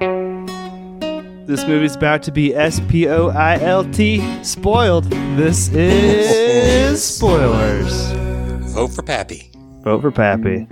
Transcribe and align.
This 0.00 1.66
movie's 1.66 1.96
about 1.96 2.22
to 2.24 2.32
be 2.32 2.54
S 2.54 2.80
P 2.88 3.08
O 3.08 3.28
I 3.28 3.58
L 3.60 3.84
T 3.90 4.22
spoiled. 4.44 5.04
This 5.36 5.68
is 5.72 7.02
spoilers. 7.02 8.10
Vote 8.72 8.88
for 8.88 9.02
Pappy. 9.02 9.50
Vote 9.82 10.00
for 10.02 10.10
Pappy. 10.10 10.68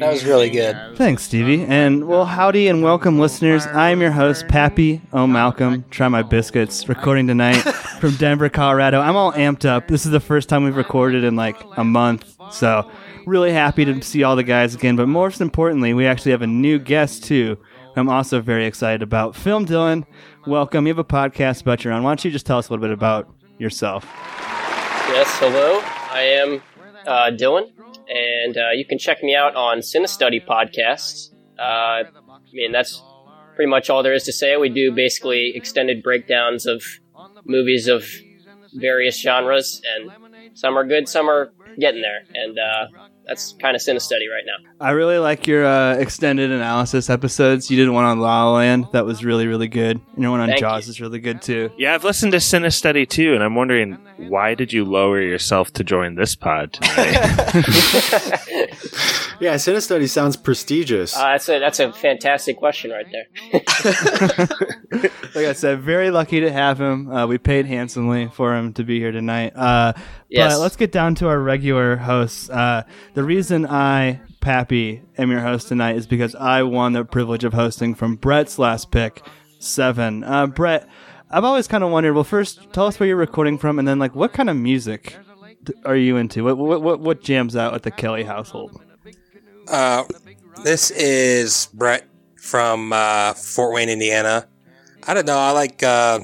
That 0.00 0.12
was 0.12 0.24
really 0.24 0.48
good. 0.48 0.76
Thanks, 0.96 1.24
Stevie. 1.24 1.64
And 1.64 2.06
well, 2.06 2.24
howdy 2.24 2.68
and 2.68 2.82
welcome, 2.82 3.18
listeners. 3.18 3.66
I'm 3.66 4.00
your 4.00 4.12
host, 4.12 4.46
Pappy 4.48 5.00
O. 5.12 5.26
Malcolm. 5.26 5.84
Try 5.90 6.08
my 6.08 6.22
biscuits. 6.22 6.88
Recording 6.88 7.26
tonight 7.26 7.62
from 7.98 8.14
Denver, 8.14 8.48
Colorado. 8.48 9.00
I'm 9.00 9.16
all 9.16 9.32
amped 9.32 9.64
up. 9.64 9.88
This 9.88 10.06
is 10.06 10.12
the 10.12 10.20
first 10.20 10.48
time 10.48 10.62
we've 10.62 10.76
recorded 10.76 11.24
in 11.24 11.34
like 11.34 11.56
a 11.76 11.82
month, 11.82 12.36
so 12.52 12.88
really 13.26 13.52
happy 13.52 13.84
to 13.84 14.00
see 14.02 14.22
all 14.22 14.36
the 14.36 14.44
guys 14.44 14.74
again. 14.74 14.94
But 14.94 15.08
most 15.08 15.40
importantly, 15.40 15.94
we 15.94 16.06
actually 16.06 16.30
have 16.30 16.42
a 16.42 16.46
new 16.46 16.78
guest 16.78 17.24
too. 17.24 17.58
I'm 17.96 18.08
also 18.08 18.40
very 18.40 18.66
excited 18.66 19.02
about. 19.02 19.34
Film 19.34 19.66
Dylan, 19.66 20.06
welcome. 20.46 20.86
You 20.86 20.92
have 20.92 20.98
a 20.98 21.04
podcast 21.04 21.62
about 21.62 21.82
your 21.82 21.92
own. 21.92 22.04
Why 22.04 22.10
don't 22.10 22.24
you 22.24 22.30
just 22.30 22.46
tell 22.46 22.58
us 22.58 22.68
a 22.68 22.72
little 22.72 22.84
bit 22.84 22.92
about 22.92 23.28
yourself? 23.58 24.04
Yes, 24.04 25.28
hello. 25.40 25.80
I 26.12 26.20
am 26.20 26.62
uh, 27.04 27.30
Dylan, 27.32 27.72
and 28.08 28.56
uh, 28.56 28.70
you 28.74 28.84
can 28.84 28.98
check 28.98 29.24
me 29.24 29.34
out 29.34 29.56
on 29.56 29.78
Cinestudy 29.78 30.46
Podcast. 30.46 31.34
Uh, 31.58 31.62
I 31.62 32.04
mean, 32.52 32.70
that's 32.70 33.02
pretty 33.56 33.68
much 33.68 33.90
all 33.90 34.04
there 34.04 34.14
is 34.14 34.22
to 34.24 34.32
say. 34.32 34.56
We 34.56 34.68
do 34.68 34.92
basically 34.92 35.56
extended 35.56 36.04
breakdowns 36.04 36.64
of 36.64 36.84
movies 37.44 37.88
of 37.88 38.04
various 38.74 39.20
genres, 39.20 39.80
and 39.96 40.10
some 40.54 40.76
are 40.76 40.86
good, 40.86 41.08
some 41.08 41.28
are 41.28 41.52
getting 41.78 42.02
there, 42.02 42.22
and 42.34 42.58
uh, 42.58 42.86
that's 43.26 43.54
kind 43.60 43.76
of 43.76 43.82
Cinestudy 43.82 44.28
right 44.30 44.44
now. 44.46 44.70
I 44.80 44.92
really 44.92 45.18
like 45.18 45.46
your 45.46 45.66
uh, 45.66 45.94
extended 45.94 46.50
analysis 46.50 47.10
episodes. 47.10 47.70
You 47.70 47.76
did 47.76 47.90
one 47.90 48.04
on 48.04 48.20
La 48.20 48.44
La 48.44 48.56
Land 48.56 48.86
that 48.92 49.04
was 49.04 49.24
really, 49.24 49.46
really 49.46 49.68
good. 49.68 50.00
And 50.14 50.22
your 50.22 50.30
one 50.30 50.40
on 50.40 50.48
Thank 50.48 50.60
Jaws 50.60 50.86
you. 50.86 50.92
is 50.92 51.00
really 51.00 51.18
good 51.18 51.42
too. 51.42 51.70
Yeah, 51.76 51.94
I've 51.94 52.04
listened 52.04 52.32
to 52.32 52.38
Cinestudy 52.38 53.08
too, 53.08 53.34
and 53.34 53.42
I'm 53.42 53.54
wondering 53.54 53.98
why 54.16 54.54
did 54.54 54.72
you 54.72 54.84
lower 54.84 55.20
yourself 55.20 55.72
to 55.74 55.84
join 55.84 56.14
this 56.14 56.34
pod 56.34 56.78
tonight? 59.38 59.50
Yeah, 59.50 59.54
Cinestudy 59.56 60.08
sounds 60.08 60.36
prestigious. 60.36 61.16
Uh, 61.16 61.32
that's 61.32 61.48
a 61.48 61.58
that's 61.58 61.80
a 61.80 61.92
fantastic 61.92 62.56
question 62.56 62.90
right 62.90 63.06
there. 63.10 64.48
Like 65.34 65.46
I 65.46 65.52
said, 65.52 65.80
very 65.80 66.10
lucky 66.10 66.40
to 66.40 66.50
have 66.50 66.80
him. 66.80 67.10
Uh, 67.10 67.26
we 67.26 67.38
paid 67.38 67.66
handsomely 67.66 68.28
for 68.28 68.56
him 68.56 68.72
to 68.74 68.84
be 68.84 68.98
here 68.98 69.12
tonight. 69.12 69.52
Uh, 69.54 69.92
Yes. 70.30 70.52
But 70.54 70.60
let's 70.60 70.76
get 70.76 70.92
down 70.92 71.14
to 71.16 71.28
our 71.28 71.38
regular 71.38 71.96
hosts. 71.96 72.50
Uh, 72.50 72.82
the 73.14 73.24
reason 73.24 73.64
I, 73.66 74.20
Pappy, 74.42 75.00
am 75.16 75.30
your 75.30 75.40
host 75.40 75.68
tonight 75.68 75.96
is 75.96 76.06
because 76.06 76.34
I 76.34 76.64
won 76.64 76.92
the 76.92 77.02
privilege 77.04 77.44
of 77.44 77.54
hosting 77.54 77.94
from 77.94 78.16
Brett's 78.16 78.58
last 78.58 78.90
pick, 78.90 79.22
seven. 79.58 80.22
Uh, 80.24 80.46
Brett, 80.46 80.86
I've 81.30 81.44
always 81.44 81.66
kind 81.66 81.82
of 81.82 81.90
wondered. 81.90 82.12
Well, 82.12 82.24
first, 82.24 82.60
tell 82.74 82.84
us 82.84 83.00
where 83.00 83.06
you're 83.06 83.16
recording 83.16 83.56
from, 83.56 83.78
and 83.78 83.88
then 83.88 83.98
like 83.98 84.14
what 84.14 84.34
kind 84.34 84.50
of 84.50 84.56
music 84.56 85.16
are 85.86 85.96
you 85.96 86.18
into? 86.18 86.44
What 86.44 86.58
what 86.58 86.82
what, 86.82 87.00
what 87.00 87.22
jams 87.22 87.56
out 87.56 87.72
at 87.72 87.82
the 87.84 87.90
Kelly 87.90 88.24
household? 88.24 88.82
Uh, 89.68 90.04
this 90.64 90.90
is 90.90 91.68
Brett 91.74 92.08
from 92.40 92.92
uh, 92.92 93.34
Fort 93.34 93.74
Wayne, 93.74 93.88
Indiana. 93.88 94.46
I 95.06 95.14
don't 95.14 95.26
know. 95.26 95.38
I 95.38 95.50
like 95.52 95.82
uh, 95.82 96.20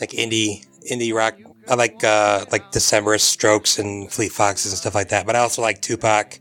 like 0.00 0.10
indie 0.10 0.64
indie 0.90 1.14
rock. 1.14 1.36
I 1.68 1.74
like 1.74 2.02
uh, 2.04 2.44
like 2.50 2.70
Decemberist 2.72 3.20
Strokes 3.20 3.78
and 3.78 4.10
Fleet 4.10 4.32
Foxes 4.32 4.72
and 4.72 4.78
stuff 4.78 4.94
like 4.94 5.08
that. 5.08 5.26
But 5.26 5.36
I 5.36 5.40
also 5.40 5.62
like 5.62 5.82
Tupac. 5.82 6.40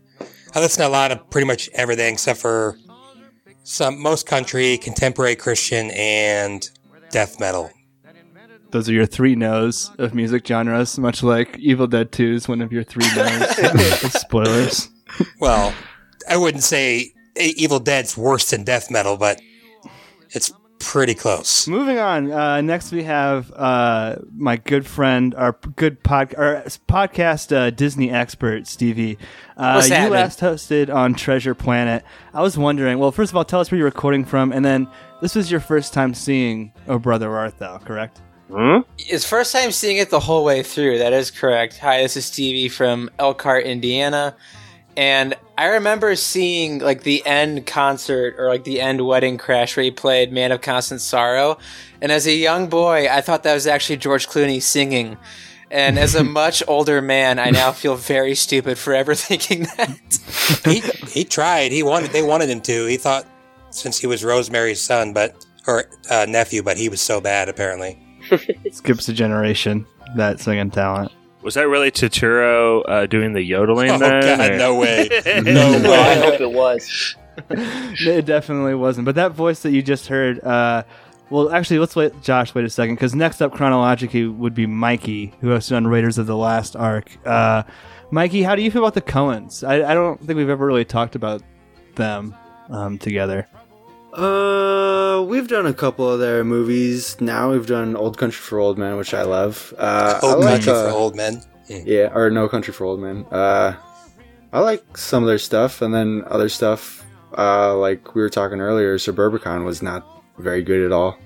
I 0.53 0.59
listen 0.59 0.81
to 0.83 0.87
a 0.87 0.89
lot 0.89 1.11
of 1.11 1.29
pretty 1.29 1.47
much 1.47 1.69
everything 1.73 2.13
except 2.13 2.39
for 2.39 2.77
some 3.63 3.99
most 3.99 4.25
country, 4.27 4.77
contemporary 4.77 5.35
Christian, 5.35 5.91
and 5.91 6.69
death 7.09 7.39
metal. 7.39 7.71
Those 8.71 8.89
are 8.89 8.93
your 8.93 9.05
three 9.05 9.35
no's 9.35 9.91
of 9.97 10.13
music 10.13 10.45
genres, 10.47 10.97
much 10.97 11.23
like 11.23 11.57
Evil 11.57 11.87
Dead 11.87 12.11
2 12.11 12.33
is 12.33 12.47
one 12.47 12.61
of 12.61 12.71
your 12.71 12.83
three 12.83 13.07
no's. 13.15 14.11
Spoilers. 14.21 14.89
Well, 15.39 15.73
I 16.29 16.37
wouldn't 16.37 16.63
say 16.63 17.13
E- 17.39 17.53
Evil 17.57 17.79
Dead's 17.79 18.17
worse 18.17 18.49
than 18.51 18.63
death 18.63 18.89
metal, 18.91 19.17
but 19.17 19.39
it's 20.31 20.51
pretty 20.79 21.15
close. 21.15 21.67
Moving 21.67 21.97
on. 21.97 22.31
Uh, 22.31 22.61
next, 22.61 22.91
we 22.91 23.03
have 23.03 23.51
uh, 23.53 24.17
my 24.35 24.57
good 24.57 24.85
friend, 24.85 25.33
our 25.35 25.53
good 25.75 26.03
pod, 26.03 26.35
our 26.37 26.63
podcast 26.87 27.55
uh, 27.55 27.69
Disney 27.71 28.11
expert, 28.11 28.67
Stevie. 28.67 29.17
Uh, 29.57 29.73
What's 29.73 29.89
you 29.89 29.95
happening? 29.95 30.13
last 30.13 30.39
hosted 30.41 30.93
on 30.93 31.13
Treasure 31.15 31.55
Planet. 31.55 32.03
I 32.33 32.41
was 32.41 32.57
wondering. 32.57 32.99
Well, 32.99 33.11
first 33.11 33.31
of 33.31 33.37
all, 33.37 33.45
tell 33.45 33.59
us 33.61 33.71
where 33.71 33.77
you're 33.77 33.85
recording 33.85 34.25
from, 34.25 34.51
and 34.51 34.63
then 34.65 34.87
this 35.21 35.35
was 35.35 35.49
your 35.49 35.59
first 35.61 35.93
time 35.93 36.13
seeing 36.13 36.71
Oh 36.87 36.99
Brother 36.99 37.35
Art 37.35 37.57
Thou, 37.57 37.77
correct? 37.79 38.21
Hmm? 38.51 38.79
It's 38.99 39.25
first 39.27 39.51
time 39.51 39.71
seeing 39.71 39.97
it 39.97 40.11
the 40.11 40.19
whole 40.19 40.43
way 40.45 40.61
through. 40.61 40.99
That 40.99 41.13
is 41.13 41.31
correct. 41.31 41.79
Hi, 41.79 42.01
this 42.03 42.15
is 42.15 42.25
Stevie 42.25 42.69
from 42.69 43.09
Elkhart, 43.17 43.63
Indiana. 43.65 44.35
And 44.97 45.35
I 45.57 45.65
remember 45.65 46.15
seeing 46.15 46.79
like 46.79 47.03
the 47.03 47.25
end 47.25 47.65
concert 47.65 48.35
or 48.37 48.47
like 48.47 48.63
the 48.63 48.79
end 48.81 49.05
wedding 49.05 49.37
crash 49.37 49.75
where 49.75 49.83
he 49.83 49.91
played 49.91 50.31
Man 50.31 50.51
of 50.51 50.61
Constant 50.61 51.01
Sorrow. 51.01 51.57
And 52.01 52.11
as 52.11 52.27
a 52.27 52.33
young 52.33 52.67
boy, 52.67 53.07
I 53.09 53.21
thought 53.21 53.43
that 53.43 53.53
was 53.53 53.67
actually 53.67 53.97
George 53.97 54.27
Clooney 54.27 54.61
singing. 54.61 55.17
And 55.69 55.99
as 55.99 56.15
a 56.15 56.23
much 56.41 56.63
older 56.67 57.01
man, 57.01 57.39
I 57.39 57.49
now 57.49 57.71
feel 57.71 57.95
very 57.95 58.35
stupid 58.35 58.77
for 58.77 58.93
ever 58.93 59.15
thinking 59.15 59.63
that. 59.77 59.99
he 60.65 60.81
he 61.09 61.25
tried. 61.25 61.71
He 61.71 61.83
wanted. 61.83 62.11
They 62.11 62.23
wanted 62.23 62.49
him 62.49 62.61
to. 62.61 62.85
He 62.85 62.97
thought 62.97 63.25
since 63.71 63.99
he 63.99 64.07
was 64.07 64.23
Rosemary's 64.23 64.81
son, 64.81 65.13
but 65.13 65.45
or 65.67 65.85
uh, 66.09 66.25
nephew, 66.29 66.63
but 66.63 66.77
he 66.77 66.89
was 66.89 67.01
so 67.01 67.19
bad 67.19 67.49
apparently. 67.49 67.99
Skips 68.71 69.09
a 69.09 69.13
generation. 69.13 69.85
That 70.15 70.39
singing 70.39 70.71
talent. 70.71 71.11
Was 71.45 71.53
that 71.53 71.67
really 71.67 71.91
Turturro 71.91 72.81
uh, 72.87 73.05
doing 73.05 73.33
the 73.33 73.41
yodeling 73.43 73.91
Oh 73.91 73.99
then? 73.99 74.21
God, 74.23 74.51
or- 74.51 74.57
no 74.57 74.75
way, 74.79 75.07
no 75.43 75.79
Well, 75.83 75.93
I 75.93 76.15
hope 76.15 76.41
it 76.41 76.51
was. 76.51 77.15
it 77.49 78.25
definitely 78.25 78.73
wasn't. 78.73 79.05
But 79.05 79.13
that 79.13 79.33
voice 79.33 79.59
that 79.61 79.69
you 79.69 79.83
just 79.83 80.07
heard, 80.07 80.43
uh, 80.43 80.81
well, 81.29 81.51
actually, 81.53 81.77
let's 81.77 81.95
wait, 81.95 82.19
Josh, 82.23 82.55
wait 82.55 82.65
a 82.65 82.69
second, 82.69 82.95
because 82.95 83.13
next 83.13 83.43
up 83.43 83.53
chronologically 83.53 84.25
would 84.25 84.55
be 84.55 84.65
Mikey, 84.65 85.35
who 85.39 85.49
hosted 85.49 85.75
on 85.77 85.85
Raiders 85.85 86.17
of 86.17 86.25
the 86.25 86.35
Last 86.35 86.75
Ark. 86.75 87.15
Uh, 87.23 87.61
Mikey, 88.09 88.41
how 88.41 88.55
do 88.55 88.63
you 88.63 88.71
feel 88.71 88.81
about 88.81 88.95
the 88.95 89.01
Coens? 89.01 89.67
I, 89.67 89.91
I 89.91 89.93
don't 89.93 90.19
think 90.19 90.37
we've 90.37 90.49
ever 90.49 90.65
really 90.65 90.85
talked 90.85 91.13
about 91.15 91.43
them 91.93 92.35
um, 92.71 92.97
together. 92.97 93.47
Uh, 94.15 95.21
we've 95.23 95.47
done 95.47 95.65
a 95.65 95.73
couple 95.73 96.09
of 96.09 96.19
their 96.19 96.43
movies. 96.43 97.19
Now 97.19 97.51
we've 97.51 97.67
done 97.67 97.95
Old 97.95 98.17
Country 98.17 98.39
for 98.39 98.59
Old 98.59 98.77
Men, 98.77 98.95
which 98.97 99.13
I 99.13 99.23
love. 99.23 99.73
Uh, 99.77 100.19
I 100.23 100.25
Old 100.25 100.39
like, 100.39 100.53
country 100.53 100.71
uh, 100.71 100.89
for 100.89 100.95
old 100.95 101.15
men. 101.15 101.43
Hmm. 101.67 101.79
Yeah, 101.85 102.11
or 102.13 102.29
No 102.29 102.47
Country 102.47 102.73
for 102.73 102.85
Old 102.85 103.01
Men. 103.01 103.25
Uh, 103.31 103.75
I 104.53 104.59
like 104.59 104.97
some 104.97 105.23
of 105.23 105.27
their 105.27 105.37
stuff, 105.37 105.81
and 105.81 105.93
then 105.93 106.23
other 106.27 106.47
stuff, 106.47 107.05
uh, 107.37 107.75
like 107.75 108.15
we 108.15 108.21
were 108.21 108.29
talking 108.29 108.61
earlier, 108.61 108.97
Suburbicon 108.97 109.65
was 109.65 109.81
not 109.81 110.07
very 110.37 110.63
good 110.63 110.85
at 110.85 110.93
all. 110.93 111.17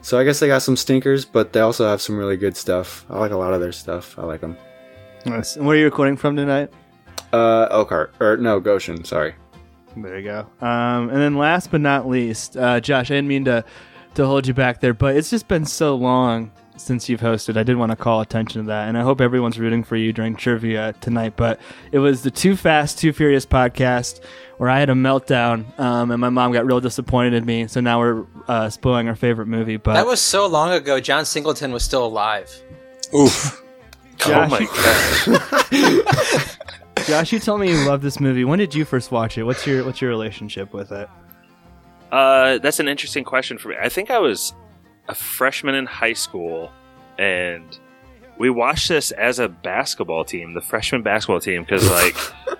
So 0.00 0.18
I 0.18 0.24
guess 0.24 0.38
they 0.38 0.46
got 0.46 0.62
some 0.62 0.76
stinkers, 0.76 1.24
but 1.24 1.52
they 1.52 1.60
also 1.60 1.86
have 1.86 2.00
some 2.00 2.16
really 2.16 2.36
good 2.36 2.56
stuff. 2.56 3.04
I 3.10 3.18
like 3.18 3.32
a 3.32 3.36
lot 3.36 3.52
of 3.52 3.60
their 3.60 3.72
stuff. 3.72 4.18
I 4.18 4.22
like 4.22 4.40
them. 4.40 4.56
Nice. 5.26 5.56
And 5.56 5.66
where 5.66 5.76
are 5.76 5.78
you 5.78 5.84
recording 5.86 6.16
from 6.16 6.36
tonight? 6.36 6.70
Uh, 7.32 7.66
Elkhart, 7.70 8.14
or 8.20 8.36
no, 8.36 8.60
Goshen, 8.60 9.04
sorry. 9.04 9.34
There 9.96 10.18
you 10.18 10.24
go. 10.24 10.66
Um, 10.66 11.10
and 11.10 11.18
then 11.18 11.36
last 11.36 11.70
but 11.70 11.80
not 11.80 12.08
least, 12.08 12.56
uh, 12.56 12.80
Josh, 12.80 13.10
I 13.10 13.14
didn't 13.14 13.28
mean 13.28 13.44
to, 13.46 13.64
to 14.14 14.26
hold 14.26 14.46
you 14.46 14.54
back 14.54 14.80
there, 14.80 14.94
but 14.94 15.16
it's 15.16 15.30
just 15.30 15.48
been 15.48 15.64
so 15.66 15.94
long 15.94 16.50
since 16.76 17.08
you've 17.08 17.20
hosted. 17.20 17.56
I 17.56 17.62
did 17.62 17.76
want 17.76 17.90
to 17.90 17.96
call 17.96 18.20
attention 18.20 18.62
to 18.62 18.66
that, 18.68 18.88
and 18.88 18.96
I 18.96 19.02
hope 19.02 19.20
everyone's 19.20 19.58
rooting 19.58 19.84
for 19.84 19.96
you 19.96 20.12
during 20.12 20.34
trivia 20.34 20.94
tonight. 21.00 21.34
But 21.36 21.60
it 21.92 21.98
was 21.98 22.22
the 22.22 22.30
Too 22.30 22.56
Fast, 22.56 22.98
Too 22.98 23.12
Furious 23.12 23.46
podcast 23.46 24.20
where 24.58 24.70
I 24.70 24.78
had 24.78 24.90
a 24.90 24.94
meltdown, 24.94 25.78
um, 25.78 26.10
and 26.10 26.20
my 26.20 26.28
mom 26.28 26.52
got 26.52 26.64
real 26.64 26.80
disappointed 26.80 27.34
in 27.34 27.44
me. 27.44 27.66
So 27.66 27.80
now 27.80 27.98
we're 27.98 28.26
uh, 28.46 28.70
spoiling 28.70 29.08
our 29.08 29.16
favorite 29.16 29.46
movie. 29.48 29.76
But 29.76 29.94
that 29.94 30.06
was 30.06 30.20
so 30.20 30.46
long 30.46 30.72
ago, 30.72 31.00
John 31.00 31.24
Singleton 31.24 31.72
was 31.72 31.82
still 31.82 32.04
alive. 32.06 32.62
Oof. 33.14 33.60
Oh 34.24 34.46
my 34.46 34.68
god! 35.70 36.58
Josh, 37.06 37.32
you 37.32 37.38
told 37.38 37.60
me 37.60 37.70
you 37.70 37.86
love 37.86 38.02
this 38.02 38.20
movie. 38.20 38.44
When 38.44 38.58
did 38.58 38.74
you 38.74 38.84
first 38.84 39.10
watch 39.10 39.36
it? 39.38 39.42
What's 39.44 39.66
your 39.66 39.84
what's 39.84 40.00
your 40.00 40.10
relationship 40.10 40.72
with 40.72 40.92
it? 40.92 41.08
Uh, 42.10 42.58
that's 42.58 42.78
an 42.80 42.88
interesting 42.88 43.24
question 43.24 43.58
for 43.58 43.68
me. 43.68 43.76
I 43.80 43.88
think 43.88 44.10
I 44.10 44.18
was 44.18 44.54
a 45.08 45.14
freshman 45.14 45.74
in 45.74 45.86
high 45.86 46.12
school, 46.12 46.70
and 47.18 47.64
we 48.38 48.50
watched 48.50 48.88
this 48.88 49.10
as 49.12 49.38
a 49.38 49.48
basketball 49.48 50.24
team, 50.24 50.54
the 50.54 50.60
freshman 50.60 51.02
basketball 51.02 51.40
team, 51.40 51.62
because 51.62 51.88
like 51.90 52.16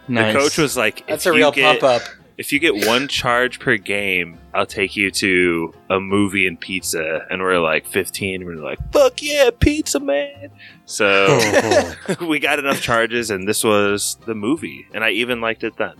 Nice. 0.08 0.32
the 0.34 0.38
coach 0.38 0.58
was 0.58 0.76
like, 0.76 1.06
That's 1.06 1.26
if 1.26 1.32
a 1.32 1.34
you 1.34 1.40
real 1.42 1.52
get- 1.52 1.80
pump 1.80 2.02
up. 2.02 2.02
if 2.38 2.52
you 2.52 2.58
get 2.58 2.86
one 2.86 3.08
charge 3.08 3.60
per 3.60 3.76
game, 3.76 4.38
I'll 4.54 4.66
take 4.66 4.96
you 4.96 5.10
to 5.12 5.74
a 5.90 6.00
movie 6.00 6.46
and 6.46 6.58
pizza. 6.58 7.26
And 7.30 7.40
we're 7.42 7.58
like 7.58 7.86
15. 7.86 8.42
And 8.42 8.46
we're 8.46 8.62
like, 8.64 8.78
fuck 8.92 9.22
yeah, 9.22 9.50
pizza, 9.58 10.00
man. 10.00 10.50
So 10.92 11.90
we 12.20 12.38
got 12.38 12.58
enough 12.58 12.82
charges, 12.82 13.30
and 13.30 13.48
this 13.48 13.64
was 13.64 14.18
the 14.26 14.34
movie. 14.34 14.86
And 14.92 15.02
I 15.02 15.10
even 15.10 15.40
liked 15.40 15.64
it 15.64 15.76
then. 15.78 15.94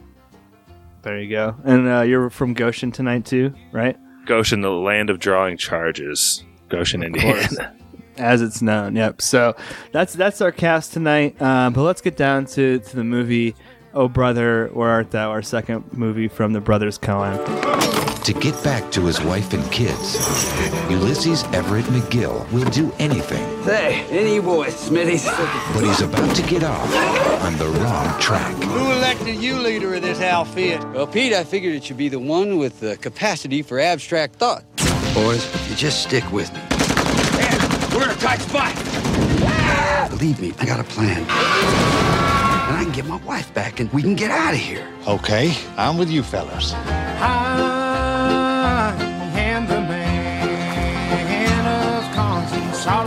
There 1.00 1.18
you 1.18 1.30
go. 1.30 1.56
And 1.64 1.88
uh, 1.88 2.02
you're 2.02 2.28
from 2.28 2.52
Goshen 2.52 2.92
tonight 2.92 3.24
too, 3.24 3.54
right? 3.72 3.96
Goshen, 4.26 4.60
the 4.60 4.70
land 4.70 5.08
of 5.08 5.18
drawing 5.18 5.56
charges. 5.56 6.44
Goshen, 6.68 7.02
Of 7.02 7.12
course. 7.20 7.50
Indiana. 7.52 7.76
As 8.18 8.42
it's 8.42 8.60
known. 8.60 8.94
Yep. 8.94 9.22
So 9.22 9.56
that's 9.92 10.12
that's 10.12 10.42
our 10.42 10.52
cast 10.52 10.92
tonight. 10.92 11.40
Um, 11.40 11.72
but 11.72 11.82
let's 11.84 12.02
get 12.02 12.16
down 12.18 12.44
to, 12.46 12.78
to 12.78 12.96
the 12.96 13.04
movie. 13.04 13.56
Oh 13.94 14.08
brother, 14.08 14.68
where 14.74 14.90
art 14.90 15.10
thou? 15.10 15.30
Our 15.30 15.42
second 15.42 15.92
movie 15.94 16.28
from 16.28 16.52
the 16.52 16.60
brothers 16.60 16.98
Coen. 16.98 18.01
To 18.24 18.32
get 18.34 18.62
back 18.62 18.92
to 18.92 19.04
his 19.04 19.20
wife 19.20 19.52
and 19.52 19.69
kids, 19.72 20.14
Ulysses 20.88 21.42
Everett 21.52 21.84
McGill 21.86 22.48
will 22.52 22.69
do 22.70 22.92
anything, 23.00 23.42
Say, 23.64 24.02
any 24.10 24.38
boy, 24.38 24.69
Smitty's. 24.69 25.24
but 25.74 25.82
he's 25.84 26.00
about 26.02 26.34
to 26.36 26.42
get 26.42 26.62
off 26.62 26.94
on 27.42 27.56
the 27.58 27.66
wrong 27.80 28.20
track. 28.20 28.54
Who 28.62 28.92
elected 28.92 29.42
you 29.42 29.58
leader 29.58 29.92
of 29.94 30.02
this 30.02 30.20
outfit? 30.20 30.84
Well, 30.92 31.08
Pete, 31.08 31.32
I 31.32 31.42
figured 31.42 31.74
it 31.74 31.82
should 31.82 31.96
be 31.96 32.08
the 32.08 32.20
one 32.20 32.58
with 32.58 32.78
the 32.78 32.96
capacity 32.98 33.60
for 33.62 33.80
abstract 33.80 34.36
thought. 34.36 34.64
Boys, 35.14 35.44
you 35.68 35.75
just 35.75 36.02
stick 36.04 36.25
with 36.30 36.52
me. 36.52 36.60
Man, 37.36 37.90
We're 37.92 38.04
in 38.04 38.10
a 38.10 38.20
tight 38.20 38.40
spot. 38.40 38.72
Believe 40.10 40.40
me, 40.40 40.52
I 40.60 40.64
got 40.66 40.78
a 40.78 40.84
plan. 40.84 41.18
And 41.22 42.76
I 42.76 42.80
can 42.84 42.92
get 42.92 43.04
my 43.06 43.16
wife 43.25 43.52
back 43.52 43.80
and 43.80 43.92
we 43.92 44.00
can 44.00 44.14
get 44.14 44.30
out 44.30 44.54
of 44.54 44.60
here. 44.60 44.86
Okay, 45.08 45.52
I'm 45.76 45.98
with 45.98 46.08
you 46.10 46.22
fellas. 46.22 46.72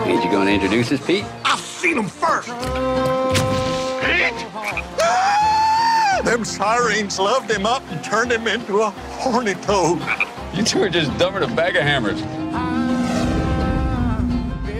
Ain't 0.05 0.23
you 0.23 0.31
gonna 0.31 0.51
introduce 0.51 0.91
us, 0.91 1.05
Pete? 1.05 1.25
I've 1.43 1.59
seen 1.59 1.95
them 1.95 2.07
first. 2.07 2.49
Them 6.25 6.45
sirens 6.45 7.19
loved 7.19 7.51
him 7.51 7.65
up 7.65 7.83
and 7.91 8.03
turned 8.03 8.31
him 8.31 8.47
into 8.47 8.81
a 8.81 8.89
horny 8.89 9.53
toad. 9.55 10.01
You 10.53 10.63
two 10.63 10.83
are 10.83 10.89
just 10.89 11.15
dumber 11.17 11.39
than 11.39 11.51
a 11.51 11.55
bag 11.55 11.75
of 11.75 11.83
hammers. 11.83 12.21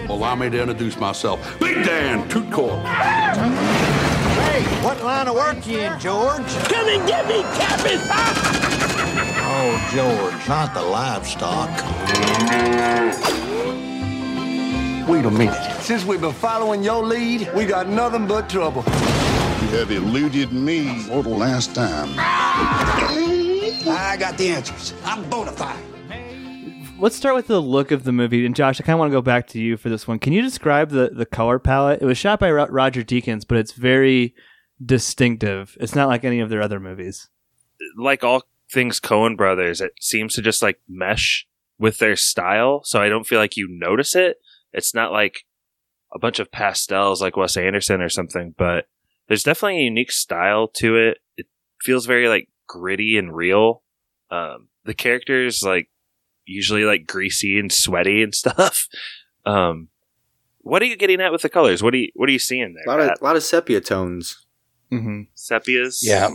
Allow 0.08 0.36
me 0.36 0.48
to 0.48 0.60
introduce 0.60 0.96
myself. 0.96 1.58
Big 1.60 1.84
Dan, 1.84 2.26
Toot 2.28 2.50
Corp. 2.50 2.82
Hey, 2.84 4.62
what 4.84 5.02
line 5.02 5.28
of 5.28 5.34
work 5.34 5.66
you 5.66 5.80
in, 5.80 5.98
George? 6.00 6.46
Come 6.68 6.88
and 6.88 7.06
get 7.06 7.26
me, 7.28 7.42
Captain! 7.58 7.98
oh, 9.42 9.90
George, 9.92 10.48
not 10.48 10.72
the 10.72 10.82
livestock. 10.82 11.68
Wait 15.08 15.24
a 15.24 15.30
minute. 15.30 15.54
Since 15.82 16.04
we've 16.04 16.20
been 16.20 16.32
following 16.32 16.82
your 16.82 17.02
lead, 17.02 17.48
we 17.54 17.64
got 17.64 17.88
nothing 17.88 18.26
but 18.26 18.50
trouble. 18.50 18.82
You 18.86 19.78
have 19.78 19.90
eluded 19.92 20.52
me 20.52 20.98
for 21.00 21.22
the 21.22 21.28
last 21.28 21.74
time. 21.76 22.08
I 23.88 24.16
got 24.18 24.36
the 24.36 24.48
answers. 24.48 24.94
I'm 25.04 25.28
bona 25.30 25.52
fide. 25.52 25.78
Let's 26.98 27.14
start 27.14 27.36
with 27.36 27.46
the 27.46 27.60
look 27.60 27.92
of 27.92 28.02
the 28.04 28.10
movie. 28.12 28.44
And 28.44 28.56
Josh, 28.56 28.80
I 28.80 28.84
kind 28.84 28.94
of 28.94 28.98
want 28.98 29.10
to 29.12 29.16
go 29.16 29.22
back 29.22 29.46
to 29.48 29.60
you 29.60 29.76
for 29.76 29.90
this 29.90 30.08
one. 30.08 30.18
Can 30.18 30.32
you 30.32 30.42
describe 30.42 30.90
the, 30.90 31.10
the 31.12 31.26
color 31.26 31.58
palette? 31.60 32.02
It 32.02 32.06
was 32.06 32.18
shot 32.18 32.40
by 32.40 32.50
Ro- 32.50 32.66
Roger 32.66 33.02
Deakins, 33.04 33.46
but 33.46 33.58
it's 33.58 33.72
very 33.72 34.34
distinctive. 34.84 35.76
It's 35.80 35.94
not 35.94 36.08
like 36.08 36.24
any 36.24 36.40
of 36.40 36.48
their 36.50 36.62
other 36.62 36.80
movies. 36.80 37.28
like 37.96 38.24
all 38.24 38.42
things 38.72 38.98
Coen 38.98 39.36
brothers, 39.36 39.80
it 39.80 39.92
seems 40.00 40.34
to 40.34 40.42
just 40.42 40.62
like 40.62 40.80
mesh 40.88 41.46
with 41.78 41.98
their 41.98 42.16
style. 42.16 42.82
So 42.84 43.00
I 43.00 43.08
don't 43.08 43.26
feel 43.26 43.38
like 43.38 43.56
you 43.56 43.68
notice 43.70 44.16
it. 44.16 44.38
It's 44.76 44.94
not 44.94 45.10
like 45.10 45.44
a 46.14 46.18
bunch 46.18 46.38
of 46.38 46.52
pastels 46.52 47.20
like 47.20 47.36
Wes 47.36 47.56
Anderson 47.56 48.00
or 48.00 48.08
something, 48.08 48.54
but 48.56 48.86
there's 49.26 49.42
definitely 49.42 49.80
a 49.80 49.84
unique 49.84 50.12
style 50.12 50.68
to 50.76 50.96
it. 50.96 51.18
It 51.36 51.46
feels 51.82 52.06
very 52.06 52.28
like 52.28 52.48
gritty 52.68 53.18
and 53.18 53.34
real. 53.34 53.82
Um, 54.30 54.68
the 54.84 54.94
characters 54.94 55.62
like 55.64 55.88
usually 56.44 56.84
like 56.84 57.06
greasy 57.06 57.58
and 57.58 57.72
sweaty 57.72 58.22
and 58.22 58.34
stuff. 58.42 58.86
Um, 59.44 59.88
what 60.60 60.82
are 60.82 60.86
you 60.86 60.96
getting 60.96 61.20
at 61.20 61.32
with 61.32 61.42
the 61.42 61.48
colors? 61.48 61.82
What 61.82 61.94
are 61.94 61.98
you 61.98 62.10
What 62.14 62.28
are 62.28 62.32
you 62.32 62.38
seeing 62.38 62.74
there? 62.74 62.84
A 62.84 62.88
lot 62.88 63.00
of 63.00 63.08
Pat? 63.08 63.22
lot 63.22 63.36
of 63.36 63.42
sepia 63.42 63.80
tones. 63.80 64.46
Mm-hmm. 64.92 65.22
Sepias. 65.36 65.98
Yeah. 66.02 66.30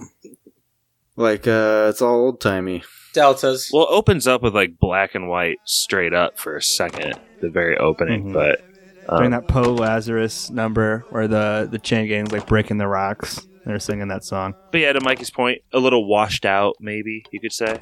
Like 1.16 1.48
uh, 1.48 1.88
it's 1.90 2.02
all 2.02 2.16
old 2.16 2.42
timey. 2.42 2.84
Deltas. 3.14 3.70
Well, 3.74 3.84
it 3.84 3.92
opens 3.92 4.28
up 4.28 4.42
with 4.42 4.56
like 4.56 4.78
black 4.80 5.16
and 5.16 5.28
white 5.28 5.58
straight 5.66 6.14
up 6.14 6.38
for 6.38 6.56
a 6.56 6.62
second, 6.62 7.14
the 7.42 7.50
very 7.50 7.78
opening, 7.78 8.26
Mhm. 8.30 8.34
but 8.34 8.62
um, 9.10 9.18
During 9.18 9.32
that 9.32 9.48
Po 9.48 9.62
Lazarus 9.74 10.50
number 10.52 11.06
where 11.10 11.28
the, 11.28 11.68
the 11.70 11.80
chain 11.80 12.08
gang's 12.08 12.32
like 12.32 12.46
breaking 12.46 12.78
the 12.78 12.88
rocks. 12.88 13.46
They're 13.66 13.80
singing 13.80 14.08
that 14.10 14.24
song. 14.24 14.56
But 14.72 14.82
yeah, 14.82 14.94
to 14.94 15.02
Mikey's 15.02 15.30
point, 15.32 15.60
a 15.74 15.80
little 15.80 16.08
washed 16.08 16.46
out, 16.46 16.76
maybe 16.80 17.24
you 17.32 17.40
could 17.40 17.52
say. 17.54 17.78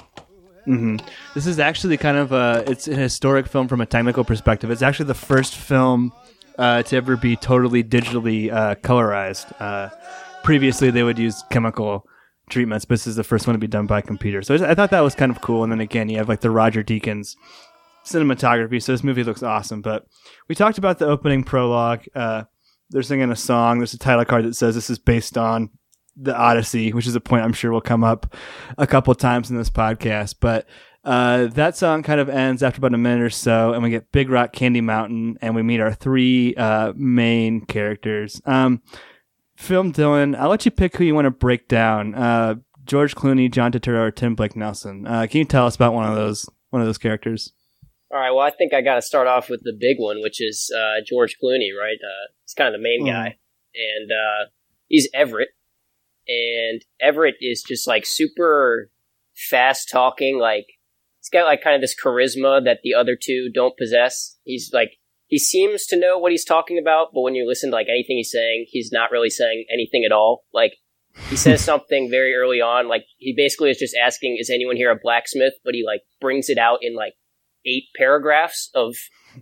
hmm 0.66 0.98
This 1.34 1.46
is 1.48 1.60
actually 1.60 1.98
kind 1.98 2.18
of 2.18 2.32
a 2.32 2.64
it's 2.68 2.88
an 2.88 2.96
historic 2.98 3.48
film 3.48 3.68
from 3.68 3.82
a 3.82 3.86
technical 3.86 4.24
perspective. 4.24 4.72
It's 4.72 4.82
actually 4.82 5.08
the 5.08 5.14
first 5.14 5.56
film 5.56 6.12
uh, 6.58 6.84
to 6.84 6.96
ever 6.98 7.16
be 7.16 7.36
totally 7.38 7.84
digitally 7.84 8.52
uh, 8.52 8.75
colorized. 8.75 9.54
Uh, 9.62 9.90
previously, 10.44 10.90
they 10.92 11.04
would 11.04 11.18
use 11.20 11.42
chemical 11.50 12.06
treatments, 12.50 12.86
but 12.86 12.96
this 12.96 13.07
is 13.07 13.16
the 13.16 13.24
first 13.24 13.48
one 13.48 13.54
to 13.54 13.60
be 13.60 13.68
done 13.68 13.86
by 13.86 14.01
computer. 14.01 14.42
So 14.42 14.56
I 14.56 14.75
thought 14.75 14.92
that 14.92 15.01
was 15.01 15.16
kind 15.16 15.31
of 15.31 15.42
cool. 15.42 15.63
And 15.63 15.72
then 15.72 15.80
again, 15.80 16.10
you 16.10 16.18
have 16.18 16.30
like 16.30 16.42
the 16.42 16.51
Roger 16.51 16.84
Deakins 16.84 17.36
cinematography. 18.06 18.81
So 18.81 18.92
this 18.92 19.04
movie 19.04 19.24
looks 19.24 19.44
awesome. 19.44 19.81
But 19.81 20.06
we 20.48 20.56
talked 20.56 20.78
about 20.78 21.00
the 21.00 21.07
opening 21.07 21.44
prologue. 21.44 22.06
Uh, 22.16 22.44
they're 22.90 23.04
singing 23.04 23.31
a 23.31 23.36
song. 23.36 23.80
There's 23.80 23.94
a 23.94 24.00
title 24.00 24.25
card 24.25 24.46
that 24.46 24.56
says 24.56 24.75
this 24.75 24.90
is 24.90 25.00
based 25.00 25.38
on 25.38 25.69
the 26.16 26.36
Odyssey, 26.36 26.92
which 26.92 27.07
is 27.07 27.16
a 27.16 27.22
point 27.22 27.44
I'm 27.44 27.54
sure 27.54 27.72
will 27.72 27.81
come 27.81 28.04
up 28.04 28.36
a 28.78 28.88
couple 28.88 29.13
times 29.16 29.50
in 29.50 29.57
this 29.57 29.69
podcast. 29.69 30.36
But 30.40 30.68
uh, 31.06 31.48
that 31.48 31.78
song 31.78 32.04
kind 32.04 32.19
of 32.19 32.30
ends 32.30 32.62
after 32.62 32.80
about 32.80 32.94
a 32.94 32.98
minute 32.98 33.24
or 33.24 33.30
so, 33.30 33.74
and 33.74 33.81
we 33.81 33.90
get 33.90 34.12
Big 34.12 34.30
Rock 34.30 34.51
Candy 34.51 34.81
Mountain, 34.81 35.38
and 35.42 35.56
we 35.56 35.63
meet 35.63 35.80
our 35.80 35.94
three 35.94 36.56
uh, 36.56 36.94
main 36.96 37.66
characters. 37.66 38.42
Um, 38.46 38.81
Film 39.60 39.92
Dylan, 39.92 40.38
I'll 40.38 40.50
let 40.50 40.64
you 40.64 40.72
pick 40.72 40.96
who 40.96 41.04
you 41.04 41.14
want 41.14 41.26
to 41.26 41.32
break 41.32 41.68
down. 41.68 42.16
Uh, 42.16 42.56
George 42.86 43.14
Clooney, 43.14 43.52
John 43.52 43.74
Turturro, 43.74 44.08
or 44.08 44.12
Tim 44.12 44.34
Blake 44.34 44.56
Nelson. 44.56 45.06
Uh, 45.06 45.28
can 45.30 45.40
you 45.40 45.46
tell 45.46 45.66
us 45.66 45.76
about 45.76 45.94
one 45.94 46.06
of 46.10 46.16
those 46.16 46.50
one 46.70 46.82
of 46.82 46.88
those 46.88 46.98
characters? 46.98 47.52
All 48.10 48.18
right. 48.20 48.32
Well, 48.32 48.40
I 48.40 48.52
think 48.52 48.74
I 48.74 48.82
got 48.82 48.96
to 48.96 49.02
start 49.02 49.28
off 49.28 49.50
with 49.50 49.60
the 49.64 49.74
big 49.78 49.98
one, 50.00 50.22
which 50.22 50.42
is 50.42 50.72
uh, 50.76 51.02
George 51.06 51.36
Clooney, 51.44 51.70
right? 51.78 51.98
Uh, 52.02 52.32
he's 52.46 52.54
kind 52.54 52.74
of 52.74 52.80
the 52.80 52.82
main 52.84 53.02
Mhm. 53.04 53.12
guy, 53.12 53.38
and 53.76 54.10
uh, 54.12 54.50
he's 54.88 55.10
Everett, 55.14 55.50
and 56.28 56.82
Everett 57.01 57.36
is 57.42 57.62
just 57.62 57.86
like 57.86 58.06
super 58.06 58.89
fast 59.36 59.89
talking. 59.92 60.39
Like 60.39 60.68
he's 61.20 61.30
got 61.30 61.44
like 61.46 61.62
kind 61.62 61.75
of 61.75 61.82
this 61.82 61.96
charisma 62.01 62.63
that 62.63 62.80
the 62.82 62.94
other 62.94 63.18
two 63.22 63.50
don't 63.54 63.78
possess. 63.78 64.38
He's 64.46 64.72
like 64.74 64.94
he 65.29 65.38
seems 65.38 65.86
to 65.86 65.95
know 65.98 66.17
what 66.17 66.31
he's 66.31 66.43
talking 66.43 66.79
about, 66.79 67.09
but 67.13 67.21
when 67.21 67.36
you 67.36 67.48
listen 67.48 67.69
to 67.69 67.75
like 67.75 67.86
anything 67.88 68.17
he's 68.17 68.31
saying, 68.31 68.65
he's 68.67 68.89
not 68.91 69.12
really 69.12 69.29
saying 69.29 69.65
anything 69.71 70.03
at 70.03 70.12
all. 70.12 70.43
Like 70.51 70.74
he 71.29 71.36
says 71.45 71.63
something 71.63 72.09
very 72.09 72.33
early 72.33 72.62
on, 72.62 72.88
like 72.88 73.05
he 73.17 73.33
basically 73.38 73.69
is 73.69 73.77
just 73.77 73.95
asking, 73.95 74.38
"Is 74.39 74.50
anyone 74.50 74.75
here 74.75 74.91
a 74.91 74.98
blacksmith?" 75.00 75.53
But 75.63 75.75
he 75.75 75.83
like 75.86 76.01
brings 76.19 76.50
it 76.50 76.57
out 76.57 76.79
in 76.81 76.95
like 76.95 77.13
eight 77.63 77.83
paragraphs 77.95 78.71
of 78.74 78.95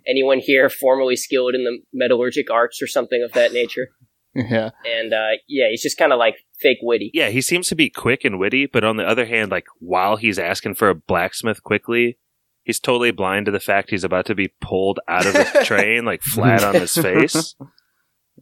anyone 0.05 0.39
here 0.39 0.69
formerly 0.69 1.15
skilled 1.15 1.55
in 1.55 1.63
the 1.63 1.79
metallurgic 1.95 2.51
arts 2.51 2.81
or 2.81 2.87
something 2.87 3.23
of 3.23 3.31
that 3.33 3.53
nature. 3.53 3.87
Yeah, 4.35 4.69
And 4.85 5.13
uh, 5.13 5.41
yeah, 5.47 5.69
he's 5.71 5.81
just 5.81 5.97
kind 5.97 6.13
of 6.13 6.19
like 6.19 6.35
fake 6.61 6.77
witty. 6.83 7.09
Yeah, 7.11 7.29
he 7.29 7.41
seems 7.41 7.69
to 7.69 7.75
be 7.75 7.89
quick 7.89 8.23
and 8.23 8.37
witty, 8.37 8.67
but 8.67 8.83
on 8.83 8.97
the 8.97 9.03
other 9.03 9.25
hand, 9.25 9.49
like 9.49 9.65
while 9.79 10.15
he's 10.15 10.37
asking 10.37 10.75
for 10.75 10.89
a 10.89 10.93
blacksmith 10.93 11.63
quickly, 11.63 12.19
he's 12.67 12.79
totally 12.79 13.09
blind 13.09 13.47
to 13.47 13.51
the 13.51 13.59
fact 13.59 13.89
he's 13.89 14.03
about 14.03 14.27
to 14.27 14.35
be 14.35 14.53
pulled 14.61 14.99
out 15.07 15.25
of 15.25 15.33
the 15.33 15.61
train, 15.65 16.05
like 16.05 16.21
flat 16.21 16.63
on 16.63 16.75
his 16.75 16.93
face. 16.93 17.55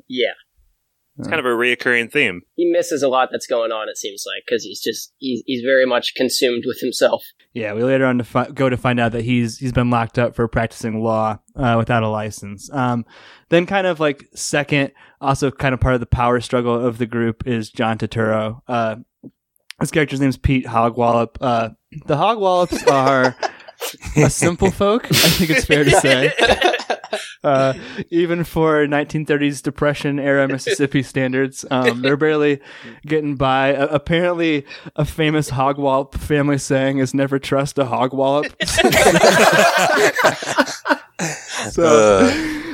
Yeah, 0.10 0.34
It's 1.18 1.28
kind 1.30 1.40
of 1.40 1.46
a 1.46 1.50
reoccurring 1.50 2.12
theme. 2.12 2.42
he 2.56 2.70
misses 2.70 3.02
a 3.02 3.08
lot 3.08 3.30
that's 3.32 3.48
going 3.48 3.72
on. 3.72 3.88
It 3.88 3.98
seems 3.98 4.26
like 4.28 4.44
because 4.46 4.64
he's 4.66 4.82
just 4.82 5.14
he's, 5.18 5.42
he's 5.46 5.62
very 5.64 5.86
much 5.86 6.14
consumed 6.16 6.64
with 6.68 6.80
himself. 6.82 7.24
Yeah, 7.54 7.74
we 7.74 7.84
later 7.84 8.06
on 8.06 8.18
to 8.18 8.26
fi- 8.26 8.50
go 8.52 8.68
to 8.70 8.76
find 8.76 9.00
out 9.00 9.14
that 9.14 9.24
he's 9.24 9.58
he's 9.60 9.72
been 9.72 9.90
locked 9.90 10.20
up 10.20 10.36
for 10.36 10.48
practicing 10.50 11.02
law 11.02 11.40
uh, 11.56 11.76
without 11.78 12.04
a 12.04 12.10
license. 12.10 12.70
Um, 12.74 13.06
then, 13.50 13.66
kind 13.66 13.88
of 13.88 14.02
like 14.02 14.26
second, 14.36 14.92
also 15.22 15.52
kind 15.52 15.74
of 15.74 15.80
part 15.80 15.94
of 15.94 16.02
the 16.02 16.06
power 16.08 16.42
struggle 16.42 16.76
of 16.86 16.98
the 16.98 17.06
group 17.06 17.48
is 17.48 17.70
John 17.70 17.98
Turturro. 17.98 18.60
Uh, 18.68 18.98
his 19.80 19.92
character's 19.92 20.20
name 20.20 20.30
is 20.30 20.38
Pete 20.38 20.66
Hogwallop. 20.66 21.36
Uh, 21.40 21.70
the 22.06 22.16
Hogwallops 22.16 22.86
are 22.92 23.36
a 24.18 24.30
simple 24.30 24.72
folk. 24.72 25.06
I 25.06 25.30
think 25.30 25.50
it's 25.52 25.66
fair 25.66 25.84
to 25.84 25.92
say. 25.92 26.34
Uh, 27.44 27.74
even 28.10 28.44
for 28.44 28.88
1930s 28.88 29.62
Depression 29.62 30.20
era 30.20 30.48
Mississippi 30.48 31.04
standards, 31.04 31.64
um, 31.70 32.02
they're 32.02 32.18
barely 32.18 32.60
getting 33.06 33.36
by. 33.36 33.76
Uh, 33.76 33.88
apparently, 33.92 34.66
a 34.96 35.06
famous 35.06 35.52
Hogwallop 35.52 36.16
family 36.16 36.58
saying 36.58 36.98
is 36.98 37.14
"Never 37.14 37.38
trust 37.38 37.78
a 37.78 37.86
Hogwallop." 37.86 38.52
so 41.70 41.84
Uh. 41.84 42.28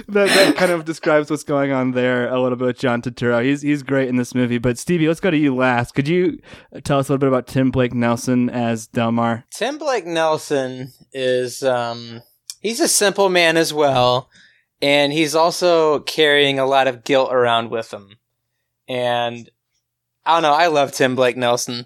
that, 0.07 0.29
that 0.29 0.55
kind 0.55 0.71
of 0.71 0.85
describes 0.85 1.29
what's 1.29 1.43
going 1.43 1.71
on 1.73 1.91
there 1.91 2.29
a 2.33 2.41
little 2.41 2.57
bit 2.57 2.65
with 2.67 2.79
John 2.79 3.01
Turturro. 3.01 3.43
He's 3.43 3.61
he's 3.61 3.83
great 3.83 4.07
in 4.09 4.15
this 4.15 4.33
movie. 4.33 4.57
But 4.57 4.77
Stevie, 4.77 5.07
let's 5.07 5.19
go 5.19 5.31
to 5.31 5.37
you 5.37 5.55
last. 5.55 5.93
Could 5.93 6.07
you 6.07 6.39
tell 6.83 6.99
us 6.99 7.09
a 7.09 7.11
little 7.11 7.19
bit 7.19 7.27
about 7.27 7.47
Tim 7.47 7.71
Blake 7.71 7.93
Nelson 7.93 8.49
as 8.49 8.87
Delmar? 8.87 9.43
Tim 9.51 9.77
Blake 9.77 10.05
Nelson 10.05 10.93
is 11.13 11.63
um 11.63 12.21
he's 12.59 12.79
a 12.79 12.87
simple 12.87 13.29
man 13.29 13.57
as 13.57 13.73
well, 13.73 14.29
and 14.81 15.11
he's 15.13 15.35
also 15.35 15.99
carrying 15.99 16.59
a 16.59 16.65
lot 16.65 16.87
of 16.87 17.03
guilt 17.03 17.31
around 17.33 17.69
with 17.69 17.91
him. 17.93 18.17
And 18.87 19.49
I 20.25 20.33
don't 20.35 20.43
know, 20.43 20.53
I 20.53 20.67
love 20.67 20.91
Tim 20.91 21.15
Blake 21.15 21.37
Nelson. 21.37 21.85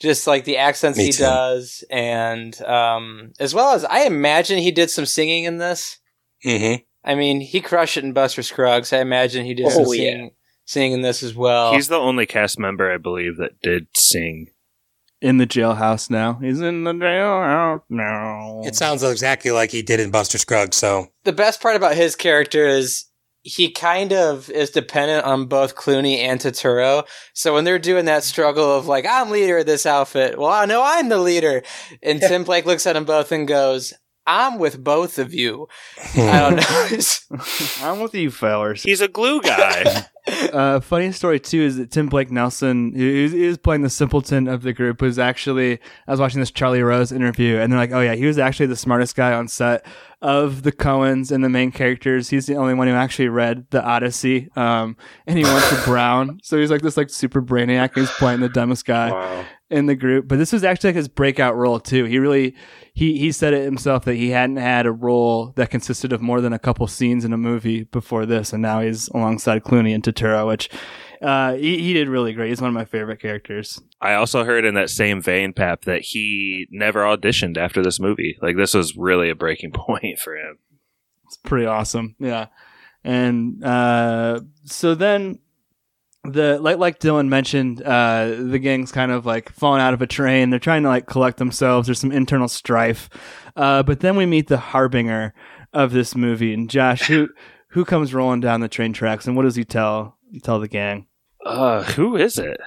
Just 0.00 0.26
like 0.26 0.44
the 0.44 0.56
accents 0.56 0.96
Me 0.96 1.06
he 1.06 1.12
too. 1.12 1.24
does, 1.24 1.84
and 1.90 2.58
um, 2.62 3.32
as 3.38 3.54
well 3.54 3.74
as 3.74 3.84
I 3.84 4.04
imagine 4.06 4.56
he 4.58 4.70
did 4.70 4.88
some 4.88 5.04
singing 5.04 5.44
in 5.44 5.58
this. 5.58 5.98
Mm-hmm. 6.42 6.82
I 7.04 7.14
mean, 7.14 7.42
he 7.42 7.60
crushed 7.60 7.98
it 7.98 8.04
in 8.04 8.14
Buster 8.14 8.42
Scruggs. 8.42 8.94
I 8.94 9.00
imagine 9.00 9.44
he 9.44 9.52
did 9.52 9.66
Oh, 9.66 9.70
some 9.70 9.80
yeah. 9.82 9.88
singing, 9.90 10.30
singing 10.64 10.92
in 10.92 11.02
this 11.02 11.22
as 11.22 11.34
well. 11.34 11.74
He's 11.74 11.88
the 11.88 11.98
only 11.98 12.24
cast 12.24 12.58
member 12.58 12.90
I 12.90 12.96
believe 12.96 13.36
that 13.36 13.60
did 13.60 13.88
sing. 13.94 14.48
In 15.20 15.36
the 15.36 15.46
jailhouse 15.46 16.08
now. 16.08 16.34
He's 16.34 16.60
in 16.60 16.84
the 16.84 16.92
jailhouse 16.92 17.82
now. 17.90 18.62
It 18.64 18.74
sounds 18.74 19.02
exactly 19.02 19.50
like 19.50 19.70
he 19.70 19.82
did 19.82 20.00
in 20.00 20.10
Buster 20.10 20.38
Scruggs. 20.38 20.76
So 20.76 21.08
the 21.24 21.32
best 21.32 21.60
part 21.60 21.76
about 21.76 21.94
his 21.94 22.16
character 22.16 22.66
is 22.66 23.04
he 23.42 23.70
kind 23.70 24.12
of 24.12 24.50
is 24.50 24.70
dependent 24.70 25.24
on 25.24 25.46
both 25.46 25.76
Clooney 25.76 26.18
and 26.18 26.40
Turturro. 26.40 27.06
So 27.34 27.54
when 27.54 27.64
they're 27.64 27.78
doing 27.78 28.04
that 28.06 28.24
struggle 28.24 28.76
of 28.76 28.86
like, 28.86 29.06
I'm 29.06 29.30
leader 29.30 29.58
of 29.58 29.66
this 29.66 29.86
outfit, 29.86 30.38
well, 30.38 30.50
I 30.50 30.66
know 30.66 30.82
I'm 30.84 31.08
the 31.08 31.18
leader. 31.18 31.62
And 32.02 32.20
Tim 32.26 32.44
Blake 32.44 32.66
looks 32.66 32.86
at 32.86 32.94
them 32.94 33.04
both 33.04 33.32
and 33.32 33.48
goes, 33.48 33.94
I'm 34.30 34.58
with 34.60 34.82
both 34.82 35.18
of 35.18 35.34
you. 35.34 35.66
I 36.16 36.38
don't 36.38 36.56
know. 36.56 37.46
I'm 37.82 38.00
with 38.00 38.14
you, 38.14 38.30
fellers. 38.30 38.84
He's 38.84 39.00
a 39.00 39.08
glue 39.08 39.42
guy. 39.42 40.06
uh, 40.52 40.78
funny 40.78 41.10
story 41.10 41.40
too 41.40 41.60
is 41.60 41.76
that 41.78 41.90
Tim 41.90 42.08
Blake 42.08 42.30
Nelson, 42.30 42.92
who 42.94 43.04
is, 43.04 43.34
is 43.34 43.58
playing 43.58 43.82
the 43.82 43.90
simpleton 43.90 44.46
of 44.46 44.62
the 44.62 44.72
group, 44.72 45.02
was 45.02 45.18
actually 45.18 45.80
I 46.06 46.12
was 46.12 46.20
watching 46.20 46.38
this 46.38 46.52
Charlie 46.52 46.82
Rose 46.82 47.10
interview, 47.10 47.58
and 47.58 47.72
they're 47.72 47.78
like, 47.80 47.90
"Oh 47.90 48.00
yeah, 48.00 48.14
he 48.14 48.24
was 48.24 48.38
actually 48.38 48.66
the 48.66 48.76
smartest 48.76 49.16
guy 49.16 49.32
on 49.32 49.48
set 49.48 49.84
of 50.22 50.62
the 50.62 50.72
Coens 50.72 51.32
and 51.32 51.42
the 51.42 51.48
main 51.48 51.72
characters. 51.72 52.30
He's 52.30 52.46
the 52.46 52.54
only 52.54 52.74
one 52.74 52.86
who 52.86 52.94
actually 52.94 53.28
read 53.28 53.66
the 53.70 53.82
Odyssey, 53.82 54.48
um, 54.54 54.96
and 55.26 55.38
he 55.38 55.44
went 55.44 55.64
to 55.70 55.82
Brown, 55.84 56.38
so 56.44 56.56
he's 56.56 56.70
like 56.70 56.82
this 56.82 56.96
like 56.96 57.10
super 57.10 57.42
brainiac. 57.42 57.96
He's 57.96 58.10
playing 58.12 58.40
the 58.40 58.48
dumbest 58.48 58.84
guy 58.84 59.10
Wow. 59.10 59.44
In 59.70 59.86
the 59.86 59.94
group. 59.94 60.28
But 60.28 60.38
this 60.38 60.52
was 60.52 60.64
actually 60.64 60.88
like 60.88 60.96
his 60.96 61.08
breakout 61.08 61.56
role 61.56 61.80
too. 61.80 62.04
He 62.04 62.18
really 62.18 62.54
he 62.92 63.18
he 63.18 63.32
said 63.32 63.54
it 63.54 63.64
himself 63.64 64.04
that 64.04 64.16
he 64.16 64.30
hadn't 64.30 64.56
had 64.56 64.86
a 64.86 64.92
role 64.92 65.52
that 65.56 65.70
consisted 65.70 66.12
of 66.12 66.20
more 66.20 66.40
than 66.40 66.52
a 66.52 66.58
couple 66.58 66.86
scenes 66.86 67.24
in 67.24 67.32
a 67.32 67.38
movie 67.38 67.84
before 67.84 68.26
this, 68.26 68.52
and 68.52 68.62
now 68.62 68.80
he's 68.80 69.08
alongside 69.08 69.64
Clooney 69.64 69.94
and 69.94 70.02
Turturro, 70.02 70.46
which 70.46 70.68
uh, 71.22 71.54
he 71.54 71.80
he 71.80 71.92
did 71.92 72.08
really 72.08 72.32
great. 72.32 72.48
He's 72.48 72.60
one 72.60 72.68
of 72.68 72.74
my 72.74 72.84
favorite 72.84 73.20
characters. 73.20 73.80
I 74.00 74.14
also 74.14 74.44
heard 74.44 74.64
in 74.64 74.74
that 74.74 74.90
same 74.90 75.22
vein, 75.22 75.52
Pap, 75.52 75.82
that 75.82 76.02
he 76.02 76.66
never 76.70 77.02
auditioned 77.02 77.56
after 77.56 77.82
this 77.82 78.00
movie. 78.00 78.36
Like 78.42 78.56
this 78.56 78.74
was 78.74 78.96
really 78.96 79.30
a 79.30 79.34
breaking 79.34 79.72
point 79.74 80.18
for 80.18 80.36
him. 80.36 80.58
It's 81.26 81.36
pretty 81.36 81.66
awesome. 81.66 82.16
Yeah. 82.18 82.46
And 83.04 83.64
uh, 83.64 84.40
so 84.64 84.94
then 84.94 85.38
the 86.24 86.58
like 86.60 86.78
like 86.78 86.98
Dylan 87.00 87.28
mentioned, 87.28 87.82
uh, 87.82 88.34
the 88.38 88.58
gang's 88.58 88.92
kind 88.92 89.10
of 89.12 89.24
like 89.26 89.52
falling 89.52 89.80
out 89.80 89.94
of 89.94 90.02
a 90.02 90.06
train. 90.06 90.50
They're 90.50 90.58
trying 90.58 90.82
to 90.82 90.88
like 90.88 91.06
collect 91.06 91.38
themselves. 91.38 91.86
There's 91.86 91.98
some 92.00 92.12
internal 92.12 92.48
strife. 92.48 93.08
Uh, 93.56 93.82
but 93.82 94.00
then 94.00 94.16
we 94.16 94.26
meet 94.26 94.48
the 94.48 94.58
harbinger 94.58 95.32
of 95.72 95.92
this 95.92 96.14
movie. 96.14 96.52
And 96.52 96.68
Josh, 96.68 97.06
who 97.08 97.28
who 97.70 97.84
comes 97.84 98.12
rolling 98.12 98.40
down 98.40 98.60
the 98.60 98.68
train 98.68 98.92
tracks 98.92 99.26
and 99.26 99.36
what 99.36 99.42
does 99.44 99.56
he 99.56 99.64
tell 99.64 100.18
tell 100.42 100.60
the 100.60 100.68
gang? 100.68 101.06
Uh, 101.44 101.82
who 101.82 102.16
is 102.16 102.38
it? 102.38 102.58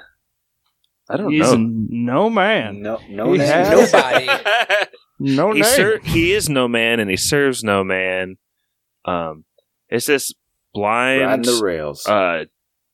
I 1.10 1.18
don't 1.18 1.32
He's 1.32 1.52
know. 1.52 1.58
no 1.90 2.30
man. 2.30 2.82
No, 2.82 3.00
no 3.10 3.32
He 3.34 3.38
name. 3.38 3.48
has- 3.48 3.94
Nobody. 3.94 4.28
No 5.20 5.52
he, 5.54 5.62
name. 5.62 5.64
ser- 5.64 6.00
he 6.04 6.34
is 6.34 6.50
no 6.50 6.68
man 6.68 7.00
and 7.00 7.10
he 7.10 7.16
serves 7.18 7.64
no 7.64 7.84
man. 7.84 8.36
Um, 9.06 9.46
it's 9.88 10.08
this 10.08 10.34
blind, 10.74 11.22
Riding 11.22 11.44
the 11.46 11.62
rails. 11.64 12.06
uh, 12.08 12.46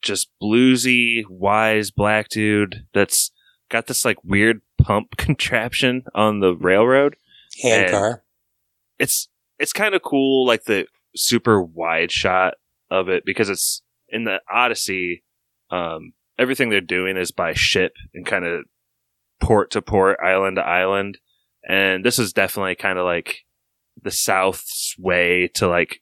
just 0.01 0.29
bluesy, 0.41 1.24
wise 1.29 1.91
black 1.91 2.29
dude 2.29 2.86
that's 2.94 3.32
got 3.70 3.88
this 3.88 4.06
like 4.06 4.18
weird 4.24 4.62
pump 4.77 5.12
contraption 5.18 6.03
on 6.13 6.39
the 6.39 6.56
railroad. 6.56 7.15
hand 7.62 7.91
car. 7.91 8.24
It's 8.98 9.29
it's 9.58 9.74
kind 9.74 9.96
of 9.96 10.01
cool, 10.01 10.46
like 10.46 10.65
the 10.65 10.88
super 11.15 11.62
wide 11.62 12.12
shot 12.12 12.56
of 12.89 13.10
it 13.10 13.24
because 13.25 13.50
it's 13.50 13.82
in 14.10 14.24
the 14.24 14.39
Odyssey. 14.51 15.24
Um, 15.70 16.13
everything 16.38 16.70
they're 16.70 16.82
doing 16.82 17.18
is 17.18 17.32
by 17.32 17.53
ship 17.53 17.94
and 18.13 18.25
kind 18.25 18.46
of 18.46 18.65
port 19.39 19.72
to 19.72 19.82
port, 19.82 20.20
island 20.24 20.56
to 20.56 20.65
island, 20.65 21.20
and 21.68 22.03
this 22.03 22.20
is 22.20 22.34
definitely 22.34 22.75
kind 22.75 22.98
of 22.98 23.06
like 23.06 23.39
the 24.01 24.12
South's 24.12 24.96
way 24.98 25.50
to 25.56 25.68
like 25.68 26.01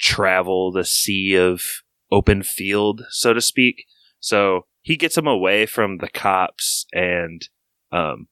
travel 0.00 0.70
the 0.72 0.84
sea 0.84 1.36
of 1.36 1.62
open 2.10 2.42
field, 2.42 3.02
so 3.10 3.32
to 3.32 3.40
speak. 3.40 3.84
So 4.20 4.66
he 4.82 4.96
gets 4.96 5.16
him 5.16 5.26
away 5.26 5.66
from 5.66 5.98
the 5.98 6.08
cops 6.08 6.86
and 6.92 7.42
um, 7.92 8.28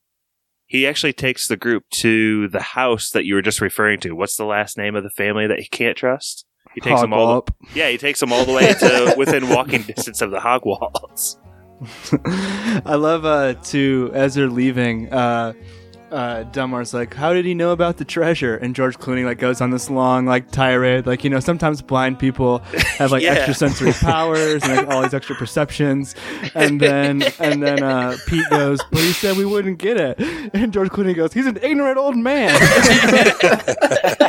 he 0.65 0.85
actually 0.85 1.13
takes 1.13 1.47
the 1.47 1.57
group 1.57 1.83
to 1.91 2.47
the 2.49 2.61
house 2.61 3.09
that 3.11 3.25
you 3.25 3.35
were 3.35 3.41
just 3.41 3.61
referring 3.61 3.99
to. 4.01 4.13
What's 4.13 4.35
the 4.35 4.45
last 4.45 4.77
name 4.77 4.95
of 4.95 5.03
the 5.03 5.09
family 5.09 5.47
that 5.47 5.59
he 5.59 5.67
can't 5.67 5.97
trust? 5.97 6.45
He 6.75 6.81
takes 6.81 7.01
them 7.01 7.13
all. 7.13 7.41
The, 7.41 7.53
yeah, 7.75 7.89
he 7.89 7.97
takes 7.97 8.19
them 8.19 8.31
all 8.31 8.45
the 8.45 8.53
way 8.53 8.73
to 8.73 9.15
within 9.17 9.49
walking 9.49 9.83
distance 9.83 10.21
of 10.21 10.31
the 10.31 10.39
hog 10.39 10.65
walls. 10.65 11.39
I 12.85 12.95
love 12.95 13.23
uh 13.23 13.53
to 13.53 14.11
as 14.13 14.35
they're 14.35 14.49
leaving, 14.49 15.13
uh 15.13 15.53
uh 16.11 16.43
Delmar's 16.51 16.93
like, 16.93 17.13
How 17.13 17.33
did 17.33 17.45
he 17.45 17.53
know 17.53 17.71
about 17.71 17.97
the 17.97 18.05
treasure? 18.05 18.55
And 18.55 18.73
George 18.75 18.97
Clooney 18.97 19.25
like 19.25 19.39
goes 19.39 19.59
on 19.61 19.71
this 19.71 19.89
long 19.89 20.25
like 20.25 20.51
tirade, 20.51 21.05
like, 21.05 21.23
you 21.23 21.29
know, 21.29 21.39
sometimes 21.39 21.81
blind 21.81 22.17
people 22.19 22.59
have 22.97 23.11
like 23.11 23.23
Yeah. 23.27 23.33
extrasensory 23.33 23.91
powers 23.93 24.63
and 24.63 24.77
like 24.77 24.87
all 24.87 25.01
these 25.01 25.13
extra 25.13 25.35
perceptions. 25.35 26.15
And 26.55 26.79
then 26.85 27.23
and 27.39 27.61
then 27.61 27.83
uh 27.83 28.15
Pete 28.27 28.49
goes, 28.49 28.79
But 28.91 29.01
he 29.01 29.11
said 29.11 29.35
we 29.37 29.45
wouldn't 29.45 29.79
get 29.79 29.97
it. 29.97 30.19
And 30.53 30.71
George 30.71 30.89
Clooney 30.89 31.15
goes, 31.15 31.33
He's 31.33 31.45
an 31.47 31.57
ignorant 31.61 31.97
old 31.97 32.15
man. 32.17 32.57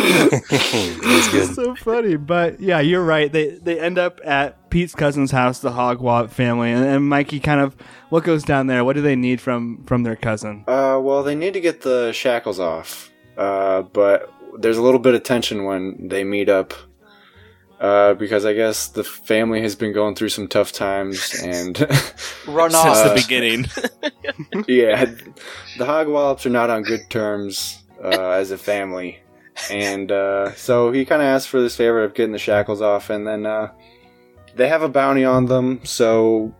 That's 0.50 1.28
good. 1.30 1.54
so 1.54 1.74
funny. 1.76 2.16
But 2.16 2.60
yeah, 2.60 2.80
you're 2.80 3.04
right. 3.04 3.30
They 3.30 3.50
they 3.50 3.78
end 3.80 3.98
up 3.98 4.20
at 4.24 4.70
Pete's 4.70 4.94
cousin's 4.94 5.30
house, 5.30 5.60
the 5.60 5.70
Hogwallop 5.70 6.30
family, 6.30 6.70
and, 6.70 6.84
and 6.84 7.08
Mikey 7.08 7.40
kind 7.40 7.60
of 7.60 7.76
what 8.08 8.24
goes 8.24 8.42
down 8.44 8.66
there. 8.66 8.84
What 8.84 8.96
do 8.96 9.02
they 9.02 9.16
need 9.16 9.40
from 9.40 9.84
from 9.84 10.02
their 10.02 10.16
cousin? 10.16 10.64
Uh, 10.66 10.98
well, 11.02 11.22
they 11.22 11.34
need 11.34 11.54
to 11.54 11.60
get 11.60 11.82
the 11.82 12.12
shackles 12.12 12.60
off. 12.60 13.10
Uh, 13.36 13.82
but 13.82 14.32
there's 14.58 14.76
a 14.76 14.82
little 14.82 15.00
bit 15.00 15.14
of 15.14 15.22
tension 15.22 15.64
when 15.64 16.08
they 16.08 16.24
meet 16.24 16.48
up. 16.48 16.74
Uh, 17.80 18.12
because 18.12 18.44
I 18.44 18.52
guess 18.52 18.88
the 18.88 19.02
family 19.02 19.62
has 19.62 19.74
been 19.74 19.94
going 19.94 20.14
through 20.14 20.28
some 20.28 20.48
tough 20.48 20.70
times, 20.70 21.34
and 21.42 21.78
Run 22.46 22.74
off 22.74 22.94
Since 22.94 22.98
off. 22.98 23.08
the 23.08 23.22
beginning. 23.22 23.64
yeah, 24.68 25.06
the 25.78 25.84
Hogwallops 25.86 26.44
are 26.44 26.50
not 26.50 26.68
on 26.68 26.82
good 26.82 27.08
terms 27.08 27.82
uh, 28.04 28.08
as 28.32 28.50
a 28.50 28.58
family, 28.58 29.18
and 29.70 30.10
uh, 30.10 30.54
so 30.54 30.92
he 30.92 31.04
kind 31.04 31.22
of 31.22 31.26
asks 31.26 31.46
for 31.46 31.60
this 31.60 31.76
favor 31.76 32.02
of 32.02 32.14
getting 32.14 32.32
the 32.32 32.38
shackles 32.38 32.80
off, 32.80 33.10
and 33.10 33.26
then 33.26 33.46
uh, 33.46 33.72
they 34.56 34.68
have 34.68 34.82
a 34.82 34.88
bounty 34.88 35.24
on 35.24 35.46
them, 35.46 35.80
so. 35.84 36.54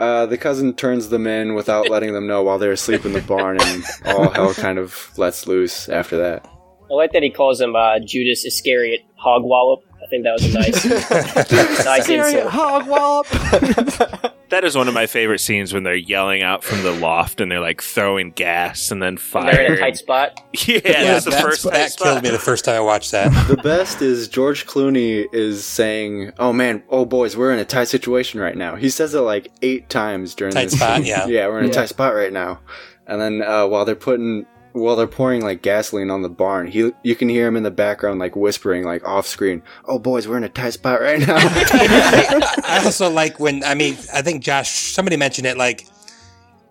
Uh, 0.00 0.26
the 0.26 0.38
cousin 0.38 0.72
turns 0.72 1.08
them 1.08 1.26
in 1.26 1.56
without 1.56 1.88
letting 1.90 2.12
them 2.12 2.28
know 2.28 2.40
while 2.44 2.56
they're 2.56 2.70
asleep 2.70 3.04
in 3.04 3.12
the 3.12 3.20
barn, 3.22 3.60
and 3.60 3.82
all 4.04 4.30
hell 4.30 4.54
kind 4.54 4.78
of 4.78 5.10
lets 5.18 5.48
loose 5.48 5.88
after 5.88 6.16
that. 6.16 6.48
I 6.88 6.94
like 6.94 7.10
that 7.14 7.24
he 7.24 7.30
calls 7.30 7.60
him 7.60 7.74
uh, 7.74 7.98
Judas 7.98 8.44
Iscariot 8.44 9.00
Hogwallop. 9.20 9.82
I 10.08 10.10
think 10.10 10.24
that 10.24 10.32
was 10.32 10.44
a 10.46 10.58
nice, 10.58 11.84
nice 11.84 12.08
insult. 12.08 12.50
Hog 12.50 13.26
that 14.48 14.64
is 14.64 14.74
one 14.74 14.88
of 14.88 14.94
my 14.94 15.04
favorite 15.06 15.40
scenes 15.40 15.74
when 15.74 15.82
they're 15.82 15.94
yelling 15.94 16.40
out 16.40 16.64
from 16.64 16.82
the 16.82 16.92
loft 16.92 17.42
and 17.42 17.52
they're 17.52 17.60
like 17.60 17.82
throwing 17.82 18.30
gas 18.30 18.90
and 18.90 19.02
then 19.02 19.18
fire. 19.18 19.52
They're 19.52 19.66
in 19.66 19.72
a 19.74 19.80
tight 19.80 19.96
spot. 19.98 20.40
Yeah, 20.66 20.80
that's 20.80 21.26
the 21.26 21.32
that, 21.32 21.42
first 21.42 21.64
that 21.64 21.72
tight 21.72 21.78
killed 21.78 21.90
spot. 22.16 22.22
me 22.22 22.30
the 22.30 22.38
first 22.38 22.64
time 22.64 22.76
I 22.76 22.80
watched 22.80 23.10
that. 23.10 23.48
The 23.48 23.58
best 23.58 24.00
is 24.00 24.28
George 24.28 24.66
Clooney 24.66 25.26
is 25.32 25.62
saying, 25.62 26.32
"Oh 26.38 26.54
man, 26.54 26.82
oh 26.88 27.04
boys, 27.04 27.36
we're 27.36 27.52
in 27.52 27.58
a 27.58 27.64
tight 27.66 27.88
situation 27.88 28.40
right 28.40 28.56
now." 28.56 28.76
He 28.76 28.88
says 28.88 29.14
it 29.14 29.20
like 29.20 29.48
eight 29.60 29.90
times 29.90 30.34
during 30.34 30.54
the 30.54 30.60
Tight 30.60 30.70
this 30.70 30.78
spot, 30.80 30.96
scene. 30.96 31.06
yeah. 31.06 31.26
yeah, 31.26 31.46
we're 31.48 31.58
in 31.58 31.64
a 31.66 31.68
Yeah. 31.68 31.74
tight 31.74 31.90
spot 31.90 32.14
right 32.14 32.32
now. 32.32 32.60
And 33.06 33.20
then 33.20 33.42
uh, 33.42 33.66
while 33.66 33.84
they're 33.84 33.94
putting 33.94 34.46
while 34.78 34.96
they're 34.96 35.06
pouring 35.06 35.42
like 35.42 35.62
gasoline 35.62 36.10
on 36.10 36.22
the 36.22 36.28
barn, 36.28 36.66
he 36.66 36.92
you 37.02 37.14
can 37.14 37.28
hear 37.28 37.46
him 37.46 37.56
in 37.56 37.62
the 37.62 37.70
background 37.70 38.18
like 38.18 38.36
whispering 38.36 38.84
like 38.84 39.06
off 39.06 39.26
screen. 39.26 39.62
Oh 39.84 39.98
boys, 39.98 40.26
we're 40.26 40.36
in 40.36 40.44
a 40.44 40.48
tight 40.48 40.70
spot 40.70 41.00
right 41.00 41.18
now. 41.18 41.36
I 41.36 42.80
also 42.84 43.10
like 43.10 43.38
when 43.38 43.62
I 43.64 43.74
mean 43.74 43.94
I 44.12 44.22
think 44.22 44.42
Josh 44.42 44.70
somebody 44.70 45.16
mentioned 45.16 45.46
it 45.46 45.56
like 45.56 45.86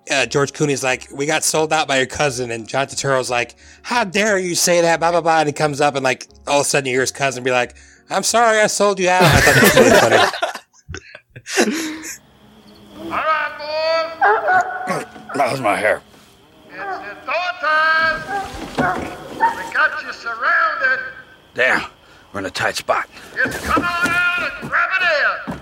uh, 0.10 0.26
George 0.26 0.54
Clooney's 0.54 0.84
like 0.84 1.08
we 1.14 1.26
got 1.26 1.44
sold 1.44 1.74
out 1.74 1.88
by 1.88 1.98
your 1.98 2.06
cousin 2.06 2.52
and 2.52 2.68
John 2.68 2.88
Turturro's 2.88 3.30
like 3.30 3.56
how 3.84 4.04
dare 4.04 4.40
you 4.40 4.56
say 4.56 4.82
that 4.82 5.00
blah 5.00 5.12
blah 5.12 5.22
blah 5.22 5.40
and 5.40 5.48
he 5.48 5.54
comes 5.54 5.82
up 5.82 5.96
and 5.96 6.04
like 6.04 6.28
all 6.48 6.62
of 6.62 6.66
a 6.66 6.70
sudden 6.70 6.88
you 6.88 6.94
hear 6.94 7.02
his 7.02 7.12
cousin 7.12 7.44
be 7.44 7.52
like 7.52 7.76
I'm 8.10 8.24
sorry 8.24 8.60
I 8.60 8.68
sold 8.68 9.00
you 9.00 9.10
out. 9.10 9.24
I 9.24 9.42
thought 9.42 9.56
that 9.56 9.64
was 9.64 9.76
really 9.76 10.00
funny. 10.00 10.18
How's 15.36 15.62
my 15.70 15.76
hair? 15.76 16.02
We 16.77 16.84
got 19.74 20.03
you 20.03 20.13
surrounded. 20.13 21.00
Damn, 21.55 21.89
we're 22.31 22.41
in 22.41 22.46
a 22.46 22.51
tight 22.51 22.75
spot. 22.75 23.10
Just 23.36 23.63
come 23.63 23.84
on 23.84 24.10
out 24.10 24.51
and 24.62 24.69
grab 24.69 24.89
it 25.01 25.03
in. 25.51 25.62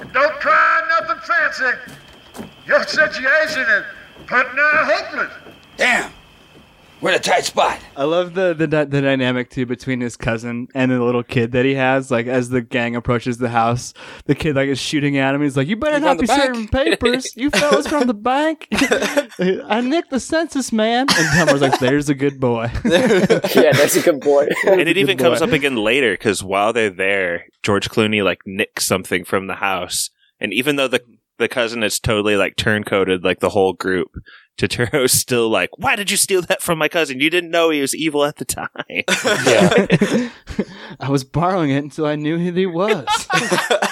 And 0.00 0.12
don't 0.14 0.40
try 0.40 0.86
nothing 1.00 1.18
fancy. 1.18 1.76
Your 2.66 2.82
situation 2.84 3.60
is 3.60 3.84
putting 4.26 4.58
out 4.58 4.90
hopeless. 4.90 5.32
Damn, 5.76 6.10
we're 7.00 7.10
in 7.10 7.16
a 7.16 7.20
tight 7.20 7.44
spot. 7.44 7.78
I 7.96 8.04
love 8.04 8.34
the, 8.34 8.54
the 8.54 8.66
dy- 8.66 8.84
the 8.84 9.00
dynamic 9.00 9.50
too 9.50 9.66
between 9.66 10.00
his 10.00 10.16
cousin 10.16 10.68
and 10.74 10.90
the 10.90 11.02
little 11.02 11.22
kid 11.22 11.52
that 11.52 11.64
he 11.64 11.74
has. 11.74 12.10
Like 12.10 12.26
as 12.26 12.48
the 12.48 12.60
gang 12.60 12.96
approaches 12.96 13.38
the 13.38 13.48
house, 13.48 13.94
the 14.26 14.34
kid 14.34 14.56
like 14.56 14.68
is 14.68 14.78
shooting 14.78 15.16
at 15.16 15.34
him. 15.34 15.42
He's 15.42 15.56
like, 15.56 15.68
"You 15.68 15.76
better 15.76 15.98
You 15.98 16.04
not 16.04 16.18
be 16.18 16.26
the 16.26 16.32
bank?" 16.32 16.42
serving 16.42 16.68
papers. 16.68 17.36
You 17.36 17.50
fellas 17.54 17.86
from 17.86 18.06
the 18.06 18.14
bank. 18.14 18.68
I 18.72 19.80
nicked 19.80 20.10
the 20.10 20.20
census 20.20 20.72
man." 20.72 21.06
And 21.10 21.28
Dummer's 21.36 21.60
like, 21.60 21.78
"There's 21.78 22.08
a 22.08 22.14
good 22.14 22.40
boy." 22.40 22.70
yeah, 22.84 23.72
that's 23.72 23.96
a 23.96 24.02
good 24.02 24.20
boy. 24.20 24.48
and 24.66 24.80
it 24.80 24.84
Good 24.84 24.98
even 24.98 25.18
comes 25.18 25.42
up 25.42 25.52
again 25.52 25.76
later 25.76 26.12
because 26.12 26.42
while 26.42 26.72
they're 26.72 26.90
there, 26.90 27.46
George 27.62 27.88
Clooney 27.90 28.24
like 28.24 28.46
nicks 28.46 28.84
something 28.84 29.24
from 29.24 29.46
the 29.46 29.56
house, 29.56 30.10
and 30.40 30.52
even 30.52 30.76
though 30.76 30.88
the 30.88 31.02
the 31.38 31.48
cousin 31.48 31.82
is 31.82 31.98
totally 31.98 32.36
like 32.36 32.56
turncoated 32.56 33.24
like 33.24 33.40
the 33.40 33.50
whole 33.50 33.72
group, 33.72 34.10
Turturro's 34.58 35.12
still 35.12 35.48
like, 35.48 35.70
"Why 35.78 35.94
did 35.94 36.10
you 36.10 36.16
steal 36.16 36.42
that 36.42 36.60
from 36.62 36.78
my 36.78 36.88
cousin? 36.88 37.20
You 37.20 37.30
didn't 37.30 37.50
know 37.50 37.70
he 37.70 37.80
was 37.80 37.94
evil 37.94 38.24
at 38.24 38.36
the 38.36 38.44
time." 38.44 38.68
Yeah. 38.88 40.28
I 41.00 41.08
was 41.08 41.22
borrowing 41.22 41.70
it 41.70 41.84
until 41.84 42.06
I 42.06 42.16
knew 42.16 42.38
who 42.38 42.52
he 42.52 42.66
was. 42.66 43.06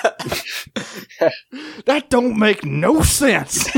that 1.87 2.11
don't 2.11 2.39
make 2.39 2.65
no 2.65 3.03
sense. 3.03 3.69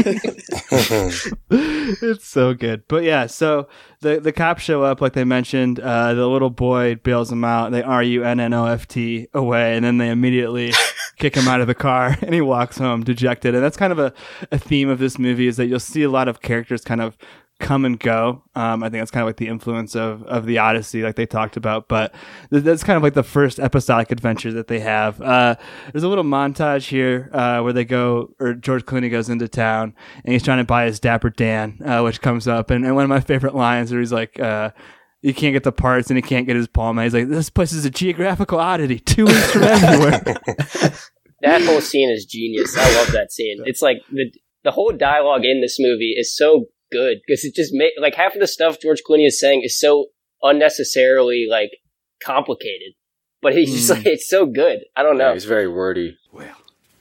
it's 1.51 2.27
so 2.27 2.55
good. 2.55 2.83
But 2.89 3.05
yeah, 3.05 3.27
so 3.27 3.69
the 4.01 4.21
the 4.21 4.33
cops 4.33 4.63
show 4.63 4.83
up, 4.83 5.01
like 5.01 5.13
they 5.13 5.25
mentioned. 5.25 5.81
Uh, 5.81 6.15
the 6.15 6.27
little 6.27 6.51
boy 6.51 6.97
bails 6.97 7.31
them 7.31 7.45
out. 7.45 7.73
They 7.73 7.83
R 7.83 8.03
U 8.03 8.25
N 8.25 8.41
N 8.41 8.53
O 8.53 8.67
F 8.67 8.87
T 8.89 9.29
away, 9.35 9.77
and 9.77 9.85
then 9.85 9.99
they 9.99 10.11
immediately 10.11 10.73
kick 11.17 11.35
him 11.37 11.49
out 11.49 11.61
of 11.61 11.67
the 11.67 11.75
car, 11.75 12.17
and 12.23 12.35
he 12.35 12.41
walks 12.41 12.79
home 12.79 13.05
dejected. 13.05 13.55
And 13.55 13.63
that's 13.63 13.77
kind 13.77 13.93
of 13.93 13.99
a, 13.99 14.13
a 14.51 14.59
theme 14.59 14.89
of 14.89 14.99
this 14.99 15.19
movie 15.19 15.47
is 15.47 15.57
that 15.57 15.67
you'll 15.67 15.81
see 15.81 16.03
a 16.03 16.11
lot 16.11 16.29
of 16.29 16.41
characters 16.41 16.83
kind 16.83 17.01
of 17.01 17.17
come 17.61 17.85
and 17.85 17.99
go. 17.99 18.43
Um, 18.55 18.83
I 18.83 18.89
think 18.89 19.01
that's 19.01 19.11
kind 19.11 19.23
of 19.23 19.27
like 19.27 19.37
the 19.37 19.49
influence 19.49 19.97
of, 19.97 20.23
of 20.25 20.47
the 20.47 20.59
Odyssey, 20.59 21.03
like 21.03 21.17
they 21.17 21.27
talked 21.27 21.57
about. 21.57 21.89
But 21.89 22.15
th- 22.51 22.63
that's 22.63 22.85
kind 22.85 22.97
of 22.97 23.03
like 23.03 23.15
the 23.15 23.23
first 23.23 23.59
episodic 23.59 24.13
adventure 24.13 24.53
that 24.53 24.69
they 24.69 24.81
have. 24.81 25.21
Uh, 25.21 25.57
there's 25.93 26.05
a 26.05 26.09
little 26.09 26.25
montage 26.25 26.89
here 26.89 27.31
uh, 27.33 27.61
where 27.61 27.73
they 27.73 27.85
go, 27.85 28.35
or 28.39 28.55
George 28.55 28.85
Clooney 28.85 29.11
goes 29.11 29.29
into 29.29 29.49
town 29.49 29.95
and 30.25 30.33
he's 30.33 30.43
trying 30.43 30.59
to 30.59 30.65
buy 30.65 30.87
his 30.87 31.01
Dapper 31.01 31.31
Dan, 31.31 31.81
uh, 31.85 32.03
which 32.03 32.21
comes 32.21 32.47
up. 32.47 32.71
And, 32.71 32.85
and 32.85 32.95
one 32.95 33.05
of 33.05 33.11
my 33.11 33.21
favorite 33.21 33.55
lines 33.55 33.91
where 33.91 34.01
he's 34.01 34.13
like, 34.13 34.39
uh, 34.39 34.71
you 35.21 35.35
can't 35.35 35.53
get 35.53 35.65
the 35.65 35.73
parts 35.73 36.11
and 36.11 36.17
he 36.17 36.23
can't 36.23 36.47
get 36.47 36.55
his 36.55 36.69
palm. 36.69 36.99
He's 36.99 37.15
like, 37.15 37.29
this 37.29 37.51
place 37.51 37.73
is 37.73 37.85
a 37.85 37.91
geographical 37.91 38.61
oddity, 38.61 39.01
two 39.01 39.27
weeks 39.27 39.51
from 39.51 39.65
everywhere. 39.65 40.21
that 41.43 41.63
whole 41.63 41.81
scene 41.81 42.11
is 42.11 42.25
genius. 42.25 42.77
I 42.79 42.95
love 42.95 43.13
that 43.13 43.33
scene. 43.33 43.63
It's 43.65 43.83
like 43.83 43.99
the 44.11 44.33
the 44.65 44.73
whole 44.73 44.93
dialogue 44.93 45.45
in 45.45 45.61
this 45.61 45.77
movie 45.79 46.15
is 46.17 46.37
so 46.37 46.67
good 46.91 47.19
because 47.27 47.45
it 47.45 47.55
just 47.55 47.73
make 47.73 47.93
like 48.01 48.15
half 48.15 48.35
of 48.35 48.41
the 48.41 48.47
stuff 48.47 48.79
George 48.81 49.03
Clooney 49.09 49.27
is 49.27 49.39
saying 49.41 49.63
is 49.65 49.79
so 49.79 50.07
unnecessarily 50.43 51.47
like 51.49 51.71
complicated, 52.23 52.93
but 53.41 53.55
he's 53.55 53.73
just 53.73 53.89
Hmm. 53.89 53.95
like 53.97 54.07
it's 54.07 54.29
so 54.29 54.47
good. 54.47 54.81
I 54.97 55.03
don't 55.03 55.19
know. 55.19 55.29
Yeah, 55.29 55.35
he's 55.35 55.45
very 55.45 55.69
wordy. 55.69 56.17
Well, 56.33 56.55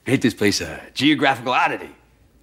hate 0.05 0.21
this 0.21 0.33
place 0.33 0.61
a 0.61 0.81
geographical 0.93 1.53
oddity? 1.53 1.89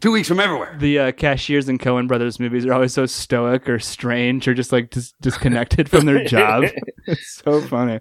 Two 0.01 0.13
weeks 0.13 0.29
from 0.29 0.39
everywhere. 0.39 0.77
the 0.79 0.99
uh, 0.99 1.13
cashiers 1.13 1.67
in 1.71 1.79
Coen 1.79 2.07
Brothers 2.07 2.39
movies 2.39 2.67
are 2.67 2.75
always 2.75 2.93
so 2.93 3.07
stoic 3.07 3.67
or 3.71 3.79
strange 3.79 4.47
or 4.47 4.53
just 4.53 4.71
like 4.71 4.91
dis- 4.91 5.15
disconnected 5.23 5.89
from 5.89 6.05
their 6.05 6.25
job. 6.25 6.65
it's 7.07 7.37
so 7.43 7.63
funny. 7.63 8.01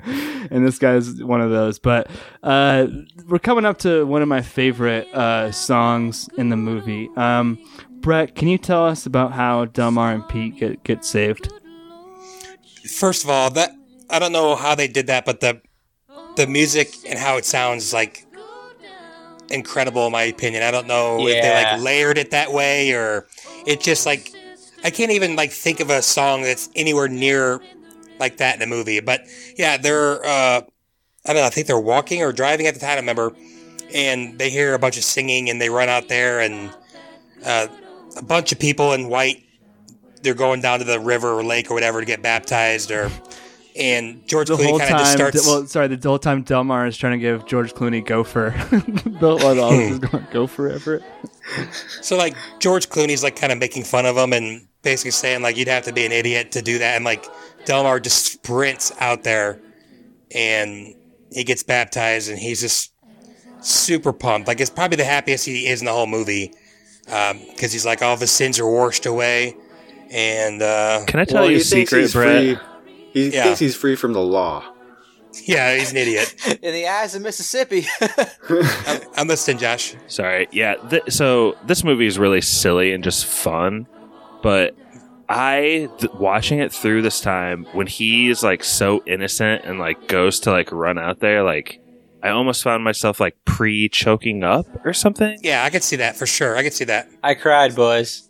And 0.51 0.67
this 0.67 0.79
guy's 0.79 1.23
one 1.23 1.39
of 1.39 1.49
those. 1.51 1.79
But 1.79 2.09
uh, 2.41 2.87
we're 3.29 3.39
coming 3.39 3.63
up 3.63 3.77
to 3.79 4.05
one 4.05 4.21
of 4.21 4.27
my 4.27 4.41
favorite 4.41 5.07
uh, 5.13 5.53
songs 5.53 6.27
in 6.37 6.49
the 6.49 6.57
movie. 6.57 7.09
Um, 7.15 7.57
Brett, 8.03 8.35
can 8.35 8.49
you 8.49 8.57
tell 8.57 8.85
us 8.85 9.05
about 9.05 9.31
how 9.31 9.63
Delmar 9.63 10.11
and 10.11 10.27
Pete 10.27 10.57
get, 10.57 10.83
get 10.83 11.05
saved? 11.05 11.51
First 12.85 13.23
of 13.23 13.29
all, 13.29 13.49
that 13.51 13.71
I 14.09 14.19
don't 14.19 14.33
know 14.33 14.55
how 14.55 14.75
they 14.75 14.89
did 14.89 15.07
that, 15.07 15.25
but 15.25 15.39
the 15.39 15.61
the 16.35 16.45
music 16.45 16.93
and 17.07 17.17
how 17.17 17.37
it 17.37 17.45
sounds 17.45 17.85
is 17.85 17.93
like 17.93 18.25
incredible 19.49 20.05
in 20.05 20.11
my 20.11 20.23
opinion. 20.23 20.63
I 20.63 20.71
don't 20.71 20.85
know 20.85 21.25
if 21.25 21.41
they 21.41 21.63
like 21.63 21.81
layered 21.81 22.17
it 22.17 22.31
that 22.31 22.51
way 22.51 22.91
or 22.91 23.25
it 23.65 23.79
just 23.79 24.05
like 24.05 24.33
I 24.83 24.89
can't 24.89 25.11
even 25.11 25.37
like 25.37 25.51
think 25.51 25.79
of 25.79 25.89
a 25.89 26.01
song 26.01 26.41
that's 26.41 26.69
anywhere 26.75 27.07
near 27.07 27.61
like 28.19 28.35
that 28.37 28.57
in 28.57 28.61
a 28.61 28.67
movie. 28.67 28.99
But 28.99 29.21
yeah, 29.55 29.77
they're 29.77 30.25
uh 30.25 30.61
I 31.25 31.33
don't 31.33 31.37
know, 31.37 31.43
I 31.45 31.49
think 31.51 31.67
they're 31.67 31.79
walking 31.79 32.21
or 32.21 32.33
driving 32.33 32.67
at 32.67 32.73
the 32.73 32.81
time, 32.81 32.91
I 32.91 32.95
remember, 32.95 33.31
and 33.93 34.37
they 34.37 34.49
hear 34.49 34.73
a 34.73 34.79
bunch 34.79 34.97
of 34.97 35.05
singing 35.05 35.49
and 35.49 35.61
they 35.61 35.69
run 35.69 35.87
out 35.87 36.09
there 36.09 36.41
and 36.41 36.69
uh, 37.45 37.67
a 38.17 38.23
bunch 38.23 38.51
of 38.51 38.59
people 38.59 38.93
in 38.93 39.09
white 39.09 39.43
they're 40.21 40.33
going 40.33 40.61
down 40.61 40.79
to 40.79 40.85
the 40.85 40.99
river 40.99 41.33
or 41.33 41.43
lake 41.43 41.69
or 41.69 41.73
whatever 41.73 41.99
to 41.99 42.05
get 42.05 42.21
baptized 42.21 42.91
or 42.91 43.11
and 43.75 44.27
George 44.27 44.49
The 44.49 44.55
Clooney 44.55 44.79
kind 44.79 44.93
of 44.93 44.99
just 44.99 45.13
starts 45.13 45.47
well, 45.47 45.65
sorry, 45.65 45.87
the 45.87 46.07
whole 46.07 46.19
time 46.19 46.43
Delmar 46.43 46.85
is 46.85 46.95
trying 46.95 47.13
to 47.13 47.17
give 47.17 47.47
George 47.47 47.73
Clooney 47.73 48.05
gopher. 48.05 48.51
the 48.69 49.35
while 49.35 49.59
all 49.59 49.73
is 49.73 49.97
going 49.99 50.27
gopher 50.31 50.69
Everett. 50.69 51.03
So 52.01 52.15
like 52.15 52.35
George 52.59 52.89
Clooney's 52.89 53.23
like 53.23 53.35
kind 53.35 53.51
of 53.51 53.57
making 53.57 53.83
fun 53.83 54.05
of 54.05 54.15
him 54.15 54.31
and 54.31 54.67
basically 54.83 55.11
saying 55.11 55.41
like 55.41 55.57
you'd 55.57 55.67
have 55.67 55.83
to 55.83 55.93
be 55.93 56.05
an 56.05 56.11
idiot 56.11 56.51
to 56.51 56.61
do 56.61 56.77
that 56.77 56.95
and 56.95 57.03
like 57.03 57.25
Delmar 57.65 57.99
just 57.99 58.25
sprints 58.25 58.91
out 58.99 59.23
there 59.23 59.59
and 60.35 60.93
he 61.31 61.43
gets 61.43 61.63
baptized 61.63 62.29
and 62.29 62.37
he's 62.37 62.61
just 62.61 62.93
super 63.61 64.13
pumped. 64.13 64.47
Like 64.47 64.61
it's 64.61 64.69
probably 64.69 64.97
the 64.97 65.03
happiest 65.03 65.45
he 65.45 65.67
is 65.67 65.81
in 65.81 65.85
the 65.85 65.93
whole 65.93 66.07
movie 66.07 66.53
because 67.05 67.71
he's 67.73 67.85
like 67.85 68.01
all 68.01 68.13
of 68.13 68.19
his 68.19 68.31
sins 68.31 68.59
are 68.59 68.69
washed 68.69 69.05
away 69.05 69.55
and 70.11 70.61
uh, 70.61 71.03
Can 71.07 71.19
I 71.19 71.25
tell 71.25 71.41
Well, 71.41 71.49
you 71.51 71.57
a 71.57 71.59
he 71.59 71.63
thinks 71.63 71.89
secret, 71.91 72.01
he's 72.01 72.13
Brett? 72.13 72.57
free. 72.57 72.67
He 73.13 73.29
Yeah. 73.29 73.43
thinks 73.43 73.59
he's 73.59 73.75
free 73.75 73.95
from 73.95 74.13
the 74.13 74.21
law. 74.21 74.63
yeah 75.45 75.75
he's 75.75 75.91
an 75.91 75.97
idiot. 75.97 76.35
In 76.61 76.73
the 76.73 76.87
eyes 76.87 77.15
of 77.15 77.21
Mississippi. 77.23 77.85
I'm, 78.87 78.99
I'm 79.17 79.27
listening, 79.27 79.57
Josh. 79.57 79.95
Sorry. 80.07 80.47
Yeah. 80.51 80.75
Th- 80.89 81.03
so 81.09 81.55
this 81.65 81.83
movie 81.83 82.05
is 82.05 82.19
really 82.19 82.41
silly 82.41 82.93
and 82.93 83.03
just 83.03 83.25
fun, 83.25 83.87
but 84.43 84.75
I 85.29 85.89
th- 85.99 86.13
watching 86.13 86.59
it 86.59 86.71
through 86.71 87.01
this 87.01 87.19
time 87.21 87.65
when 87.73 87.87
he's 87.87 88.43
like 88.43 88.63
so 88.63 89.03
innocent 89.07 89.63
and 89.65 89.79
like 89.79 90.07
goes 90.07 90.39
to 90.41 90.51
like 90.51 90.71
run 90.71 90.99
out 90.99 91.19
there, 91.19 91.41
like 91.43 91.79
I 92.23 92.29
almost 92.29 92.63
found 92.63 92.85
myself 92.85 93.19
like 93.19 93.35
pre 93.43 93.89
choking 93.89 94.43
up 94.43 94.65
or 94.85 94.93
something. 94.93 95.37
Yeah, 95.43 95.63
I 95.65 95.69
could 95.69 95.83
see 95.83 95.97
that 95.97 96.15
for 96.15 96.25
sure. 96.25 96.55
I 96.55 96.63
could 96.63 96.73
see 96.73 96.85
that. 96.85 97.09
I 97.21 97.33
cried, 97.33 97.75
boys. 97.75 98.29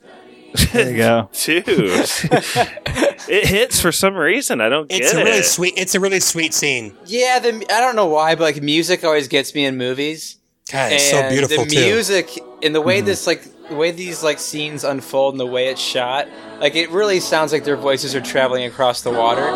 There 0.72 0.90
you 0.92 0.98
go. 0.98 1.30
Dude, 1.44 1.66
it 1.68 3.48
hits 3.48 3.80
for 3.80 3.92
some 3.92 4.16
reason. 4.16 4.62
I 4.62 4.70
don't 4.70 4.92
It's 4.92 5.14
get 5.14 5.22
a 5.22 5.24
really 5.24 5.38
it. 5.40 5.46
sweet. 5.46 5.76
It's 5.78 5.94
a 5.96 6.00
really 6.00 6.20
sweet 6.20 6.54
scene. 6.54 6.96
Yeah, 7.06 7.38
the 7.40 7.66
I 7.72 7.80
don't 7.80 7.96
know 7.96 8.08
why, 8.08 8.36
but 8.36 8.44
like 8.44 8.62
music 8.64 9.04
always 9.04 9.28
gets 9.28 9.54
me 9.54 9.66
in 9.66 9.78
movies. 9.78 10.38
God, 10.72 10.92
it's 10.92 11.10
so 11.10 11.30
beautiful 11.30 11.66
the 11.66 11.70
too. 11.70 11.82
music 11.82 12.30
and 12.64 12.74
the 12.74 12.82
way 12.82 12.98
mm-hmm. 12.98 13.06
this 13.06 13.28
like 13.28 13.44
the 13.70 13.76
way 13.76 13.92
these 13.92 14.24
like 14.24 14.40
scenes 14.40 14.84
unfold 14.84 15.36
and 15.36 15.40
the 15.40 15.46
way 15.46 15.68
it's 15.68 15.82
shot, 15.82 16.28
like 16.60 16.76
it 16.76 16.90
really 16.90 17.20
sounds 17.20 17.52
like 17.52 17.64
their 17.64 17.78
voices 17.78 18.16
are 18.16 18.22
traveling 18.22 18.66
across 18.66 19.02
the 19.02 19.12
water. 19.12 19.52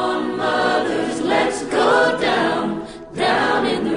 Let's 1.24 1.64
go 1.66 2.20
down, 2.20 2.88
down 3.14 3.66
in 3.66 3.84
the 3.84 3.97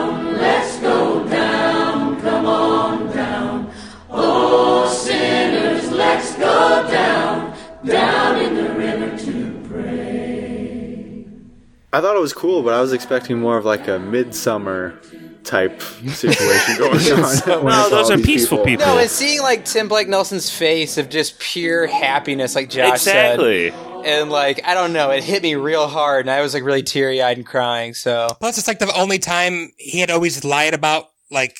I 11.93 11.99
thought 12.01 12.15
it 12.15 12.21
was 12.21 12.33
cool, 12.33 12.63
but 12.63 12.73
I 12.73 12.81
was 12.81 12.93
expecting 12.93 13.39
more 13.39 13.57
of 13.57 13.65
like 13.65 13.87
a 13.87 13.99
midsummer 13.99 14.99
type 15.43 15.81
situation 15.81 16.77
going 16.77 16.91
on. 16.95 17.63
when 17.63 17.73
No, 17.73 17.89
those 17.89 18.09
are 18.11 18.15
these 18.17 18.25
peaceful 18.25 18.63
people. 18.63 18.85
No, 18.85 18.97
and 18.97 19.09
seeing 19.09 19.41
like 19.41 19.65
Tim 19.65 19.87
Blake 19.87 20.07
Nelson's 20.07 20.49
face 20.49 20.97
of 20.97 21.09
just 21.09 21.39
pure 21.39 21.87
happiness, 21.87 22.55
like 22.55 22.69
Josh 22.69 22.93
Exactly. 22.93 23.71
said, 23.71 24.05
and 24.05 24.29
like 24.29 24.61
I 24.65 24.73
don't 24.73 24.93
know, 24.93 25.09
it 25.11 25.23
hit 25.23 25.43
me 25.43 25.55
real 25.55 25.87
hard, 25.87 26.25
and 26.25 26.31
I 26.31 26.41
was 26.41 26.53
like 26.53 26.63
really 26.63 26.83
teary 26.83 27.21
eyed 27.21 27.37
and 27.37 27.45
crying. 27.45 27.93
So 27.93 28.27
Plus, 28.39 28.57
it's 28.57 28.67
like 28.67 28.79
the 28.79 28.93
only 28.97 29.19
time 29.19 29.71
he 29.77 29.99
had 29.99 30.11
always 30.11 30.43
lied 30.45 30.73
about, 30.73 31.05
like, 31.29 31.57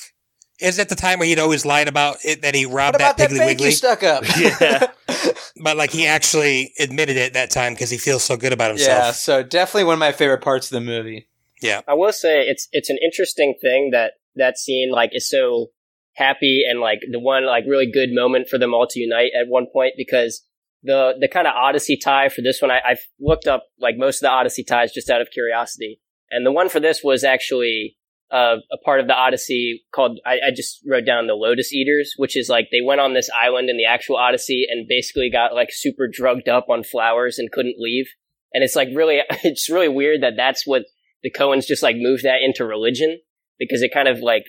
is 0.62 0.78
at 0.78 0.88
the 0.88 0.94
time 0.94 1.18
where 1.18 1.28
he'd 1.28 1.38
always 1.38 1.64
lied 1.64 1.88
about 1.88 2.16
it 2.24 2.42
that 2.42 2.54
he 2.54 2.66
robbed 2.66 2.94
what 2.94 3.02
about 3.02 3.16
that 3.18 3.30
that 3.30 3.34
Piggly 3.34 3.38
fake 3.38 3.58
Wiggly? 3.58 3.70
stuck 3.72 4.02
up? 4.02 4.24
Yeah. 4.38 4.86
But 5.62 5.76
like, 5.76 5.90
he 5.92 6.06
actually 6.08 6.72
admitted 6.80 7.16
it 7.16 7.34
that 7.34 7.50
time 7.50 7.74
because 7.74 7.88
he 7.88 7.96
feels 7.96 8.24
so 8.24 8.36
good 8.36 8.52
about 8.52 8.70
himself. 8.70 8.98
yeah, 8.98 9.10
so 9.12 9.42
definitely 9.44 9.84
one 9.84 9.92
of 9.92 10.00
my 10.00 10.10
favorite 10.10 10.42
parts 10.42 10.72
of 10.72 10.74
the 10.74 10.80
movie. 10.80 11.28
Yeah. 11.60 11.82
I 11.86 11.94
will 11.94 12.12
say 12.12 12.40
it's 12.48 12.66
it's 12.72 12.90
an 12.90 12.98
interesting 13.02 13.54
thing 13.60 13.90
that 13.92 14.14
that 14.34 14.58
scene 14.58 14.90
like 14.90 15.10
is 15.12 15.28
so 15.28 15.68
happy 16.14 16.64
and 16.68 16.80
like 16.80 17.00
the 17.10 17.20
one 17.20 17.46
like 17.46 17.64
really 17.66 17.90
good 17.90 18.08
moment 18.10 18.48
for 18.48 18.58
them 18.58 18.74
all 18.74 18.86
to 18.88 18.98
unite 18.98 19.30
at 19.40 19.46
one 19.46 19.66
point 19.72 19.94
because 19.96 20.44
the 20.82 21.14
the 21.20 21.28
kind 21.28 21.46
of 21.46 21.54
Odyssey 21.54 21.96
tie 21.96 22.28
for 22.28 22.42
this 22.42 22.60
one 22.60 22.72
I, 22.72 22.80
I've 22.84 23.06
looked 23.20 23.46
up 23.46 23.66
like 23.78 23.96
most 23.96 24.16
of 24.16 24.22
the 24.22 24.30
Odyssey 24.30 24.64
ties 24.64 24.92
just 24.92 25.08
out 25.10 25.20
of 25.20 25.30
curiosity 25.30 26.00
and 26.30 26.44
the 26.44 26.52
one 26.52 26.68
for 26.68 26.80
this 26.80 27.02
was 27.04 27.22
actually 27.22 27.96
uh, 28.32 28.56
a 28.72 28.78
part 28.84 29.00
of 29.00 29.06
the 29.06 29.14
Odyssey 29.14 29.84
called 29.94 30.18
I, 30.24 30.34
I 30.34 30.50
just 30.54 30.80
wrote 30.88 31.04
down 31.04 31.26
the 31.26 31.34
Lotus 31.34 31.72
Eaters 31.72 32.14
which 32.16 32.36
is 32.36 32.48
like 32.48 32.68
they 32.72 32.80
went 32.84 33.00
on 33.00 33.14
this 33.14 33.30
island 33.30 33.68
in 33.68 33.76
the 33.76 33.84
actual 33.84 34.16
Odyssey 34.16 34.66
and 34.68 34.88
basically 34.88 35.30
got 35.30 35.54
like 35.54 35.68
super 35.70 36.08
drugged 36.10 36.48
up 36.48 36.66
on 36.68 36.82
flowers 36.82 37.38
and 37.38 37.52
couldn't 37.52 37.76
leave 37.78 38.06
and 38.54 38.64
it's 38.64 38.76
like 38.76 38.88
really 38.94 39.20
it's 39.44 39.70
really 39.70 39.88
weird 39.88 40.22
that 40.22 40.34
that's 40.36 40.66
what 40.66 40.84
the 41.22 41.30
Coens 41.30 41.66
just 41.66 41.82
like 41.82 41.96
moved 41.98 42.24
that 42.24 42.42
into 42.42 42.64
religion 42.64 43.20
because 43.58 43.82
it 43.82 43.92
kind 43.94 44.08
of 44.08 44.20
like 44.20 44.44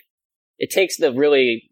it 0.58 0.70
takes 0.70 0.98
the 0.98 1.12
really 1.12 1.70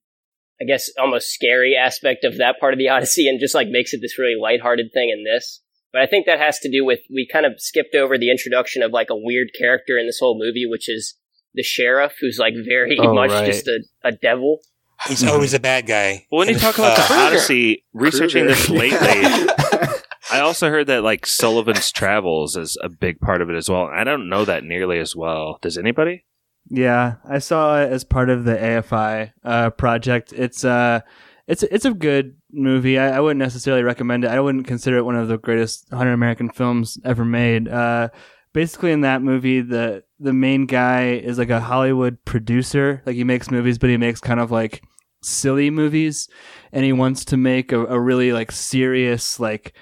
I 0.62 0.66
guess 0.66 0.92
almost 1.00 1.32
scary 1.32 1.76
aspect 1.76 2.24
of 2.24 2.38
that 2.38 2.60
part 2.60 2.74
of 2.74 2.78
the 2.78 2.90
Odyssey 2.90 3.28
and 3.28 3.40
just 3.40 3.56
like 3.56 3.68
makes 3.70 3.94
it 3.94 4.00
this 4.02 4.20
really 4.20 4.36
lighthearted 4.40 4.92
thing 4.94 5.10
in 5.10 5.24
this. 5.24 5.62
But 5.92 6.04
I 6.04 6.06
think 6.06 6.26
that 6.26 6.40
has 6.40 6.60
to 6.60 6.72
do 6.72 6.86
with 6.86 7.00
we 7.10 7.28
kind 7.30 7.46
of 7.46 7.54
skipped 7.58 7.96
over 7.96 8.18
the 8.18 8.30
introduction 8.30 8.84
of 8.84 8.92
like 8.92 9.10
a 9.10 9.18
weird 9.18 9.50
character 9.58 9.98
in 9.98 10.06
this 10.06 10.20
whole 10.20 10.38
movie, 10.38 10.66
which 10.68 10.88
is 10.88 11.16
the 11.54 11.64
sheriff, 11.64 12.14
who's 12.20 12.38
like 12.40 12.54
very 12.68 12.98
Oh, 13.00 13.14
much 13.16 13.32
right. 13.32 13.46
just 13.46 13.68
a, 13.68 13.80
a 14.04 14.12
devil. 14.12 14.60
He's 15.08 15.24
always 15.24 15.54
a 15.56 15.60
bad 15.60 15.88
guy. 15.88 16.28
Well, 16.32 16.40
when 16.40 16.50
you 16.50 16.60
talk 16.60 16.78
about 16.78 16.98
uh, 17.00 17.08
the 17.08 17.14
Odyssey, 17.16 17.86
researching 17.94 18.46
Kruger. 18.46 18.56
this 18.56 18.70
lately, 18.70 19.00
I 20.32 20.40
also 20.42 20.70
heard 20.70 20.88
that 20.88 21.04
like 21.04 21.26
Sullivan's 21.26 21.92
Travels 21.92 22.56
is 22.56 22.78
a 22.84 22.90
big 22.90 23.20
part 23.20 23.42
of 23.42 23.50
it 23.50 23.56
as 23.56 23.68
well. 23.70 23.86
I 23.92 24.04
don't 24.04 24.30
know 24.30 24.46
that 24.46 24.64
nearly 24.64 25.00
as 25.00 25.16
well. 25.16 25.58
Does 25.62 25.78
anybody? 25.78 26.26
Yeah, 26.70 27.16
I 27.28 27.40
saw 27.40 27.82
it 27.82 27.92
as 27.92 28.04
part 28.04 28.30
of 28.30 28.44
the 28.46 28.56
AFI 28.56 29.32
uh, 29.44 29.72
project. 29.72 30.32
It's 30.34 30.64
uh, 30.64 31.02
it's 31.48 31.64
it's 31.64 31.86
a 31.86 31.94
good 31.96 32.36
movie. 32.52 33.00
I, 33.00 33.18
I 33.18 33.20
wouldn't 33.20 33.40
necessarily 33.40 33.82
recommend 33.84 34.24
it. 34.24 34.30
I 34.30 34.40
wouldn't 34.40 34.68
consider 34.68 34.98
it 34.98 35.04
one 35.06 35.16
of 35.16 35.28
the 35.28 35.40
greatest 35.40 35.88
100 35.90 36.14
American 36.14 36.50
films 36.52 37.00
ever 37.04 37.26
made. 37.26 37.68
Uh, 37.68 38.10
basically, 38.54 38.92
in 38.92 39.02
that 39.02 39.22
movie, 39.22 39.62
the 39.62 40.04
the 40.20 40.34
main 40.34 40.66
guy 40.66 41.14
is 41.14 41.38
like 41.38 41.50
a 41.50 41.60
Hollywood 41.62 42.24
producer. 42.26 43.02
Like 43.06 43.16
he 43.16 43.24
makes 43.24 43.52
movies, 43.52 43.78
but 43.78 43.90
he 43.90 43.98
makes 43.98 44.20
kind 44.20 44.40
of 44.40 44.52
like 44.52 44.84
silly 45.22 45.70
movies, 45.70 46.30
and 46.72 46.86
he 46.86 46.94
wants 46.94 47.26
to 47.26 47.38
make 47.38 47.72
a, 47.72 47.86
a 47.86 48.00
really 48.00 48.34
like 48.34 48.52
serious 48.52 49.40
like 49.40 49.74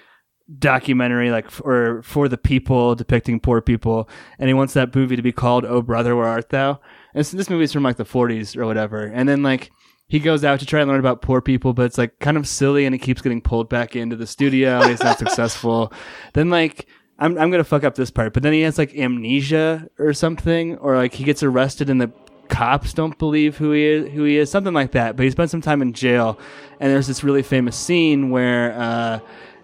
documentary 0.58 1.30
like 1.30 1.46
f- 1.46 1.62
or 1.64 2.02
for 2.02 2.28
the 2.28 2.38
people 2.38 2.96
depicting 2.96 3.40
poor 3.40 3.62
people. 3.62 4.10
And 4.40 4.48
he 4.48 4.54
wants 4.54 4.74
that 4.74 4.96
movie 4.96 5.16
to 5.16 5.22
be 5.22 5.32
called 5.32 5.66
oh 5.66 5.82
brother 5.82 6.16
where 6.16 6.28
art 6.28 6.50
thou? 6.50 6.80
And 7.14 7.26
so 7.26 7.38
this 7.38 7.50
movie's 7.50 7.74
from 7.74 7.84
like 7.84 7.98
the 7.98 8.06
40s 8.06 8.58
or 8.58 8.66
whatever. 8.66 9.04
And 9.04 9.30
then 9.30 9.44
like 9.44 9.70
he 10.08 10.20
goes 10.20 10.44
out 10.44 10.60
to 10.60 10.66
try 10.66 10.82
and 10.82 10.90
learn 10.90 11.00
about 11.00 11.22
poor 11.22 11.40
people 11.40 11.74
but 11.74 11.86
it's 11.86 12.00
like 12.00 12.18
kind 12.20 12.36
of 12.36 12.48
silly 12.48 12.86
and 12.86 12.96
he 12.96 13.00
keeps 13.00 13.22
getting 13.22 13.42
pulled 13.42 13.70
back 13.70 13.96
into 13.96 14.16
the 14.16 14.26
studio 14.26 14.80
and 14.82 14.90
he's 14.90 15.04
not 15.04 15.20
successful. 15.20 15.94
Then 16.34 16.50
like 16.50 16.88
I'm, 17.20 17.38
I'm 17.38 17.52
gonna 17.52 17.64
fuck 17.64 17.84
up 17.84 17.96
this 17.96 18.12
part 18.12 18.34
but 18.34 18.44
then 18.44 18.54
he 18.54 18.62
has 18.62 18.78
like 18.78 18.96
amnesia 18.96 19.90
or 20.00 20.14
something 20.14 20.78
or 20.78 20.96
like 20.96 21.14
he 21.14 21.24
gets 21.24 21.44
arrested 21.44 21.90
and 21.90 22.02
the 22.02 22.12
cops 22.50 22.94
don't 22.94 23.18
believe 23.18 23.58
who 23.58 23.72
he 23.72 23.86
is 23.86 24.12
who 24.12 24.24
he 24.24 24.38
is 24.38 24.50
something 24.52 24.74
like 24.74 24.92
that. 24.92 25.16
But 25.16 25.24
he 25.24 25.32
spent 25.32 25.50
some 25.52 25.62
time 25.62 25.82
in 25.82 25.94
jail 25.94 26.38
and 26.80 26.92
there's 26.92 27.08
this 27.08 27.24
really 27.24 27.44
famous 27.44 27.78
scene 27.78 28.32
where 28.32 28.74
uh 28.74 29.20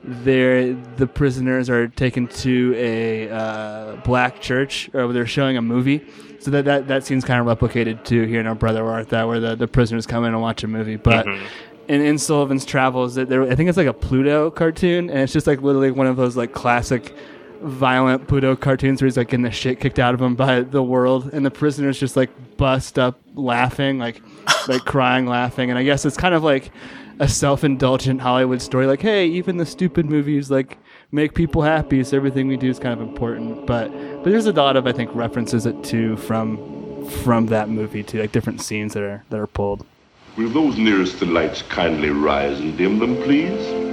they're 0.08 0.74
the 0.98 1.08
prisoners 1.08 1.70
are 1.70 1.88
taken 1.88 2.28
to 2.28 2.76
a 2.78 3.30
uh, 3.30 3.96
black 3.98 4.40
church 4.40 4.90
or 4.94 5.12
they're 5.12 5.26
showing 5.26 5.58
a 5.58 5.62
movie. 5.62 6.06
So 6.40 6.52
that, 6.52 6.66
that 6.66 6.88
that 6.88 7.04
scene's 7.04 7.26
kind 7.26 7.42
of 7.42 7.58
replicated 7.58 8.04
too 8.04 8.24
here 8.24 8.40
in 8.40 8.46
our 8.46 8.54
brother 8.54 8.84
Where 8.84 8.94
Art 8.94 9.10
Thou 9.10 9.28
where 9.28 9.40
the, 9.40 9.56
the 9.56 9.68
prisoners 9.68 10.06
come 10.06 10.24
in 10.24 10.34
and 10.34 10.42
watch 10.42 10.64
a 10.64 10.68
movie. 10.68 10.96
But 10.96 11.26
in, 11.88 12.02
in 12.02 12.20
Sullivan's 12.20 12.66
Travels 12.66 13.16
that 13.16 13.30
there 13.30 13.42
I 13.44 13.56
think 13.56 13.68
it's 13.68 13.78
like 13.78 13.88
a 13.88 13.94
Pluto 13.94 14.52
cartoon 14.52 15.10
and 15.10 15.20
it's 15.20 15.34
just 15.34 15.48
like 15.48 15.64
literally 15.64 15.90
one 15.90 16.06
of 16.06 16.18
those 16.18 16.38
like 16.38 16.54
classic 16.54 17.16
violent 17.66 18.28
Pluto 18.28 18.56
cartoons 18.56 19.02
where 19.02 19.08
he's 19.08 19.18
like 19.18 19.30
getting 19.30 19.44
the 19.44 19.52
shit 19.52 19.80
kicked 19.80 20.00
out 20.00 20.14
of 20.14 20.22
him 20.22 20.36
by 20.36 20.62
the 20.62 20.84
world 20.84 21.30
and 21.34 21.46
the 21.46 21.52
prisoners 21.52 22.00
just 22.00 22.16
like 22.16 22.30
bust 22.58 22.98
up 23.00 23.20
laughing 23.34 24.00
like 24.00 24.22
like 24.68 24.86
crying 24.86 25.26
laughing. 25.26 25.70
And 25.70 25.80
I 25.80 25.84
guess 25.84 26.06
it's 26.06 26.18
kind 26.18 26.36
of 26.36 26.44
like 26.44 26.72
a 27.20 27.28
self-indulgent 27.28 28.20
Hollywood 28.20 28.62
story 28.62 28.88
like 28.88 29.02
hey 29.02 29.26
even 29.26 29.56
the 29.56 29.66
stupid 29.66 30.06
movies 30.06 30.52
like 30.52 30.78
make 31.14 31.34
people 31.34 31.62
happy 31.62 32.04
so 32.04 32.18
everything 32.18 32.46
we 32.48 32.58
do 32.58 32.70
is 32.70 32.80
kind 32.80 33.00
of 33.00 33.08
important. 33.08 33.66
But 33.66 33.92
but 34.24 34.26
there's 34.26 34.46
a 34.46 34.52
lot 34.52 34.76
of 34.76 34.88
I 34.88 34.92
think 34.92 35.14
references 35.14 35.66
it 35.66 35.84
to 35.86 36.18
from 36.18 37.08
from 37.24 37.48
that 37.48 37.70
movie 37.70 38.04
to 38.04 38.20
like 38.20 38.32
different 38.32 38.62
scenes 38.62 38.94
that 38.94 39.04
are 39.04 39.24
that 39.30 39.40
are 39.40 39.48
pulled. 39.48 39.86
Will 40.38 40.50
those 40.50 40.78
nearest 40.78 41.20
the 41.20 41.26
lights 41.26 41.62
kindly 41.62 42.10
rise 42.10 42.60
and 42.60 42.78
dim 42.78 43.00
them, 43.00 43.16
please? 43.24 43.85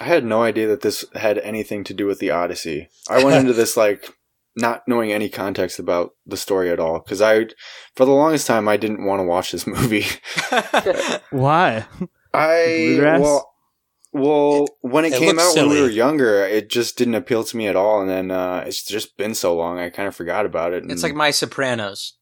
I 0.00 0.04
had 0.04 0.24
no 0.24 0.42
idea 0.42 0.66
that 0.68 0.82
this 0.82 1.04
had 1.14 1.38
anything 1.38 1.84
to 1.84 1.94
do 1.94 2.06
with 2.06 2.18
the 2.18 2.30
Odyssey. 2.30 2.88
I 3.08 3.24
went 3.24 3.36
into 3.36 3.52
this 3.52 3.76
like 3.76 4.14
not 4.56 4.86
knowing 4.88 5.12
any 5.12 5.28
context 5.28 5.78
about 5.78 6.14
the 6.26 6.36
story 6.36 6.70
at 6.70 6.80
all 6.80 6.98
because 7.00 7.22
I, 7.22 7.46
for 7.94 8.04
the 8.04 8.12
longest 8.12 8.46
time, 8.46 8.68
I 8.68 8.76
didn't 8.76 9.04
want 9.04 9.20
to 9.20 9.24
watch 9.24 9.52
this 9.52 9.66
movie. 9.66 10.06
why 11.30 11.86
I 12.34 12.86
Bluegrass? 12.96 13.20
well, 13.20 13.52
well, 14.12 14.66
when 14.80 15.04
it, 15.04 15.12
it 15.12 15.18
came 15.18 15.36
looks 15.36 15.56
out 15.56 15.56
when 15.56 15.70
we 15.70 15.82
were 15.82 15.90
younger, 15.90 16.44
it 16.44 16.70
just 16.70 16.96
didn't 16.96 17.14
appeal 17.14 17.44
to 17.44 17.56
me 17.56 17.68
at 17.68 17.76
all. 17.76 18.00
And 18.00 18.08
then 18.08 18.30
uh, 18.30 18.64
it's 18.66 18.84
just 18.84 19.16
been 19.16 19.34
so 19.34 19.54
long, 19.54 19.78
I 19.78 19.90
kind 19.90 20.08
of 20.08 20.16
forgot 20.16 20.46
about 20.46 20.72
it. 20.72 20.84
It's 20.88 21.02
like 21.02 21.14
My 21.14 21.30
Sopranos. 21.30 22.14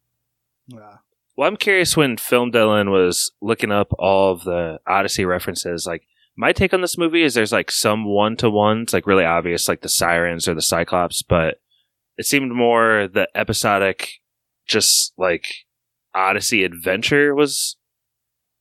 Well, 1.37 1.49
I'm 1.49 1.57
curious 1.57 1.97
when 1.97 2.17
Film 2.17 2.51
Dylan 2.51 2.91
was 2.91 3.31
looking 3.41 3.71
up 3.71 3.93
all 3.99 4.33
of 4.33 4.45
the 4.45 4.81
Odyssey 4.87 5.25
references. 5.25 5.87
Like, 5.87 6.03
my 6.37 6.53
take 6.53 6.75
on 6.75 6.83
this 6.83 6.99
movie 6.99 7.23
is 7.23 7.35
there's 7.35 7.53
like 7.53 7.71
some 7.71 8.05
one 8.05 8.37
to 8.37 8.51
ones, 8.51 8.93
like 8.93 9.07
really 9.07 9.25
obvious, 9.25 9.69
like 9.69 9.81
the 9.81 9.89
Sirens 9.89 10.47
or 10.47 10.55
the 10.55 10.63
Cyclops, 10.63 11.23
but 11.23 11.57
it 12.19 12.27
seemed 12.27 12.55
more 12.55 13.09
the 13.09 13.29
episodic, 13.35 14.11
just 14.67 15.13
like 15.17 15.49
Odyssey 16.15 16.65
adventure 16.65 17.35
was 17.35 17.77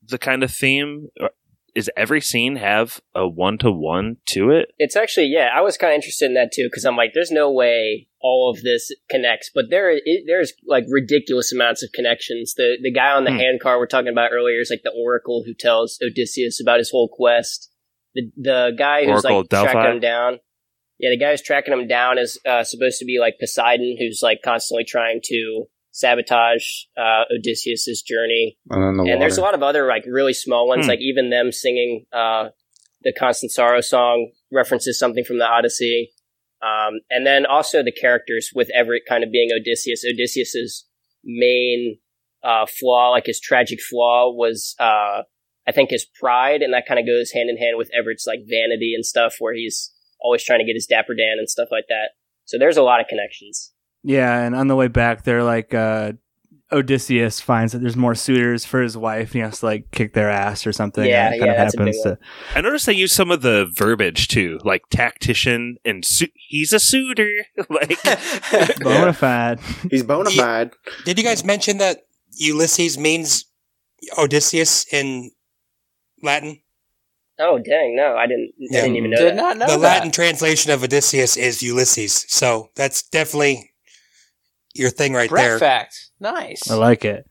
the 0.07 0.17
kind 0.17 0.43
of 0.43 0.51
theme. 0.51 1.09
Is 1.75 1.91
every 1.97 2.21
scene 2.21 2.55
have 2.55 3.01
a 3.13 3.27
one 3.27 3.57
to 3.59 3.69
one 3.69 4.17
to 4.27 4.49
it? 4.51 4.73
It's 4.79 4.95
actually 4.95 5.27
yeah, 5.27 5.49
I 5.53 5.59
was 5.61 5.75
kind 5.77 5.91
of 5.91 5.95
interested 5.95 6.25
in 6.27 6.33
that 6.35 6.51
too 6.53 6.67
because 6.71 6.85
I'm 6.85 6.95
like, 6.95 7.11
there's 7.13 7.31
no 7.31 7.51
way 7.51 8.07
all 8.21 8.49
of 8.49 8.63
this 8.63 8.91
connects, 9.09 9.51
but 9.53 9.65
there 9.69 9.91
it, 9.91 10.23
there's 10.25 10.53
like 10.65 10.85
ridiculous 10.89 11.51
amounts 11.51 11.83
of 11.83 11.91
connections. 11.93 12.53
The 12.55 12.77
the 12.81 12.91
guy 12.91 13.11
on 13.11 13.25
the 13.25 13.31
Hmm. 13.31 13.37
handcar 13.39 13.77
we're 13.77 13.87
talking 13.87 14.11
about 14.11 14.31
earlier 14.31 14.59
is 14.61 14.69
like 14.71 14.83
the 14.83 14.93
Oracle 14.97 15.43
who 15.45 15.53
tells 15.53 15.99
Odysseus 16.01 16.61
about 16.61 16.79
his 16.79 16.89
whole 16.91 17.09
quest. 17.11 17.69
The 18.15 18.31
the 18.37 18.71
guy 18.77 19.01
who's 19.01 19.25
Oracle 19.25 19.39
like 19.39 19.49
Delphi? 19.49 19.71
tracking 19.73 19.91
him 19.95 19.99
down. 19.99 20.39
Yeah, 20.97 21.09
the 21.09 21.17
guy 21.17 21.31
who's 21.31 21.41
tracking 21.41 21.73
him 21.73 21.87
down 21.89 22.17
is 22.17 22.39
uh, 22.45 22.63
supposed 22.63 22.99
to 22.99 23.05
be 23.05 23.19
like 23.19 23.35
Poseidon, 23.37 23.97
who's 23.99 24.21
like 24.23 24.39
constantly 24.41 24.85
trying 24.85 25.19
to 25.25 25.65
sabotage 25.95 26.65
uh, 26.97 27.23
Odysseus's 27.33 28.01
journey 28.01 28.57
and 28.69 28.99
the 28.99 29.03
and 29.11 29.21
there's 29.21 29.37
a 29.37 29.41
lot 29.47 29.53
of 29.53 29.63
other 29.63 29.87
like 29.87 30.03
really 30.19 30.33
small 30.33 30.67
ones 30.67 30.85
Hmm. 30.85 30.89
like 30.89 30.99
even 30.99 31.29
them 31.29 31.51
singing 31.51 32.05
uh 32.11 32.49
the 33.03 33.13
constant 33.13 33.51
sorrow 33.51 33.81
song 33.81 34.31
references 34.51 34.99
something 34.99 35.23
from 35.23 35.37
the 35.37 35.45
odyssey 35.57 36.11
Um, 36.61 36.93
and 37.09 37.25
then 37.29 37.45
also 37.45 37.83
the 37.83 37.91
characters 37.91 38.49
with 38.53 38.69
Everett 38.79 39.03
kind 39.07 39.23
of 39.23 39.29
being 39.31 39.49
Odysseus. 39.57 40.03
Odysseus's 40.11 40.85
main 41.23 41.99
uh, 42.43 42.65
flaw, 42.65 43.11
like 43.11 43.25
his 43.27 43.39
tragic 43.39 43.79
flaw, 43.89 44.31
was 44.31 44.75
uh, 44.79 45.21
I 45.67 45.71
think 45.75 45.89
his 45.91 46.05
pride, 46.19 46.61
and 46.63 46.73
that 46.73 46.87
kind 46.87 46.99
of 46.99 47.05
goes 47.05 47.31
hand 47.31 47.49
in 47.49 47.57
hand 47.57 47.77
with 47.77 47.89
Everett's 47.97 48.25
like 48.25 48.39
vanity 48.57 48.93
and 48.95 49.05
stuff, 49.05 49.35
where 49.39 49.53
he's 49.53 49.91
always 50.19 50.43
trying 50.43 50.59
to 50.59 50.65
get 50.65 50.75
his 50.75 50.87
dapper 50.87 51.13
Dan 51.13 51.37
and 51.37 51.49
stuff 51.49 51.69
like 51.71 51.85
that. 51.89 52.11
So 52.45 52.57
there's 52.57 52.77
a 52.77 52.83
lot 52.89 53.01
of 53.01 53.07
connections. 53.07 53.73
Yeah, 54.05 54.39
and 54.39 54.55
on 54.55 54.67
the 54.67 54.75
way 54.75 54.87
back, 54.87 55.23
they're 55.23 55.43
like 55.43 55.73
uh, 55.73 56.13
Odysseus 56.71 57.41
finds 57.41 57.73
that 57.73 57.79
there's 57.79 57.95
more 57.95 58.13
suitors 58.13 58.63
for 58.63 58.81
his 58.81 58.95
wife, 58.95 59.29
and 59.29 59.33
he 59.33 59.39
has 59.39 59.61
to 59.61 59.65
like 59.65 59.89
kick 59.91 60.13
their 60.13 60.29
ass 60.29 60.67
or 60.67 60.71
something. 60.71 61.03
Yeah, 61.03 61.25
and 61.25 61.35
it 61.35 61.39
kind 61.39 61.47
yeah, 61.47 61.51
of 61.53 61.57
that's 61.57 61.75
happens 61.75 62.01
to. 62.03 62.19
I 62.53 62.61
noticed 62.61 62.85
they 62.85 62.93
use 62.93 63.13
some 63.13 63.31
of 63.31 63.41
the 63.41 63.65
verbiage 63.73 64.27
too, 64.27 64.59
like 64.63 64.83
tactician 64.91 65.77
and 65.83 66.05
su- 66.05 66.27
he's 66.35 66.71
a 66.71 66.79
suitor. 66.79 67.45
like 67.69 67.97
Bona 68.81 69.13
fide. 69.13 69.59
He's 69.89 70.03
bona 70.03 70.29
fide. 70.29 70.71
Did 71.03 71.17
you 71.17 71.23
guys 71.23 71.43
mention 71.43 71.79
that 71.79 72.01
Ulysses 72.37 72.99
means 72.99 73.45
Odysseus 74.19 74.85
in 74.93 75.31
Latin? 76.21 76.61
Oh 77.39 77.57
dang, 77.57 77.95
no, 77.95 78.15
I 78.15 78.27
didn't. 78.27 78.51
I 78.71 78.81
didn't 78.81 78.95
even 78.97 79.09
know 79.09 79.17
Did 79.17 79.29
that. 79.29 79.35
not 79.35 79.57
know 79.57 79.65
the 79.67 79.73
that. 79.73 79.79
Latin 79.79 80.11
translation 80.11 80.71
of 80.71 80.83
Odysseus 80.83 81.37
is 81.37 81.63
Ulysses. 81.63 82.25
So 82.27 82.69
that's 82.75 83.01
definitely 83.09 83.71
your 84.75 84.89
thing 84.89 85.13
right 85.13 85.29
Brett 85.29 85.43
there. 85.45 85.59
fact. 85.59 86.11
Nice. 86.19 86.69
I 86.69 86.75
like 86.75 87.03
it. 87.05 87.25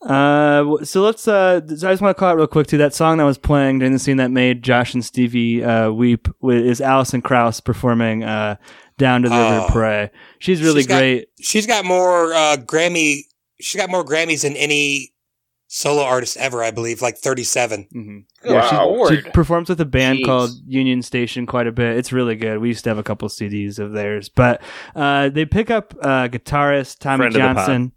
Uh, 0.00 0.84
so 0.84 1.02
let's. 1.02 1.26
Uh, 1.26 1.60
so 1.76 1.88
I 1.88 1.92
just 1.92 2.00
want 2.02 2.16
to 2.16 2.18
call 2.20 2.30
it 2.32 2.36
real 2.36 2.46
quick 2.46 2.68
too. 2.68 2.78
That 2.78 2.94
song 2.94 3.18
that 3.18 3.24
was 3.24 3.36
playing 3.38 3.80
during 3.80 3.92
the 3.92 3.98
scene 3.98 4.18
that 4.18 4.30
made 4.30 4.62
Josh 4.62 4.94
and 4.94 5.04
Stevie 5.04 5.64
uh, 5.64 5.90
weep 5.90 6.28
wi- 6.40 6.62
is 6.62 6.80
Alison 6.80 7.20
Krauss 7.20 7.58
performing 7.58 8.22
uh, 8.22 8.56
"Down 8.96 9.22
to 9.22 9.28
the 9.28 9.34
River 9.34 9.66
Oh. 9.68 9.72
Pray." 9.72 10.10
She's 10.38 10.62
really 10.62 10.82
She's 10.82 10.86
got- 10.86 10.98
great. 11.00 11.28
She's 11.40 11.66
got 11.66 11.84
more 11.84 12.32
uh, 12.32 12.56
Grammy. 12.58 13.22
She's 13.60 13.80
got 13.80 13.90
more 13.90 14.04
Grammys 14.04 14.42
than 14.42 14.54
any 14.54 15.12
solo 15.70 16.02
artist 16.02 16.36
ever, 16.38 16.62
I 16.64 16.70
believe, 16.70 17.00
like 17.02 17.16
37. 17.18 17.88
Mm-hmm. 17.94 18.18
Good 18.42 18.52
Yeah, 18.52 19.06
she- 19.10 19.16
she, 19.22 19.30
performs 19.30 19.68
with 19.68 19.80
a 19.80 19.84
band 19.84 20.18
Jeez. 20.20 20.24
called 20.24 20.50
Union 20.66 21.02
Station 21.02 21.46
quite 21.46 21.66
a 21.66 21.72
bit. 21.72 21.96
It's 21.96 22.10
really 22.12 22.34
good. 22.36 22.58
We 22.58 22.68
used 22.68 22.84
to 22.84 22.90
have 22.90 22.98
a 22.98 23.02
couple 23.02 23.28
CDs 23.28 23.78
of 23.78 23.92
theirs, 23.92 24.28
but 24.28 24.62
uh, 24.96 25.28
they 25.28 25.44
pick 25.44 25.70
up 25.70 25.94
uh, 26.02 26.28
guitarist 26.28 26.98
Tommy 26.98 27.30
Friend 27.30 27.36
of 27.36 27.40
the 27.40 27.40
pod. 27.40 27.56
Johnson. 27.56 27.92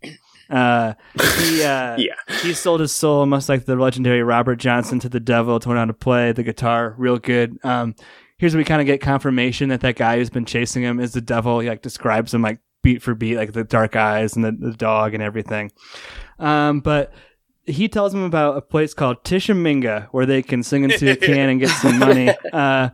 Uh, 0.49 0.93
he 1.39 1.63
uh, 1.63 1.95
Yeah. 1.97 2.15
he 2.41 2.53
sold 2.53 2.81
his 2.81 2.91
soul, 2.91 3.19
almost 3.21 3.47
like 3.47 3.63
the 3.65 3.75
legendary 3.77 4.21
Robert 4.21 4.57
Johnson, 4.57 4.99
to 4.99 5.09
the 5.09 5.21
devil 5.21 5.59
to 5.61 5.69
learn 5.69 5.77
how 5.77 5.85
to 5.85 5.93
play 5.93 6.33
the 6.33 6.43
guitar 6.43 6.93
real 6.97 7.17
good. 7.19 7.57
Um, 7.63 7.95
here's 8.37 8.53
where 8.53 8.59
we 8.59 8.65
kind 8.65 8.81
of 8.81 8.85
get 8.87 8.99
confirmation 8.99 9.69
that 9.69 9.79
that 9.79 9.95
guy 9.95 10.17
who's 10.17 10.29
been 10.29 10.43
chasing 10.45 10.83
him 10.83 10.99
is 10.99 11.13
the 11.13 11.21
devil. 11.21 11.61
He 11.61 11.69
like 11.69 11.81
describes 11.81 12.33
him 12.33 12.41
like 12.41 12.59
beat 12.83 13.01
for 13.01 13.15
beat, 13.15 13.37
like 13.37 13.53
the 13.53 13.63
dark 13.63 13.95
eyes 13.95 14.35
and 14.35 14.43
the, 14.43 14.51
the 14.51 14.73
dog 14.73 15.13
and 15.13 15.23
everything. 15.23 15.71
Um, 16.37 16.81
but 16.81 17.13
he 17.71 17.87
tells 17.87 18.13
him 18.13 18.23
about 18.23 18.57
a 18.57 18.61
place 18.61 18.93
called 18.93 19.23
Tishomingo 19.23 20.07
where 20.11 20.25
they 20.25 20.41
can 20.41 20.63
sing 20.63 20.83
into 20.83 21.11
a 21.11 21.15
can 21.15 21.49
and 21.49 21.59
get 21.59 21.69
some 21.69 21.99
money. 21.99 22.29
Uh, 22.53 22.89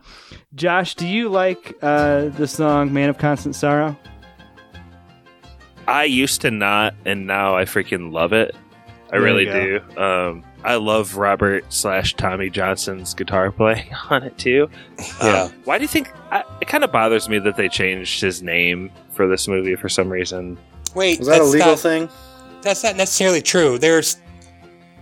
Josh, 0.54 0.94
do 0.94 1.06
you 1.06 1.28
like 1.28 1.76
uh, 1.82 2.28
the 2.28 2.46
song 2.46 2.92
"Man 2.92 3.08
of 3.08 3.18
Constant 3.18 3.54
Sorrow"? 3.54 3.96
I 5.86 6.04
used 6.04 6.42
to 6.42 6.50
not, 6.50 6.94
and 7.04 7.26
now 7.26 7.56
I 7.56 7.64
freaking 7.64 8.12
love 8.12 8.32
it. 8.32 8.54
I 9.08 9.12
There 9.12 9.20
really 9.22 9.46
do. 9.46 9.80
Um, 9.96 10.44
I 10.64 10.76
love 10.76 11.16
Robert 11.16 11.64
slash 11.72 12.14
Tommy 12.14 12.50
Johnson's 12.50 13.14
guitar 13.14 13.50
playing 13.50 13.92
on 14.10 14.22
it 14.22 14.36
too. 14.38 14.68
Yeah. 15.20 15.42
Um, 15.44 15.52
why 15.64 15.78
do 15.78 15.82
you 15.82 15.88
think? 15.88 16.12
I, 16.30 16.44
it 16.60 16.68
kind 16.68 16.84
of 16.84 16.92
bothers 16.92 17.28
me 17.28 17.38
that 17.40 17.56
they 17.56 17.68
changed 17.68 18.20
his 18.20 18.42
name 18.42 18.90
for 19.12 19.26
this 19.26 19.48
movie 19.48 19.76
for 19.76 19.88
some 19.88 20.08
reason. 20.08 20.58
Wait, 20.94 21.18
Was 21.18 21.28
that 21.28 21.40
a 21.40 21.44
legal 21.44 21.68
not, 21.68 21.78
thing? 21.78 22.08
That's 22.62 22.84
not 22.84 22.96
necessarily 22.96 23.42
true. 23.42 23.78
There's 23.78 24.18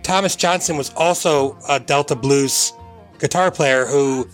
Thomas 0.07 0.37
Johnson 0.37 0.77
was 0.77 0.93
also 0.95 1.57
a 1.67 1.81
Delta 1.81 2.15
blues 2.15 2.71
guitar 3.19 3.51
player 3.51 3.85
who 3.85 4.25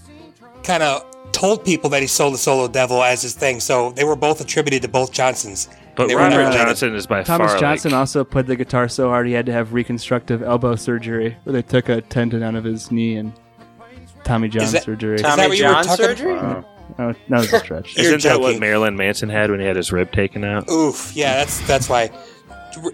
kind 0.61 0.83
of 0.83 1.03
told 1.31 1.65
people 1.65 1.89
that 1.89 1.99
he 2.01 2.07
sold 2.07 2.35
the 2.35 2.37
solo 2.37 2.67
devil 2.67 3.01
as 3.01 3.23
his 3.23 3.33
thing. 3.33 3.59
So 3.59 3.91
they 3.93 4.03
were 4.03 4.15
both 4.15 4.39
attributed 4.39 4.83
to 4.83 4.87
both 4.87 5.11
Johnsons. 5.11 5.67
But 5.95 6.09
They 6.09 6.15
Robert 6.15 6.37
never- 6.37 6.51
Johnson 6.51 6.93
is 6.95 7.07
by 7.07 7.23
Thomas 7.23 7.53
far 7.53 7.59
Johnson 7.59 7.91
like, 7.91 7.97
also 7.99 8.23
played 8.23 8.45
the 8.45 8.55
guitar 8.55 8.87
so 8.87 9.09
hard 9.09 9.25
he 9.25 9.33
had 9.33 9.47
to 9.47 9.51
have 9.51 9.73
reconstructive 9.73 10.43
elbow 10.43 10.75
surgery, 10.75 11.35
where 11.43 11.53
they 11.53 11.63
took 11.63 11.89
a 11.89 12.01
tendon 12.01 12.43
out 12.43 12.53
of 12.53 12.63
his 12.63 12.91
knee 12.91 13.15
and 13.15 13.33
Tommy 14.23 14.49
John 14.49 14.71
that- 14.71 14.83
surgery. 14.83 15.15
is 15.15 15.21
that 15.23 15.35
Tommy 15.37 15.47
what 15.49 15.57
you 15.57 15.65
were 15.65 15.71
John 15.73 15.83
talking- 15.85 16.05
surgery? 16.05 16.33
Wow. 16.35 16.65
Oh, 16.99 17.13
that 17.29 17.39
was 17.39 17.51
a 17.53 17.59
stretch. 17.59 17.95
You're 17.97 18.13
Isn't 18.13 18.23
that 18.29 18.39
what. 18.39 18.59
Marilyn 18.59 18.95
Manson 18.95 19.29
had 19.29 19.49
when 19.49 19.59
he 19.59 19.65
had 19.65 19.75
his 19.75 19.91
rib 19.91 20.11
taken 20.11 20.43
out? 20.43 20.69
Oof, 20.69 21.13
yeah, 21.15 21.37
that's 21.37 21.65
that's 21.65 21.89
why. 21.89 22.11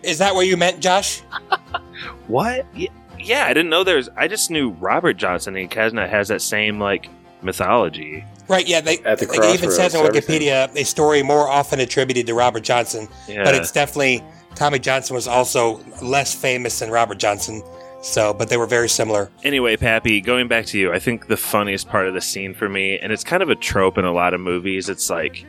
Is 0.03 0.19
that 0.19 0.33
what 0.35 0.47
you 0.47 0.55
meant, 0.55 0.79
Josh? 0.79 1.21
What? 2.27 2.65
Yeah, 2.75 2.89
yeah, 3.19 3.45
I 3.45 3.53
didn't 3.53 3.69
know 3.69 3.83
there's. 3.83 4.09
I 4.15 4.27
just 4.27 4.49
knew 4.51 4.69
Robert 4.71 5.13
Johnson 5.13 5.55
and 5.55 5.69
Kazna 5.69 6.07
has 6.09 6.27
that 6.29 6.41
same 6.41 6.79
like 6.79 7.09
mythology. 7.41 8.23
Right, 8.47 8.67
yeah. 8.67 8.81
They, 8.81 8.97
At 8.99 9.19
the 9.19 9.27
like, 9.27 9.39
it 9.39 9.53
even 9.53 9.71
says 9.71 9.93
on 9.93 10.01
crossroads, 10.01 10.25
Wikipedia 10.27 10.75
a 10.75 10.83
story 10.83 11.21
more 11.21 11.47
often 11.47 11.79
attributed 11.79 12.25
to 12.27 12.33
Robert 12.33 12.63
Johnson, 12.63 13.07
Yeah. 13.27 13.43
but 13.43 13.53
it's 13.55 13.71
definitely 13.71 14.23
Tommy 14.55 14.79
Johnson 14.79 15.15
was 15.15 15.27
also 15.27 15.79
less 16.01 16.33
famous 16.33 16.79
than 16.79 16.89
Robert 16.89 17.19
Johnson. 17.19 17.61
So, 18.01 18.33
but 18.33 18.47
they 18.49 18.55
were 18.57 18.65
very 18.65 18.87
similar. 18.89 19.29
Anyway, 19.43 19.75
Pappy, 19.75 20.21
going 20.21 20.47
back 20.47 20.65
to 20.67 20.79
you, 20.79 20.93
I 20.93 20.99
think 20.99 21.27
the 21.27 21.35
funniest 21.37 21.89
part 21.89 22.07
of 22.07 22.13
the 22.13 22.21
scene 22.21 22.53
for 22.53 22.69
me, 22.69 22.97
and 22.97 23.11
it's 23.11 23.25
kind 23.25 23.43
of 23.43 23.49
a 23.49 23.55
trope 23.55 23.97
in 23.97 24.05
a 24.05 24.13
lot 24.13 24.33
of 24.33 24.39
movies, 24.39 24.87
it's 24.87 25.09
like 25.09 25.45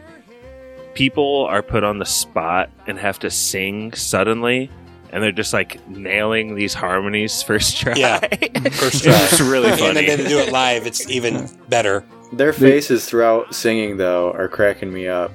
people 0.94 1.46
are 1.48 1.62
put 1.62 1.84
on 1.84 1.98
the 1.98 2.04
spot 2.04 2.68
and 2.88 2.98
have 2.98 3.18
to 3.20 3.30
sing 3.30 3.92
suddenly, 3.92 4.68
and 5.12 5.22
they're 5.22 5.32
just 5.32 5.52
like 5.52 5.86
nailing 5.88 6.54
these 6.54 6.74
harmonies 6.74 7.42
first 7.42 7.76
try. 7.76 7.94
Yeah. 7.94 8.18
first 8.70 9.04
try. 9.04 9.12
It's 9.14 9.40
really 9.40 9.70
funny. 9.70 9.98
And 10.00 10.08
then 10.08 10.18
they 10.18 10.28
do 10.28 10.38
it 10.38 10.52
live, 10.52 10.86
it's 10.86 11.08
even 11.08 11.48
better. 11.68 12.04
Their 12.32 12.52
faces 12.52 13.06
throughout 13.06 13.54
singing 13.54 13.96
though 13.96 14.32
are 14.32 14.48
cracking 14.48 14.92
me 14.92 15.08
up, 15.08 15.32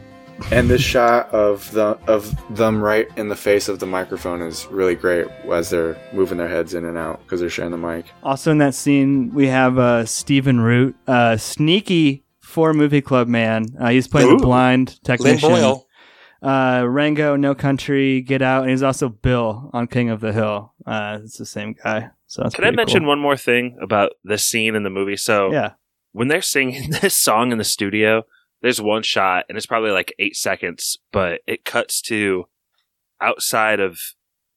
and 0.52 0.70
this 0.70 0.82
shot 0.82 1.30
of 1.32 1.70
the 1.72 1.98
of 2.08 2.34
them 2.56 2.82
right 2.82 3.08
in 3.18 3.28
the 3.28 3.36
face 3.36 3.68
of 3.68 3.80
the 3.80 3.86
microphone 3.86 4.42
is 4.42 4.66
really 4.68 4.96
great 4.96 5.28
as 5.52 5.70
they're 5.70 5.98
moving 6.14 6.38
their 6.38 6.48
heads 6.48 6.74
in 6.74 6.86
and 6.86 6.98
out 6.98 7.22
because 7.24 7.42
they're 7.42 7.50
sharing 7.50 7.72
the 7.72 7.78
mic. 7.78 8.06
Also 8.24 8.50
in 8.50 8.60
that 8.60 8.74
scene, 8.74 9.34
we 9.34 9.48
have 9.48 9.78
uh, 9.78 10.06
Stephen 10.06 10.62
Root, 10.62 10.96
uh, 11.08 11.36
sneaky 11.36 12.24
four 12.40 12.74
movie 12.74 13.02
club 13.02 13.28
man. 13.28 13.66
Uh, 13.78 13.90
he's 13.90 14.08
playing 14.08 14.30
Ooh. 14.32 14.38
the 14.38 14.44
blind 14.44 14.90
Lynn 14.90 15.18
technician. 15.18 15.50
Boyle. 15.50 15.85
Uh, 16.46 16.86
Rango, 16.88 17.36
No 17.36 17.56
Country, 17.56 18.22
Get 18.22 18.42
Out, 18.42 18.62
and 18.64 18.70
he's 18.70 18.84
also 18.84 19.10
Bill 19.10 19.70
on 19.74 19.88
King 19.88 20.10
of 20.10 20.20
the 20.22 20.32
Hill. 20.32 20.74
Uh, 20.86 21.20
it's 21.24 21.38
the 21.38 21.46
same 21.46 21.74
guy. 21.84 22.10
So 22.28 22.44
that's 22.44 22.54
Can 22.56 22.64
I 22.66 22.72
mention 22.72 23.02
cool. 23.02 23.10
one 23.10 23.20
more 23.20 23.36
thing 23.38 23.78
about 23.82 24.12
this 24.24 24.44
scene 24.48 24.76
in 24.76 24.84
the 24.84 24.90
movie? 24.90 25.18
So, 25.18 25.52
Yeah. 25.52 25.72
when 26.12 26.28
they're 26.28 26.42
singing 26.42 26.90
this 27.02 27.16
song 27.16 27.52
in 27.52 27.58
the 27.58 27.64
studio, 27.64 28.24
there's 28.62 28.80
one 28.82 29.04
shot 29.04 29.46
and 29.50 29.58
it's 29.58 29.66
probably 29.66 29.92
like 29.92 30.14
eight 30.20 30.36
seconds, 30.36 30.98
but 31.12 31.42
it 31.48 31.66
cuts 31.66 32.02
to 32.04 32.46
outside 33.22 33.80
of 33.80 34.00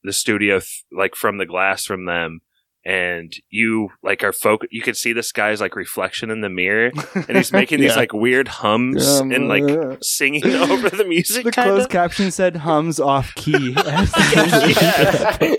the 0.03 0.13
studio, 0.13 0.61
like 0.93 1.15
from 1.15 1.39
the 1.39 1.47
glass 1.47 1.85
from 1.85 2.05
them. 2.05 2.41
And 2.89 3.35
you 3.51 3.91
like 4.03 4.25
are 4.25 4.33
folk. 4.33 4.63
You 4.71 4.81
can 4.81 4.95
see 4.95 5.13
this 5.13 5.31
guy's 5.31 5.61
like 5.61 5.77
reflection 5.77 6.31
in 6.31 6.41
the 6.41 6.49
mirror, 6.49 6.91
and 7.15 7.37
he's 7.37 7.53
making 7.53 7.81
these 7.81 7.97
like 7.97 8.15
weird 8.15 8.49
hums 8.49 9.07
Um, 9.21 9.31
and 9.31 9.47
like 9.47 9.65
uh, 9.65 9.97
singing 10.01 10.47
over 10.55 10.89
the 10.89 11.05
music. 11.05 11.45
The 11.45 11.53
kinda. 11.53 11.73
closed 11.73 11.91
caption 11.91 12.31
said 12.31 12.57
hums 12.57 12.99
off 12.99 13.35
key. 13.35 13.75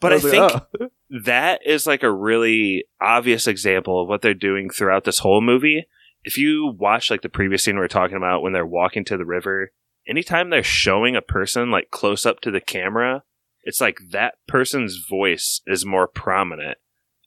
But 0.00 0.14
I 0.14 0.18
think 0.18 0.52
oh. 0.80 0.88
that 1.24 1.60
is 1.66 1.86
like 1.86 2.02
a 2.02 2.10
really 2.10 2.84
obvious 3.00 3.46
example 3.46 4.00
of 4.00 4.08
what 4.08 4.22
they're 4.22 4.32
doing 4.32 4.70
throughout 4.70 5.04
this 5.04 5.18
whole 5.18 5.42
movie. 5.42 5.86
If 6.24 6.38
you 6.38 6.74
watch 6.78 7.10
like 7.10 7.20
the 7.20 7.28
previous 7.28 7.64
scene 7.64 7.76
we 7.76 7.84
are 7.84 7.88
talking 7.88 8.16
about 8.16 8.40
when 8.40 8.54
they're 8.54 8.66
walking 8.66 9.04
to 9.04 9.18
the 9.18 9.26
river, 9.26 9.72
anytime 10.08 10.48
they're 10.48 10.62
showing 10.62 11.16
a 11.16 11.22
person 11.22 11.70
like 11.70 11.90
close 11.90 12.24
up 12.24 12.40
to 12.40 12.50
the 12.50 12.60
camera, 12.60 13.24
it's 13.62 13.80
like 13.80 13.98
that 14.10 14.34
person's 14.48 15.04
voice 15.08 15.60
is 15.66 15.84
more 15.84 16.06
prominent. 16.08 16.78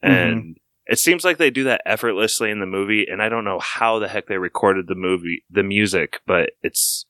And 0.02 0.58
it 0.86 1.00
seems 1.00 1.24
like 1.24 1.38
they 1.38 1.50
do 1.50 1.64
that 1.64 1.82
effortlessly 1.86 2.52
in 2.52 2.60
the 2.60 2.66
movie, 2.66 3.06
and 3.10 3.22
I 3.22 3.30
don't 3.30 3.46
know 3.46 3.60
how 3.60 4.00
the 4.00 4.08
heck 4.08 4.28
they 4.28 4.38
recorded 4.38 4.88
the 4.88 4.96
movie 4.96 5.46
the 5.50 5.64
music, 5.64 6.20
but 6.26 6.52
it's 6.62 7.06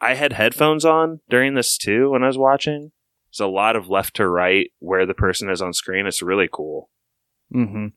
I 0.00 0.14
had 0.14 0.32
headphones 0.32 0.84
on 0.84 1.20
during 1.28 1.54
this 1.54 1.76
too 1.76 2.10
when 2.10 2.22
I 2.22 2.28
was 2.28 2.38
watching. 2.38 2.92
There's 3.32 3.46
a 3.46 3.50
lot 3.50 3.76
of 3.76 3.88
left 3.88 4.16
to 4.16 4.28
right 4.28 4.70
where 4.78 5.06
the 5.06 5.14
person 5.14 5.50
is 5.50 5.60
on 5.62 5.72
screen. 5.72 6.06
It's 6.06 6.22
really 6.22 6.48
cool. 6.50 6.90
hmm 7.52 7.88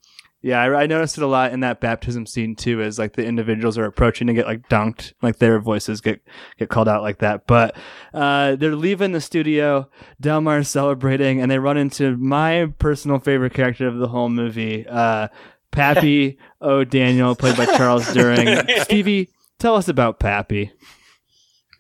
Yeah, 0.44 0.62
I, 0.62 0.84
I 0.84 0.88
noticed 0.88 1.18
it 1.18 1.24
a 1.24 1.28
lot 1.28 1.54
in 1.54 1.62
that 1.62 1.80
baptism 1.80 2.26
scene 2.26 2.58
too. 2.58 2.82
As 2.82 3.00
like 3.00 3.14
the 3.14 3.26
individuals 3.26 3.78
are 3.78 3.86
approaching 3.86 4.28
to 4.28 4.34
get 4.34 4.46
like 4.46 4.68
dunked, 4.68 5.14
like 5.22 5.38
their 5.38 5.58
voices 5.60 6.02
get 6.02 6.22
get 6.60 6.68
called 6.68 6.90
out 6.90 7.02
like 7.02 7.20
that. 7.20 7.48
But 7.48 7.78
uh, 8.14 8.58
they're 8.58 8.76
leaving 8.76 9.14
the 9.14 9.22
studio. 9.22 9.90
Delmar's 10.22 10.68
celebrating, 10.68 11.42
and 11.42 11.50
they 11.50 11.60
run 11.60 11.78
into 11.78 12.18
my 12.18 12.74
personal 12.78 13.20
favorite 13.20 13.54
character 13.54 13.88
of 13.88 13.98
the 13.98 14.10
whole 14.10 14.28
movie, 14.28 14.86
uh, 14.86 15.30
Pappy 15.72 16.38
O'Daniel, 16.62 17.36
played 17.36 17.56
by 17.56 17.66
Charles 17.66 18.06
Durning. 18.08 18.70
Stevie, 18.84 19.30
tell 19.60 19.78
us 19.78 19.88
about 19.88 20.20
Pappy. 20.20 20.74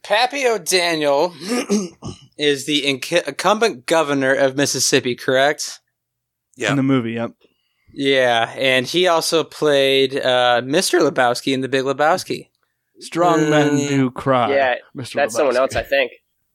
Pappy 0.04 0.47
O'Daniel 0.47 1.34
is 2.38 2.65
the 2.65 2.84
inc- 2.84 3.28
incumbent 3.28 3.86
governor 3.86 4.34
of 4.34 4.56
Mississippi, 4.56 5.15
correct? 5.15 5.82
Yeah. 6.56 6.71
In 6.71 6.78
the 6.78 6.84
movie, 6.84 7.13
yep. 7.13 7.34
Yeah, 7.93 8.53
and 8.58 8.86
he 8.88 9.08
also 9.08 9.43
played 9.43 10.15
uh, 10.15 10.62
Mr. 10.63 10.99
Lebowski 10.99 11.53
in 11.53 11.62
The 11.62 11.69
Big 11.69 11.84
Lebowski. 11.84 12.49
Strong 12.99 13.49
men 13.49 13.75
do 13.88 14.12
cry. 14.12 14.53
yeah, 14.53 14.75
Mr. 14.95 15.13
that's 15.15 15.36
someone 15.36 15.58
else, 15.58 15.75
I 15.75 15.84
think. 15.84 16.12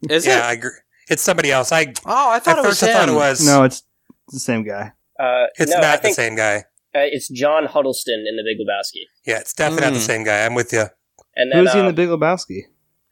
Is 0.08 0.26
yeah, 0.26 0.38
it? 0.38 0.44
I 0.44 0.52
agree. 0.52 0.70
It's 1.10 1.22
somebody 1.22 1.50
else. 1.50 1.72
I 1.72 1.92
oh, 2.06 2.30
I 2.32 2.38
thought 2.38 2.58
at 2.58 2.64
it 2.64 2.68
was 2.68 2.80
first 2.80 2.82
I 2.84 2.92
thought 2.92 3.08
it 3.08 3.12
him. 3.12 3.16
was 3.16 3.44
No, 3.46 3.64
it's 3.64 3.82
the 4.28 4.38
same 4.38 4.62
guy. 4.64 4.92
Uh, 5.18 5.46
It's 5.58 5.70
no, 5.70 5.78
I 5.78 5.80
not 5.80 5.96
the 5.98 6.02
think, 6.08 6.16
same 6.16 6.36
guy. 6.36 6.56
Uh, 6.94 7.00
it's 7.04 7.28
John 7.28 7.66
Huddleston 7.66 8.24
in 8.28 8.36
The 8.36 8.42
Big 8.44 8.58
Lebowski. 8.58 9.02
Yeah, 9.26 9.38
it's 9.40 9.52
definitely 9.52 9.86
not 9.86 9.92
the 9.94 9.98
Mm. 10.00 10.06
same 10.06 10.24
guy. 10.24 10.44
I'm 10.46 10.54
with 10.54 10.72
you. 10.72 10.84
And 11.36 11.52
then, 11.52 11.58
Who's 11.64 11.72
he 11.72 11.78
in 11.80 11.84
uh, 11.86 11.88
the 11.88 11.94
Big 11.94 12.08
Lebowski? 12.08 12.62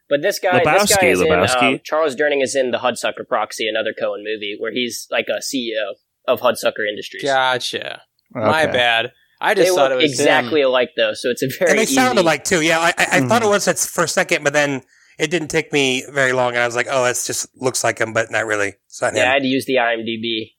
But 0.09 0.21
this 0.21 0.39
guy, 0.39 0.63
this 0.63 0.95
guy 0.95 1.07
is 1.07 1.19
Lebowski. 1.19 1.61
in 1.61 1.73
um, 1.75 1.79
Charles 1.83 2.15
Durning 2.15 2.41
is 2.41 2.55
in 2.55 2.71
the 2.71 2.77
Hudsucker 2.79 3.27
Proxy, 3.27 3.67
another 3.67 3.93
Coen 3.93 4.19
movie, 4.23 4.55
where 4.57 4.71
he's 4.71 5.07
like 5.11 5.27
a 5.29 5.39
CEO 5.41 5.95
of 6.27 6.39
Hudsucker 6.41 6.87
Industries. 6.89 7.23
Gotcha. 7.23 8.03
My 8.31 8.65
bad. 8.65 9.11
I 9.39 9.53
they 9.53 9.63
just 9.65 9.75
thought 9.75 9.91
it 9.91 9.95
was 9.95 10.05
exactly 10.11 10.61
him. 10.61 10.67
alike 10.67 10.89
though, 10.97 11.13
so 11.13 11.29
it's 11.29 11.43
a 11.43 11.47
very 11.59 11.71
and 11.71 11.79
they 11.79 11.83
easy. 11.83 11.93
sounded 11.95 12.23
like 12.25 12.43
too. 12.43 12.61
Yeah, 12.61 12.79
I, 12.79 12.93
I, 12.97 13.07
I 13.17 13.21
thought 13.21 13.43
it 13.43 13.47
was 13.49 13.67
at 13.67 13.77
for 13.77 14.03
a 14.03 14.07
second, 14.07 14.43
but 14.43 14.53
then 14.53 14.81
it 15.19 15.29
didn't 15.29 15.49
take 15.49 15.71
me 15.71 16.03
very 16.11 16.33
long, 16.33 16.49
and 16.49 16.59
I 16.59 16.65
was 16.65 16.75
like, 16.75 16.87
oh, 16.89 17.05
it 17.05 17.13
just 17.25 17.47
looks 17.61 17.83
like 17.83 17.99
him, 17.99 18.13
but 18.13 18.31
not 18.31 18.45
really. 18.47 18.73
It's 18.87 19.01
not 19.01 19.15
yeah, 19.15 19.29
I 19.29 19.33
had 19.33 19.41
to 19.43 19.47
use 19.47 19.65
the 19.65 19.75
IMDb. 19.75 20.53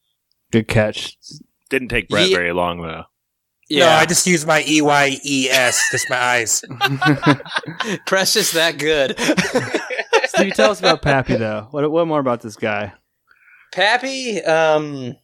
Good 0.52 0.68
catch. 0.68 1.16
Didn't 1.70 1.88
take 1.88 2.09
Brett 2.09 2.28
Ye- 2.28 2.35
very 2.35 2.52
long 2.52 2.81
though. 2.81 3.02
No, 3.70 3.76
Yeah, 3.85 3.96
I 3.98 4.07
just 4.07 4.26
used 4.26 4.46
my 4.46 4.64
E 4.66 4.81
Y 4.81 5.18
E 5.24 5.48
S, 5.50 5.88
just 5.90 6.09
my 6.09 6.16
eyes. 6.16 6.62
Precious 8.07 8.52
that 8.52 8.78
good. 8.78 9.18
Steve, 10.28 10.54
tell 10.54 10.70
us 10.70 10.78
about 10.81 11.02
Pappy 11.02 11.37
though. 11.37 11.68
What 11.70 11.90
what 11.90 12.07
more 12.07 12.20
about 12.20 12.40
this 12.42 12.57
guy? 12.57 12.92
Pappy, 13.72 14.40
um, 14.42 15.16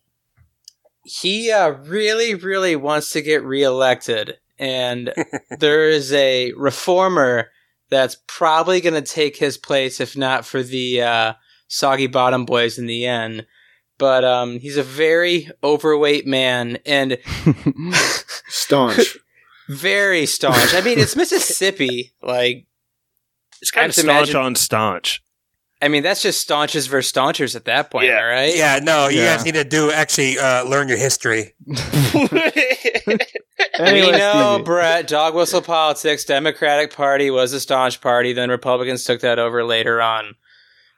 he 1.04 1.50
uh, 1.52 1.70
really, 1.70 2.34
really 2.34 2.76
wants 2.76 3.10
to 3.10 3.22
get 3.22 3.44
reelected, 3.44 4.36
and 4.58 5.12
there 5.58 5.88
is 5.88 6.12
a 6.12 6.52
reformer 6.52 7.50
that's 7.90 8.16
probably 8.26 8.80
going 8.80 8.94
to 8.94 9.02
take 9.02 9.36
his 9.36 9.56
place, 9.58 10.00
if 10.00 10.16
not 10.16 10.44
for 10.44 10.62
the 10.62 11.02
uh, 11.02 11.32
soggy 11.68 12.06
bottom 12.06 12.44
boys 12.44 12.78
in 12.78 12.86
the 12.86 13.06
end. 13.06 13.46
But 13.98 14.24
um, 14.24 14.58
he's 14.58 14.76
a 14.76 14.82
very 14.82 15.48
overweight 15.62 16.26
man 16.26 16.78
and 16.84 17.18
Staunch. 18.48 19.16
very 19.68 20.26
staunch. 20.26 20.74
I 20.74 20.80
mean, 20.80 20.98
it's 20.98 21.14
Mississippi. 21.14 22.12
Like, 22.22 22.66
It's 23.62 23.70
kind 23.70 23.84
I 23.84 23.86
of 23.86 23.94
staunch 23.94 24.08
imagine- 24.30 24.36
on 24.36 24.54
staunch. 24.56 25.23
I 25.82 25.88
mean, 25.88 26.02
that's 26.02 26.22
just 26.22 26.40
staunches 26.40 26.86
versus 26.86 27.08
staunchers 27.10 27.54
at 27.56 27.66
that 27.66 27.90
point, 27.90 28.06
Yeah. 28.06 28.18
all 28.20 28.26
right? 28.26 28.56
Yeah, 28.56 28.80
no, 28.82 29.08
you 29.08 29.20
Yeah. 29.20 29.36
guys 29.36 29.44
need 29.44 29.54
to 29.54 29.64
do 29.64 29.90
actually 29.90 30.38
uh, 30.38 30.64
learn 30.64 30.88
your 30.88 30.96
history. 30.96 31.54
Anyway, 33.78 34.12
we 34.12 34.12
know, 34.12 34.60
Brett, 34.64 35.06
dog 35.08 35.34
whistle 35.34 35.60
politics, 35.62 36.24
Democratic 36.24 36.94
Party 36.94 37.30
was 37.30 37.52
a 37.52 37.60
staunch 37.60 38.00
party, 38.00 38.32
then 38.32 38.48
Republicans 38.50 39.04
took 39.04 39.20
that 39.20 39.38
over 39.38 39.64
later 39.64 40.00
on. 40.00 40.34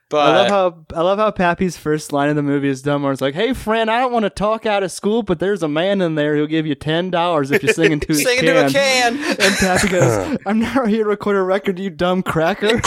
But 0.09 0.19
I 0.19 0.37
love 0.37 0.49
how 0.49 0.97
I 0.97 1.03
love 1.03 1.19
how 1.19 1.33
Pappy's 1.33 1.77
first 1.77 2.13
line 2.13 2.29
in 2.29 2.37
the 2.37 2.43
movie 2.43 2.69
is 2.69 2.81
dumb, 2.81 3.03
where 3.03 3.11
it's 3.11 3.21
like, 3.21 3.35
"Hey, 3.35 3.53
friend, 3.53 3.91
I 3.91 3.99
don't 3.99 4.13
want 4.13 4.23
to 4.23 4.31
talk 4.31 4.65
out 4.65 4.85
of 4.85 4.93
school, 4.93 5.25
but 5.25 5.41
there's 5.41 5.65
a 5.65 5.69
man 5.69 6.01
in 6.01 6.15
there 6.15 6.37
who'll 6.37 6.47
give 6.47 6.65
you 6.65 6.77
ten 6.77 7.11
dollars 7.11 7.51
if 7.51 7.61
you 7.65 7.73
sing 7.73 7.91
into 7.91 8.07
his 8.13 8.23
singing 8.23 8.45
can." 8.45 8.55
to 8.55 8.67
a 8.67 8.71
can. 8.71 9.17
And 9.17 9.57
Pappy 9.57 9.89
goes, 9.89 10.39
"I'm 10.47 10.61
not 10.61 10.89
here 10.89 11.03
to 11.03 11.11
record 11.11 11.35
a 11.35 11.43
record, 11.43 11.81
you 11.81 11.91
dumb 11.91 12.23
cracker." 12.23 12.81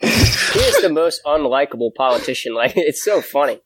He 0.00 0.60
is 0.60 0.82
the 0.82 0.90
most 0.90 1.22
unlikable 1.24 1.94
politician. 1.94 2.54
Like 2.54 2.72
it's 2.76 3.04
so 3.04 3.20
funny. 3.20 3.60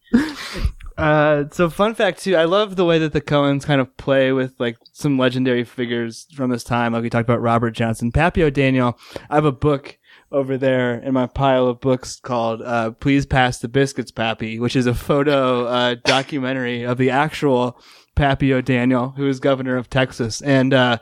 Uh, 0.99 1.45
so 1.51 1.71
fun 1.71 1.95
fact 1.95 2.23
too, 2.23 2.37
I 2.37 2.45
love 2.45 2.77
the 2.77 2.85
way 2.85 2.99
that 2.99 3.15
the 3.15 3.23
Coens 3.23 3.65
kind 3.65 3.81
of 3.81 3.97
play 3.97 4.33
with 4.33 4.53
like 4.59 4.77
some 4.93 5.19
legendary 5.19 5.65
figures 5.65 6.27
from 6.35 6.51
this 6.51 6.63
time. 6.63 6.93
Like 6.93 7.03
we 7.03 7.11
talked 7.11 7.29
about 7.29 7.41
Robert 7.41 7.71
Johnson, 7.71 8.13
Pappy 8.13 8.49
Daniel. 8.51 8.99
I 9.31 9.37
have 9.37 9.47
a 9.47 9.53
book 9.53 9.99
over 10.33 10.57
there 10.57 10.95
in 10.99 11.15
my 11.15 11.27
pile 11.27 11.67
of 11.67 11.81
books 11.81 12.19
called 12.21 12.63
uh, 12.63 12.93
"Please 12.93 13.27
Pass 13.27 13.59
the 13.59 13.69
Biscuits, 13.69 14.11
Pappy," 14.11 14.59
which 14.59 14.77
is 14.77 14.87
a 14.87 14.95
photo 14.95 15.67
uh, 15.67 15.97
documentary 16.05 16.83
of 16.83 16.99
the 16.99 17.11
actual 17.11 17.79
Pappy 18.15 18.53
O'Daniel, 18.53 19.11
who 19.17 19.29
is 19.29 19.41
governor 19.41 19.77
of 19.77 19.89
Texas, 19.89 20.41
and 20.43 20.75
uh, 20.75 20.99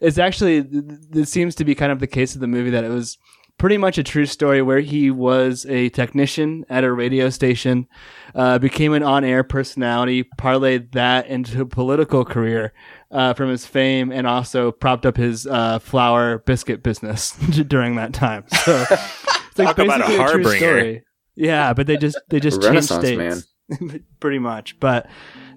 it's 0.00 0.18
actually 0.18 0.66
it 1.12 1.28
seems 1.28 1.54
to 1.56 1.64
be 1.64 1.74
kind 1.74 1.92
of 1.92 2.00
the 2.00 2.06
case 2.06 2.34
of 2.34 2.40
the 2.40 2.46
movie 2.46 2.70
that 2.70 2.84
it 2.84 2.90
was 2.90 3.18
pretty 3.60 3.76
much 3.76 3.98
a 3.98 4.02
true 4.02 4.24
story 4.24 4.62
where 4.62 4.80
he 4.80 5.10
was 5.10 5.66
a 5.66 5.90
technician 5.90 6.64
at 6.70 6.82
a 6.82 6.90
radio 6.90 7.28
station, 7.28 7.86
uh, 8.34 8.58
became 8.58 8.94
an 8.94 9.02
on-air 9.02 9.44
personality, 9.44 10.24
parlayed 10.38 10.92
that 10.92 11.26
into 11.26 11.60
a 11.60 11.66
political 11.66 12.24
career 12.24 12.72
uh, 13.10 13.34
from 13.34 13.50
his 13.50 13.66
fame, 13.66 14.10
and 14.10 14.26
also 14.26 14.72
propped 14.72 15.04
up 15.04 15.18
his 15.18 15.46
uh, 15.46 15.78
flour 15.78 16.38
biscuit 16.38 16.82
business 16.82 17.32
during 17.68 17.96
that 17.96 18.14
time. 18.14 18.44
So 18.64 18.82
it's 18.90 18.90
like 19.58 19.76
Talk 19.76 19.78
about 19.78 20.00
a 20.00 20.06
basically 20.06 20.42
true 20.42 20.56
story. 20.56 21.02
Yeah, 21.36 21.74
but 21.74 21.86
they 21.86 21.98
just 21.98 22.18
they 22.30 22.40
just 22.40 22.64
A 22.64 22.72
changed 22.72 22.90
Renaissance 22.90 23.44
states, 23.68 23.94
pretty 24.20 24.38
much. 24.38 24.80
But 24.80 25.06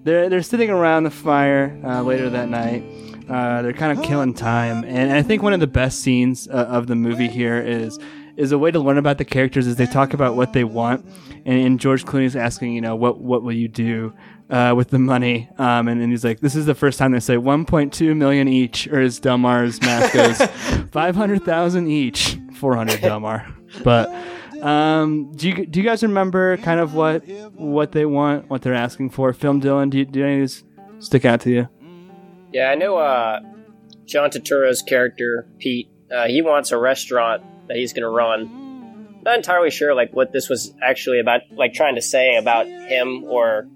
they're 0.02 0.28
they're 0.28 0.42
sitting 0.42 0.68
around 0.68 1.04
the 1.04 1.10
fire 1.10 1.80
uh, 1.82 2.02
later 2.02 2.28
that 2.28 2.50
night. 2.50 2.82
Uh, 3.28 3.62
they're 3.62 3.72
kind 3.72 3.96
of 3.96 4.04
killing 4.04 4.34
time, 4.34 4.84
and 4.84 5.12
I 5.12 5.22
think 5.22 5.42
one 5.42 5.52
of 5.52 5.60
the 5.60 5.66
best 5.66 6.00
scenes 6.00 6.48
uh, 6.48 6.52
of 6.52 6.86
the 6.86 6.94
movie 6.94 7.28
here 7.28 7.60
is 7.60 7.98
is 8.36 8.50
a 8.50 8.58
way 8.58 8.70
to 8.70 8.80
learn 8.80 8.98
about 8.98 9.18
the 9.18 9.24
characters 9.24 9.66
as 9.66 9.76
they 9.76 9.86
talk 9.86 10.12
about 10.12 10.34
what 10.34 10.52
they 10.52 10.64
want, 10.64 11.06
and, 11.44 11.58
and 11.60 11.80
George 11.80 12.04
Clooney's 12.04 12.36
asking, 12.36 12.72
you 12.72 12.80
know, 12.80 12.96
what 12.96 13.20
what 13.20 13.42
will 13.42 13.52
you 13.52 13.68
do 13.68 14.12
uh, 14.50 14.74
with 14.76 14.90
the 14.90 14.98
money? 14.98 15.48
Um, 15.58 15.88
and 15.88 16.00
then 16.00 16.10
he's 16.10 16.24
like, 16.24 16.40
this 16.40 16.54
is 16.54 16.66
the 16.66 16.74
first 16.74 16.98
time 16.98 17.12
they 17.12 17.20
say 17.20 17.36
1.2 17.36 18.16
million 18.16 18.48
each, 18.48 18.86
or 18.88 19.00
as 19.00 19.20
Delmar's 19.20 19.80
math 19.80 20.12
goes, 20.12 20.86
500,000 20.92 21.88
each, 21.88 22.38
400 22.54 23.00
Delmar. 23.00 23.46
But 23.82 24.12
um, 24.62 25.32
do 25.32 25.48
you 25.48 25.66
do 25.66 25.80
you 25.80 25.86
guys 25.86 26.02
remember 26.02 26.56
kind 26.58 26.80
of 26.80 26.94
what 26.94 27.26
what 27.54 27.92
they 27.92 28.06
want, 28.06 28.48
what 28.48 28.62
they're 28.62 28.74
asking 28.74 29.10
for? 29.10 29.32
Film 29.32 29.60
Dylan, 29.60 29.90
do 29.90 29.98
you, 29.98 30.04
do 30.04 30.24
any 30.24 30.34
of 30.34 30.40
these 30.40 30.64
stick 30.98 31.24
out 31.24 31.40
to 31.42 31.50
you? 31.50 31.68
Yeah, 32.54 32.70
I 32.70 32.76
know. 32.76 32.96
Uh, 32.96 33.40
John 34.06 34.30
Turturro's 34.30 34.80
character 34.80 35.46
Pete, 35.58 35.88
uh, 36.14 36.26
he 36.28 36.40
wants 36.40 36.70
a 36.70 36.78
restaurant 36.78 37.42
that 37.68 37.76
he's 37.76 37.92
going 37.92 38.02
to 38.02 38.08
run. 38.08 39.20
Not 39.24 39.36
entirely 39.36 39.70
sure 39.70 39.94
like 39.94 40.12
what 40.12 40.32
this 40.32 40.48
was 40.48 40.72
actually 40.82 41.18
about, 41.18 41.40
like 41.50 41.72
trying 41.74 41.96
to 41.96 42.02
say 42.02 42.36
about 42.36 42.66
him 42.66 43.24
or 43.24 43.66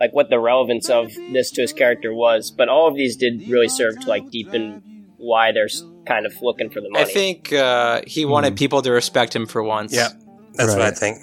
like 0.00 0.12
what 0.12 0.30
the 0.30 0.38
relevance 0.38 0.88
of 0.88 1.12
this 1.32 1.50
to 1.52 1.60
his 1.60 1.72
character 1.72 2.14
was. 2.14 2.50
But 2.50 2.68
all 2.68 2.88
of 2.88 2.94
these 2.94 3.16
did 3.16 3.46
really 3.48 3.68
serve 3.68 4.00
to 4.00 4.08
like 4.08 4.30
deepen 4.30 4.82
why 5.18 5.52
they're 5.52 5.68
kind 6.06 6.24
of 6.24 6.40
looking 6.40 6.70
for 6.70 6.80
the 6.80 6.88
money. 6.88 7.04
I 7.04 7.08
think 7.12 7.52
uh, 7.52 8.00
he 8.06 8.24
wanted 8.24 8.56
people 8.56 8.80
to 8.82 8.92
respect 8.92 9.36
him 9.36 9.46
for 9.46 9.62
once. 9.62 9.92
Yeah, 9.92 10.08
that's 10.54 10.72
what 10.72 10.82
I 10.82 10.92
think. 10.92 11.18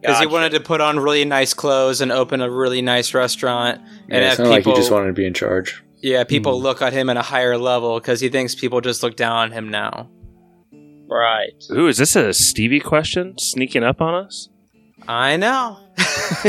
Because 0.00 0.20
he 0.20 0.26
wanted 0.26 0.50
to 0.50 0.60
put 0.60 0.82
on 0.82 1.00
really 1.00 1.24
nice 1.24 1.54
clothes 1.54 2.02
and 2.02 2.12
open 2.12 2.42
a 2.42 2.50
really 2.50 2.82
nice 2.82 3.14
restaurant 3.14 3.80
and 3.80 4.22
Yeah, 4.22 4.28
it's 4.28 4.36
have 4.36 4.44
not 4.44 4.50
like 4.50 4.60
people. 4.60 4.74
he 4.74 4.78
just 4.78 4.90
wanted 4.92 5.06
to 5.06 5.12
be 5.14 5.26
in 5.26 5.32
charge. 5.32 5.82
Yeah, 6.04 6.24
people 6.24 6.60
look 6.60 6.82
at 6.82 6.92
him 6.92 7.08
at 7.08 7.16
a 7.16 7.22
higher 7.22 7.56
level 7.56 7.98
because 7.98 8.20
he 8.20 8.28
thinks 8.28 8.54
people 8.54 8.82
just 8.82 9.02
look 9.02 9.16
down 9.16 9.36
on 9.36 9.52
him 9.52 9.70
now. 9.70 10.10
right. 11.08 11.52
Ooh, 11.70 11.88
is 11.88 11.96
this 11.96 12.14
a 12.14 12.34
Stevie 12.34 12.80
question 12.80 13.38
sneaking 13.38 13.82
up 13.82 14.02
on 14.02 14.26
us? 14.26 14.50
I 15.08 15.38
know. 15.38 15.78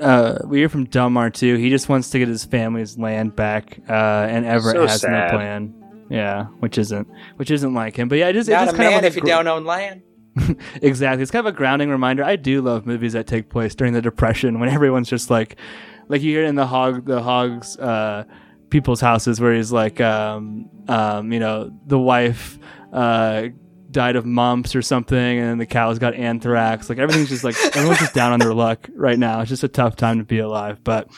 uh, 0.00 0.38
we 0.46 0.58
hear 0.58 0.68
from 0.68 0.84
Delmar 0.84 1.30
too. 1.30 1.56
He 1.56 1.68
just 1.68 1.88
wants 1.88 2.10
to 2.10 2.20
get 2.20 2.28
his 2.28 2.44
family's 2.44 2.96
land 2.96 3.34
back, 3.34 3.80
uh, 3.88 3.92
and 3.92 4.46
Everett 4.46 4.76
So 4.76 4.86
has 4.86 5.00
sad. 5.00 5.32
no 5.32 5.36
plan. 5.36 5.74
Yeah, 6.10 6.44
which 6.60 6.78
isn't 6.78 7.08
which 7.36 7.50
isn't 7.50 7.74
like 7.74 7.96
him. 7.96 8.08
But 8.08 8.18
yeah, 8.18 8.28
it 8.28 8.34
just, 8.34 8.48
it 8.48 8.52
Not 8.52 8.66
just 8.66 8.74
a 8.74 8.76
kind 8.76 8.90
man 8.90 8.98
of 8.98 9.02
like 9.02 9.10
if 9.10 9.16
you 9.16 9.22
gr- 9.22 9.28
don't 9.28 9.48
own 9.48 9.64
land. 9.64 10.02
exactly. 10.82 11.22
It's 11.22 11.30
kind 11.30 11.46
of 11.46 11.52
a 11.52 11.56
grounding 11.56 11.90
reminder. 11.90 12.24
I 12.24 12.36
do 12.36 12.62
love 12.62 12.86
movies 12.86 13.12
that 13.14 13.26
take 13.26 13.50
place 13.50 13.74
during 13.74 13.92
the 13.92 14.02
Depression 14.02 14.60
when 14.60 14.68
everyone's 14.68 15.08
just 15.08 15.30
like, 15.30 15.56
like 16.08 16.22
you 16.22 16.32
hear 16.32 16.44
in 16.44 16.54
the 16.54 16.66
hog, 16.66 17.04
the 17.06 17.22
hogs, 17.22 17.76
uh, 17.78 18.24
people's 18.70 19.00
houses 19.00 19.40
where 19.40 19.54
he's 19.54 19.72
like, 19.72 20.00
um, 20.00 20.68
um, 20.88 21.32
you 21.32 21.40
know, 21.40 21.70
the 21.86 21.98
wife, 21.98 22.58
uh, 22.92 23.48
died 23.90 24.16
of 24.16 24.26
mumps 24.26 24.76
or 24.76 24.82
something 24.82 25.38
and 25.38 25.60
the 25.60 25.66
cows 25.66 25.98
got 25.98 26.14
anthrax. 26.14 26.88
Like 26.88 26.98
everything's 26.98 27.30
just 27.30 27.44
like, 27.44 27.56
everyone's 27.74 28.00
just 28.00 28.14
down 28.14 28.32
on 28.32 28.38
their 28.38 28.54
luck 28.54 28.88
right 28.94 29.18
now. 29.18 29.40
It's 29.40 29.48
just 29.48 29.64
a 29.64 29.68
tough 29.68 29.96
time 29.96 30.18
to 30.18 30.24
be 30.24 30.38
alive. 30.38 30.82
But 30.84 31.08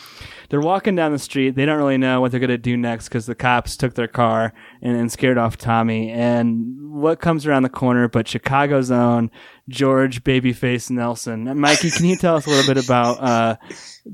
they're 0.48 0.60
walking 0.60 0.96
down 0.96 1.12
the 1.12 1.18
street. 1.18 1.54
They 1.54 1.64
don't 1.64 1.78
really 1.78 1.98
know 1.98 2.20
what 2.20 2.30
they're 2.30 2.40
going 2.40 2.50
to 2.50 2.58
do 2.58 2.76
next 2.76 3.08
because 3.08 3.26
the 3.26 3.34
cops 3.34 3.76
took 3.76 3.94
their 3.94 4.08
car 4.08 4.52
and, 4.82 4.96
and 4.96 5.10
scared 5.10 5.38
off 5.38 5.56
Tommy. 5.56 6.10
And 6.10 6.92
what 6.92 7.20
comes 7.20 7.46
around 7.46 7.62
the 7.62 7.68
corner 7.68 8.08
but 8.08 8.28
Chicago's 8.28 8.90
own 8.90 9.30
George 9.68 10.22
Babyface 10.22 10.90
Nelson. 10.90 11.58
Mikey, 11.58 11.90
can 11.90 12.06
you 12.06 12.16
tell 12.16 12.36
us 12.36 12.46
a 12.46 12.50
little 12.50 12.72
bit 12.72 12.84
about 12.84 13.20
uh, 13.20 13.56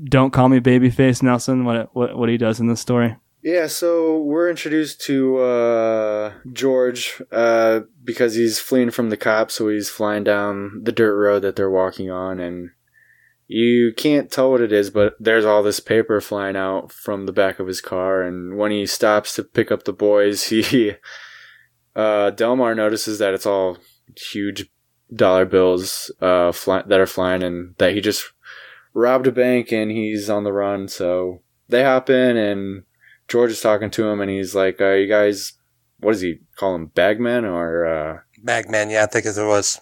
Don't 0.05 0.31
Call 0.31 0.49
Me 0.49 0.59
Babyface 0.59 1.23
Nelson, 1.23 1.65
what, 1.65 1.95
what, 1.95 2.17
what 2.17 2.29
he 2.29 2.37
does 2.37 2.59
in 2.59 2.67
this 2.67 2.81
story? 2.81 3.15
Yeah, 3.43 3.67
so 3.67 4.19
we're 4.19 4.49
introduced 4.49 4.99
to 5.01 5.37
uh, 5.37 6.33
George 6.51 7.21
uh, 7.31 7.81
because 8.03 8.35
he's 8.35 8.59
fleeing 8.59 8.91
from 8.91 9.09
the 9.09 9.17
cops, 9.17 9.53
so 9.53 9.69
he's 9.69 9.89
flying 9.89 10.23
down 10.23 10.81
the 10.83 10.91
dirt 10.91 11.15
road 11.15 11.43
that 11.43 11.55
they're 11.55 11.69
walking 11.69 12.11
on, 12.11 12.39
and 12.39 12.71
you 13.47 13.93
can't 13.95 14.29
tell 14.29 14.51
what 14.51 14.59
it 14.61 14.73
is, 14.73 14.89
but 14.89 15.15
there's 15.19 15.45
all 15.45 15.63
this 15.63 15.79
paper 15.79 16.19
flying 16.19 16.57
out 16.57 16.91
from 16.91 17.25
the 17.25 17.31
back 17.31 17.59
of 17.59 17.67
his 17.67 17.79
car, 17.79 18.21
and 18.21 18.57
when 18.57 18.71
he 18.71 18.85
stops 18.85 19.35
to 19.35 19.43
pick 19.43 19.71
up 19.71 19.83
the 19.83 19.93
boys, 19.93 20.43
he 20.49 20.93
uh, 21.95 22.31
Delmar 22.31 22.75
notices 22.75 23.19
that 23.19 23.33
it's 23.33 23.45
all 23.45 23.77
huge 24.15 24.69
dollar 25.13 25.45
bills 25.45 26.11
uh, 26.21 26.51
fly- 26.51 26.83
that 26.87 26.99
are 26.99 27.05
flying, 27.05 27.43
and 27.43 27.75
that 27.77 27.93
he 27.93 28.01
just 28.01 28.33
robbed 28.97 29.27
a 29.27 29.31
bank 29.31 29.71
and 29.71 29.91
he's 29.91 30.29
on 30.29 30.43
the 30.43 30.51
run. 30.51 30.87
So 30.87 31.41
they 31.69 31.83
hop 31.83 32.09
in, 32.09 32.35
and 32.35 32.83
George 33.27 33.51
is 33.51 33.61
talking 33.61 33.91
to 33.91 34.07
him, 34.07 34.19
and 34.21 34.29
he's 34.31 34.55
like, 34.55 34.81
uh, 34.81 34.91
"You 34.93 35.07
guys, 35.07 35.53
what 35.99 36.13
does 36.13 36.21
he 36.21 36.39
call 36.55 36.75
him, 36.75 36.87
bagman 36.87 37.45
or?" 37.45 37.85
Uh, 37.85 38.17
Bagman, 38.43 38.89
yeah, 38.89 39.03
I 39.03 39.07
think 39.07 39.25
it 39.25 39.35
was. 39.37 39.79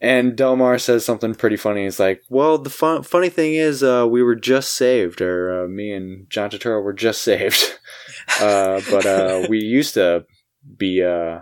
and 0.00 0.34
Delmar 0.36 0.78
says 0.78 1.04
something 1.04 1.34
pretty 1.34 1.56
funny. 1.56 1.84
He's 1.84 2.00
like, 2.00 2.22
"Well, 2.28 2.58
the 2.58 2.70
fun- 2.70 3.02
funny 3.04 3.28
thing 3.28 3.54
is, 3.54 3.82
uh, 3.82 4.06
we 4.10 4.22
were 4.22 4.34
just 4.34 4.74
saved, 4.74 5.20
or 5.20 5.64
uh, 5.64 5.68
me 5.68 5.92
and 5.92 6.28
John 6.30 6.50
Turturro 6.50 6.82
were 6.82 6.92
just 6.92 7.22
saved, 7.30 7.78
uh, 8.40 8.80
but 8.90 9.06
uh, 9.06 9.46
we 9.48 9.58
used 9.58 9.94
to 9.94 10.24
be, 10.76 11.02
uh, 11.04 11.40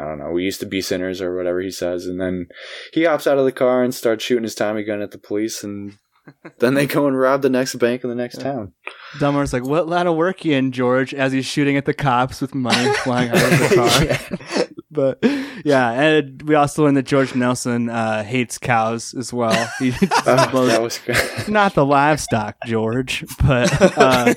I 0.00 0.04
don't 0.04 0.18
know, 0.18 0.30
we 0.30 0.44
used 0.44 0.60
to 0.60 0.66
be 0.66 0.80
sinners, 0.80 1.20
or 1.20 1.36
whatever 1.36 1.60
he 1.60 1.70
says." 1.70 2.06
And 2.06 2.20
then 2.20 2.46
he 2.92 3.04
hops 3.04 3.26
out 3.26 3.38
of 3.38 3.44
the 3.44 3.52
car 3.52 3.82
and 3.82 3.94
starts 3.94 4.24
shooting 4.24 4.44
his 4.44 4.54
Tommy 4.54 4.82
gun 4.82 5.02
at 5.02 5.10
the 5.10 5.18
police, 5.18 5.62
and 5.62 5.98
then 6.58 6.74
they 6.74 6.86
go 6.86 7.06
and 7.06 7.18
rob 7.18 7.42
the 7.42 7.50
next 7.50 7.74
bank 7.76 8.02
in 8.02 8.10
the 8.10 8.16
next 8.16 8.40
town. 8.40 8.72
Delmar's 9.18 9.52
like, 9.52 9.64
"What 9.64 9.88
line 9.88 10.06
of 10.06 10.16
work 10.16 10.44
you 10.44 10.54
in, 10.54 10.72
George?" 10.72 11.12
As 11.12 11.32
he's 11.32 11.46
shooting 11.46 11.76
at 11.76 11.84
the 11.84 11.94
cops 11.94 12.40
with 12.40 12.54
money 12.54 12.92
flying 12.94 13.30
out 13.30 13.36
of 13.36 13.58
the 13.58 14.66
car. 14.66 14.66
But 14.90 15.18
yeah, 15.64 15.90
and 15.92 16.42
we 16.42 16.54
also 16.54 16.84
learned 16.84 16.96
that 16.96 17.06
George 17.06 17.34
Nelson 17.34 17.88
uh, 17.88 18.22
hates 18.24 18.58
cows 18.58 19.14
as 19.14 19.32
well. 19.32 19.70
He 19.78 19.90
Oh, 20.26 20.66
that 20.66 20.80
was 20.82 21.00
not 21.48 21.74
the 21.74 21.84
livestock, 21.84 22.56
George, 22.66 23.24
but 23.46 23.70
uh, 23.98 24.34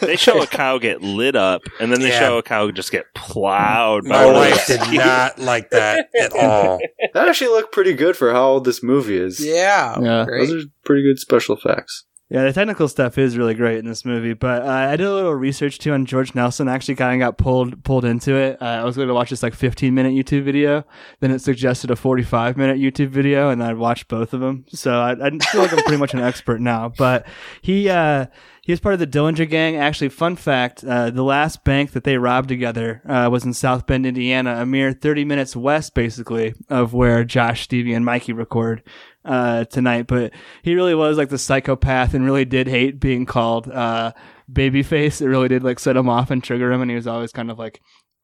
they 0.00 0.16
show 0.16 0.42
a 0.42 0.46
cow 0.46 0.78
get 0.78 1.02
lit 1.02 1.36
up, 1.36 1.62
and 1.80 1.92
then 1.92 2.00
they 2.00 2.08
Yeah. 2.08 2.18
show 2.20 2.38
a 2.38 2.42
cow 2.42 2.70
just 2.70 2.90
get 2.92 3.06
plowed. 3.14 4.04
My 4.04 4.18
by 4.18 4.26
one 4.26 4.34
of 4.36 4.40
wife 4.40 4.66
did 4.66 4.80
not 4.98 5.38
like 5.38 5.70
that 5.70 6.08
at 6.18 6.32
all. 6.32 6.78
That 7.12 7.28
actually 7.28 7.50
looked 7.50 7.72
pretty 7.72 7.92
good 7.92 8.16
for 8.16 8.32
how 8.32 8.44
old 8.44 8.64
this 8.64 8.82
movie 8.82 9.16
is. 9.18 9.44
Yeah, 9.44 10.00
Yeah. 10.00 10.24
great. 10.24 10.48
Those 10.48 10.64
are 10.64 10.68
pretty 10.84 11.02
good 11.02 11.18
special 11.18 11.56
effects. 11.56 12.04
Yeah, 12.30 12.44
the 12.44 12.54
technical 12.54 12.88
stuff 12.88 13.18
is 13.18 13.36
really 13.36 13.54
great 13.54 13.78
in 13.78 13.84
this 13.84 14.04
movie. 14.04 14.32
But 14.32 14.62
uh, 14.62 14.70
I 14.70 14.96
did 14.96 15.06
a 15.06 15.14
little 15.14 15.34
research 15.34 15.78
too 15.78 15.92
on 15.92 16.06
George 16.06 16.34
Nelson. 16.34 16.68
I 16.68 16.74
actually 16.74 16.94
kind 16.94 17.20
of 17.20 17.26
got 17.26 17.36
pulled 17.36 17.84
pulled 17.84 18.06
into 18.06 18.34
it. 18.34 18.60
Uh, 18.62 18.64
I 18.64 18.84
was 18.84 18.96
going 18.96 19.08
to 19.08 19.14
watch 19.14 19.28
this 19.28 19.42
like 19.42 19.54
15 19.54 19.94
minute 19.94 20.12
YouTube 20.12 20.44
video. 20.44 20.84
Then 21.20 21.30
it 21.30 21.40
suggested 21.40 21.90
a 21.90 21.96
45 21.96 22.56
minute 22.56 22.78
YouTube 22.78 23.08
video, 23.08 23.50
and 23.50 23.62
I 23.62 23.74
watched 23.74 24.08
both 24.08 24.32
of 24.32 24.40
them. 24.40 24.64
So 24.70 24.98
I, 24.98 25.12
I 25.12 25.30
feel 25.38 25.60
like 25.60 25.72
I'm 25.72 25.82
pretty 25.82 25.98
much 25.98 26.14
an 26.14 26.20
expert 26.20 26.62
now. 26.62 26.88
But 26.96 27.26
he 27.60 27.90
uh, 27.90 28.26
he 28.62 28.72
was 28.72 28.80
part 28.80 28.94
of 28.94 29.00
the 29.00 29.06
Dillinger 29.06 29.48
Gang. 29.48 29.76
Actually, 29.76 30.08
fun 30.08 30.34
fact: 30.36 30.82
uh, 30.82 31.10
the 31.10 31.22
last 31.22 31.62
bank 31.62 31.92
that 31.92 32.04
they 32.04 32.16
robbed 32.16 32.48
together 32.48 33.02
uh, 33.06 33.28
was 33.30 33.44
in 33.44 33.52
South 33.52 33.86
Bend, 33.86 34.06
Indiana, 34.06 34.62
a 34.62 34.64
mere 34.64 34.94
30 34.94 35.26
minutes 35.26 35.54
west, 35.54 35.94
basically, 35.94 36.54
of 36.70 36.94
where 36.94 37.22
Josh, 37.22 37.64
Stevie, 37.64 37.92
and 37.92 38.06
Mikey 38.06 38.32
record 38.32 38.82
uh, 39.24 39.64
tonight. 39.64 40.06
But 40.06 40.32
he 40.62 40.74
really 40.74 40.94
was 40.94 41.16
like 41.16 41.28
the 41.28 41.38
psychopath 41.38 42.14
and 42.14 42.24
really 42.24 42.44
did 42.44 42.68
hate 42.68 43.00
being 43.00 43.26
called 43.26 43.70
uh, 43.70 44.12
babyface. 44.52 45.20
It 45.20 45.28
really 45.28 45.48
did 45.48 45.62
like 45.62 45.78
set 45.78 45.96
him 45.96 46.08
off 46.08 46.30
and 46.30 46.42
trigger 46.42 46.72
him, 46.72 46.82
and 46.82 46.90
he 46.90 46.96
was 46.96 47.06
always 47.06 47.32
kind 47.32 47.50
of 47.50 47.58
like 47.58 47.80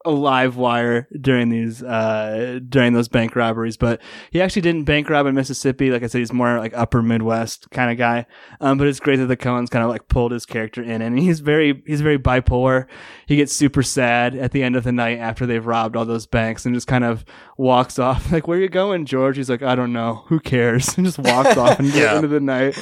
a 0.06 0.10
live 0.10 0.56
wire 0.56 1.06
during 1.20 1.50
these 1.50 1.82
uh 1.82 2.58
during 2.70 2.94
those 2.94 3.06
bank 3.08 3.36
robberies 3.36 3.76
but 3.76 4.00
he 4.30 4.40
actually 4.40 4.62
didn't 4.62 4.84
bank 4.84 5.10
rob 5.10 5.26
in 5.26 5.34
mississippi. 5.34 5.90
Like 5.90 6.02
i 6.02 6.06
said 6.06 6.20
he's 6.20 6.32
more 6.32 6.58
like 6.58 6.72
upper 6.74 7.02
midwest 7.02 7.70
kind 7.70 7.90
of 7.90 7.98
guy. 7.98 8.24
Um 8.62 8.78
but 8.78 8.86
it's 8.86 8.98
great 8.98 9.16
that 9.16 9.26
the 9.26 9.36
coens 9.36 9.68
kind 9.68 9.84
of 9.84 9.90
like 9.90 10.08
pulled 10.08 10.32
his 10.32 10.46
character 10.46 10.82
in 10.82 11.02
and 11.02 11.18
he's 11.18 11.40
very 11.40 11.82
he's 11.86 12.00
very 12.00 12.18
bipolar. 12.18 12.86
He 13.26 13.36
gets 13.36 13.52
super 13.52 13.82
sad 13.82 14.34
at 14.34 14.52
the 14.52 14.62
end 14.62 14.74
of 14.74 14.84
the 14.84 14.92
night 14.92 15.18
after 15.18 15.44
they've 15.44 15.66
robbed 15.66 15.96
all 15.96 16.06
those 16.06 16.26
banks 16.26 16.64
and 16.64 16.74
just 16.74 16.86
kind 16.86 17.04
of 17.04 17.24
walks 17.58 17.98
off. 17.98 18.32
Like 18.32 18.48
where 18.48 18.58
you 18.58 18.68
going 18.70 19.04
george? 19.04 19.36
He's 19.36 19.50
like 19.50 19.62
i 19.62 19.74
don't 19.74 19.92
know. 19.92 20.24
Who 20.28 20.40
cares? 20.40 20.94
And 20.96 21.04
just 21.04 21.18
walks 21.18 21.58
off 21.58 21.78
and 21.78 21.88
Yeah. 21.94 22.16
into 22.16 22.28
the 22.28 22.40
night. 22.40 22.78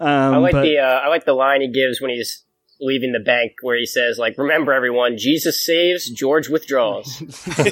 Um 0.00 0.34
I 0.34 0.36
like 0.38 0.52
but- 0.52 0.62
the 0.62 0.78
uh, 0.78 1.00
I 1.04 1.08
like 1.08 1.24
the 1.26 1.34
line 1.34 1.60
he 1.60 1.68
gives 1.68 2.00
when 2.00 2.10
he's 2.10 2.42
leaving 2.80 3.12
the 3.12 3.20
bank, 3.20 3.52
where 3.62 3.76
he 3.76 3.86
says, 3.86 4.18
"Like, 4.18 4.36
remember 4.38 4.72
everyone, 4.72 5.18
Jesus 5.18 5.64
saves, 5.64 6.08
George 6.10 6.48
withdraws." 6.48 7.22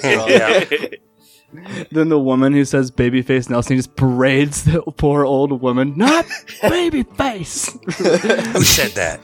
yeah. 0.02 0.64
Then 1.90 2.08
the 2.08 2.18
woman 2.18 2.52
who 2.52 2.64
says 2.64 2.90
babyface 2.90 3.48
Nelson 3.48 3.76
just 3.76 3.94
parades 3.94 4.64
the 4.64 4.82
poor 4.96 5.24
old 5.24 5.62
woman. 5.62 5.94
Not 5.96 6.24
babyface. 6.62 7.70
Who 8.52 8.62
said 8.64 8.90
that? 8.92 9.20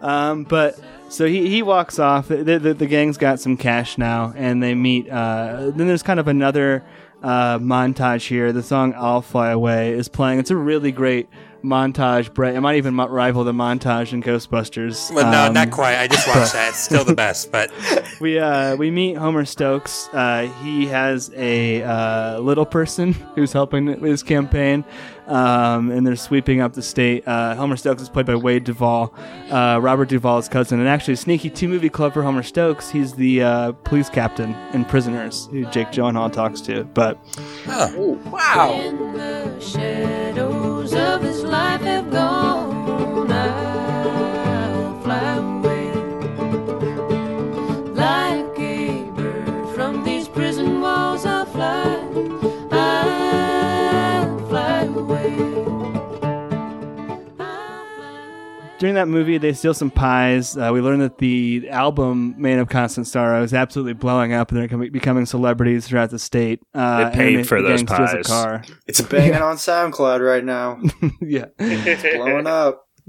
um, 0.00 0.44
but 0.44 0.78
so 1.08 1.26
he, 1.26 1.48
he 1.48 1.62
walks 1.62 1.98
off. 1.98 2.28
The, 2.28 2.58
the, 2.58 2.74
the 2.74 2.86
gang's 2.86 3.18
got 3.18 3.40
some 3.40 3.56
cash 3.56 3.98
now, 3.98 4.32
and 4.36 4.62
they 4.62 4.74
meet. 4.74 5.08
Uh, 5.08 5.70
then 5.74 5.86
there's 5.88 6.02
kind 6.02 6.20
of 6.20 6.28
another 6.28 6.84
uh, 7.22 7.58
montage 7.58 8.28
here. 8.28 8.52
The 8.52 8.62
song 8.62 8.94
"I'll 8.96 9.22
Fly 9.22 9.50
Away" 9.50 9.92
is 9.92 10.08
playing. 10.08 10.38
It's 10.38 10.50
a 10.50 10.56
really 10.56 10.92
great 10.92 11.28
montage. 11.62 12.32
Brett, 12.34 12.54
it 12.54 12.60
might 12.60 12.76
even 12.76 12.96
rival 12.96 13.44
the 13.44 13.52
montage 13.52 14.12
in 14.12 14.22
Ghostbusters. 14.22 15.12
Well, 15.14 15.30
no, 15.30 15.46
Um, 15.46 15.54
not 15.54 15.70
quite. 15.70 15.96
I 15.98 16.06
just 16.08 16.26
watched 16.28 16.52
that. 16.52 16.70
It's 16.70 16.78
still 16.78 17.04
the 17.04 17.14
best, 17.16 17.50
but 17.52 17.70
we 18.20 18.38
uh 18.38 18.76
we 18.76 18.90
meet 18.90 19.14
Homer 19.16 19.44
Stokes. 19.44 20.08
Uh, 20.12 20.50
he 20.62 20.86
has 20.86 21.30
a 21.36 21.82
uh, 21.82 22.38
little 22.40 22.66
person 22.66 23.12
who's 23.34 23.52
helping 23.52 23.86
with 23.86 24.02
his 24.02 24.22
campaign, 24.22 24.84
um, 25.26 25.90
and 25.90 26.06
they're 26.06 26.16
sweeping 26.16 26.60
up 26.60 26.72
the 26.74 26.82
state. 26.82 27.26
Uh, 27.26 27.54
Homer 27.54 27.76
Stokes 27.76 28.02
is 28.02 28.08
played 28.08 28.26
by 28.26 28.34
Wayne 28.34 28.62
Duvall, 28.64 29.14
uh, 29.50 29.78
Robert 29.82 30.08
Duvall's 30.08 30.48
cousin, 30.48 30.78
and 30.80 30.88
actually 30.88 31.16
sneaky 31.16 31.50
two 31.50 31.68
movie 31.68 31.88
club 31.88 32.12
for 32.14 32.22
Homer 32.22 32.42
Stokes. 32.42 32.90
He's 32.90 33.14
the 33.14 33.42
uh, 33.42 33.72
police 33.84 34.08
captain 34.08 34.54
in 34.72 34.84
Prisoners, 34.84 35.48
who 35.50 35.64
Jake 35.66 35.88
Gyllenhaal 35.88 36.32
talks 36.32 36.60
to. 36.62 36.84
But 36.84 37.18
Wow. 37.66 38.72
During 58.82 58.96
that 58.96 59.06
movie, 59.06 59.38
they 59.38 59.52
steal 59.52 59.74
some 59.74 59.92
pies. 59.92 60.56
Uh, 60.56 60.70
we 60.74 60.80
learn 60.80 60.98
that 60.98 61.18
the 61.18 61.68
album 61.70 62.34
"Man 62.36 62.58
of 62.58 62.68
Constant 62.68 63.06
Sorrow" 63.06 63.40
is 63.44 63.54
absolutely 63.54 63.92
blowing 63.92 64.32
up, 64.32 64.50
and 64.50 64.58
they're 64.58 64.66
becoming- 64.66 64.90
becoming 64.90 65.24
celebrities 65.24 65.86
throughout 65.86 66.10
the 66.10 66.18
state. 66.18 66.58
Uh, 66.74 67.08
They 67.10 67.16
paid 67.16 67.34
and 67.36 67.46
for 67.48 67.62
the 67.62 67.68
those 67.68 67.84
gang 67.84 67.94
steals 67.94 68.10
a 68.10 68.16
pies. 68.16 68.26
car. 68.26 68.62
It's 68.88 69.00
banging 69.00 69.36
on 69.40 69.54
SoundCloud 69.54 70.18
right 70.26 70.44
now. 70.44 70.80
yeah, 71.20 71.44
It's 71.60 72.02
blowing 72.16 72.48
up. 72.48 72.88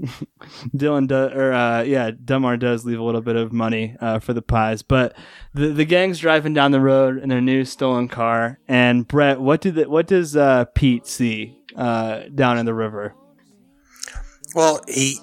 Dylan 0.76 1.08
does, 1.08 1.32
or 1.32 1.52
uh, 1.52 1.82
yeah, 1.82 2.12
Delmar 2.24 2.56
does 2.56 2.84
leave 2.84 3.00
a 3.00 3.02
little 3.02 3.20
bit 3.20 3.34
of 3.34 3.52
money 3.52 3.96
uh, 4.00 4.20
for 4.20 4.32
the 4.32 4.42
pies, 4.42 4.82
but 4.82 5.16
the 5.54 5.70
the 5.70 5.84
gang's 5.84 6.20
driving 6.20 6.54
down 6.54 6.70
the 6.70 6.80
road 6.80 7.18
in 7.20 7.28
their 7.30 7.40
new 7.40 7.64
stolen 7.64 8.06
car. 8.06 8.60
And 8.68 9.08
Brett, 9.08 9.40
what 9.40 9.60
do 9.60 9.72
the, 9.72 9.90
what 9.90 10.06
does 10.06 10.36
uh, 10.36 10.66
Pete 10.76 11.08
see 11.08 11.58
uh, 11.74 12.20
down 12.32 12.58
in 12.58 12.64
the 12.64 12.74
river? 12.74 13.16
well, 14.54 14.80
he 14.86 15.18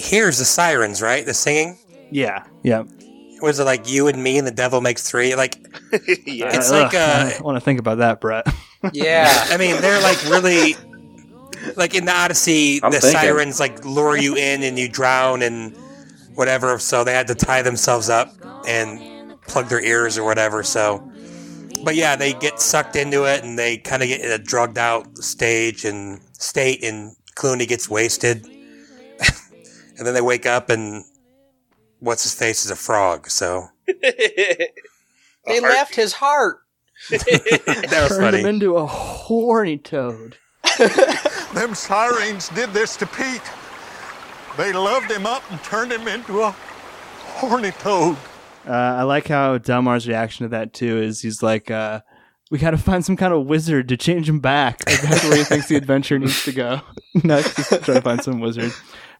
hears 0.00 0.38
the 0.38 0.44
sirens, 0.44 1.00
right? 1.02 1.24
The 1.24 1.34
singing. 1.34 1.78
Yeah, 2.10 2.44
yeah. 2.62 2.84
Was 3.40 3.58
it 3.58 3.64
like 3.64 3.88
you 3.88 4.08
and 4.08 4.22
me 4.22 4.36
and 4.38 4.46
the 4.46 4.52
devil 4.52 4.80
makes 4.80 5.08
three? 5.08 5.34
Like 5.34 5.56
yeah. 6.26 6.54
it's 6.56 6.70
like 6.70 6.94
uh, 6.94 7.30
I 7.38 7.42
want 7.42 7.56
to 7.56 7.60
think 7.60 7.78
about 7.80 7.98
that, 7.98 8.20
Brett. 8.20 8.46
Yeah. 8.94 9.28
I 9.50 9.58
mean, 9.58 9.78
they're 9.82 10.00
like 10.00 10.16
really 10.24 10.74
like 11.76 11.94
in 11.94 12.06
the 12.06 12.12
Odyssey, 12.14 12.80
I'm 12.82 12.92
the 12.92 12.98
thinking. 12.98 13.20
sirens 13.20 13.60
like 13.60 13.84
lure 13.84 14.16
you 14.16 14.36
in 14.36 14.62
and 14.62 14.78
you 14.78 14.88
drown 14.88 15.42
and 15.42 15.76
whatever. 16.34 16.78
So 16.78 17.04
they 17.04 17.12
had 17.12 17.26
to 17.26 17.34
tie 17.34 17.60
themselves 17.60 18.08
up 18.08 18.34
and 18.66 19.38
plug 19.42 19.68
their 19.68 19.82
ears 19.84 20.16
or 20.16 20.24
whatever. 20.24 20.62
So, 20.62 21.06
but 21.84 21.94
yeah, 21.94 22.16
they 22.16 22.32
get 22.32 22.58
sucked 22.60 22.96
into 22.96 23.24
it 23.24 23.44
and 23.44 23.58
they 23.58 23.76
kind 23.76 24.02
of 24.02 24.08
get 24.08 24.22
in 24.22 24.30
a 24.30 24.38
drugged 24.38 24.78
out 24.78 25.18
stage 25.18 25.84
and 25.84 26.20
state, 26.32 26.82
and 26.82 27.14
Clooney 27.36 27.68
gets 27.68 27.88
wasted, 27.88 28.46
and 30.00 30.06
then 30.06 30.14
they 30.14 30.22
wake 30.22 30.46
up 30.46 30.70
and 30.70 31.04
what's 31.98 32.22
his 32.22 32.34
face 32.34 32.64
is 32.64 32.70
a 32.70 32.76
frog. 32.76 33.28
So 33.28 33.68
They 35.46 35.60
left 35.60 35.94
his 35.94 36.14
heart. 36.14 36.60
that 37.10 38.06
was 38.08 38.18
Turned 38.18 38.36
him 38.36 38.46
into 38.46 38.76
a 38.76 38.86
horny 38.86 39.76
toad. 39.76 40.36
Them 41.54 41.74
sirens 41.74 42.48
did 42.50 42.72
this 42.72 42.96
to 42.96 43.06
Pete. 43.06 43.42
They 44.56 44.72
loved 44.72 45.10
him 45.10 45.26
up 45.26 45.42
and 45.50 45.62
turned 45.62 45.92
him 45.92 46.08
into 46.08 46.42
a 46.42 46.54
horny 47.24 47.70
toad. 47.72 48.16
Uh, 48.66 48.72
I 48.72 49.02
like 49.02 49.28
how 49.28 49.58
Delmar's 49.58 50.08
reaction 50.08 50.44
to 50.44 50.48
that 50.50 50.72
too 50.72 50.98
is 50.98 51.22
he's 51.22 51.42
like, 51.42 51.70
uh, 51.70 52.00
"We 52.50 52.58
got 52.58 52.72
to 52.72 52.78
find 52.78 53.04
some 53.04 53.16
kind 53.16 53.32
of 53.32 53.46
wizard 53.46 53.88
to 53.88 53.96
change 53.96 54.28
him 54.28 54.40
back." 54.40 54.80
Like, 54.86 55.00
that's 55.00 55.24
where 55.24 55.36
he 55.36 55.44
thinks 55.44 55.68
the 55.68 55.76
adventure 55.76 56.18
needs 56.18 56.44
to 56.44 56.52
go. 56.52 56.80
Next, 57.24 57.56
just 57.56 57.70
try 57.84 57.94
to 57.94 58.02
find 58.02 58.22
some 58.22 58.40
wizard. 58.40 58.72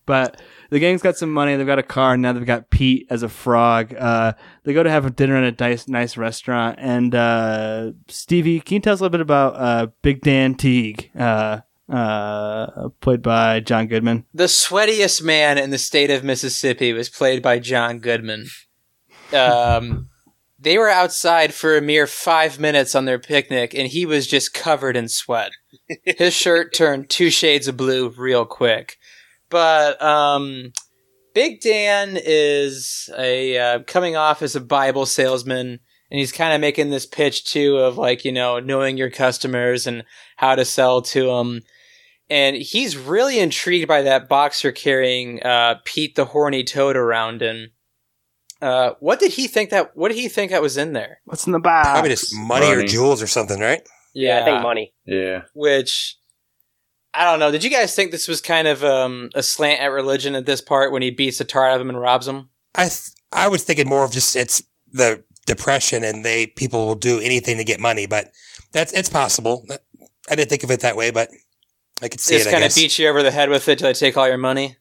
But 0.05 0.41
the 0.71 0.79
gang's 0.79 1.03
got 1.03 1.17
some 1.17 1.33
money. 1.33 1.57
They've 1.57 1.67
got 1.67 1.79
a 1.79 1.85
car. 1.85 2.15
And 2.15 2.23
now 2.23 2.33
they've 2.33 2.47
got 2.47 2.71
Pete 2.71 3.07
as 3.11 3.23
a 3.23 3.29
frog. 3.29 3.95
Uh, 3.95 4.33
they 4.65 4.73
go 4.73 4.83
to 4.83 4.91
have 4.91 5.05
a 5.05 5.11
dinner 5.11 5.37
in 5.37 5.45
a 5.45 5.55
nice, 5.59 5.87
nice 5.89 6.17
restaurant. 6.17 6.79
And 6.81 7.15
uh, 7.15 7.93
Stevie, 8.09 8.61
can 8.61 8.77
you 8.77 8.81
tell 8.81 8.95
us 8.95 9.01
a 9.01 9.03
little 9.03 9.13
bit 9.13 9.21
about 9.21 9.55
uh, 9.57 9.89
Big 10.03 10.23
Dan 10.23 10.55
Teague, 10.55 11.11
uh, 11.19 11.61
uh, 11.93 12.89
played 13.01 13.23
by 13.23 13.61
John 13.61 13.89
Goodman? 13.89 14.25
The 14.33 14.45
sweatiest 14.45 15.23
man 15.23 15.59
in 15.59 15.71
the 15.71 15.79
state 15.79 16.11
of 16.11 16.25
Mississippi 16.25 16.93
was 16.93 17.09
played 17.09 17.43
by 17.43 17.59
John 17.59 17.99
Goodman. 17.99 18.47
Um, 19.33 20.09
they 20.59 20.77
were 20.77 20.91
outside 20.91 21.55
for 21.55 21.77
a 21.77 21.83
mere 21.83 22.07
five 22.07 22.61
minutes 22.61 22.95
on 22.95 23.07
their 23.07 23.19
picnic, 23.19 23.75
and 23.75 23.89
he 23.89 24.05
was 24.05 24.27
just 24.27 24.53
covered 24.53 24.97
in 24.97 25.09
sweat. 25.09 25.53
His 26.05 26.35
shirt 26.35 26.75
turned 26.75 27.09
two 27.09 27.31
shades 27.31 27.67
of 27.67 27.77
blue 27.77 28.11
real 28.11 28.45
quick. 28.45 28.99
But 29.51 30.01
um, 30.01 30.73
Big 31.35 31.61
Dan 31.61 32.19
is 32.23 33.11
a 33.17 33.59
uh, 33.59 33.79
coming 33.87 34.17
off 34.17 34.43
as 34.43 34.57
a 34.57 34.61
Bible 34.61 35.07
salesman, 35.07 35.81
and 36.11 36.19
he's 36.19 36.33
kind 36.33 36.55
of 36.55 36.61
making 36.61 36.91
this 36.91 37.07
pitch 37.07 37.45
too 37.45 37.77
of 37.79 37.99
like 37.99 38.25
you 38.25 38.33
know 38.33 38.59
knowing 38.59 38.97
your 38.97 39.11
customers 39.11 39.87
and 39.87 40.05
how 40.37 40.55
to 40.55 40.65
sell 40.65 41.03
to 41.03 41.27
them. 41.27 41.61
And 42.29 42.57
he's 42.57 42.97
really 42.97 43.41
intrigued 43.41 43.89
by 43.89 44.03
that 44.03 44.29
boxer 44.29 44.71
carrying 44.71 45.43
uh, 45.43 45.77
Pete 45.85 46.15
the 46.15 46.27
horny 46.27 46.63
toad 46.63 46.97
around. 46.97 47.43
And 47.43 47.71
uh, 48.63 48.93
what 49.01 49.19
did 49.19 49.33
he 49.33 49.49
think 49.49 49.71
that? 49.71 49.97
What 49.97 50.09
did 50.09 50.19
he 50.19 50.29
think 50.29 50.53
that 50.53 50.63
was 50.63 50.77
in 50.77 50.93
there? 50.93 51.21
What's 51.25 51.47
in 51.47 51.53
the 51.53 51.59
box? 51.59 51.89
Probably 51.89 52.11
just 52.11 52.33
money, 52.35 52.67
or 52.73 52.85
jewels 52.85 53.21
or 53.21 53.27
something, 53.27 53.59
right? 53.59 53.83
Yeah, 54.15 54.41
I 54.41 54.45
think 54.45 54.63
money. 54.63 54.93
Yeah. 55.07 55.43
Which 55.55 56.17
I 57.13 57.25
don't 57.25 57.41
know. 57.41 57.51
Did 57.51 57.65
you 57.65 57.71
guys 57.71 57.95
think 57.95 58.11
this 58.13 58.29
was 58.29 58.41
kind 58.41 58.69
of 58.69 58.85
um, 58.85 59.31
a 59.35 59.43
slant 59.43 59.81
at 59.81 59.87
religion 59.89 60.35
at 60.35 60.47
this 60.47 60.61
part 60.61 60.93
when 60.93 61.03
he 61.03 61.11
beats 61.11 61.39
the 61.39 61.45
tar 61.45 61.67
out 61.69 61.75
of 61.77 61.81
him 61.81 61.89
and 61.89 62.01
robs 62.01 62.29
him? 62.29 62.49
I 62.75 62.85
th- 62.85 63.11
I 63.33 63.49
was 63.49 63.65
thinking 63.65 63.89
more 63.89 64.05
of 64.05 64.13
just 64.13 64.37
it's 64.37 64.63
the 64.93 65.23
depression 65.47 66.05
and 66.05 66.25
they 66.25 66.47
people 66.47 66.87
will 66.87 66.95
do 66.95 67.19
anything 67.21 67.57
to 67.59 67.65
get 67.65 67.81
money, 67.81 68.07
but 68.07 68.31
that's 68.73 68.93
it's 68.93 69.09
possible. 69.09 69.67
I 70.31 70.35
didn't 70.37 70.51
think 70.51 70.63
of 70.63 70.71
it 70.71 70.81
that 70.81 70.95
way, 70.97 71.11
but 71.11 71.31
I 72.01 72.09
could 72.09 72.21
see 72.21 72.37
Just 72.37 72.47
it. 72.47 72.51
I 72.51 72.53
kind 72.53 72.65
of 72.65 72.69
guess. 72.69 72.77
beat 72.77 72.99
you 72.99 73.09
over 73.09 73.23
the 73.23 73.31
head 73.33 73.51
with 73.51 73.69
it 73.69 73.79
till 73.81 73.89
they 73.89 73.93
take 73.95 74.17
all 74.17 74.29
your 74.29 74.39
money. 74.39 74.77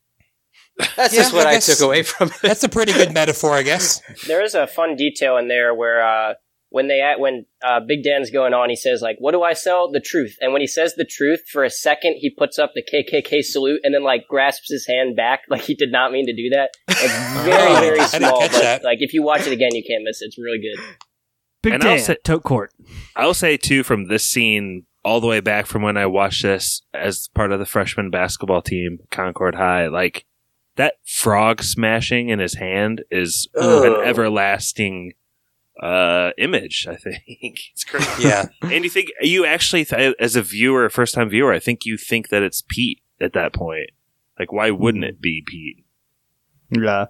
That's 0.95 1.13
Yeah, 1.13 1.21
just 1.21 1.33
what 1.33 1.47
I 1.47 1.55
I, 1.55 1.59
took 1.59 1.81
away 1.81 2.03
from 2.03 2.29
it. 2.29 2.35
That's 2.41 2.63
a 2.63 2.69
pretty 2.69 2.93
good 2.93 3.11
metaphor, 3.13 3.51
I 3.53 3.63
guess. 3.63 4.01
There 4.27 4.41
is 4.43 4.53
a 4.55 4.67
fun 4.67 4.95
detail 4.95 5.35
in 5.37 5.47
there 5.47 5.73
where 5.73 6.01
uh, 6.01 6.33
when 6.69 6.87
they 6.87 7.01
at 7.01 7.19
when 7.19 7.45
uh, 7.63 7.79
Big 7.87 8.03
Dan's 8.03 8.29
going 8.31 8.53
on, 8.53 8.69
he 8.69 8.75
says 8.75 9.01
like, 9.01 9.17
"What 9.19 9.31
do 9.31 9.41
I 9.43 9.53
sell? 9.53 9.91
The 9.91 9.99
truth." 9.99 10.37
And 10.41 10.51
when 10.53 10.61
he 10.61 10.67
says 10.67 10.95
the 10.95 11.05
truth, 11.05 11.41
for 11.51 11.63
a 11.63 11.69
second 11.69 12.15
he 12.19 12.29
puts 12.29 12.59
up 12.59 12.71
the 12.75 12.83
KKK 12.83 13.41
salute 13.43 13.81
and 13.83 13.93
then 13.93 14.03
like 14.03 14.27
grasps 14.29 14.69
his 14.71 14.85
hand 14.87 15.15
back, 15.15 15.41
like 15.49 15.61
he 15.61 15.73
did 15.75 15.91
not 15.91 16.11
mean 16.11 16.25
to 16.27 16.35
do 16.35 16.49
that. 16.51 16.69
It's 16.87 17.43
very 17.43 17.75
Oh, 17.75 17.79
very 17.81 18.01
small, 18.01 18.39
but 18.41 18.51
that. 18.53 18.83
like 18.83 18.99
if 19.01 19.13
you 19.13 19.23
watch 19.23 19.47
it 19.47 19.53
again, 19.53 19.73
you 19.73 19.83
can't 19.87 20.03
miss 20.03 20.21
it. 20.21 20.25
It's 20.25 20.37
really 20.37 20.59
good. 20.59 20.83
Big 21.61 21.73
And 21.73 21.83
I'll 21.83 21.89
Dan, 21.97 21.99
say- 22.05 22.17
Tote 22.23 22.43
Court. 22.43 22.71
I'll 23.15 23.33
say 23.33 23.57
too 23.57 23.83
from 23.83 24.05
this 24.07 24.23
scene 24.23 24.85
all 25.03 25.19
the 25.21 25.27
way 25.27 25.39
back 25.39 25.65
from 25.65 25.81
when 25.81 25.97
I 25.97 26.05
watched 26.05 26.43
this 26.43 26.81
as 26.93 27.29
part 27.33 27.51
of 27.51 27.59
the 27.59 27.65
freshman 27.65 28.09
basketball 28.11 28.61
team, 28.61 28.99
Concord 29.11 29.55
High, 29.55 29.87
like 29.87 30.25
that 30.75 30.93
frog 31.05 31.61
smashing 31.63 32.29
in 32.29 32.39
his 32.39 32.53
hand 32.55 33.03
is 33.09 33.47
Ugh. 33.57 33.85
an 33.85 34.07
everlasting 34.07 35.13
uh 35.81 36.31
image, 36.37 36.87
I 36.89 36.95
think. 36.95 37.21
it's 37.71 37.83
crazy. 37.83 38.07
Yeah. 38.27 38.45
and 38.61 38.83
you 38.83 38.89
think 38.89 39.09
you 39.21 39.45
actually 39.45 39.85
th- 39.85 40.15
as 40.19 40.35
a 40.35 40.41
viewer, 40.41 40.85
a 40.85 40.91
first 40.91 41.13
time 41.15 41.29
viewer, 41.29 41.53
I 41.53 41.59
think 41.59 41.85
you 41.85 41.97
think 41.97 42.29
that 42.29 42.43
it's 42.43 42.61
Pete 42.67 43.01
at 43.21 43.33
that 43.33 43.53
point. 43.53 43.91
Like 44.37 44.51
why 44.51 44.71
wouldn't 44.71 45.03
it 45.05 45.21
be 45.21 45.43
Pete? 45.45 45.85
Yeah. 46.71 47.05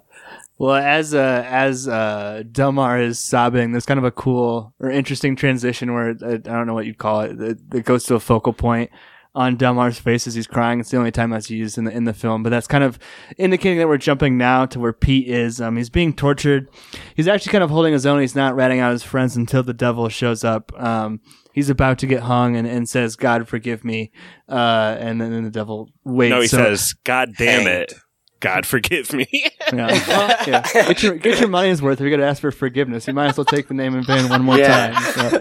Well, 0.58 0.74
as 0.74 1.14
uh, 1.14 1.44
as 1.48 1.88
uh, 1.88 2.42
Delmar 2.50 3.00
is 3.00 3.18
sobbing, 3.18 3.72
there's 3.72 3.86
kind 3.86 3.98
of 3.98 4.04
a 4.04 4.10
cool 4.10 4.74
or 4.78 4.90
interesting 4.90 5.34
transition 5.36 5.92
where 5.94 6.10
uh, 6.22 6.34
I 6.34 6.36
don't 6.36 6.66
know 6.66 6.74
what 6.74 6.86
you'd 6.86 6.98
call 6.98 7.22
it. 7.22 7.40
It, 7.40 7.58
it 7.72 7.84
goes 7.84 8.04
to 8.04 8.14
a 8.14 8.20
focal 8.20 8.52
point 8.52 8.90
on 9.34 9.56
Delmar's 9.56 9.98
face 9.98 10.26
as 10.26 10.34
he's 10.34 10.46
crying. 10.46 10.80
It's 10.80 10.90
the 10.90 10.96
only 10.98 11.12
time 11.12 11.30
that's 11.30 11.50
used 11.50 11.78
in 11.78 11.84
the 11.84 11.92
in 11.92 12.04
the 12.04 12.12
film, 12.12 12.42
but 12.42 12.50
that's 12.50 12.66
kind 12.66 12.82
of 12.84 12.98
indicating 13.38 13.78
that 13.78 13.88
we're 13.88 13.96
jumping 13.98 14.36
now 14.36 14.66
to 14.66 14.80
where 14.80 14.92
Pete 14.92 15.28
is. 15.28 15.60
Um, 15.60 15.76
he's 15.76 15.90
being 15.90 16.12
tortured. 16.14 16.68
He's 17.14 17.28
actually 17.28 17.52
kind 17.52 17.62
of 17.64 17.70
holding 17.70 17.92
his 17.92 18.06
own. 18.06 18.20
He's 18.20 18.34
not 18.34 18.54
ratting 18.56 18.80
out 18.80 18.92
his 18.92 19.02
friends 19.02 19.36
until 19.36 19.62
the 19.62 19.72
devil 19.74 20.08
shows 20.08 20.42
up. 20.44 20.72
Um, 20.80 21.20
he's 21.52 21.70
about 21.70 21.98
to 22.00 22.06
get 22.06 22.22
hung 22.22 22.56
and, 22.56 22.66
and 22.66 22.88
says, 22.88 23.14
"God 23.16 23.46
forgive 23.48 23.84
me," 23.84 24.10
uh, 24.48 24.96
and 24.98 25.20
then 25.20 25.44
the 25.44 25.50
devil 25.50 25.88
waits. 26.04 26.30
no, 26.30 26.40
he 26.40 26.46
So- 26.48 26.56
says, 26.56 26.94
God 27.04 27.30
damn 27.38 27.62
Hanged. 27.62 27.90
it. 27.90 27.94
God 28.40 28.64
forgive 28.66 29.12
me. 29.12 29.26
Yeah. 29.72 29.86
Well, 30.08 30.36
yeah. 30.48 30.62
Get 30.72 31.02
your 31.04 31.14
get 31.16 31.38
your 31.38 31.48
money's 31.48 31.80
worth. 31.80 32.00
If 32.00 32.00
you're 32.00 32.10
gonna 32.10 32.28
ask 32.28 32.40
for 32.40 32.50
forgiveness, 32.50 33.06
you 33.06 33.12
might 33.12 33.26
as 33.28 33.36
well 33.36 33.44
take 33.44 33.68
the 33.68 33.74
name 33.74 33.94
in 33.94 34.02
vain 34.02 34.28
one 34.28 34.42
more 34.42 34.58
Yeah. 34.58 34.90
time. 34.90 35.40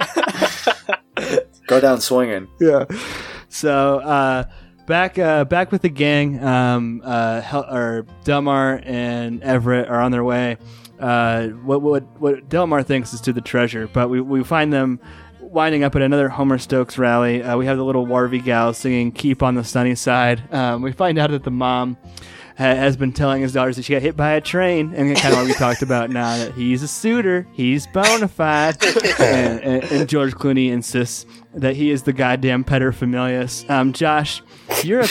So, 1.16 1.40
Go 1.68 1.80
down 1.80 2.00
swinging. 2.02 2.48
yeah. 2.60 2.86
So 3.50 4.00
uh, 4.00 4.44
back 4.86 5.20
uh, 5.20 5.46
back 5.46 5.72
with 5.72 5.82
the 5.82 5.90
gang. 5.90 6.42
Um, 6.44 7.02
uh, 7.04 7.42
Hel- 7.42 7.70
or 7.70 8.06
Delmar 8.24 8.82
and 8.84 9.44
Everett 9.44 9.88
are 9.90 10.00
on 10.00 10.12
their 10.12 10.24
way. 10.24 10.58
Uh, 11.00 11.48
what 11.48 11.82
what 11.82 12.04
what 12.20 12.50
Delmar 12.50 12.84
thinks 12.84 13.14
is 13.14 13.22
to 13.22 13.34
the 13.34 13.42
treasure, 13.42 13.88
but 13.88 14.10
we 14.10 14.22
we 14.22 14.44
find 14.44 14.72
them. 14.72 15.00
Winding 15.42 15.84
up 15.84 15.96
at 15.96 16.04
another 16.04 16.30
Homer 16.30 16.60
Stokes 16.60 17.00
rally, 17.00 17.42
uh, 17.42 17.58
we 17.58 17.66
have 17.66 17.76
the 17.78 17.84
little 17.84 18.06
Wharvey 18.06 18.40
gal 18.40 18.72
singing 18.72 19.12
"Keep 19.12 19.42
on 19.42 19.56
the 19.56 19.64
Sunny 19.64 19.96
Side." 19.96 20.54
Um, 20.54 20.84
we 20.84 20.92
find 20.92 21.18
out 21.18 21.32
that 21.32 21.44
the 21.44 21.50
mom 21.50 21.98
ha- 22.60 22.76
has 22.76 22.96
been 22.98 23.12
telling 23.12 23.42
his 23.42 23.54
daughters 23.54 23.78
that 23.78 23.84
she 23.84 23.94
got 23.94 24.02
hit 24.04 24.16
by 24.16 24.32
a 24.34 24.42
train, 24.42 24.94
and 24.94 25.16
kind 25.18 25.34
of 25.34 25.40
what 25.40 25.48
we 25.48 25.54
talked 25.54 25.82
about 25.82 26.12
now 26.12 26.38
that 26.38 26.54
he's 26.54 26.84
a 26.84 26.88
suitor, 26.88 27.48
he's 27.54 27.88
bona 27.88 28.28
fide, 28.28 28.78
and, 29.20 29.62
and, 29.62 29.84
and 29.86 30.10
George 30.10 30.34
Clooney 30.36 30.70
insists 30.70 31.26
that 31.56 31.76
he 31.76 31.90
is 31.90 32.04
the 32.04 32.14
goddamn 32.14 32.64
paterfamilias. 32.64 33.68
Um, 33.70 33.94
Josh, 33.94 34.44
you're 34.84 35.02
a 35.02 35.08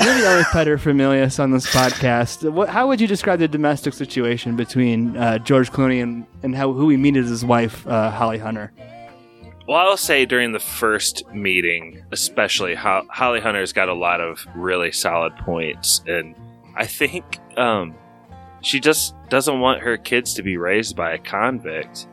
you're 0.00 0.14
the 0.14 0.28
only 0.28 0.44
paterfamilias 0.44 1.40
on 1.40 1.50
this 1.50 1.66
podcast. 1.66 2.48
What, 2.50 2.68
how 2.68 2.86
would 2.86 3.00
you 3.00 3.08
describe 3.08 3.40
the 3.40 3.48
domestic 3.48 3.94
situation 3.94 4.54
between 4.54 5.16
uh, 5.16 5.38
George 5.38 5.72
Clooney 5.72 6.00
and 6.02 6.24
and 6.44 6.54
how 6.54 6.72
who 6.72 6.88
he 6.88 6.96
meets 6.96 7.18
as 7.18 7.28
his 7.28 7.44
wife, 7.44 7.86
uh, 7.86 8.10
Holly 8.10 8.38
Hunter? 8.38 8.72
Well, 9.66 9.76
I'll 9.76 9.98
say 9.98 10.24
during 10.24 10.52
the 10.52 10.60
first 10.60 11.26
meeting, 11.34 12.02
especially, 12.10 12.74
Holly 12.74 13.40
Hunter's 13.40 13.74
got 13.74 13.90
a 13.90 13.94
lot 13.94 14.22
of 14.22 14.46
really 14.54 14.92
solid 14.92 15.36
points, 15.36 16.00
and 16.06 16.34
I 16.78 16.86
think 16.86 17.38
um, 17.58 17.94
she 18.62 18.80
just 18.80 19.14
doesn't 19.28 19.60
want 19.60 19.80
her 19.82 19.96
kids 19.98 20.32
to 20.34 20.42
be 20.42 20.56
raised 20.56 20.96
by 20.96 21.12
a 21.12 21.18
convict. 21.18 22.06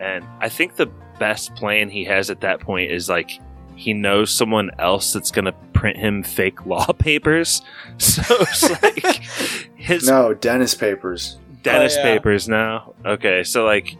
And 0.00 0.24
I 0.40 0.48
think 0.48 0.76
the 0.76 0.86
best 1.18 1.54
plan 1.54 1.90
he 1.90 2.04
has 2.04 2.30
at 2.30 2.40
that 2.40 2.60
point 2.60 2.90
is 2.90 3.08
like 3.08 3.30
he 3.76 3.92
knows 3.92 4.30
someone 4.34 4.70
else 4.78 5.12
that's 5.12 5.30
going 5.30 5.44
to 5.46 5.52
print 5.72 5.96
him 5.98 6.22
fake 6.22 6.64
law 6.66 6.86
papers. 6.92 7.62
So 7.98 8.22
it's 8.40 8.70
like 8.82 9.04
his 9.76 10.08
No, 10.08 10.32
Dennis 10.34 10.74
Papers. 10.74 11.38
Dennis 11.62 11.94
Oh, 11.96 11.98
yeah. 11.98 12.14
papers 12.14 12.48
now. 12.48 12.94
Okay, 13.04 13.44
so 13.44 13.64
like 13.64 13.96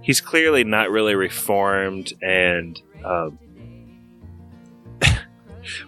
he's 0.00 0.20
clearly 0.20 0.64
not 0.64 0.90
really 0.90 1.14
reformed, 1.14 2.12
and 2.22 2.80
um, 3.04 3.38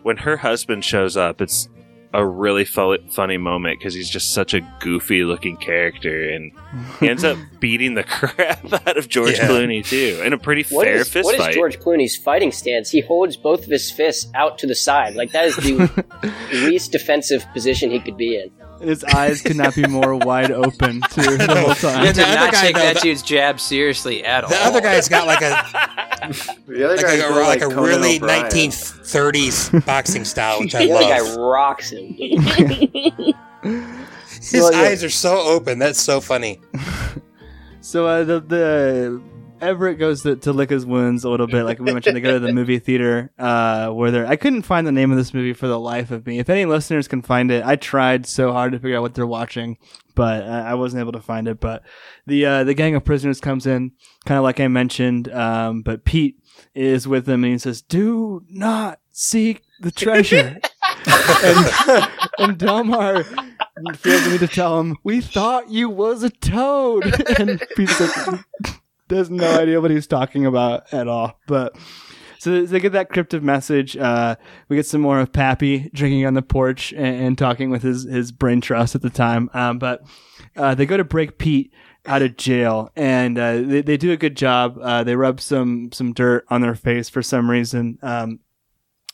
when 0.03 0.17
her 0.19 0.37
husband 0.37 0.85
shows 0.85 1.17
up, 1.17 1.41
it's 1.41 1.69
a 2.17 2.25
really 2.27 2.65
fu- 2.65 2.97
funny 3.11 3.37
moment 3.37 3.79
because 3.79 3.93
he's 3.93 4.09
just 4.09 4.33
such 4.33 4.55
a 4.55 4.61
goofy 4.81 5.23
looking 5.23 5.57
character, 5.59 6.31
and 6.31 6.51
he 6.99 7.09
ends 7.11 7.25
up 7.25 7.37
beating 7.61 7.93
the 7.95 8.05
crap 8.17 8.65
out 8.73 8.97
of 8.97 9.09
George 9.09 9.33
Yeah. 9.37 9.49
Clooney 9.49 9.85
too, 9.87 10.23
in 10.25 10.33
a 10.33 10.39
pretty 10.39 10.65
What 10.71 10.87
fair 10.87 10.97
is, 10.97 11.09
fist 11.11 11.27
what 11.27 11.35
is 11.35 11.41
fight. 11.41 11.55
George 11.55 11.79
Clooney's 11.79 12.17
fighting 12.17 12.53
stance? 12.53 12.91
He 12.91 13.01
holds 13.03 13.37
both 13.37 13.65
of 13.65 13.71
his 13.71 13.91
fists 13.91 14.31
out 14.35 14.57
to 14.59 14.67
the 14.67 14.75
side. 14.75 15.15
Like 15.15 15.33
that 15.33 15.45
is 15.45 15.57
the 15.57 16.33
least 16.53 16.93
defensive 16.93 17.45
position 17.53 17.91
he 17.91 18.01
could 18.01 18.17
be 18.17 18.37
in. 18.41 18.51
His 18.81 19.05
eyes 19.05 19.41
could 19.43 19.57
not 19.57 19.75
be 19.75 19.87
more 19.87 20.15
wide 20.17 20.51
open 20.51 21.01
too 21.11 21.37
the 21.39 21.47
whole 21.49 21.69
You 21.69 21.75
time. 21.75 22.05
did 22.05 22.15
the 22.17 22.23
other 22.27 22.35
not 22.37 22.53
guy, 22.53 22.61
take 22.63 22.75
though, 22.75 22.81
that 22.83 22.95
the- 22.97 23.01
dude's 23.01 23.23
jab 23.23 23.61
seriously 23.61 24.25
at 24.25 24.45
all. 24.45 24.51
The 24.51 24.57
other 24.65 24.81
guy's 24.81 25.09
got 25.09 25.27
like 25.27 25.41
a 25.43 25.47
The 26.67 26.85
other 26.85 26.97
like 26.97 27.07
guy's 27.07 27.21
a, 27.23 27.31
more 27.31 27.43
like 27.43 27.61
a 27.63 27.69
really 27.69 28.19
1930s 28.19 29.85
boxing 29.87 30.25
style, 30.25 30.61
which 30.61 30.75
I 30.75 30.87
The 30.87 30.93
other 30.93 31.05
guy 31.05 31.21
love. 31.21 31.37
rocks 31.37 31.91
him. 31.91 32.15
His 32.15 33.35
Well, 34.53 34.73
yeah. 34.73 34.81
eyes 34.81 35.05
are 35.05 35.11
so 35.11 35.39
open. 35.41 35.79
That's 35.79 36.01
so 36.01 36.21
funny. 36.21 36.61
So 37.81 38.07
uh, 38.07 38.25
the 38.25 38.41
the 38.41 39.23
Everett 39.61 39.99
goes 39.99 40.23
to, 40.23 40.37
to 40.37 40.53
lick 40.53 40.71
his 40.71 40.85
wounds 40.85 41.25
a 41.25 41.31
little 41.31 41.47
bit. 41.47 41.65
Like 41.65 41.79
we 41.79 41.93
mentioned, 41.93 42.17
they 42.17 42.21
go 42.21 42.33
to 42.33 42.39
the 42.39 42.53
movie 42.53 42.79
theater 42.79 43.33
uh, 43.39 43.89
where 43.91 44.11
they're. 44.11 44.27
I 44.27 44.37
couldn't 44.37 44.63
find 44.63 44.87
the 44.87 44.93
name 44.93 45.11
of 45.11 45.17
this 45.17 45.33
movie 45.33 45.55
for 45.55 45.67
the 45.67 45.79
life 45.79 46.11
of 46.11 46.27
me. 46.27 46.39
If 46.39 46.51
any 46.51 46.65
listeners 46.65 47.09
can 47.09 47.23
find 47.23 47.51
it, 47.51 47.65
I 47.65 47.77
tried 47.77 48.27
so 48.27 48.53
hard 48.53 48.73
to 48.73 48.79
figure 48.79 48.97
out 48.97 49.03
what 49.03 49.15
they're 49.15 49.27
watching, 49.27 49.79
but 50.15 50.45
I 50.45 50.71
I 50.71 50.75
wasn't 50.75 51.01
able 51.01 51.13
to 51.13 51.21
find 51.21 51.49
it. 51.49 51.61
But 51.61 51.83
the 52.27 52.45
uh, 52.45 52.65
the 52.65 52.75
gang 52.75 52.95
of 52.95 53.05
prisoners 53.05 53.41
comes 53.41 53.67
in, 53.67 53.93
kind 54.25 54.39
of 54.39 54.45
like 54.45 54.61
I 54.61 54.69
mentioned. 54.69 55.33
Um, 55.33 55.83
but 55.83 56.05
Pete 56.05 56.39
is 56.75 57.09
with 57.09 57.25
them, 57.27 57.45
and 57.45 57.53
he 57.53 57.59
says, 57.59 57.83
"Do 57.83 58.43
not 58.49 59.01
seek 59.11 59.63
the 59.81 59.91
treasure." 59.91 60.59
and, 61.07 62.11
and 62.39 62.59
Delmar 62.59 63.25
feels 63.95 64.25
the 64.25 64.31
need 64.31 64.41
to 64.41 64.49
tell 64.49 64.81
him, 64.81 64.97
"We 65.03 65.21
thought 65.21 65.71
you 65.71 65.89
was 65.89 66.23
a 66.23 66.31
toad," 66.31 67.05
and 67.39 67.63
Pete's 67.77 68.01
like, 68.01 68.41
has 69.11 69.31
no 69.31 69.61
idea 69.61 69.81
what 69.81 69.91
he's 69.91 70.07
talking 70.07 70.47
about 70.47 70.93
at 70.93 71.09
all. 71.09 71.39
But 71.47 71.77
so 72.39 72.65
they 72.65 72.81
get 72.81 72.93
that 72.93 73.09
cryptic 73.09 73.43
message. 73.43 73.97
Uh, 73.97 74.37
we 74.69 74.77
get 74.77 74.87
some 74.87 75.01
more 75.01 75.21
of 75.21 75.33
Pappy 75.33 75.91
drinking 75.93 76.27
on 76.27 76.35
the 76.35 76.43
porch 76.43 76.93
and, 76.93 77.25
and 77.25 77.39
talking 77.39 77.71
with 77.71 77.83
his 77.83 78.05
his 78.05 78.33
brain 78.33 78.61
trust 78.61 78.95
at 78.95 79.03
the 79.03 79.11
time. 79.11 79.51
Um, 79.55 79.79
but 79.79 80.03
uh, 80.57 80.75
they 80.75 80.87
go 80.87 80.97
to 80.97 81.05
break 81.05 81.39
Pete 81.39 81.73
out 82.07 82.23
of 82.23 82.37
jail, 82.37 82.91
and 82.95 83.39
uh, 83.39 83.63
they 83.63 83.83
they 83.83 83.97
do 83.97 84.13
a 84.13 84.17
good 84.17 84.37
job. 84.37 84.79
Uh, 84.81 85.03
they 85.03 85.17
rub 85.17 85.41
some 85.41 85.91
some 85.93 86.13
dirt 86.13 86.45
on 86.49 86.61
their 86.61 86.75
face 86.75 87.09
for 87.09 87.23
some 87.23 87.51
reason. 87.51 87.99
Um, 88.03 88.41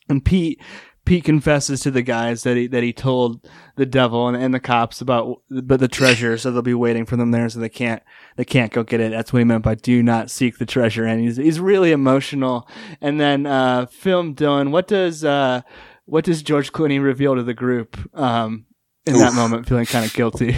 and 0.08 0.24
Pete 0.24 0.60
Pete 1.04 1.24
confesses 1.24 1.80
to 1.80 1.90
the 1.90 2.02
guys 2.02 2.44
that 2.44 2.56
he 2.56 2.66
that 2.68 2.82
he 2.82 2.92
told 2.92 3.48
the 3.76 3.86
devil 3.86 4.28
and, 4.28 4.36
and 4.36 4.54
the 4.54 4.60
cops 4.60 5.00
about 5.00 5.42
but 5.50 5.80
the 5.80 5.88
treasure, 5.88 6.38
so 6.38 6.50
they'll 6.50 6.62
be 6.62 6.74
waiting 6.74 7.04
for 7.04 7.16
them 7.16 7.32
there, 7.32 7.48
so 7.48 7.58
they 7.58 7.68
can't 7.68 8.02
they 8.36 8.44
can't 8.44 8.72
go 8.72 8.82
get 8.84 9.00
it. 9.00 9.10
That's 9.10 9.32
what 9.32 9.40
he 9.40 9.44
meant 9.44 9.64
by 9.64 9.74
"do 9.74 10.02
not 10.02 10.30
seek 10.30 10.58
the 10.58 10.66
treasure," 10.66 11.04
and 11.04 11.20
he's 11.20 11.36
he's 11.36 11.58
really 11.58 11.90
emotional. 11.90 12.68
And 13.00 13.20
then 13.20 13.46
uh, 13.46 13.86
film 13.86 14.34
Dylan, 14.34 14.70
what 14.70 14.86
does 14.86 15.24
uh, 15.24 15.62
what 16.04 16.24
does 16.24 16.42
George 16.42 16.72
Clooney 16.72 17.02
reveal 17.02 17.34
to 17.34 17.42
the 17.42 17.54
group 17.54 17.98
um, 18.14 18.66
in 19.04 19.14
that 19.14 19.34
moment, 19.34 19.68
feeling 19.68 19.86
kind 19.86 20.04
of 20.04 20.14
guilty? 20.14 20.56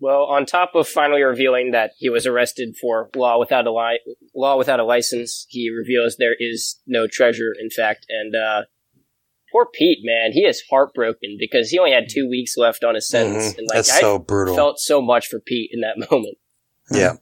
Well, 0.00 0.24
on 0.24 0.46
top 0.46 0.74
of 0.74 0.86
finally 0.86 1.22
revealing 1.22 1.72
that 1.72 1.90
he 1.98 2.08
was 2.08 2.24
arrested 2.24 2.76
for 2.80 3.10
law 3.16 3.38
without 3.38 3.66
a 3.66 3.72
li- 3.72 4.00
law 4.34 4.56
without 4.56 4.78
a 4.78 4.84
license, 4.84 5.44
he 5.48 5.70
reveals 5.70 6.16
there 6.16 6.36
is 6.38 6.80
no 6.86 7.06
treasure, 7.10 7.52
in 7.60 7.68
fact. 7.68 8.06
And 8.08 8.34
uh, 8.36 8.62
poor 9.52 9.66
Pete, 9.72 9.98
man, 10.02 10.32
he 10.32 10.42
is 10.44 10.62
heartbroken 10.70 11.36
because 11.38 11.70
he 11.70 11.78
only 11.78 11.92
had 11.92 12.04
two 12.10 12.28
weeks 12.28 12.56
left 12.56 12.84
on 12.84 12.94
his 12.94 13.08
sentence, 13.08 13.52
Mhm. 13.54 13.58
and 13.58 13.66
like 13.68 13.76
That's 13.76 13.96
I 13.96 14.00
so 14.00 14.18
brutal. 14.18 14.54
felt 14.54 14.78
so 14.78 15.00
much 15.02 15.26
for 15.28 15.40
Pete 15.40 15.70
in 15.72 15.80
that 15.80 15.98
moment. 16.10 16.36
Yeah. 16.92 17.14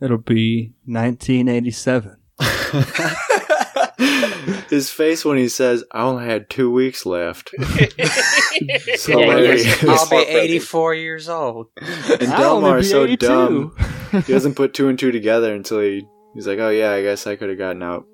It'll 0.00 0.18
be 0.18 0.72
1987. 0.86 2.16
His 4.70 4.90
face 4.90 5.24
when 5.24 5.38
he 5.38 5.48
says, 5.48 5.82
"I 5.92 6.02
only 6.02 6.24
had 6.26 6.48
two 6.50 6.70
weeks 6.70 7.04
left." 7.04 7.50
so 7.58 7.64
Yeah, 7.98 8.78
hilarious. 8.96 9.64
yes. 9.64 9.84
I'll 9.84 10.08
be 10.10 10.16
84 10.28 10.94
years 10.94 11.28
old. 11.28 11.68
And 11.80 12.20
Delmar 12.20 12.74
be 12.76 12.80
is 12.80 12.90
so 12.90 13.04
82. 13.04 13.26
dumb. 13.26 13.76
he 14.24 14.32
doesn't 14.32 14.54
put 14.54 14.74
two 14.74 14.88
and 14.88 14.98
two 14.98 15.10
together 15.10 15.52
until 15.54 15.80
he 15.80 16.04
he's 16.34 16.46
like, 16.46 16.58
"Oh 16.60 16.70
yeah, 16.70 16.92
I 16.92 17.02
guess 17.02 17.26
I 17.26 17.34
could 17.36 17.48
have 17.48 17.58
gotten 17.58 17.82
out 17.82 18.04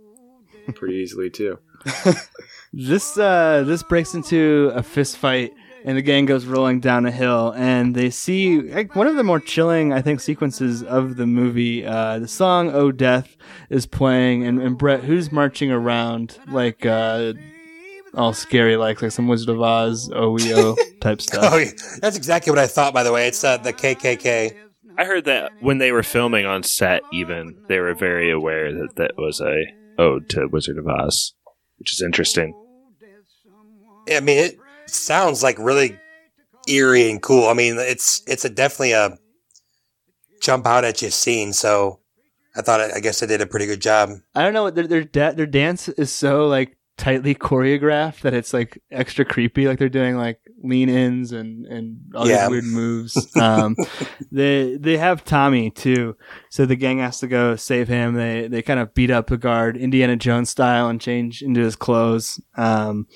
pretty 0.75 0.95
easily 0.97 1.29
too." 1.31 1.59
This 2.77 3.17
uh 3.17 3.63
this 3.65 3.83
breaks 3.85 4.15
into 4.15 4.73
a 4.75 4.83
fist 4.83 5.17
fight 5.17 5.53
and 5.85 5.97
the 5.97 6.03
gang 6.03 6.25
goes 6.25 6.45
rolling 6.45 6.81
down 6.81 7.07
a 7.07 7.11
hill 7.11 7.53
and 7.57 7.95
they 7.95 8.11
see 8.11 8.61
like 8.63 8.97
one 8.97 9.07
of 9.07 9.15
the 9.15 9.23
more 9.23 9.39
chilling 9.39 9.93
I 9.93 10.03
think 10.03 10.21
sequences 10.21 10.83
of 10.83 11.17
the 11.17 11.27
movie. 11.27 11.87
Uh 11.87 12.19
the 12.19 12.27
song 12.27 12.71
Oh 12.73 12.91
Death 12.91 13.37
is 13.71 13.87
playing 13.87 14.45
and, 14.45 14.61
and 14.61 14.77
Brett 14.77 15.05
who's 15.05 15.31
marching 15.31 15.71
around 15.71 16.39
like 16.49 16.85
uh 16.85 17.35
all 18.17 18.33
scary 18.33 18.77
like 18.77 19.01
like 19.03 19.13
some 19.13 19.29
Wizard 19.29 19.51
of 19.51 19.61
Oz 19.63 20.09
OEO 20.09 20.77
type 21.01 21.21
stuff. 21.21 21.53
Oh, 21.53 21.59
yeah. 21.59 21.71
That's 22.01 22.17
exactly 22.17 22.51
what 22.51 22.59
I 22.59 22.67
thought. 22.67 22.93
By 22.95 23.03
the 23.03 23.13
way, 23.13 23.29
it's 23.29 23.43
uh, 23.45 23.57
the 23.57 23.73
KKK. 23.73 24.57
I 24.97 25.05
heard 25.05 25.25
that 25.25 25.53
when 25.61 25.79
they 25.79 25.91
were 25.91 26.05
filming 26.05 26.47
on 26.47 26.63
set, 26.63 27.03
even 27.13 27.57
they 27.69 27.81
were 27.81 27.95
very 27.95 28.31
aware 28.31 28.73
that 28.73 28.97
that 28.97 29.13
was 29.17 29.41
a 29.41 29.65
ode 29.99 30.29
to 30.31 30.47
Wizard 30.47 30.79
of 30.79 30.87
Oz, 30.87 31.35
which 31.79 31.93
is 31.93 32.01
interesting. 32.01 32.55
I 34.11 34.21
mean, 34.21 34.39
it 34.39 34.59
sounds 34.87 35.43
like 35.43 35.59
really 35.59 35.99
eerie 36.69 37.11
and 37.11 37.21
cool. 37.23 37.49
I 37.49 37.55
mean, 37.55 37.77
it's 37.79 38.23
it's 38.27 38.45
a 38.45 38.51
definitely 38.51 38.93
a 38.93 39.19
jump 40.41 40.67
out 40.67 40.85
at 40.85 41.03
you 41.03 41.11
scene. 41.11 41.53
So 41.53 42.01
I 42.57 42.63
thought 42.63 42.81
I 42.81 43.01
guess 43.01 43.23
I 43.23 43.27
did 43.27 43.41
a 43.41 43.47
pretty 43.47 43.67
good 43.67 43.81
job. 43.81 44.11
I 44.35 44.43
don't 44.43 44.53
know 44.55 44.71
their 44.71 44.87
their 44.87 45.05
da- 45.05 45.33
their 45.33 45.47
dance 45.47 45.89
is 45.89 46.13
so 46.13 46.47
like 46.47 46.77
tightly 46.97 47.35
choreographed 47.35 48.21
that 48.21 48.35
it's 48.35 48.53
like 48.55 48.81
extra 48.91 49.25
creepy. 49.25 49.67
Like 49.67 49.79
they're 49.79 49.89
doing 49.89 50.17
like 50.17 50.39
lean 50.63 50.89
ins 50.89 51.33
and 51.33 51.67
and 51.67 51.99
all 52.15 52.27
Yeah. 52.29 52.43
these 52.43 52.51
weird 52.51 52.65
moves. 52.65 53.37
Um, 53.37 53.75
they 54.33 54.77
they 54.77 54.97
have 54.97 55.25
Tommy 55.25 55.71
too, 55.71 56.17
so 56.51 56.65
the 56.67 56.77
gang 56.77 56.99
has 56.99 57.19
to 57.21 57.27
go 57.27 57.57
save 57.57 57.89
him. 57.89 58.15
They 58.15 58.47
they 58.49 58.63
kind 58.63 58.79
of 58.81 58.95
beat 58.95 59.11
up 59.11 59.27
the 59.27 59.37
guard 59.37 59.77
Indiana 59.77 60.17
Jones 60.17 60.51
style 60.51 60.89
and 60.89 61.01
change 61.01 61.43
into 61.43 61.61
his 61.61 61.75
clothes. 61.77 62.41
Um, 62.57 63.07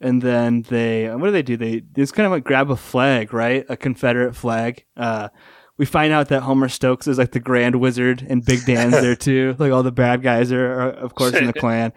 and 0.00 0.22
then 0.22 0.62
they 0.62 1.08
what 1.08 1.26
do 1.26 1.32
they 1.32 1.42
do? 1.42 1.56
They 1.56 1.80
they 1.80 2.02
just 2.02 2.14
kind 2.14 2.26
of 2.26 2.32
like 2.32 2.44
grab 2.44 2.70
a 2.70 2.76
flag, 2.76 3.32
right? 3.32 3.64
A 3.68 3.76
Confederate 3.76 4.34
flag. 4.34 4.84
Uh, 4.96 5.28
we 5.78 5.86
find 5.86 6.12
out 6.12 6.28
that 6.28 6.42
Homer 6.42 6.68
Stokes 6.68 7.06
is 7.06 7.18
like 7.18 7.30
the 7.30 7.40
Grand 7.40 7.76
Wizard, 7.76 8.26
and 8.28 8.44
Big 8.44 8.64
Dan's 8.66 8.94
there 8.94 9.14
too. 9.16 9.54
Like 9.58 9.70
all 9.72 9.84
the 9.84 9.92
bad 9.92 10.22
guys 10.22 10.50
are, 10.50 10.72
are 10.72 10.90
of 10.90 11.14
course, 11.14 11.34
in 11.34 11.46
the 11.46 11.52
Klan. 11.52 11.92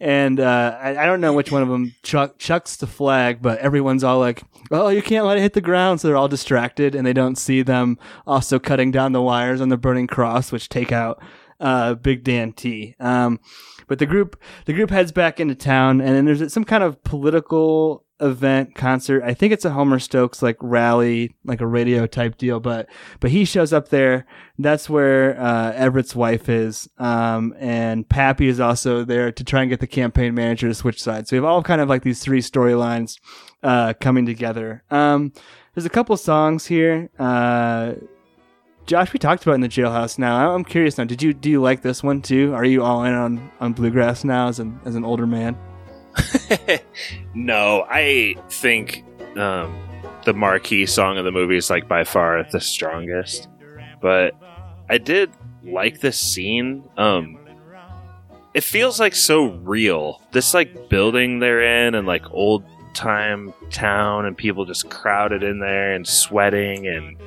And 0.00 0.40
uh, 0.40 0.78
I, 0.80 0.96
I 0.96 1.06
don't 1.06 1.20
know 1.20 1.34
which 1.34 1.52
one 1.52 1.62
of 1.62 1.68
them 1.68 1.94
chuck, 2.02 2.38
chucks 2.38 2.76
the 2.76 2.86
flag, 2.86 3.42
but 3.42 3.58
everyone's 3.58 4.02
all 4.02 4.18
like, 4.18 4.42
"Oh, 4.70 4.88
you 4.88 5.02
can't 5.02 5.26
let 5.26 5.36
it 5.36 5.42
hit 5.42 5.52
the 5.52 5.60
ground!" 5.60 6.00
So 6.00 6.08
they're 6.08 6.16
all 6.16 6.28
distracted, 6.28 6.94
and 6.94 7.06
they 7.06 7.12
don't 7.12 7.36
see 7.36 7.60
them 7.62 7.98
also 8.26 8.58
cutting 8.58 8.90
down 8.90 9.12
the 9.12 9.22
wires 9.22 9.60
on 9.60 9.68
the 9.68 9.76
burning 9.76 10.06
cross, 10.06 10.50
which 10.50 10.70
take 10.70 10.90
out 10.90 11.22
uh, 11.60 11.94
Big 11.94 12.24
Dan 12.24 12.52
T. 12.52 12.96
Um, 12.98 13.38
but 13.86 13.98
the 13.98 14.06
group 14.06 14.40
the 14.64 14.72
group 14.72 14.90
heads 14.90 15.12
back 15.12 15.40
into 15.40 15.54
town, 15.54 16.00
and 16.00 16.14
then 16.14 16.24
there's 16.24 16.52
some 16.52 16.64
kind 16.64 16.82
of 16.82 17.02
political 17.04 18.04
event 18.20 18.74
concert. 18.74 19.22
I 19.22 19.34
think 19.34 19.52
it's 19.52 19.64
a 19.64 19.70
Homer 19.70 19.98
Stokes 19.98 20.42
like 20.42 20.56
rally, 20.60 21.36
like 21.44 21.60
a 21.60 21.66
radio 21.66 22.06
type 22.06 22.38
deal. 22.38 22.60
But 22.60 22.88
but 23.20 23.30
he 23.30 23.44
shows 23.44 23.72
up 23.72 23.88
there. 23.88 24.26
That's 24.58 24.88
where 24.88 25.38
uh, 25.38 25.72
Everett's 25.72 26.16
wife 26.16 26.48
is, 26.48 26.88
um, 26.98 27.54
and 27.58 28.08
Pappy 28.08 28.48
is 28.48 28.60
also 28.60 29.04
there 29.04 29.30
to 29.32 29.44
try 29.44 29.62
and 29.62 29.70
get 29.70 29.80
the 29.80 29.86
campaign 29.86 30.34
manager 30.34 30.68
to 30.68 30.74
switch 30.74 31.02
sides. 31.02 31.30
So 31.30 31.36
we 31.36 31.38
have 31.38 31.44
all 31.44 31.62
kind 31.62 31.80
of 31.80 31.88
like 31.88 32.02
these 32.02 32.20
three 32.22 32.40
storylines 32.40 33.18
uh, 33.62 33.94
coming 34.00 34.26
together. 34.26 34.82
Um, 34.90 35.32
there's 35.74 35.86
a 35.86 35.90
couple 35.90 36.16
songs 36.16 36.66
here. 36.66 37.10
Uh, 37.18 37.94
Josh, 38.86 39.12
we 39.12 39.18
talked 39.18 39.42
about 39.42 39.56
in 39.56 39.60
the 39.60 39.68
jailhouse. 39.68 40.18
Now 40.18 40.54
I'm 40.54 40.64
curious. 40.64 40.96
Now, 40.96 41.04
did 41.04 41.22
you 41.22 41.34
do 41.34 41.50
you 41.50 41.60
like 41.60 41.82
this 41.82 42.02
one 42.02 42.22
too? 42.22 42.54
Are 42.54 42.64
you 42.64 42.82
all 42.84 43.04
in 43.04 43.12
on, 43.12 43.50
on 43.60 43.72
bluegrass 43.72 44.22
now 44.24 44.48
as 44.48 44.60
an 44.60 44.80
as 44.84 44.94
an 44.94 45.04
older 45.04 45.26
man? 45.26 45.56
No, 47.34 47.86
I 47.90 48.34
think 48.48 49.04
um, 49.36 49.78
the 50.24 50.32
marquee 50.32 50.86
song 50.86 51.18
of 51.18 51.26
the 51.26 51.30
movie 51.30 51.58
is 51.58 51.68
like 51.68 51.86
by 51.86 52.02
far 52.02 52.42
the 52.50 52.60
strongest. 52.60 53.48
But 54.00 54.32
I 54.88 54.96
did 54.96 55.30
like 55.62 56.00
this 56.00 56.18
scene. 56.18 56.88
Um, 56.96 57.38
it 58.54 58.64
feels 58.64 58.98
like 58.98 59.14
so 59.14 59.48
real. 59.48 60.22
This 60.32 60.54
like 60.54 60.88
building 60.88 61.40
they're 61.40 61.86
in 61.86 61.94
and 61.94 62.06
like 62.06 62.24
old 62.30 62.64
time 62.94 63.52
town 63.70 64.24
and 64.24 64.34
people 64.34 64.64
just 64.64 64.88
crowded 64.88 65.42
in 65.42 65.58
there 65.58 65.92
and 65.92 66.08
sweating 66.08 66.86
and 66.86 67.18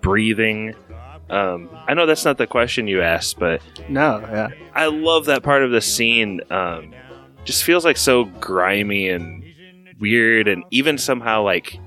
breathing. 0.00 0.76
Um, 1.28 1.68
I 1.88 1.94
know 1.94 2.06
that's 2.06 2.24
not 2.24 2.38
the 2.38 2.46
question 2.46 2.86
you 2.86 3.02
asked, 3.02 3.38
but 3.38 3.60
No, 3.88 4.20
yeah. 4.20 4.48
I 4.74 4.86
love 4.86 5.24
that 5.26 5.42
part 5.42 5.64
of 5.64 5.70
the 5.70 5.80
scene. 5.80 6.40
Um, 6.50 6.94
just 7.44 7.64
feels 7.64 7.84
like 7.84 7.96
so 7.96 8.24
grimy 8.24 9.08
and 9.08 9.44
weird, 9.98 10.48
and 10.48 10.64
even 10.70 10.98
somehow 10.98 11.42
like 11.42 11.78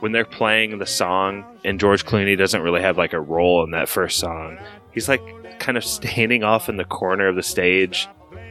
when 0.00 0.12
they're 0.12 0.24
playing 0.24 0.78
the 0.78 0.86
song, 0.86 1.44
and 1.64 1.78
George 1.80 2.04
Clooney 2.04 2.36
doesn't 2.36 2.62
really 2.62 2.82
have 2.82 2.98
like 2.98 3.12
a 3.12 3.20
role 3.20 3.62
in 3.64 3.70
that 3.70 3.88
first 3.88 4.18
song. 4.18 4.58
He's 4.92 5.08
like 5.08 5.22
kind 5.58 5.78
of 5.78 5.84
standing 5.84 6.42
off 6.42 6.68
in 6.68 6.76
the 6.76 6.84
corner 6.84 7.28
of 7.28 7.36
the 7.36 7.42
stage, 7.42 8.08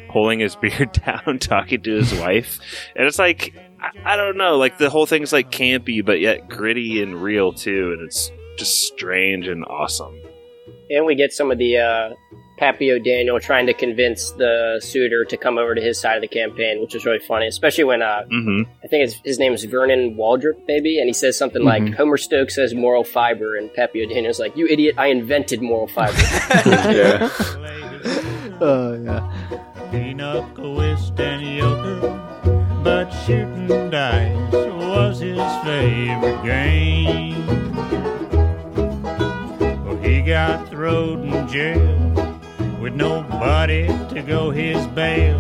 pulling 0.10 0.40
his 0.40 0.56
beard 0.62 0.92
down, 0.94 1.40
talking 1.40 1.82
to 1.82 1.96
his 1.96 2.14
wife, 2.20 2.60
and 2.96 3.06
it's 3.08 3.20
like 3.20 3.54
I, 3.82 4.14
I 4.14 4.16
don't 4.16 4.38
know, 4.38 4.58
like 4.58 4.78
the 4.78 4.90
whole 4.90 5.06
thing's 5.06 5.34
like 5.34 5.52
campy, 5.52 6.04
but 6.04 6.20
yet 6.22 6.48
gritty 6.50 7.02
and 7.04 7.22
real 7.22 7.52
too, 7.54 7.92
and 7.94 8.02
it's 8.02 8.32
just 8.58 8.84
strange 8.88 9.48
and 9.48 9.66
awesome. 9.66 10.20
And 10.90 11.06
we 11.06 11.16
get 11.16 11.34
some 11.34 11.50
of 11.52 11.58
the 11.58 11.78
uh, 11.78 12.10
Pappy 12.58 12.92
O'Daniel 12.92 13.40
trying 13.40 13.66
to 13.68 13.74
convince 13.74 14.32
the 14.32 14.80
suitor 14.84 15.26
to 15.26 15.38
come 15.38 15.58
over 15.58 15.74
to 15.74 15.82
his 15.82 16.00
side 16.00 16.16
of 16.18 16.22
the 16.22 16.28
campaign, 16.28 16.82
which 16.82 16.94
is 16.94 17.06
really 17.06 17.20
funny, 17.20 17.48
especially 17.48 17.84
when 17.86 18.02
uh, 18.02 18.24
Mm-hmm. 18.32 18.70
I 18.84 18.88
think 18.88 19.02
his, 19.02 19.20
his 19.26 19.40
name 19.40 19.54
is 19.54 19.64
Vernon 19.64 20.16
Waldrip, 20.16 20.62
maybe, 20.68 21.00
and 21.00 21.08
he 21.08 21.14
says 21.14 21.38
something 21.38 21.64
like 21.64 21.82
Mhm. 21.84 21.96
Homer 21.96 22.18
Stokes 22.18 22.56
says 22.56 22.74
moral 22.76 23.04
fiber, 23.04 23.56
and 23.56 23.74
Pappy 23.74 24.04
O'Daniel's 24.04 24.40
like, 24.40 24.56
"You 24.56 24.68
idiot! 24.68 24.96
I 24.98 25.08
invented 25.08 25.62
moral 25.62 25.88
fiber." 25.88 26.18
yeah. 26.66 27.30
Oh 28.62 28.94
yeah. 29.04 29.90
Pinochle, 29.92 30.76
whist, 30.76 31.20
and 31.20 31.42
euchre, 31.42 32.82
but 32.84 33.10
shooting 33.26 33.90
dice 33.90 34.54
was 34.54 35.20
his 35.20 35.40
favorite 35.64 36.44
game. 36.44 37.63
Well, 40.24 40.56
he 40.58 40.58
got 40.58 40.70
thrown 40.70 41.26
in 41.26 41.48
jail 41.50 42.40
with 42.80 42.94
nobody 42.94 43.88
to 43.88 44.24
go 44.26 44.52
his 44.52 44.88
bail. 44.88 45.38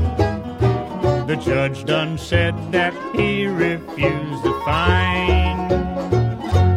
The 1.25 1.37
judge 1.37 1.85
done 1.85 2.17
said 2.17 2.53
that 2.73 2.93
he 3.15 3.45
refused 3.47 4.43
the 4.43 4.61
fine. 4.65 5.71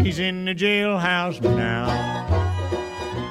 He's 0.05 0.21
in 0.21 0.45
the 0.45 0.55
jailhouse 0.55 1.41
now. 1.41 1.89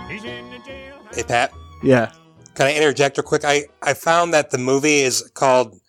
He's 0.09 0.25
in 0.25 0.49
the 0.51 0.57
jailhouse. 0.57 1.15
Hey, 1.15 1.23
Pat. 1.23 1.53
Yeah. 1.81 2.11
Can 2.55 2.67
I 2.67 2.73
interject 2.75 3.17
real 3.17 3.23
quick? 3.23 3.45
I, 3.45 3.67
I 3.81 3.93
found 3.93 4.33
that 4.33 4.51
the 4.51 4.57
movie 4.57 4.99
is 4.99 5.31
called 5.35 5.79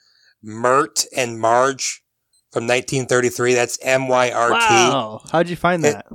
Myrt 0.45 1.05
and 1.16 1.41
Marge 1.41 2.05
from 2.53 2.68
1933. 2.68 3.55
That's 3.55 3.78
M 3.82 4.07
Y 4.07 4.30
R 4.30 4.51
T. 4.51 4.55
Wow. 4.55 5.22
How'd 5.32 5.49
you 5.49 5.57
find 5.57 5.82
that? 5.82 6.07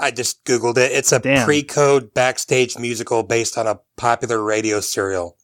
I 0.00 0.10
just 0.10 0.44
Googled 0.44 0.78
it. 0.78 0.92
It's 0.92 1.12
a 1.12 1.18
Damn. 1.18 1.44
pre 1.44 1.62
code 1.62 2.14
backstage 2.14 2.78
musical 2.78 3.22
based 3.22 3.56
on 3.58 3.66
a 3.66 3.80
popular 3.96 4.42
radio 4.42 4.80
serial. 4.80 5.36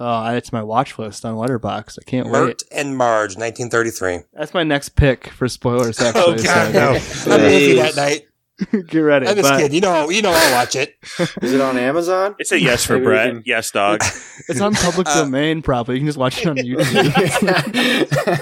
Oh, 0.00 0.26
it's 0.34 0.52
my 0.52 0.62
watch 0.62 0.98
list 0.98 1.24
on 1.24 1.34
Letterboxd. 1.34 1.98
I 2.00 2.04
can't 2.08 2.28
Myrt 2.28 2.62
wait. 2.70 2.78
and 2.78 2.96
Marge, 2.96 3.36
1933. 3.36 4.20
That's 4.34 4.52
my 4.54 4.62
next 4.62 4.90
pick 4.90 5.28
for 5.28 5.48
spoilers. 5.48 6.00
Actually, 6.00 6.22
Oh, 6.22 6.42
God, 6.42 6.72
so- 7.04 7.30
no. 7.30 7.34
I'm 7.34 7.40
movie 7.42 7.74
that 7.74 7.96
night. 7.96 8.24
Get 8.88 8.98
ready. 8.98 9.26
I'm 9.28 9.36
just 9.36 9.48
but- 9.48 9.58
kidding. 9.58 9.74
You 9.74 9.80
know, 9.80 10.10
you 10.10 10.20
know, 10.20 10.32
I'll 10.34 10.52
watch 10.52 10.74
it. 10.76 10.94
Is 11.42 11.52
it 11.52 11.60
on 11.60 11.78
Amazon? 11.78 12.34
It's 12.38 12.50
a 12.52 12.60
yes 12.60 12.84
for 12.84 12.98
Brett. 13.00 13.30
can- 13.30 13.42
Yes, 13.46 13.70
dog. 13.70 14.02
It's 14.48 14.60
on 14.60 14.72
public 14.74 15.06
Uh, 15.08 15.24
domain, 15.24 15.62
probably. 15.62 15.96
You 15.96 16.00
can 16.00 16.06
just 16.06 16.18
watch 16.18 16.40
it 16.40 16.46
on 16.48 16.56
YouTube. 16.56 17.12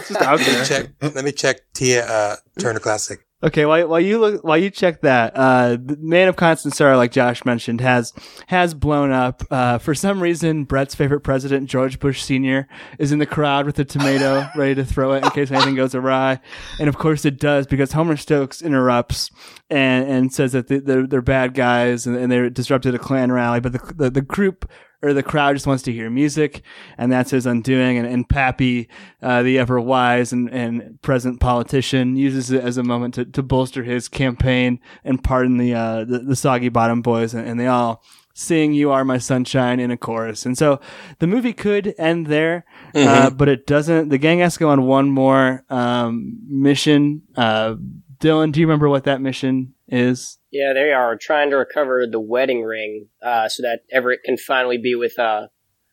just 0.07 0.23
out 0.23 0.39
Let 0.39 0.47
there. 0.47 0.61
me 0.61 0.67
check. 0.67 1.15
Let 1.15 1.25
me 1.25 1.33
check 1.33 1.61
Tia 1.75 2.07
uh, 2.07 2.37
Turner 2.59 2.79
Classic. 2.81 3.26
Okay, 3.43 3.67
while, 3.67 3.87
while 3.87 4.01
you 4.01 4.19
look, 4.19 4.43
while 4.45 4.57
you 4.57 4.71
check 4.71 5.03
that, 5.03 5.33
uh, 5.37 5.77
the 5.79 5.99
Man 6.01 6.27
of 6.29 6.37
Constant 6.37 6.75
Sorrow, 6.75 6.97
like 6.97 7.13
Josh 7.13 7.45
mentioned, 7.45 7.83
has 7.83 8.15
has 8.47 8.73
blown 8.73 9.13
up. 9.13 9.43
Uh, 9.51 9.77
for 9.77 9.95
some 9.95 10.23
reason, 10.23 10.65
Brett's 10.65 10.95
favorite 10.95 11.21
president, 11.21 11.69
George 11.69 11.99
Bush 12.01 12.23
Senior, 12.23 12.67
is 12.99 13.13
in 13.13 13.19
the 13.19 13.27
crowd 13.27 13.67
with 13.67 13.79
a 13.79 13.85
tomato, 13.85 14.49
ready 14.57 14.75
to 14.77 14.87
throw 14.87 15.13
it 15.13 15.23
in 15.23 15.31
case 15.33 15.51
anything 15.51 15.75
goes 15.75 15.95
awry. 15.95 16.41
And 16.81 16.89
of 16.89 16.97
course, 16.97 17.27
it 17.27 17.39
does 17.39 17.67
because 17.67 17.93
Homer 17.93 18.17
Stokes 18.17 18.63
interrupts 18.63 19.31
and 19.69 20.09
and 20.09 20.33
says 20.33 20.53
that 20.53 20.69
they- 20.69 20.79
they're 20.79 21.07
they're 21.07 21.21
bad 21.21 21.53
guys 21.53 22.07
and, 22.07 22.17
and 22.17 22.33
they 22.33 22.49
disrupted 22.49 22.95
a 22.95 22.99
Klan 22.99 23.31
rally, 23.31 23.61
but 23.61 23.73
the 23.73 23.93
the, 23.97 24.11
the 24.11 24.23
group 24.23 24.65
or 25.03 25.13
the 25.13 25.23
crowd 25.23 25.55
just 25.55 25.67
wants 25.67 25.83
to 25.85 25.93
hear 25.93 26.11
music, 26.11 26.63
and 26.99 27.11
that's 27.13 27.31
his 27.31 27.47
undoing. 27.47 27.99
And, 27.99 28.07
and 28.07 28.29
Pappy, 28.29 28.89
uh, 29.23 29.43
the 29.43 29.59
ever 29.59 29.81
wise 29.81 30.33
and, 30.33 30.51
and 30.51 31.01
present 31.03 31.41
politician, 31.41 32.17
uses 32.17 32.51
it 32.51 32.63
as 32.63 32.77
a 32.77 32.83
moment 32.83 33.15
to, 33.15 33.25
to 33.25 33.43
bolster 33.43 33.83
his 33.83 34.09
campaign 34.09 34.81
and 35.05 35.23
pardon 35.23 35.59
the, 35.59 35.75
uh, 35.75 36.05
the, 36.05 36.21
the 36.21 36.37
soggy 36.37 36.69
bottom 36.69 37.03
boys, 37.03 37.35
and, 37.35 37.47
and 37.47 37.61
they 37.61 37.67
all 37.67 38.03
sing 38.35 38.73
"You 38.73 38.91
Are 38.91 39.05
My 39.05 39.19
Sunshine" 39.19 39.81
in 39.81 39.91
a 39.91 39.97
chorus. 39.97 40.45
And 40.47 40.57
so 40.57 40.81
the 41.19 41.27
movie 41.27 41.55
could 41.55 41.95
end 41.99 42.27
there, 42.27 42.65
uh, 42.95 43.31
but 43.31 43.49
it 43.49 43.67
doesn't. 43.67 44.11
The 44.11 44.19
gang 44.19 44.41
has 44.41 44.55
to 44.55 44.61
go 44.61 44.69
on 44.69 44.87
one 44.87 45.09
more 45.09 45.65
um, 45.71 46.39
mission. 46.47 47.23
Uh, 47.37 47.77
Dylan, 48.19 48.53
do 48.53 48.61
you 48.61 48.67
remember 48.67 48.89
what 48.89 49.05
that 49.05 49.21
mission 49.21 49.75
is? 49.89 50.39
Yeah, 50.57 50.73
they 50.73 50.93
are 50.93 51.17
trying 51.17 51.51
to 51.51 51.57
recover 51.57 52.07
the 52.07 52.21
wedding 52.21 52.63
ring 52.63 53.09
uh, 53.23 53.49
so 53.49 53.63
that 53.63 53.81
Everett 53.93 54.23
can 54.25 54.39
finally 54.39 54.79
be 54.79 54.95
with 54.95 55.19
uh, 55.19 55.49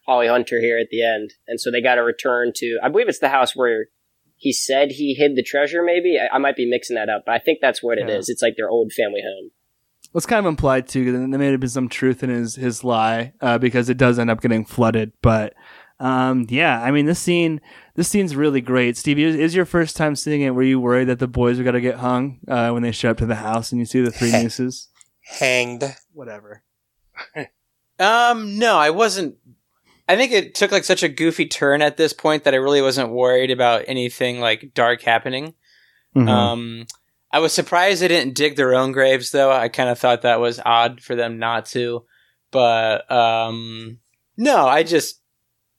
Holly 0.05 0.27
Hunter 0.27 0.59
here 0.59 0.79
at 0.79 0.87
the 0.89 1.03
end. 1.03 1.33
And 1.47 1.59
so 1.59 1.69
they 1.69 1.81
got 1.81 1.95
to 1.95 2.03
return 2.03 2.51
to, 2.55 2.79
I 2.81 2.89
believe 2.89 3.09
it's 3.09 3.19
the 3.19 3.29
house 3.29 3.55
where 3.55 3.87
he 4.37 4.53
said 4.53 4.91
he 4.91 5.13
hid 5.13 5.35
the 5.35 5.43
treasure, 5.43 5.83
maybe? 5.83 6.17
I, 6.17 6.35
I 6.35 6.37
might 6.37 6.55
be 6.55 6.69
mixing 6.69 6.95
that 6.95 7.09
up, 7.09 7.23
but 7.25 7.33
I 7.33 7.39
think 7.39 7.59
that's 7.61 7.83
what 7.83 7.97
it 7.97 8.09
is. 8.09 8.27
Yeah. 8.27 8.33
It's 8.33 8.41
like 8.41 8.55
their 8.55 8.69
old 8.69 8.93
family 8.93 9.21
home. 9.21 9.51
Well, 10.11 10.19
it's 10.19 10.25
kind 10.25 10.39
of 10.39 10.49
implied 10.49 10.87
too. 10.87 11.11
There 11.11 11.39
may 11.39 11.51
have 11.51 11.59
been 11.59 11.69
some 11.69 11.89
truth 11.89 12.23
in 12.23 12.29
his 12.29 12.55
his 12.55 12.83
lie 12.83 13.33
uh, 13.41 13.57
because 13.57 13.89
it 13.89 13.97
does 13.97 14.19
end 14.19 14.29
up 14.29 14.41
getting 14.41 14.63
flooded. 14.63 15.11
But 15.21 15.55
um, 15.99 16.45
yeah, 16.49 16.81
I 16.81 16.91
mean 16.91 17.07
this 17.07 17.19
scene 17.19 17.61
this 17.95 18.07
scene's 18.07 18.35
really 18.35 18.61
great. 18.61 18.97
Stevie, 18.97 19.23
is, 19.23 19.35
is 19.35 19.55
your 19.55 19.65
first 19.65 19.95
time 19.95 20.15
seeing 20.15 20.41
it? 20.41 20.51
Were 20.51 20.63
you 20.63 20.79
worried 20.79 21.05
that 21.05 21.19
the 21.19 21.27
boys 21.27 21.57
were 21.57 21.63
gonna 21.63 21.81
get 21.81 21.95
hung 21.97 22.39
uh, 22.47 22.71
when 22.71 22.83
they 22.83 22.91
show 22.91 23.11
up 23.11 23.17
to 23.17 23.25
the 23.25 23.35
house 23.35 23.71
and 23.71 23.79
you 23.79 23.85
see 23.85 24.01
the 24.01 24.11
three 24.11 24.31
nieces? 24.31 24.89
Hanged. 25.21 25.83
Whatever. 26.13 26.63
Um, 27.99 28.57
no, 28.57 28.75
I 28.77 28.89
wasn't. 28.89 29.35
I 30.09 30.15
think 30.17 30.31
it 30.31 30.55
took 30.55 30.71
like 30.71 30.83
such 30.83 31.03
a 31.03 31.07
goofy 31.07 31.45
turn 31.45 31.81
at 31.81 31.95
this 31.95 32.11
point 32.11 32.43
that 32.43 32.53
I 32.53 32.57
really 32.57 32.81
wasn't 32.81 33.11
worried 33.11 33.51
about 33.51 33.85
anything 33.87 34.39
like 34.39 34.71
dark 34.73 35.01
happening. 35.03 35.53
Mhm. 36.15 36.27
Um, 36.27 36.87
I 37.31 37.39
was 37.39 37.53
surprised 37.53 38.01
they 38.01 38.07
didn't 38.07 38.35
dig 38.35 38.55
their 38.55 38.73
own 38.75 38.91
graves, 38.91 39.31
though. 39.31 39.51
I 39.51 39.69
kind 39.69 39.89
of 39.89 39.97
thought 39.99 40.23
that 40.23 40.39
was 40.39 40.59
odd 40.65 41.01
for 41.01 41.15
them 41.15 41.39
not 41.39 41.67
to. 41.67 42.03
But 42.51 43.09
um, 43.11 43.99
no, 44.37 44.67
I 44.67 44.83
just, 44.83 45.21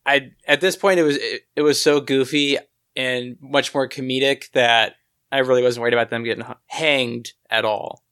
I 0.06 0.32
at 0.46 0.60
this 0.60 0.76
point 0.76 1.00
it 1.00 1.04
was 1.04 1.16
it, 1.16 1.42
it 1.56 1.62
was 1.62 1.80
so 1.80 2.00
goofy 2.00 2.58
and 2.96 3.36
much 3.40 3.74
more 3.74 3.88
comedic 3.88 4.50
that 4.52 4.94
I 5.32 5.38
really 5.38 5.62
wasn't 5.62 5.82
worried 5.82 5.94
about 5.94 6.10
them 6.10 6.24
getting 6.24 6.44
hanged 6.66 7.32
at 7.50 7.64
all. 7.64 8.04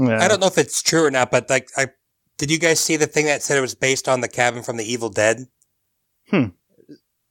I 0.00 0.26
don't 0.26 0.40
know 0.40 0.48
if 0.48 0.58
it's 0.58 0.82
true 0.82 1.04
or 1.04 1.10
not, 1.10 1.30
but 1.30 1.48
like, 1.48 1.68
I 1.76 1.86
did 2.36 2.50
you 2.50 2.58
guys 2.58 2.80
see 2.80 2.96
the 2.96 3.06
thing 3.06 3.26
that 3.26 3.42
said 3.42 3.56
it 3.56 3.60
was 3.60 3.76
based 3.76 4.08
on 4.08 4.20
the 4.20 4.28
cabin 4.28 4.62
from 4.62 4.76
the 4.76 4.84
Evil 4.84 5.08
Dead? 5.08 5.46
Hmm. 6.30 6.46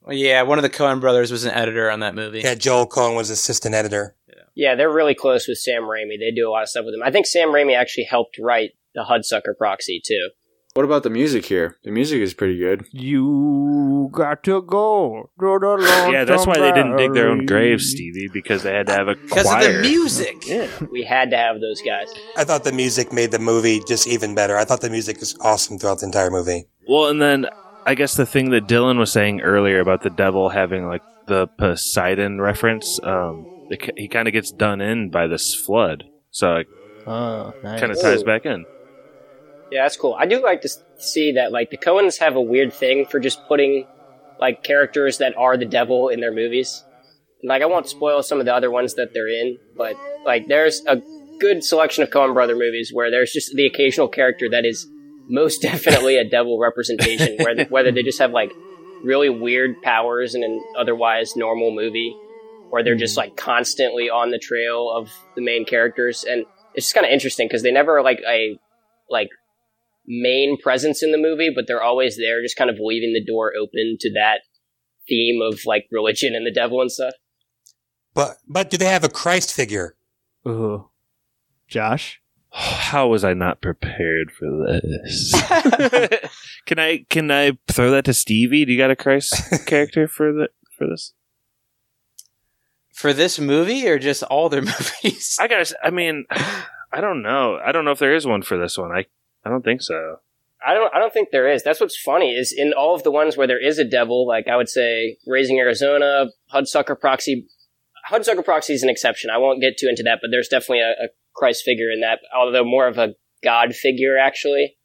Well, 0.02 0.16
yeah, 0.16 0.42
one 0.44 0.58
of 0.58 0.64
the 0.64 0.70
Coen 0.70 1.02
brothers 1.02 1.32
was 1.32 1.46
an 1.46 1.52
editor 1.52 1.90
on 1.90 2.02
that 2.02 2.16
movie. 2.16 2.40
Yeah, 2.40 2.56
Joel 2.56 2.88
Coen 2.88 3.16
was 3.16 3.30
assistant 3.30 3.76
editor. 3.76 4.16
Yeah, 4.56 4.76
they're 4.76 4.92
really 4.92 5.16
close 5.16 5.48
with 5.48 5.58
Sam 5.58 5.84
Raimi. 5.84 6.20
They 6.20 6.32
do 6.32 6.48
a 6.48 6.52
lot 6.52 6.64
of 6.64 6.70
stuff 6.70 6.86
with 6.86 6.94
him. 6.94 7.02
I 7.04 7.12
think 7.12 7.26
Sam 7.26 7.50
Raimi 7.50 7.76
actually 7.76 8.04
helped 8.06 8.38
write 8.38 8.72
the 8.94 9.04
Hudsucker 9.04 9.58
Proxy, 9.58 10.02
too. 10.06 10.30
What 10.76 10.86
about 10.86 11.04
the 11.04 11.12
music 11.12 11.46
here? 11.46 11.78
The 11.84 11.92
music 11.92 12.20
is 12.22 12.34
pretty 12.34 12.58
good. 12.58 12.88
You 12.92 14.10
got 14.12 14.42
to 14.46 14.60
go. 14.64 15.30
to 15.40 15.46
the 15.46 16.10
Yeah, 16.12 16.24
that's 16.24 16.48
why 16.48 16.58
they 16.58 16.72
didn't 16.72 16.96
dig 16.96 17.14
their 17.14 17.30
own 17.30 17.46
valley. 17.46 17.46
graves, 17.46 17.92
Stevie, 17.92 18.28
because 18.34 18.64
they 18.64 18.74
had 18.74 18.88
to 18.88 18.94
have 18.94 19.08
a 19.08 19.14
Because 19.14 19.46
of 19.54 19.62
the 19.62 19.82
music. 19.82 20.48
Yeah. 20.48 20.68
We 20.92 21.04
had 21.04 21.30
to 21.30 21.38
have 21.38 21.62
those 21.62 21.80
guys. 21.84 22.12
I 22.36 22.44
thought 22.44 22.64
the 22.64 22.72
music 22.72 23.14
made 23.14 23.30
the 23.30 23.38
movie 23.38 23.82
just 23.88 24.08
even 24.08 24.34
better. 24.34 24.58
I 24.58 24.66
thought 24.66 24.82
the 24.82 24.90
music 24.90 25.20
was 25.20 25.38
awesome 25.42 25.78
throughout 25.78 26.00
the 26.00 26.08
entire 26.08 26.32
movie. 26.32 26.66
Well, 26.88 27.08
and 27.08 27.22
then 27.22 27.46
I 27.86 27.94
guess 27.94 28.16
the 28.16 28.26
thing 28.26 28.50
that 28.50 28.66
Dylan 28.66 28.98
was 28.98 29.12
saying 29.12 29.42
earlier 29.42 29.80
about 29.80 30.02
the 30.02 30.10
devil 30.10 30.50
having 30.50 30.88
like 30.88 31.04
the 31.28 31.46
Poseidon 31.60 32.42
reference, 32.42 33.00
um, 33.04 33.46
it, 33.70 33.92
he 33.96 34.08
kind 34.08 34.28
of 34.28 34.34
gets 34.34 34.50
done 34.52 34.82
in 34.82 35.12
by 35.12 35.28
this 35.28 35.54
flood, 35.54 36.06
so 36.32 36.56
it 36.56 36.68
Oh, 37.06 37.54
nice. 37.64 37.80
kind 37.80 37.92
of 37.92 38.02
ties 38.02 38.24
back 38.24 38.48
in. 38.48 38.66
Yeah, 39.74 39.86
that's 39.86 39.98
cool. 39.98 40.16
I 40.20 40.28
do 40.28 40.40
like 40.40 40.62
to 40.62 40.70
see 41.00 41.32
that 41.32 41.52
like 41.52 41.72
the 41.72 41.80
Coens 41.80 42.20
have 42.20 42.36
a 42.36 42.42
weird 42.42 42.72
thing 42.72 43.08
for 43.08 43.20
just 43.20 43.44
putting 43.48 43.88
like 44.40 44.64
characters 44.64 45.18
that 45.18 45.36
are 45.36 45.58
the 45.58 45.66
devil 45.66 46.10
in 46.10 46.20
their 46.20 46.32
movies. 46.32 46.84
Like 47.44 47.64
I 47.64 47.66
won't 47.66 47.90
spoil 47.90 48.22
some 48.22 48.40
of 48.40 48.46
the 48.46 48.54
other 48.54 48.70
ones 48.70 48.94
that 48.94 49.16
they're 49.16 49.28
in, 49.28 49.58
but 49.76 49.96
like 50.28 50.48
there's 50.48 50.84
a 50.86 51.02
good 51.40 51.64
selection 51.64 52.04
of 52.04 52.12
Coen 52.12 52.36
brother 52.36 52.54
movies 52.56 52.92
where 52.94 53.10
there's 53.10 53.32
just 53.32 53.56
the 53.56 53.66
occasional 53.66 54.08
character 54.08 54.48
that 54.52 54.64
is 54.64 54.88
most 55.28 55.62
definitely 55.64 56.18
a 56.18 56.30
devil 56.30 56.60
representation, 56.60 57.38
whether 57.44 57.66
whether 57.66 57.92
they 57.92 58.04
just 58.04 58.20
have 58.20 58.30
like 58.30 58.52
really 59.04 59.30
weird 59.30 59.82
powers 59.82 60.36
in 60.36 60.44
an 60.44 60.64
otherwise 60.78 61.36
normal 61.36 61.74
movie, 61.74 62.16
or 62.70 62.84
they're 62.84 62.94
just 62.94 63.18
like 63.18 63.36
constantly 63.38 64.08
on 64.08 64.30
the 64.30 64.38
trail 64.38 64.92
of 64.92 65.10
the 65.36 65.42
main 65.42 65.66
characters, 65.66 66.24
and 66.26 66.46
it's 66.76 66.86
just 66.86 66.94
kind 66.94 67.08
of 67.08 67.12
interesting 67.12 67.48
because 67.48 67.64
they 67.64 67.72
never 67.72 68.04
like 68.04 68.22
a 68.28 68.60
like 69.10 69.30
main 70.06 70.58
presence 70.62 71.02
in 71.04 71.12
the 71.12 71.18
movie, 71.18 71.52
but 71.54 71.66
they're 71.68 71.84
always 71.84 72.18
there, 72.18 72.42
just 72.42 72.58
kind 72.58 72.70
of 72.70 72.78
leaving 72.80 73.14
the 73.14 73.24
door 73.24 73.54
open 73.60 73.98
to 74.00 74.14
that 74.14 74.42
theme 75.08 75.42
of 75.42 75.60
like 75.66 75.86
religion 75.92 76.36
and 76.36 76.46
the 76.46 76.54
devil 76.54 76.82
and 76.82 76.92
stuff. 76.92 77.14
But 78.14 78.38
but 78.48 78.70
do 78.70 78.78
they 78.78 78.86
have 78.86 79.04
a 79.04 79.10
Christ 79.10 79.54
figure? 79.54 79.96
Ooh. 80.48 80.90
Josh? 81.68 82.22
How 82.52 83.08
was 83.08 83.24
I 83.24 83.34
not 83.34 83.62
prepared 83.62 84.32
for 84.32 84.80
this? 84.82 85.34
can 86.66 86.80
I 86.80 87.06
can 87.10 87.32
I 87.32 87.58
throw 87.68 87.92
that 87.92 88.06
to 88.06 88.14
Stevie? 88.14 88.66
Do 88.66 88.72
you 88.72 88.78
got 88.78 88.92
a 88.92 88.96
Christ 88.96 89.34
character 89.66 90.08
for 90.08 90.32
the 90.32 90.50
for 90.78 90.88
this? 90.88 91.14
For 92.94 93.12
this 93.12 93.40
movie 93.40 93.88
or 93.88 93.98
just 93.98 94.22
all 94.24 94.50
their 94.50 94.62
movies? 94.62 95.38
I 95.40 95.48
gotta. 95.48 95.62
s- 95.62 95.74
I 95.84 95.90
mean, 95.90 96.26
I 96.30 97.02
don't 97.02 97.24
know. 97.24 97.60
I 97.64 97.72
don't 97.72 97.86
know 97.86 97.92
if 97.92 97.98
there 98.00 98.14
is 98.14 98.28
one 98.28 98.44
for 98.44 98.56
this 98.58 98.78
one. 98.78 98.92
I 98.92 99.06
I 99.46 99.50
don't 99.50 99.64
think 99.64 99.82
so. 99.82 100.18
I 100.66 100.74
don't 100.74 100.94
I 100.96 101.00
don't 101.00 101.12
think 101.12 101.30
there 101.32 101.50
is. 101.50 101.64
That's 101.64 101.82
what's 101.82 102.00
funny 102.00 102.34
is 102.34 102.54
in 102.56 102.74
all 102.74 102.96
of 102.96 103.04
the 103.04 103.12
ones 103.12 103.36
where 103.36 103.48
there 103.48 103.64
is 103.64 103.80
a 103.80 103.84
devil, 103.84 104.26
like 104.28 104.48
I 104.48 104.56
would 104.56 104.70
say 104.70 105.18
Raising 105.28 105.60
Arizona, 105.60 106.28
Hudsucker 106.54 107.00
Proxy. 107.00 107.48
Hudsucker 108.10 108.44
Proxy 108.44 108.74
is 108.74 108.84
an 108.84 108.90
exception. 108.90 109.30
I 109.30 109.38
won't 109.38 109.62
get 109.62 109.78
too 109.78 109.88
into 109.88 110.04
that, 110.04 110.20
but 110.22 110.30
there's 110.32 110.48
definitely 110.48 110.82
a, 110.82 110.92
a 110.92 111.08
Christ 111.36 111.64
figure 111.64 111.92
in 111.92 112.02
that, 112.02 112.20
although 112.36 112.64
more 112.64 112.88
of 112.88 112.98
a 112.98 113.16
God 113.44 113.74
figure 113.76 114.18
actually. 114.18 114.78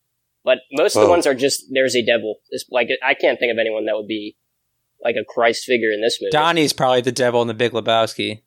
But 0.45 0.59
most 0.73 0.97
of 0.97 1.03
the 1.03 1.09
oh. 1.09 1.11
ones 1.11 1.27
are 1.27 1.35
just 1.35 1.65
there's 1.71 1.95
a 1.95 2.05
devil. 2.05 2.37
It's 2.51 2.65
like 2.71 2.89
I 3.05 3.15
can't 3.15 3.39
think 3.39 3.53
of 3.53 3.59
anyone 3.59 3.87
that 3.87 3.95
would 3.95 4.09
be 4.09 4.37
like 5.03 5.17
a 5.17 5.25
Christ 5.25 5.65
figure 5.65 5.93
in 5.93 6.01
this 6.01 6.19
movie. 6.21 6.31
Donnie's 6.31 6.73
probably 6.73 7.03
the 7.03 7.13
devil 7.13 7.43
in 7.43 7.49
the 7.49 7.55
Big 7.55 7.73
Lebowski. 7.73 8.43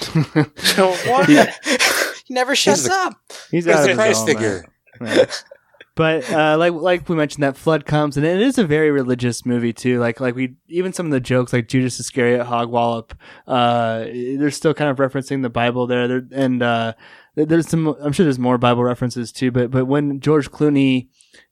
what? 0.14 1.28
he 2.24 2.34
never 2.34 2.56
shuts 2.56 2.84
the- 2.84 2.92
up. 2.92 3.14
He's 3.50 3.66
He's 3.66 3.68
out 3.68 3.82
of 3.82 3.88
his 3.88 3.96
Christ 3.96 4.16
element. 4.20 4.38
figure. 4.38 4.71
But 5.94 6.30
uh, 6.32 6.56
like 6.56 6.72
like 6.72 7.08
we 7.08 7.16
mentioned, 7.16 7.42
that 7.42 7.56
flood 7.56 7.84
comes, 7.84 8.16
and 8.16 8.24
it 8.24 8.40
is 8.40 8.56
a 8.56 8.64
very 8.64 8.90
religious 8.90 9.44
movie 9.44 9.74
too. 9.74 10.00
Like 10.00 10.20
like 10.20 10.34
we 10.34 10.54
even 10.68 10.94
some 10.94 11.06
of 11.06 11.12
the 11.12 11.20
jokes, 11.20 11.52
like 11.52 11.68
Judas 11.68 12.00
Iscariot, 12.00 12.46
Hogwallop, 12.46 13.10
uh, 13.46 14.04
they're 14.38 14.50
still 14.50 14.72
kind 14.72 14.90
of 14.90 14.96
referencing 14.96 15.42
the 15.42 15.50
Bible 15.50 15.86
there. 15.86 16.08
There 16.08 16.22
and 16.32 16.62
uh, 16.62 16.94
there's 17.34 17.68
some. 17.68 17.88
I'm 18.00 18.12
sure 18.12 18.24
there's 18.24 18.38
more 18.38 18.56
Bible 18.56 18.82
references 18.82 19.32
too. 19.32 19.50
But 19.50 19.70
but 19.70 19.84
when 19.84 20.20
George 20.20 20.50
Clooney 20.50 21.08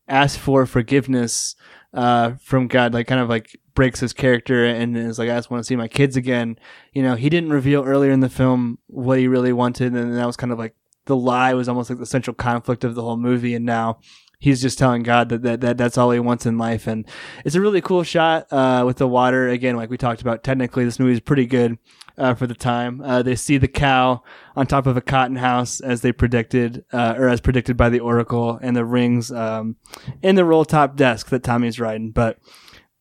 asks 0.08 0.38
for 0.38 0.64
forgiveness 0.64 1.54
uh, 1.92 2.32
from 2.40 2.66
God, 2.66 2.94
like 2.94 3.06
kind 3.06 3.20
of 3.20 3.28
like 3.28 3.60
breaks 3.74 4.00
his 4.00 4.14
character 4.14 4.64
and 4.64 4.96
is 4.96 5.18
like, 5.18 5.28
I 5.28 5.36
just 5.36 5.50
want 5.50 5.62
to 5.62 5.66
see 5.66 5.76
my 5.76 5.88
kids 5.88 6.16
again. 6.16 6.58
You 6.94 7.02
know, 7.02 7.14
he 7.14 7.28
didn't 7.28 7.50
reveal 7.50 7.84
earlier 7.84 8.10
in 8.10 8.20
the 8.20 8.30
film 8.30 8.78
what 8.86 9.18
he 9.18 9.28
really 9.28 9.52
wanted, 9.52 9.92
and 9.92 10.16
that 10.16 10.26
was 10.26 10.36
kind 10.36 10.52
of 10.52 10.58
like 10.58 10.74
the 11.10 11.16
lie 11.16 11.54
was 11.54 11.68
almost 11.68 11.90
like 11.90 11.98
the 11.98 12.06
central 12.06 12.34
conflict 12.34 12.84
of 12.84 12.94
the 12.94 13.02
whole 13.02 13.16
movie. 13.16 13.56
And 13.56 13.66
now 13.66 13.98
he's 14.38 14.62
just 14.62 14.78
telling 14.78 15.02
God 15.02 15.28
that, 15.28 15.42
that, 15.42 15.60
that 15.60 15.76
that's 15.76 15.98
all 15.98 16.12
he 16.12 16.20
wants 16.20 16.46
in 16.46 16.56
life. 16.56 16.86
And 16.86 17.04
it's 17.44 17.56
a 17.56 17.60
really 17.60 17.80
cool 17.80 18.04
shot 18.04 18.46
uh, 18.52 18.84
with 18.86 18.98
the 18.98 19.08
water. 19.08 19.48
Again, 19.48 19.74
like 19.74 19.90
we 19.90 19.98
talked 19.98 20.22
about, 20.22 20.44
technically 20.44 20.84
this 20.84 21.00
movie 21.00 21.12
is 21.12 21.20
pretty 21.20 21.46
good 21.46 21.78
uh, 22.16 22.34
for 22.34 22.46
the 22.46 22.54
time. 22.54 23.00
Uh, 23.00 23.22
they 23.22 23.34
see 23.34 23.58
the 23.58 23.66
cow 23.66 24.22
on 24.54 24.68
top 24.68 24.86
of 24.86 24.96
a 24.96 25.00
cotton 25.00 25.36
house 25.36 25.80
as 25.80 26.02
they 26.02 26.12
predicted, 26.12 26.84
uh, 26.92 27.14
or 27.18 27.28
as 27.28 27.40
predicted 27.40 27.76
by 27.76 27.88
the 27.88 28.00
oracle, 28.00 28.56
and 28.62 28.76
the 28.76 28.84
rings 28.84 29.32
um, 29.32 29.74
in 30.22 30.36
the 30.36 30.44
roll 30.44 30.64
top 30.64 30.94
desk 30.94 31.30
that 31.30 31.42
Tommy's 31.42 31.80
riding. 31.80 32.12
But 32.12 32.38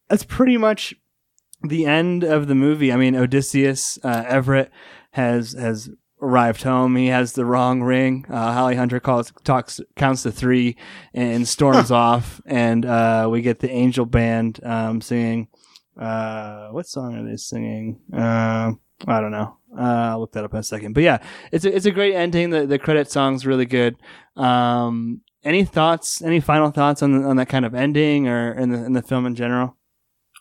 that's 0.10 0.24
pretty 0.24 0.58
much 0.58 0.96
the 1.62 1.86
end 1.86 2.24
of 2.24 2.48
the 2.48 2.56
movie. 2.56 2.92
I 2.92 2.96
mean, 2.96 3.16
Odysseus 3.16 4.00
uh, 4.04 4.24
Everett 4.28 4.72
has 5.12 5.54
has 5.54 5.90
arrived 6.22 6.64
home. 6.64 6.96
He 6.96 7.08
has 7.08 7.34
the 7.34 7.46
wrong 7.46 7.82
ring. 7.82 8.26
Uh, 8.30 8.54
Holly 8.54 8.76
Hunter 8.76 9.00
calls 9.00 9.32
talks 9.44 9.80
counts 9.96 10.24
to 10.24 10.32
three 10.32 10.76
and 11.14 11.48
storms 11.48 11.92
off, 11.92 12.42
and 12.46 12.86
uh, 12.86 13.28
we 13.32 13.42
get 13.42 13.60
the 13.60 13.70
angel 13.70 14.06
band 14.06 14.60
um, 14.64 15.02
singing. 15.02 15.48
Uh, 16.00 16.70
what 16.70 16.88
song 16.88 17.16
are 17.16 17.30
they 17.30 17.36
singing? 17.38 18.00
Uh, 18.14 18.72
I 19.08 19.22
don't 19.22 19.32
know. 19.32 19.58
Uh, 19.78 19.82
I'll 20.12 20.20
look 20.20 20.32
that 20.34 20.44
up 20.44 20.54
in 20.54 20.60
a 20.60 20.64
second. 20.64 20.94
But 20.94 21.04
yeah, 21.04 21.20
it's 21.52 21.66
a, 21.66 21.76
it's 21.76 21.86
a 21.86 21.92
great 21.92 22.16
ending. 22.16 22.50
The 22.50 22.66
the 22.66 22.80
credit 22.80 23.12
song's 23.12 23.46
really 23.46 23.66
good. 23.66 23.96
Um, 24.36 25.22
any 25.44 25.64
thoughts? 25.64 26.22
Any 26.22 26.40
final 26.40 26.72
thoughts 26.72 27.02
on 27.04 27.24
on 27.24 27.36
that 27.38 27.50
kind 27.50 27.66
of 27.66 27.76
ending 27.76 28.28
or 28.28 28.54
in 28.54 28.72
the 28.72 28.86
in 28.86 28.94
the 28.94 29.02
film 29.02 29.26
in 29.26 29.36
general? 29.36 29.76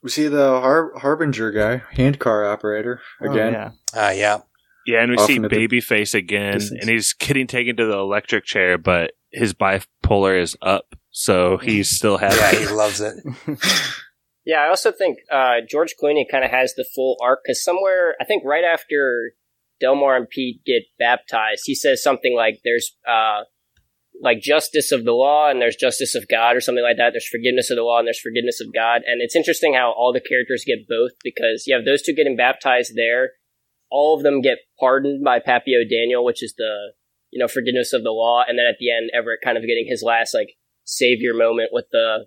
We 0.02 0.10
see 0.10 0.28
the 0.28 0.60
Har- 0.60 0.96
Harbinger 0.96 1.50
guy, 1.50 1.82
hand 1.92 2.20
car 2.20 2.44
operator 2.44 3.00
again. 3.20 3.54
Oh, 3.56 3.70
yeah. 3.94 4.06
Uh, 4.06 4.10
yeah. 4.10 4.38
Yeah, 4.88 5.02
and 5.02 5.10
we 5.10 5.18
see 5.18 5.36
into 5.36 5.48
the 5.48 5.54
Babyface 5.54 6.14
again, 6.14 6.54
distance. 6.54 6.80
and 6.80 6.88
he's 6.88 7.12
getting 7.12 7.46
taken 7.46 7.76
to 7.76 7.84
the 7.84 7.98
electric 7.98 8.44
chair, 8.44 8.78
but 8.78 9.12
his 9.32 9.52
bipolar 9.52 10.40
is 10.40 10.56
up, 10.62 10.94
so 11.10 11.58
he's 11.58 11.90
still 11.90 12.16
happy. 12.16 12.36
Yeah, 12.36 12.68
he 12.68 12.74
loves 12.74 13.00
it. 13.00 13.14
Yeah, 14.48 14.60
I 14.60 14.68
also 14.70 14.92
think 14.92 15.18
uh, 15.30 15.56
George 15.68 15.94
Clooney 16.02 16.24
kind 16.26 16.42
of 16.42 16.50
has 16.50 16.72
the 16.72 16.86
full 16.94 17.18
arc 17.22 17.40
because 17.44 17.62
somewhere 17.62 18.14
I 18.18 18.24
think 18.24 18.44
right 18.46 18.64
after 18.64 19.32
Delmar 19.78 20.16
and 20.16 20.26
Pete 20.26 20.64
get 20.64 20.84
baptized, 20.98 21.64
he 21.66 21.74
says 21.74 22.02
something 22.02 22.34
like, 22.34 22.60
"There's 22.64 22.96
uh, 23.06 23.42
like 24.22 24.40
justice 24.40 24.90
of 24.90 25.04
the 25.04 25.12
law 25.12 25.50
and 25.50 25.60
there's 25.60 25.76
justice 25.76 26.14
of 26.14 26.28
God 26.28 26.56
or 26.56 26.62
something 26.62 26.82
like 26.82 26.96
that. 26.96 27.10
There's 27.12 27.28
forgiveness 27.28 27.68
of 27.68 27.76
the 27.76 27.82
law 27.82 27.98
and 27.98 28.06
there's 28.06 28.22
forgiveness 28.22 28.58
of 28.62 28.72
God." 28.72 29.02
And 29.04 29.20
it's 29.20 29.36
interesting 29.36 29.74
how 29.74 29.92
all 29.92 30.14
the 30.14 30.26
characters 30.26 30.64
get 30.66 30.88
both 30.88 31.12
because 31.22 31.64
you 31.66 31.76
have 31.76 31.84
those 31.84 32.00
two 32.00 32.14
getting 32.14 32.34
baptized 32.34 32.92
there. 32.96 33.32
All 33.90 34.16
of 34.16 34.22
them 34.22 34.40
get 34.40 34.58
pardoned 34.78 35.24
by 35.24 35.38
Pappy 35.38 35.72
O'Daniel, 35.74 36.24
which 36.24 36.42
is 36.42 36.54
the 36.56 36.92
you 37.30 37.38
know 37.38 37.48
forgiveness 37.48 37.92
of 37.92 38.02
the 38.02 38.10
law, 38.10 38.42
and 38.46 38.58
then 38.58 38.66
at 38.66 38.76
the 38.78 38.90
end, 38.90 39.10
Everett 39.14 39.40
kind 39.42 39.56
of 39.56 39.62
getting 39.62 39.86
his 39.88 40.02
last 40.02 40.34
like 40.34 40.50
savior 40.84 41.34
moment 41.34 41.70
with 41.72 41.86
the 41.92 42.26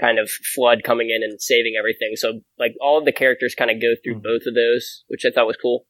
kind 0.00 0.18
of 0.18 0.30
flood 0.30 0.78
coming 0.84 1.10
in 1.10 1.22
and 1.22 1.40
saving 1.40 1.74
everything. 1.78 2.12
So 2.16 2.40
like 2.58 2.72
all 2.80 2.98
of 2.98 3.04
the 3.04 3.12
characters 3.12 3.54
kind 3.54 3.70
of 3.70 3.80
go 3.80 3.94
through 4.02 4.20
both 4.20 4.42
of 4.46 4.54
those, 4.54 5.04
which 5.08 5.24
I 5.26 5.30
thought 5.34 5.46
was 5.46 5.58
cool. 5.60 5.86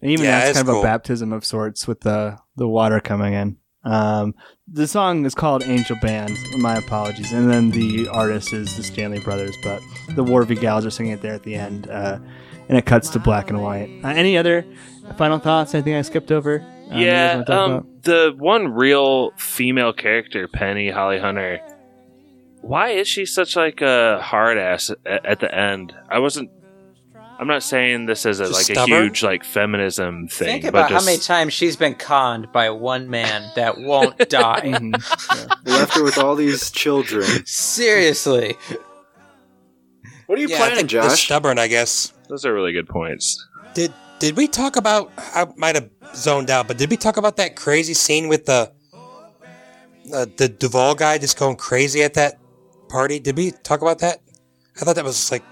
And 0.00 0.10
even 0.10 0.24
Yeah, 0.24 0.38
that's 0.40 0.50
it's 0.50 0.58
kind 0.58 0.68
of 0.68 0.72
cool. 0.74 0.82
a 0.82 0.84
baptism 0.84 1.32
of 1.32 1.44
sorts 1.44 1.86
with 1.86 2.00
the 2.00 2.38
the 2.56 2.68
water 2.68 2.98
coming 3.00 3.34
in. 3.34 3.56
Um, 3.84 4.34
the 4.68 4.86
song 4.86 5.24
is 5.26 5.34
called 5.34 5.62
Angel 5.64 5.96
Band. 6.02 6.36
My 6.58 6.76
apologies. 6.76 7.32
And 7.32 7.50
then 7.50 7.70
the 7.70 8.08
artist 8.08 8.52
is 8.52 8.76
the 8.76 8.82
Stanley 8.82 9.18
Brothers, 9.20 9.56
but 9.62 9.80
the 10.14 10.22
Wharvey 10.22 10.54
Gals 10.54 10.86
are 10.86 10.90
singing 10.90 11.12
it 11.12 11.20
there 11.22 11.34
at 11.34 11.42
the 11.42 11.54
end, 11.56 11.88
uh, 11.90 12.18
and 12.72 12.78
it 12.78 12.86
cuts 12.86 13.10
to 13.10 13.18
black 13.18 13.50
and 13.50 13.62
white. 13.62 13.90
Uh, 14.02 14.08
any 14.08 14.38
other 14.38 14.64
final 15.18 15.38
thoughts? 15.38 15.74
Anything 15.74 15.94
I 15.94 16.00
skipped 16.00 16.32
over? 16.32 16.64
Um, 16.90 16.98
yeah, 16.98 17.44
um, 17.48 17.86
the 18.00 18.34
one 18.38 18.72
real 18.72 19.32
female 19.32 19.92
character, 19.92 20.48
Penny 20.48 20.88
Holly 20.88 21.18
Hunter. 21.18 21.60
Why 22.62 22.92
is 22.92 23.06
she 23.08 23.26
such 23.26 23.56
like 23.56 23.82
a 23.82 24.22
hard 24.22 24.56
ass 24.56 24.90
at, 25.04 25.26
at 25.26 25.40
the 25.40 25.54
end? 25.54 25.94
I 26.08 26.20
wasn't. 26.20 26.50
I'm 27.38 27.46
not 27.46 27.62
saying 27.62 28.06
this 28.06 28.24
as 28.24 28.40
a, 28.40 28.44
like 28.44 28.64
stubborn? 28.64 28.92
a 28.98 29.02
huge 29.02 29.22
like 29.22 29.44
feminism 29.44 30.28
thing. 30.28 30.62
Think 30.62 30.62
but 30.62 30.68
about 30.70 30.92
how 30.92 31.04
many 31.04 31.18
times 31.18 31.52
she's 31.52 31.76
been 31.76 31.94
conned 31.94 32.50
by 32.52 32.70
one 32.70 33.10
man 33.10 33.50
that 33.54 33.80
won't 33.80 34.16
die. 34.30 34.62
Mhm. 34.64 35.62
We 35.66 35.72
left 35.72 35.94
her 35.94 36.04
with 36.04 36.16
all 36.16 36.36
these 36.36 36.70
children. 36.70 37.26
Seriously. 37.44 38.56
What 40.26 40.38
are 40.38 40.40
you 40.40 40.48
yeah, 40.48 40.56
I 40.56 40.58
planning, 40.60 40.76
think 40.76 40.88
just 40.90 41.10
Josh? 41.10 41.24
stubborn, 41.24 41.58
I 41.58 41.68
guess. 41.68 42.14
Those 42.32 42.46
are 42.46 42.54
really 42.54 42.72
good 42.72 42.88
points. 42.88 43.46
Did 43.74 43.92
did 44.18 44.38
we 44.38 44.48
talk 44.48 44.76
about? 44.76 45.12
I 45.18 45.48
might 45.58 45.74
have 45.74 45.90
zoned 46.14 46.48
out, 46.48 46.66
but 46.66 46.78
did 46.78 46.88
we 46.88 46.96
talk 46.96 47.18
about 47.18 47.36
that 47.36 47.56
crazy 47.56 47.92
scene 47.92 48.26
with 48.26 48.46
the 48.46 48.72
uh, 50.14 50.24
the 50.38 50.48
Duvall 50.48 50.94
guy 50.94 51.18
just 51.18 51.38
going 51.38 51.56
crazy 51.56 52.02
at 52.02 52.14
that 52.14 52.38
party? 52.88 53.20
Did 53.20 53.36
we 53.36 53.50
talk 53.50 53.82
about 53.82 53.98
that? 53.98 54.22
I 54.80 54.84
thought 54.86 54.94
that 54.94 55.04
was 55.04 55.30
like 55.30 55.42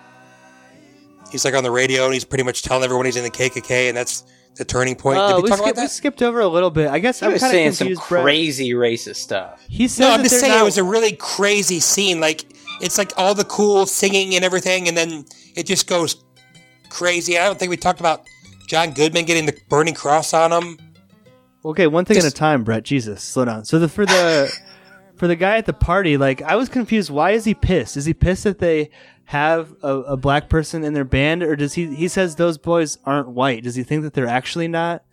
he's 1.31 1.45
like 1.45 1.53
on 1.53 1.64
the 1.64 1.70
radio 1.70 2.07
and 2.07 2.14
he's 2.14 2.24
pretty 2.24 2.45
much 2.45 2.62
telling 2.62 2.83
everyone 2.83 3.05
he's 3.05 3.16
in 3.16 3.24
the 3.24 3.31
KKK, 3.31 3.89
and 3.89 3.95
that's 3.99 4.24
the 4.57 4.64
turning 4.64 4.97
point. 4.97 5.18
Uh, 5.18 5.28
did 5.28 5.37
we, 5.37 5.43
we, 5.43 5.49
talk 5.51 5.59
skipped, 5.59 5.72
about 5.72 5.83
we 5.83 5.89
skipped 5.89 6.22
over 6.22 6.41
a 6.41 6.49
little 6.49 6.70
bit. 6.70 6.89
I 6.89 6.99
guess 6.99 7.20
He 7.20 7.26
I'm 7.26 7.33
was 7.33 7.43
saying 7.43 7.68
of 7.68 7.74
some. 7.74 7.93
Brett. 8.09 8.22
crazy 8.24 8.70
racist 8.70 9.16
stuff. 9.16 9.62
He 9.68 9.87
said, 9.87 10.05
No, 10.05 10.12
I'm 10.14 10.22
just 10.22 10.41
saying 10.41 10.55
not- 10.55 10.62
it 10.62 10.64
was 10.64 10.78
a 10.78 10.85
really 10.85 11.12
crazy 11.12 11.78
scene. 11.78 12.20
Like 12.20 12.47
it's 12.81 12.97
like 12.97 13.12
all 13.18 13.35
the 13.35 13.45
cool 13.45 13.85
singing 13.85 14.35
and 14.35 14.47
everything, 14.47 14.89
and 14.89 14.97
then 14.97 15.26
it 15.55 15.66
just 15.66 15.87
goes 15.87 16.24
crazy. 16.91 17.38
I 17.38 17.45
don't 17.45 17.59
think 17.59 17.70
we 17.70 17.76
talked 17.76 18.01
about 18.01 18.26
John 18.66 18.93
Goodman 18.93 19.24
getting 19.24 19.47
the 19.47 19.59
burning 19.68 19.95
cross 19.95 20.34
on 20.34 20.53
him. 20.53 20.78
Okay, 21.64 21.86
one 21.86 22.05
thing 22.05 22.18
at 22.18 22.24
a 22.24 22.30
time, 22.30 22.64
Brett. 22.64 22.84
Jesus, 22.84 23.22
slow 23.22 23.45
down. 23.45 23.64
So 23.64 23.78
the 23.78 23.88
for 23.88 24.05
the 24.05 24.53
for 25.16 25.26
the 25.26 25.36
guy 25.36 25.57
at 25.57 25.66
the 25.66 25.72
party, 25.72 26.16
like 26.16 26.43
I 26.43 26.57
was 26.57 26.68
confused. 26.68 27.11
Why 27.11 27.32
is 27.32 27.45
he 27.45 27.55
pissed? 27.55 27.97
Is 27.97 28.07
he 28.07 28.14
pissed 28.14 28.45
that 28.45 28.59
they 28.59 28.91
have 29.24 29.74
a, 29.82 29.97
a 29.99 30.16
black 30.16 30.49
person 30.49 30.84
in 30.84 30.95
their 30.95 31.05
band, 31.05 31.43
or 31.43 31.57
does 31.57 31.74
he? 31.74 31.95
He 31.95 32.09
says 32.09 32.36
those 32.36 32.59
boys 32.59 32.99
aren't 33.05 33.28
white. 33.28 33.64
Does 33.64 33.74
he 33.74 33.82
think 33.82 34.03
that 34.03 34.14
they're 34.14 34.26
actually 34.26 34.68
not 34.68 35.05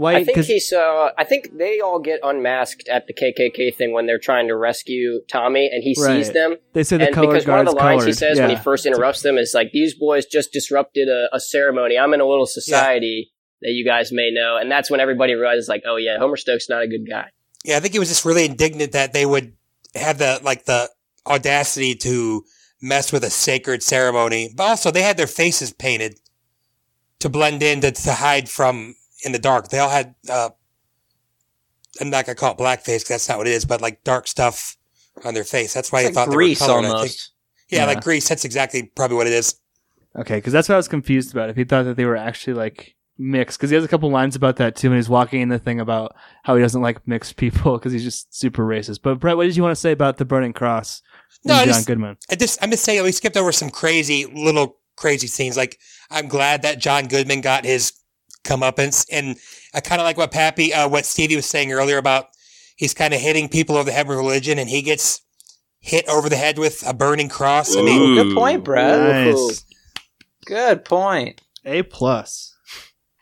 white? 0.00 0.16
I 0.16 0.24
think 0.24 0.36
'Cause- 0.36 0.46
he's. 0.48 0.72
Uh, 0.72 1.10
I 1.16 1.24
think 1.24 1.56
they 1.56 1.80
all 1.80 1.98
get 2.00 2.20
unmasked 2.22 2.88
at 2.88 3.06
the 3.06 3.12
KKK 3.12 3.70
thing 3.70 3.92
when 3.92 4.06
they're 4.06 4.18
trying 4.18 4.48
to 4.48 4.56
rescue 4.56 5.20
Tommy, 5.30 5.68
and 5.72 5.82
he 5.84 5.94
sees 5.94 6.32
them. 6.32 6.56
They 6.72 6.82
say 6.82 6.96
the 6.96 7.06
and 7.06 7.14
color 7.14 7.28
because 7.28 7.46
one 7.46 7.60
of 7.60 7.66
the 7.66 7.72
guard's 7.72 7.84
lines 8.06 8.16
he 8.18 8.20
colored. 8.24 8.34
says 8.36 8.40
when 8.40 8.50
he 8.50 8.56
first 8.56 8.86
interrupts 8.86 9.22
them 9.22 9.38
is 9.38 9.52
like, 9.54 9.70
"These 9.72 9.94
boys 9.94 10.26
just 10.26 10.52
disrupted 10.52 11.08
a, 11.08 11.28
a 11.34 11.40
ceremony. 11.40 11.98
I'm 11.98 12.14
in 12.14 12.20
a 12.20 12.26
little 12.26 12.46
society 12.46 13.30
that 13.62 13.70
you 13.70 13.84
guys 13.84 14.10
may 14.12 14.30
know," 14.32 14.56
and 14.56 14.70
that's 14.70 14.90
when 14.90 15.00
everybody 15.00 15.34
realizes, 15.34 15.68
like, 15.68 15.82
"Oh 15.86 15.96
yeah, 15.96 16.18
Homer 16.18 16.36
Stokes 16.36 16.68
not 16.68 16.82
a 16.82 16.88
good 16.88 17.08
guy." 17.08 17.26
Yeah, 17.64 17.76
I 17.76 17.80
think 17.80 17.92
he 17.92 17.98
was 17.98 18.08
just 18.08 18.24
really 18.24 18.46
indignant 18.46 18.92
that 18.92 19.12
they 19.12 19.26
would 19.26 19.52
have 19.94 20.18
the 20.18 20.40
like 20.42 20.64
the 20.64 20.88
audacity 21.26 21.94
to 21.94 22.44
mess 22.80 23.12
with 23.12 23.22
a 23.22 23.30
sacred 23.30 23.82
ceremony. 23.82 24.50
But 24.56 24.64
also, 24.64 24.90
they 24.90 25.02
had 25.02 25.16
their 25.18 25.26
faces 25.26 25.72
painted 25.72 26.14
to 27.18 27.28
blend 27.28 27.62
in 27.62 27.82
to, 27.82 27.90
to 27.90 28.12
hide 28.14 28.48
from 28.48 28.94
in 29.24 29.32
the 29.32 29.38
dark. 29.38 29.68
They 29.68 29.78
all 29.78 29.90
had. 29.90 30.14
uh 30.28 30.50
I'm 32.00 32.10
not 32.10 32.24
gonna 32.24 32.36
call 32.36 32.52
it 32.52 32.58
blackface 32.58 32.98
'cause 33.02 33.08
that's 33.08 33.28
not 33.28 33.38
what 33.38 33.46
it 33.46 33.52
is, 33.52 33.64
but 33.64 33.80
like 33.80 34.04
dark 34.04 34.26
stuff 34.28 34.76
on 35.24 35.34
their 35.34 35.44
face. 35.44 35.74
That's 35.74 35.90
why 35.90 36.00
It's 36.02 36.16
I 36.16 36.20
like 36.20 36.28
thought 36.28 36.34
grease 36.34 36.60
they 36.60 36.66
were 36.66 36.72
colored. 36.82 36.86
Almost. 36.86 37.30
Yeah, 37.68 37.80
Yeah. 37.80 37.84
like 37.86 38.02
grease. 38.02 38.28
That's 38.28 38.44
exactly 38.44 38.84
probably 38.94 39.16
what 39.16 39.26
it 39.26 39.32
is. 39.32 39.56
Okay, 40.16 40.36
because 40.36 40.52
that's 40.52 40.68
what 40.68 40.74
I 40.74 40.78
was 40.78 40.88
confused 40.88 41.32
about. 41.32 41.50
If 41.50 41.56
he 41.56 41.64
thought 41.64 41.84
that 41.84 41.96
they 41.96 42.04
were 42.04 42.16
actually 42.16 42.54
like 42.54 42.94
mixed, 43.18 43.58
because 43.58 43.70
he 43.70 43.74
has 43.76 43.84
a 43.84 43.88
couple 43.88 44.10
lines 44.10 44.34
about 44.34 44.56
that 44.56 44.76
too, 44.76 44.88
and 44.88 44.96
he's 44.96 45.08
walking 45.08 45.40
in 45.40 45.48
the 45.50 45.58
thing 45.58 45.78
about 45.80 46.14
how 46.44 46.54
he 46.56 46.62
doesn't 46.62 46.80
like 46.80 47.06
mixed 47.06 47.36
people 47.36 47.76
because 47.78 47.92
he's 47.92 48.04
just 48.04 48.34
super 48.34 48.64
racist. 48.64 49.00
But 49.02 49.16
Brett, 49.20 49.36
what 49.36 49.44
did 49.44 49.56
you 49.56 49.62
want 49.62 49.72
to 49.72 49.80
say 49.80 49.92
about 49.92 50.16
the 50.16 50.24
burning 50.24 50.52
cross? 50.52 51.02
No, 51.44 51.54
and 51.54 51.60
I 51.62 51.64
John 51.66 51.74
just- 51.74 51.86
Goodman. 51.86 52.16
I 52.30 52.34
just, 52.36 52.58
I'm 52.62 52.70
just 52.70 52.84
saying, 52.84 53.02
we 53.02 53.12
skipped 53.12 53.36
over 53.36 53.52
some 53.52 53.70
crazy 53.70 54.26
little 54.26 54.78
crazy 54.96 55.26
scenes. 55.26 55.56
Like, 55.56 55.78
I'm 56.10 56.28
glad 56.28 56.62
that 56.62 56.78
John 56.78 57.06
Goodman 57.08 57.40
got 57.40 57.64
his 57.64 57.92
comeuppance, 58.44 59.06
and 59.10 59.36
I 59.74 59.80
kind 59.80 60.00
of 60.00 60.04
like 60.04 60.16
what 60.16 60.32
Pappy, 60.32 60.72
uh, 60.72 60.88
what 60.88 61.04
Stevie 61.04 61.36
was 61.36 61.46
saying 61.46 61.72
earlier 61.72 61.98
about 61.98 62.28
he's 62.76 62.94
kind 62.94 63.12
of 63.12 63.20
hitting 63.20 63.48
people 63.48 63.76
over 63.76 63.84
the 63.84 63.92
head 63.92 64.08
with 64.08 64.16
religion, 64.16 64.58
and 64.58 64.68
he 64.68 64.82
gets 64.82 65.20
hit 65.80 66.08
over 66.08 66.28
the 66.28 66.36
head 66.36 66.58
with 66.58 66.82
a 66.86 66.94
burning 66.94 67.28
cross. 67.28 67.76
I 67.76 67.82
mean, 67.82 68.14
good 68.14 68.34
point, 68.34 68.64
Brett. 68.64 68.98
Nice. 69.00 69.64
Good 70.46 70.84
point. 70.84 71.40
A 71.64 71.82
plus. 71.82 72.56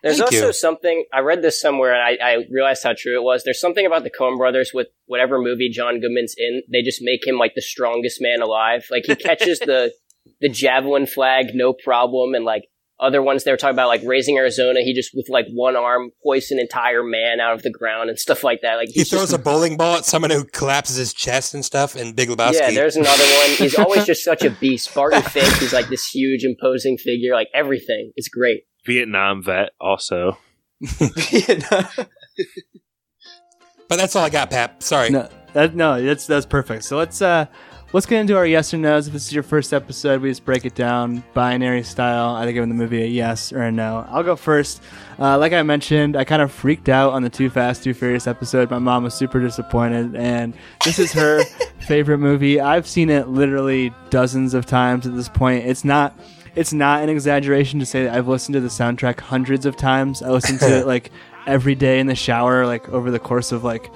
There's 0.02 0.18
Thank 0.18 0.32
also 0.32 0.46
you. 0.48 0.52
something 0.52 1.04
I 1.12 1.20
read 1.20 1.42
this 1.42 1.60
somewhere, 1.60 1.92
and 1.92 2.02
I, 2.02 2.24
I 2.24 2.44
realized 2.52 2.84
how 2.84 2.94
true 2.96 3.18
it 3.18 3.22
was. 3.24 3.42
There's 3.42 3.60
something 3.60 3.84
about 3.84 4.04
the 4.04 4.10
Coen 4.10 4.38
Brothers 4.38 4.70
with 4.72 4.86
whatever 5.06 5.40
movie 5.40 5.70
John 5.70 6.00
Goodman's 6.00 6.34
in, 6.38 6.62
they 6.70 6.82
just 6.82 7.02
make 7.02 7.26
him 7.26 7.36
like 7.36 7.54
the 7.56 7.62
strongest 7.62 8.18
man 8.20 8.40
alive. 8.40 8.86
Like 8.90 9.06
he 9.06 9.16
catches 9.16 9.58
the 9.58 9.92
the 10.40 10.48
javelin 10.48 11.06
flag, 11.06 11.46
no 11.52 11.72
problem, 11.72 12.34
and 12.34 12.44
like 12.44 12.68
other 13.00 13.22
ones 13.22 13.44
they 13.44 13.50
were 13.50 13.56
talking 13.56 13.74
about, 13.74 13.88
like 13.88 14.02
raising 14.04 14.36
Arizona, 14.36 14.80
he 14.80 14.92
just 14.94 15.10
with 15.14 15.28
like 15.28 15.46
one 15.52 15.76
arm 15.76 16.10
hoists 16.22 16.50
an 16.50 16.58
entire 16.58 17.02
man 17.02 17.40
out 17.40 17.54
of 17.54 17.62
the 17.62 17.70
ground 17.70 18.10
and 18.10 18.18
stuff 18.18 18.42
like 18.42 18.60
that. 18.62 18.76
Like 18.76 18.88
he 18.88 19.04
throws 19.04 19.30
just, 19.30 19.34
a 19.34 19.38
bowling 19.38 19.76
ball 19.76 19.98
at 19.98 20.04
someone 20.04 20.30
who 20.30 20.44
collapses 20.44 20.96
his 20.96 21.14
chest 21.14 21.54
and 21.54 21.64
stuff. 21.64 21.94
And 21.94 22.16
Big 22.16 22.28
Lebowski. 22.28 22.54
yeah. 22.54 22.70
There's 22.70 22.96
another 22.96 23.24
one. 23.24 23.50
He's 23.56 23.78
always 23.78 24.04
just 24.04 24.24
such 24.24 24.44
a 24.44 24.50
beast. 24.50 24.92
Barton 24.94 25.22
Fink, 25.30 25.52
he's 25.58 25.72
like 25.72 25.88
this 25.88 26.08
huge 26.08 26.44
imposing 26.44 26.98
figure. 26.98 27.34
Like 27.34 27.48
everything, 27.54 28.12
it's 28.16 28.28
great. 28.28 28.62
Vietnam 28.84 29.42
vet 29.42 29.70
also. 29.80 30.38
but 30.98 32.08
that's 33.88 34.16
all 34.16 34.24
I 34.24 34.30
got, 34.30 34.50
Pap. 34.50 34.82
Sorry. 34.82 35.10
No, 35.10 35.28
that, 35.52 35.74
no, 35.74 36.02
that's 36.02 36.26
that's 36.26 36.46
perfect. 36.46 36.84
So 36.84 36.96
let's 36.96 37.20
uh 37.22 37.46
let's 37.92 38.06
get 38.06 38.20
into 38.20 38.36
our 38.36 38.46
yes 38.46 38.72
or 38.74 38.78
no's. 38.78 39.06
If 39.06 39.12
this 39.12 39.26
is 39.26 39.32
your 39.32 39.42
first 39.42 39.72
episode, 39.72 40.20
we 40.20 40.28
just 40.28 40.44
break 40.44 40.64
it 40.64 40.74
down 40.74 41.22
binary 41.34 41.82
style. 41.82 42.36
Either 42.36 42.52
giving 42.52 42.68
the 42.68 42.74
movie 42.74 43.02
a 43.02 43.06
yes 43.06 43.52
or 43.52 43.62
a 43.62 43.72
no. 43.72 44.06
I'll 44.10 44.22
go 44.22 44.36
first. 44.36 44.82
Uh, 45.18 45.38
like 45.38 45.52
I 45.52 45.62
mentioned, 45.62 46.16
I 46.16 46.24
kind 46.24 46.42
of 46.42 46.52
freaked 46.52 46.88
out 46.88 47.12
on 47.12 47.22
the 47.22 47.30
Too 47.30 47.50
Fast, 47.50 47.84
Too 47.84 47.94
Furious 47.94 48.26
episode. 48.26 48.70
My 48.70 48.78
mom 48.78 49.04
was 49.04 49.14
super 49.14 49.40
disappointed, 49.40 50.14
and 50.14 50.54
this 50.84 50.98
is 50.98 51.12
her 51.12 51.42
favorite 51.80 52.18
movie. 52.18 52.60
I've 52.60 52.86
seen 52.86 53.10
it 53.10 53.28
literally 53.28 53.92
dozens 54.10 54.54
of 54.54 54.66
times 54.66 55.06
at 55.06 55.14
this 55.14 55.28
point. 55.28 55.66
It's 55.66 55.84
not. 55.84 56.18
It's 56.54 56.72
not 56.72 57.04
an 57.04 57.08
exaggeration 57.08 57.78
to 57.78 57.86
say 57.86 58.02
that 58.04 58.14
I've 58.16 58.26
listened 58.26 58.54
to 58.54 58.60
the 58.60 58.68
soundtrack 58.68 59.20
hundreds 59.20 59.64
of 59.64 59.76
times. 59.76 60.22
I 60.22 60.30
listen 60.30 60.58
to 60.58 60.78
it 60.78 60.86
like 60.88 61.12
every 61.46 61.76
day 61.76 62.00
in 62.00 62.08
the 62.08 62.16
shower, 62.16 62.66
like 62.66 62.88
over 62.88 63.12
the 63.12 63.20
course 63.20 63.52
of 63.52 63.62
like 63.62 63.92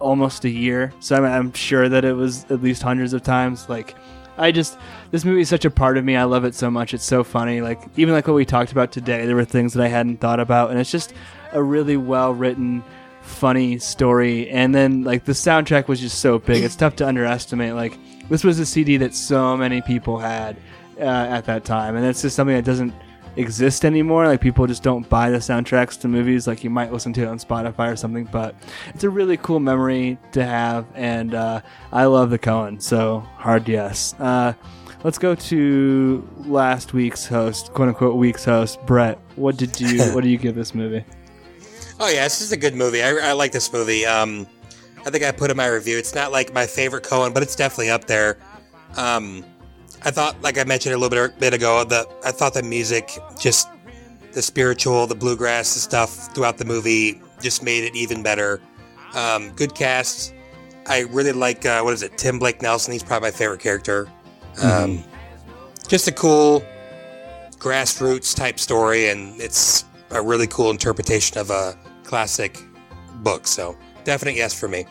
almost 0.00 0.44
a 0.44 0.50
year. 0.50 0.92
So 1.00 1.16
I'm, 1.16 1.24
I'm 1.24 1.52
sure 1.52 1.88
that 1.88 2.04
it 2.04 2.14
was 2.14 2.44
at 2.50 2.62
least 2.62 2.82
hundreds 2.82 3.12
of 3.12 3.22
times. 3.22 3.68
Like, 3.68 3.94
I 4.36 4.52
just 4.52 4.78
this 5.10 5.24
movie 5.24 5.40
is 5.40 5.48
such 5.48 5.64
a 5.64 5.70
part 5.70 5.96
of 5.96 6.04
me. 6.04 6.16
I 6.16 6.24
love 6.24 6.44
it 6.44 6.54
so 6.54 6.70
much. 6.70 6.94
It's 6.94 7.04
so 7.04 7.24
funny. 7.24 7.60
Like 7.60 7.80
even 7.96 8.14
like 8.14 8.26
what 8.26 8.34
we 8.34 8.44
talked 8.44 8.72
about 8.72 8.92
today, 8.92 9.26
there 9.26 9.36
were 9.36 9.44
things 9.44 9.74
that 9.74 9.82
I 9.82 9.88
hadn't 9.88 10.20
thought 10.20 10.40
about, 10.40 10.70
and 10.70 10.80
it's 10.80 10.90
just 10.90 11.14
a 11.52 11.62
really 11.62 11.96
well 11.96 12.34
written, 12.34 12.82
funny 13.22 13.78
story. 13.78 14.50
And 14.50 14.74
then 14.74 15.04
like 15.04 15.24
the 15.24 15.32
soundtrack 15.32 15.88
was 15.88 16.00
just 16.00 16.18
so 16.18 16.38
big. 16.38 16.64
It's 16.64 16.76
tough 16.76 16.96
to 16.96 17.06
underestimate. 17.06 17.74
Like 17.74 17.96
this 18.28 18.42
was 18.42 18.58
a 18.58 18.66
CD 18.66 18.96
that 18.98 19.14
so 19.14 19.56
many 19.56 19.80
people 19.82 20.18
had 20.18 20.56
uh, 20.98 21.02
at 21.02 21.44
that 21.44 21.64
time, 21.64 21.96
and 21.96 22.04
it's 22.04 22.22
just 22.22 22.34
something 22.36 22.56
that 22.56 22.64
doesn't 22.64 22.92
exist 23.36 23.84
anymore. 23.84 24.26
Like 24.26 24.40
people 24.40 24.66
just 24.66 24.82
don't 24.82 25.08
buy 25.08 25.30
the 25.30 25.38
soundtracks 25.38 26.00
to 26.00 26.08
movies. 26.08 26.46
Like 26.46 26.64
you 26.64 26.70
might 26.70 26.92
listen 26.92 27.12
to 27.14 27.22
it 27.22 27.26
on 27.26 27.38
Spotify 27.38 27.92
or 27.92 27.96
something, 27.96 28.24
but 28.24 28.54
it's 28.94 29.04
a 29.04 29.10
really 29.10 29.36
cool 29.36 29.60
memory 29.60 30.18
to 30.32 30.44
have, 30.44 30.86
and 30.94 31.34
uh, 31.34 31.60
I 31.92 32.04
love 32.04 32.30
the 32.30 32.38
Coen. 32.38 32.80
So 32.80 33.20
hard 33.36 33.68
yes. 33.68 34.14
Uh, 34.18 34.54
let's 35.02 35.18
go 35.18 35.34
to 35.34 36.28
last 36.46 36.94
week's 36.94 37.26
host, 37.26 37.72
quote 37.72 37.88
unquote 37.88 38.16
week's 38.16 38.44
host, 38.44 38.84
Brett. 38.86 39.18
What 39.36 39.56
did 39.56 39.80
you 39.80 40.02
what 40.14 40.22
do 40.24 40.30
you 40.30 40.38
give 40.38 40.54
this 40.54 40.74
movie? 40.74 41.04
Oh 42.00 42.08
yeah, 42.08 42.24
this 42.24 42.40
is 42.40 42.52
a 42.52 42.56
good 42.56 42.74
movie. 42.74 43.02
I, 43.02 43.10
I 43.10 43.32
like 43.32 43.52
this 43.52 43.72
movie. 43.72 44.04
Um, 44.04 44.46
I 45.06 45.10
think 45.10 45.22
I 45.22 45.30
put 45.32 45.50
in 45.50 45.56
my 45.56 45.66
review. 45.66 45.98
It's 45.98 46.14
not 46.14 46.32
like 46.32 46.52
my 46.52 46.66
favorite 46.66 47.04
Coen, 47.04 47.32
but 47.34 47.42
it's 47.42 47.54
definitely 47.54 47.90
up 47.90 48.06
there. 48.06 48.38
Um, 48.96 49.44
I 50.04 50.10
thought, 50.10 50.40
like 50.42 50.58
I 50.58 50.64
mentioned 50.64 50.94
a 50.94 50.98
little 50.98 51.28
bit, 51.28 51.38
bit 51.38 51.54
ago, 51.54 51.82
the 51.84 52.06
I 52.24 52.30
thought 52.30 52.54
the 52.54 52.62
music, 52.62 53.10
just 53.38 53.68
the 54.32 54.42
spiritual, 54.42 55.06
the 55.06 55.14
bluegrass, 55.14 55.74
the 55.74 55.80
stuff 55.80 56.34
throughout 56.34 56.58
the 56.58 56.64
movie, 56.64 57.20
just 57.40 57.62
made 57.62 57.84
it 57.84 57.94
even 57.96 58.22
better. 58.22 58.60
Um, 59.14 59.50
good 59.52 59.74
cast. 59.74 60.34
I 60.86 61.00
really 61.00 61.32
like 61.32 61.64
uh, 61.64 61.80
what 61.82 61.94
is 61.94 62.02
it, 62.02 62.18
Tim 62.18 62.38
Blake 62.38 62.60
Nelson. 62.60 62.92
He's 62.92 63.02
probably 63.02 63.30
my 63.30 63.36
favorite 63.36 63.60
character. 63.60 64.08
Um, 64.62 65.02
just 65.88 66.06
a 66.06 66.12
cool 66.12 66.62
grassroots 67.58 68.36
type 68.36 68.58
story, 68.60 69.08
and 69.08 69.40
it's 69.40 69.86
a 70.10 70.20
really 70.20 70.46
cool 70.46 70.70
interpretation 70.70 71.38
of 71.38 71.50
a 71.50 71.76
classic 72.02 72.58
book. 73.22 73.46
So 73.46 73.76
definite 74.04 74.36
yes 74.36 74.58
for 74.58 74.68
me. 74.68 74.84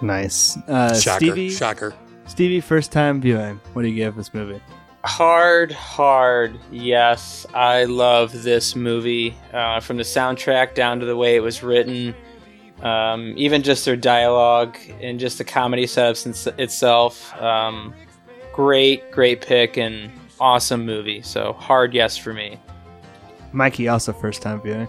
Nice. 0.00 0.56
Uh, 0.68 0.94
Shocker. 0.98 1.24
Stevie, 1.24 1.50
Shocker. 1.50 1.94
Stevie, 2.26 2.60
first 2.60 2.92
time 2.92 3.20
viewing. 3.20 3.60
What 3.72 3.82
do 3.82 3.88
you 3.88 3.94
give 3.94 4.16
this 4.16 4.34
movie? 4.34 4.60
Hard, 5.04 5.70
hard, 5.70 6.58
yes. 6.72 7.46
I 7.54 7.84
love 7.84 8.42
this 8.42 8.74
movie. 8.74 9.36
Uh, 9.52 9.78
from 9.80 9.96
the 9.96 10.02
soundtrack 10.02 10.74
down 10.74 10.98
to 11.00 11.06
the 11.06 11.16
way 11.16 11.36
it 11.36 11.40
was 11.40 11.62
written, 11.62 12.14
um, 12.82 13.32
even 13.36 13.62
just 13.62 13.84
their 13.84 13.96
dialogue 13.96 14.76
and 15.00 15.20
just 15.20 15.38
the 15.38 15.44
comedy 15.44 15.86
setups 15.86 16.26
in- 16.48 16.60
itself. 16.60 17.40
Um, 17.40 17.94
great, 18.52 19.10
great 19.12 19.40
pick 19.40 19.76
and 19.76 20.10
awesome 20.40 20.84
movie. 20.84 21.22
So 21.22 21.52
hard 21.52 21.94
yes 21.94 22.16
for 22.16 22.34
me. 22.34 22.58
Mikey, 23.52 23.86
also 23.86 24.12
first 24.12 24.42
time 24.42 24.60
viewing. 24.60 24.88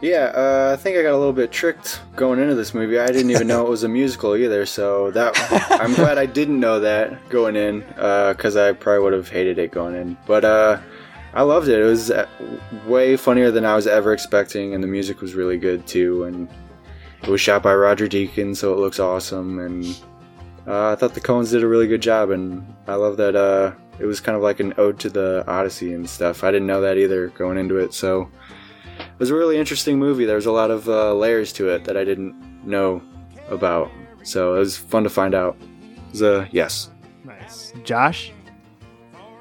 Yeah, 0.00 0.32
uh, 0.34 0.70
I 0.72 0.80
think 0.80 0.96
I 0.96 1.02
got 1.02 1.12
a 1.12 1.18
little 1.18 1.34
bit 1.34 1.52
tricked 1.52 2.00
going 2.16 2.38
into 2.38 2.54
this 2.54 2.72
movie. 2.72 2.98
I 2.98 3.08
didn't 3.08 3.30
even 3.30 3.46
know 3.46 3.66
it 3.66 3.68
was 3.68 3.82
a 3.82 3.88
musical 3.88 4.34
either, 4.34 4.64
so 4.64 5.10
that 5.10 5.34
I'm 5.70 5.92
glad 5.92 6.16
I 6.16 6.24
didn't 6.24 6.58
know 6.58 6.80
that 6.80 7.28
going 7.28 7.54
in, 7.54 7.80
because 7.80 8.56
I 8.56 8.72
probably 8.72 9.02
would 9.02 9.12
have 9.12 9.28
hated 9.28 9.58
it 9.58 9.72
going 9.72 9.94
in. 9.94 10.16
But 10.26 10.46
uh, 10.46 10.80
I 11.34 11.42
loved 11.42 11.68
it. 11.68 11.78
It 11.78 11.84
was 11.84 12.10
uh, 12.10 12.26
way 12.86 13.16
funnier 13.18 13.50
than 13.50 13.66
I 13.66 13.76
was 13.76 13.86
ever 13.86 14.14
expecting, 14.14 14.74
and 14.74 14.82
the 14.82 14.88
music 14.88 15.20
was 15.20 15.34
really 15.34 15.58
good 15.58 15.86
too. 15.86 16.24
And 16.24 16.48
it 17.22 17.28
was 17.28 17.42
shot 17.42 17.62
by 17.62 17.74
Roger 17.74 18.08
Deakins, 18.08 18.56
so 18.56 18.72
it 18.72 18.78
looks 18.78 18.98
awesome. 18.98 19.58
And 19.58 19.84
uh, 20.66 20.92
I 20.92 20.94
thought 20.94 21.12
the 21.12 21.20
Coens 21.20 21.50
did 21.50 21.62
a 21.62 21.68
really 21.68 21.86
good 21.86 22.00
job, 22.00 22.30
and 22.30 22.66
I 22.86 22.94
love 22.94 23.18
that 23.18 23.36
uh, 23.36 23.72
it 23.98 24.06
was 24.06 24.18
kind 24.18 24.34
of 24.34 24.42
like 24.42 24.60
an 24.60 24.72
ode 24.78 24.98
to 25.00 25.10
the 25.10 25.44
Odyssey 25.46 25.92
and 25.92 26.08
stuff. 26.08 26.42
I 26.42 26.50
didn't 26.50 26.68
know 26.68 26.80
that 26.80 26.96
either 26.96 27.28
going 27.28 27.58
into 27.58 27.76
it, 27.76 27.92
so 27.92 28.30
was 29.20 29.30
a 29.30 29.34
really 29.34 29.58
interesting 29.58 29.98
movie. 29.98 30.24
There 30.24 30.36
was 30.36 30.46
a 30.46 30.52
lot 30.52 30.70
of 30.70 30.88
uh, 30.88 31.14
layers 31.14 31.52
to 31.54 31.68
it 31.68 31.84
that 31.84 31.96
I 31.96 32.04
didn't 32.04 32.34
know 32.66 33.02
about, 33.48 33.90
so 34.22 34.56
it 34.56 34.58
was 34.58 34.76
fun 34.76 35.04
to 35.04 35.10
find 35.10 35.34
out. 35.34 35.56
It 35.60 36.10
was 36.10 36.22
a 36.22 36.48
yes. 36.50 36.90
Nice. 37.24 37.72
Josh? 37.84 38.32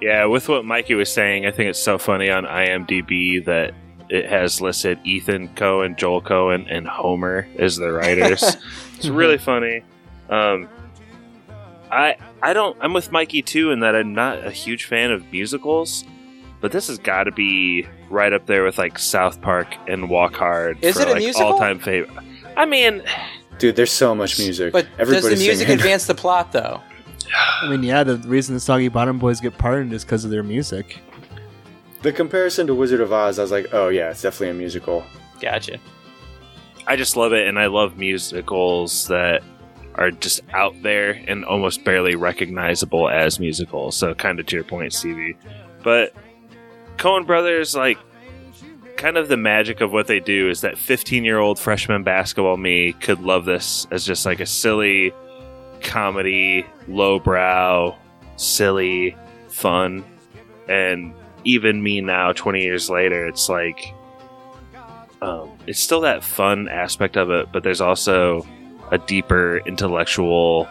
Yeah, 0.02 0.26
with 0.26 0.48
what 0.50 0.66
Mikey 0.66 0.96
was 0.96 1.12
saying, 1.12 1.46
I 1.46 1.52
think 1.52 1.70
it's 1.70 1.80
so 1.80 1.98
funny 1.98 2.30
on 2.30 2.44
IMDb 2.46 3.44
that 3.46 3.74
it 4.10 4.26
has 4.26 4.60
listed 4.60 5.00
Ethan 5.04 5.50
Coen, 5.56 5.98
Joel 5.98 6.22
Coen, 6.22 6.68
and 6.70 6.88
Homer 6.88 7.48
as 7.58 7.78
the 7.78 7.92
writers. 7.92 8.44
it's 8.96 9.08
really 9.08 9.38
funny. 9.38 9.84
Um, 10.30 10.68
I 11.92 12.18
I 12.42 12.54
don't. 12.54 12.78
I'm 12.82 12.94
with 12.94 13.12
Mikey 13.12 13.42
too 13.42 13.72
in 13.72 13.80
that 13.80 13.96
I'm 13.96 14.14
not 14.14 14.46
a 14.46 14.52
huge 14.52 14.86
fan 14.86 15.12
of 15.12 15.32
musicals, 15.32 16.04
but 16.60 16.72
this 16.72 16.88
has 16.88 16.98
got 16.98 17.24
to 17.24 17.32
be 17.32 17.88
right 18.10 18.34
up 18.34 18.46
there 18.46 18.64
with 18.64 18.78
like 18.78 19.00
South 19.00 19.42
Park 19.42 19.76
and 19.88 20.10
Walk 20.10 20.36
Hard. 20.36 20.84
Is 20.84 20.96
for, 20.96 21.04
it 21.04 21.08
a 21.08 21.12
like, 21.12 21.22
musical? 21.22 21.54
All-time 21.54 21.80
favorite. 21.80 22.24
I 22.58 22.66
mean, 22.66 23.04
Dude, 23.60 23.76
there's 23.76 23.92
so 23.92 24.16
much 24.16 24.40
music. 24.40 24.72
But 24.72 24.88
does 24.98 25.24
the 25.24 25.30
music 25.32 25.68
singing. 25.68 25.74
advance 25.80 26.08
the 26.08 26.16
plot 26.16 26.52
though? 26.52 26.82
I 27.62 27.70
mean, 27.70 27.84
yeah, 27.84 28.04
the 28.04 28.18
reason 28.20 28.56
the 28.56 28.60
Soggy 28.60 28.88
Bottom 28.88 29.20
Boys 29.20 29.40
get 29.40 29.58
pardoned 29.58 29.94
is 29.94 30.04
because 30.04 30.26
of 30.26 30.32
their 30.32 30.44
music. 30.44 31.00
The 32.02 32.14
comparison 32.14 32.66
to 32.68 32.74
Wizard 32.76 33.02
of 33.02 33.12
Oz, 33.12 33.38
I 33.38 33.42
was 33.42 33.52
like, 33.52 33.68
oh 33.74 33.90
yeah, 33.90 34.10
it's 34.10 34.22
definitely 34.22 34.52
a 34.52 34.54
musical. 34.54 35.04
Gotcha. 35.42 35.78
I 36.88 36.96
just 36.96 37.18
love 37.18 37.34
it, 37.34 37.48
and 37.48 37.60
I 37.60 37.68
love 37.68 37.98
musicals 37.98 39.08
that 39.10 39.44
are 39.96 40.10
just 40.10 40.42
out 40.54 40.82
there 40.82 41.22
and 41.28 41.44
almost 41.44 41.84
barely 41.84 42.16
recognizable 42.16 43.10
as 43.10 43.40
musicals. 43.40 43.98
So, 43.98 44.16
kind 44.16 44.40
of 44.40 44.46
to 44.48 44.56
your 44.56 44.64
point, 44.64 44.94
Stevie. 44.94 45.38
But 45.84 46.14
Coen 47.00 47.26
Brothers, 47.26 47.76
like, 47.76 47.98
kind 48.98 49.18
of 49.18 49.30
the 49.30 49.38
magic 49.38 49.80
of 49.80 49.94
what 49.94 50.08
they 50.08 50.20
do 50.20 50.50
is 50.50 50.60
that 50.62 50.78
15 50.78 51.24
year 51.24 51.40
old 51.40 51.58
freshman 51.58 52.04
basketball 52.04 52.58
me 52.58 52.92
could 52.92 53.22
love 53.22 53.46
this 53.46 53.88
as 53.90 54.06
just 54.06 54.26
like 54.26 54.42
a 54.42 54.46
silly 54.46 55.14
comedy, 55.82 56.66
lowbrow, 56.90 57.96
silly, 58.36 59.16
fun. 59.48 60.04
And 60.68 61.14
even 61.46 61.82
me 61.82 62.02
now, 62.02 62.34
20 62.34 62.62
years 62.62 62.90
later, 62.90 63.26
it's 63.26 63.48
like, 63.48 63.94
um, 65.22 65.58
it's 65.68 65.80
still 65.80 66.02
that 66.02 66.22
fun 66.22 66.68
aspect 66.68 67.16
of 67.16 67.30
it, 67.30 67.50
but 67.54 67.64
there's 67.64 67.82
also 67.82 68.46
a 68.92 68.98
deeper 68.98 69.60
intellectual 69.66 70.68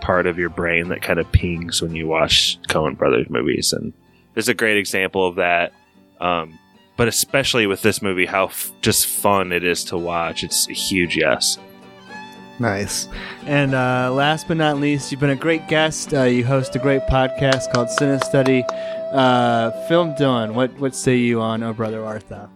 part 0.00 0.26
of 0.26 0.38
your 0.38 0.50
brain 0.50 0.88
that 0.88 1.02
kind 1.02 1.20
of 1.20 1.30
pings 1.30 1.80
when 1.80 1.94
you 1.94 2.08
watch 2.08 2.58
Coen 2.68 2.98
Brothers 2.98 3.30
movies, 3.30 3.72
and 3.72 3.92
there's 4.38 4.48
a 4.48 4.54
great 4.54 4.76
example 4.76 5.26
of 5.26 5.34
that. 5.34 5.72
Um, 6.20 6.60
but 6.96 7.08
especially 7.08 7.66
with 7.66 7.82
this 7.82 8.00
movie, 8.00 8.24
how 8.24 8.44
f- 8.44 8.70
just 8.82 9.08
fun 9.08 9.50
it 9.50 9.64
is 9.64 9.82
to 9.86 9.98
watch. 9.98 10.44
It's 10.44 10.68
a 10.68 10.72
huge 10.72 11.16
yes. 11.16 11.58
Nice. 12.60 13.08
And 13.46 13.74
uh, 13.74 14.12
last 14.12 14.46
but 14.46 14.56
not 14.56 14.76
least, 14.76 15.10
you've 15.10 15.20
been 15.20 15.30
a 15.30 15.34
great 15.34 15.66
guest. 15.66 16.14
Uh, 16.14 16.22
you 16.22 16.44
host 16.46 16.76
a 16.76 16.78
great 16.78 17.02
podcast 17.08 17.72
called 17.72 17.88
Cine 17.88 18.22
Study. 18.22 18.62
Uh, 19.10 19.72
Film 19.88 20.14
Dylan, 20.14 20.54
what 20.54 20.72
what 20.78 20.94
say 20.94 21.16
you 21.16 21.40
on 21.40 21.64
Oh 21.64 21.72
Brother 21.72 22.04
Art 22.04 22.28
Thou? 22.28 22.48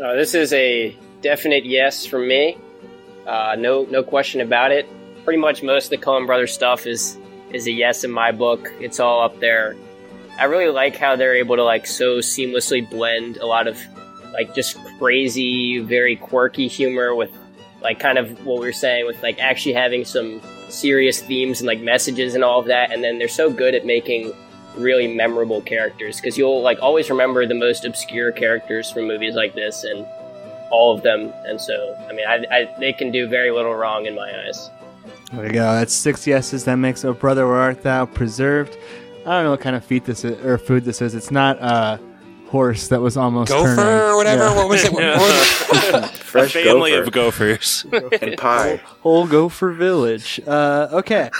Uh, 0.00 0.14
this 0.14 0.36
is 0.36 0.52
a 0.52 0.96
definite 1.20 1.64
yes 1.64 2.06
from 2.06 2.28
me. 2.28 2.56
Uh, 3.26 3.56
no, 3.58 3.86
no 3.90 4.04
question 4.04 4.40
about 4.40 4.70
it. 4.70 4.88
Pretty 5.24 5.40
much 5.40 5.64
most 5.64 5.86
of 5.86 5.90
the 5.90 6.06
Coen 6.06 6.26
Brothers 6.26 6.52
stuff 6.52 6.86
is 6.86 7.18
is 7.52 7.66
a 7.66 7.72
yes 7.72 8.04
in 8.04 8.12
my 8.12 8.30
book. 8.30 8.72
It's 8.78 9.00
all 9.00 9.20
up 9.20 9.40
there. 9.40 9.74
I 10.40 10.44
really 10.44 10.72
like 10.72 10.96
how 10.96 11.16
they're 11.16 11.36
able 11.36 11.56
to 11.56 11.64
like 11.64 11.86
so 11.86 12.18
seamlessly 12.18 12.88
blend 12.88 13.36
a 13.36 13.46
lot 13.46 13.68
of 13.68 13.78
like 14.32 14.54
just 14.54 14.78
crazy, 14.98 15.80
very 15.80 16.16
quirky 16.16 16.66
humor 16.66 17.14
with 17.14 17.30
like 17.82 18.00
kind 18.00 18.16
of 18.16 18.46
what 18.46 18.60
we 18.60 18.66
were 18.66 18.72
saying 18.72 19.06
with 19.06 19.22
like 19.22 19.38
actually 19.38 19.74
having 19.74 20.02
some 20.06 20.40
serious 20.70 21.20
themes 21.20 21.60
and 21.60 21.66
like 21.66 21.80
messages 21.80 22.34
and 22.34 22.42
all 22.42 22.58
of 22.58 22.66
that. 22.66 22.90
And 22.90 23.04
then 23.04 23.18
they're 23.18 23.28
so 23.28 23.50
good 23.50 23.74
at 23.74 23.84
making 23.84 24.32
really 24.78 25.14
memorable 25.14 25.60
characters 25.60 26.16
because 26.16 26.38
you'll 26.38 26.62
like 26.62 26.78
always 26.80 27.10
remember 27.10 27.44
the 27.46 27.54
most 27.54 27.84
obscure 27.84 28.32
characters 28.32 28.90
from 28.90 29.06
movies 29.06 29.34
like 29.34 29.54
this 29.54 29.84
and 29.84 30.06
all 30.70 30.96
of 30.96 31.02
them. 31.02 31.34
And 31.44 31.60
so, 31.60 31.96
I 32.08 32.12
mean, 32.14 32.26
I, 32.26 32.44
I, 32.50 32.74
they 32.78 32.94
can 32.94 33.10
do 33.10 33.28
very 33.28 33.50
little 33.50 33.74
wrong 33.74 34.06
in 34.06 34.14
my 34.14 34.46
eyes. 34.46 34.70
There 35.32 35.44
you 35.44 35.52
go. 35.52 35.74
That's 35.74 35.92
six 35.92 36.26
yeses. 36.26 36.64
That 36.64 36.76
makes 36.76 37.04
Oh 37.04 37.12
Brother 37.12 37.46
Where 37.46 37.56
Art 37.56 37.82
Thou 37.82 38.06
preserved. 38.06 38.76
I 39.26 39.34
don't 39.34 39.44
know 39.44 39.50
what 39.50 39.60
kind 39.60 39.76
of 39.76 39.84
feet 39.84 40.04
this 40.04 40.24
is 40.24 40.44
or 40.44 40.58
food 40.58 40.84
this 40.84 41.02
is. 41.02 41.14
It's 41.14 41.30
not 41.30 41.58
a 41.60 42.00
horse 42.48 42.88
that 42.88 43.00
was 43.00 43.16
almost 43.16 43.50
Gopher 43.52 43.76
turning. 43.76 44.10
or 44.10 44.16
whatever. 44.16 44.42
Yeah. 44.44 44.56
What 44.56 44.68
was 44.68 44.84
it? 44.84 44.92
What 44.92 46.02
was? 46.02 46.10
Fresh 46.30 46.54
a 46.56 46.64
family 46.64 46.90
gopher. 46.92 47.02
of 47.02 47.12
gophers. 47.12 47.86
and 48.22 48.36
pie. 48.38 48.76
Whole 49.02 49.26
Gopher 49.26 49.72
Village. 49.72 50.40
Uh, 50.46 50.88
okay, 50.92 51.30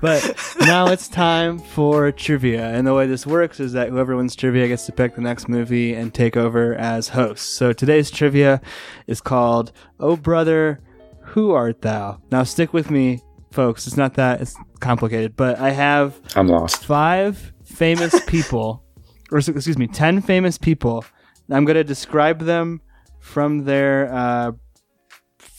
but 0.00 0.22
now 0.60 0.86
it's 0.88 1.08
time 1.08 1.58
for 1.58 2.10
trivia, 2.12 2.68
and 2.68 2.86
the 2.86 2.94
way 2.94 3.06
this 3.06 3.26
works 3.26 3.58
is 3.60 3.72
that 3.72 3.88
whoever 3.90 4.16
wins 4.16 4.36
trivia 4.36 4.68
gets 4.68 4.86
to 4.86 4.92
pick 4.92 5.14
the 5.16 5.20
next 5.20 5.48
movie 5.48 5.94
and 5.94 6.14
take 6.14 6.36
over 6.36 6.74
as 6.76 7.08
host. 7.08 7.54
So 7.54 7.72
today's 7.72 8.10
trivia 8.10 8.60
is 9.08 9.20
called 9.20 9.72
"Oh 9.98 10.16
Brother, 10.16 10.80
Who 11.22 11.50
Art 11.50 11.82
Thou?" 11.82 12.20
Now 12.30 12.44
stick 12.44 12.72
with 12.72 12.88
me, 12.90 13.20
folks. 13.50 13.86
It's 13.86 13.96
not 13.96 14.14
that 14.14 14.40
it's 14.40 14.56
complicated, 14.80 15.36
but 15.36 15.58
I 15.58 15.70
have 15.70 16.20
I'm 16.34 16.48
lost. 16.48 16.84
five 16.84 17.52
famous 17.64 18.18
people, 18.26 18.84
or 19.30 19.38
excuse 19.38 19.78
me, 19.78 19.86
ten 19.86 20.20
famous 20.20 20.58
people. 20.58 21.04
I'm 21.50 21.64
going 21.64 21.76
to 21.76 21.84
describe 21.84 22.40
them 22.40 22.80
from 23.20 23.64
their 23.64 24.12
uh, 24.12 24.52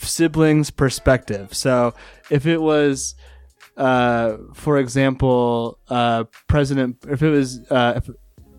siblings' 0.02 0.70
perspective. 0.70 1.54
So, 1.54 1.94
if 2.30 2.46
it 2.46 2.62
was, 2.62 3.16
uh, 3.78 4.38
for 4.54 4.78
example, 4.78 5.80
uh, 5.90 6.26
President, 6.48 6.98
if 7.10 7.22
it 7.22 7.30
was 7.30 7.60
uh, 7.70 7.94
if 7.98 8.10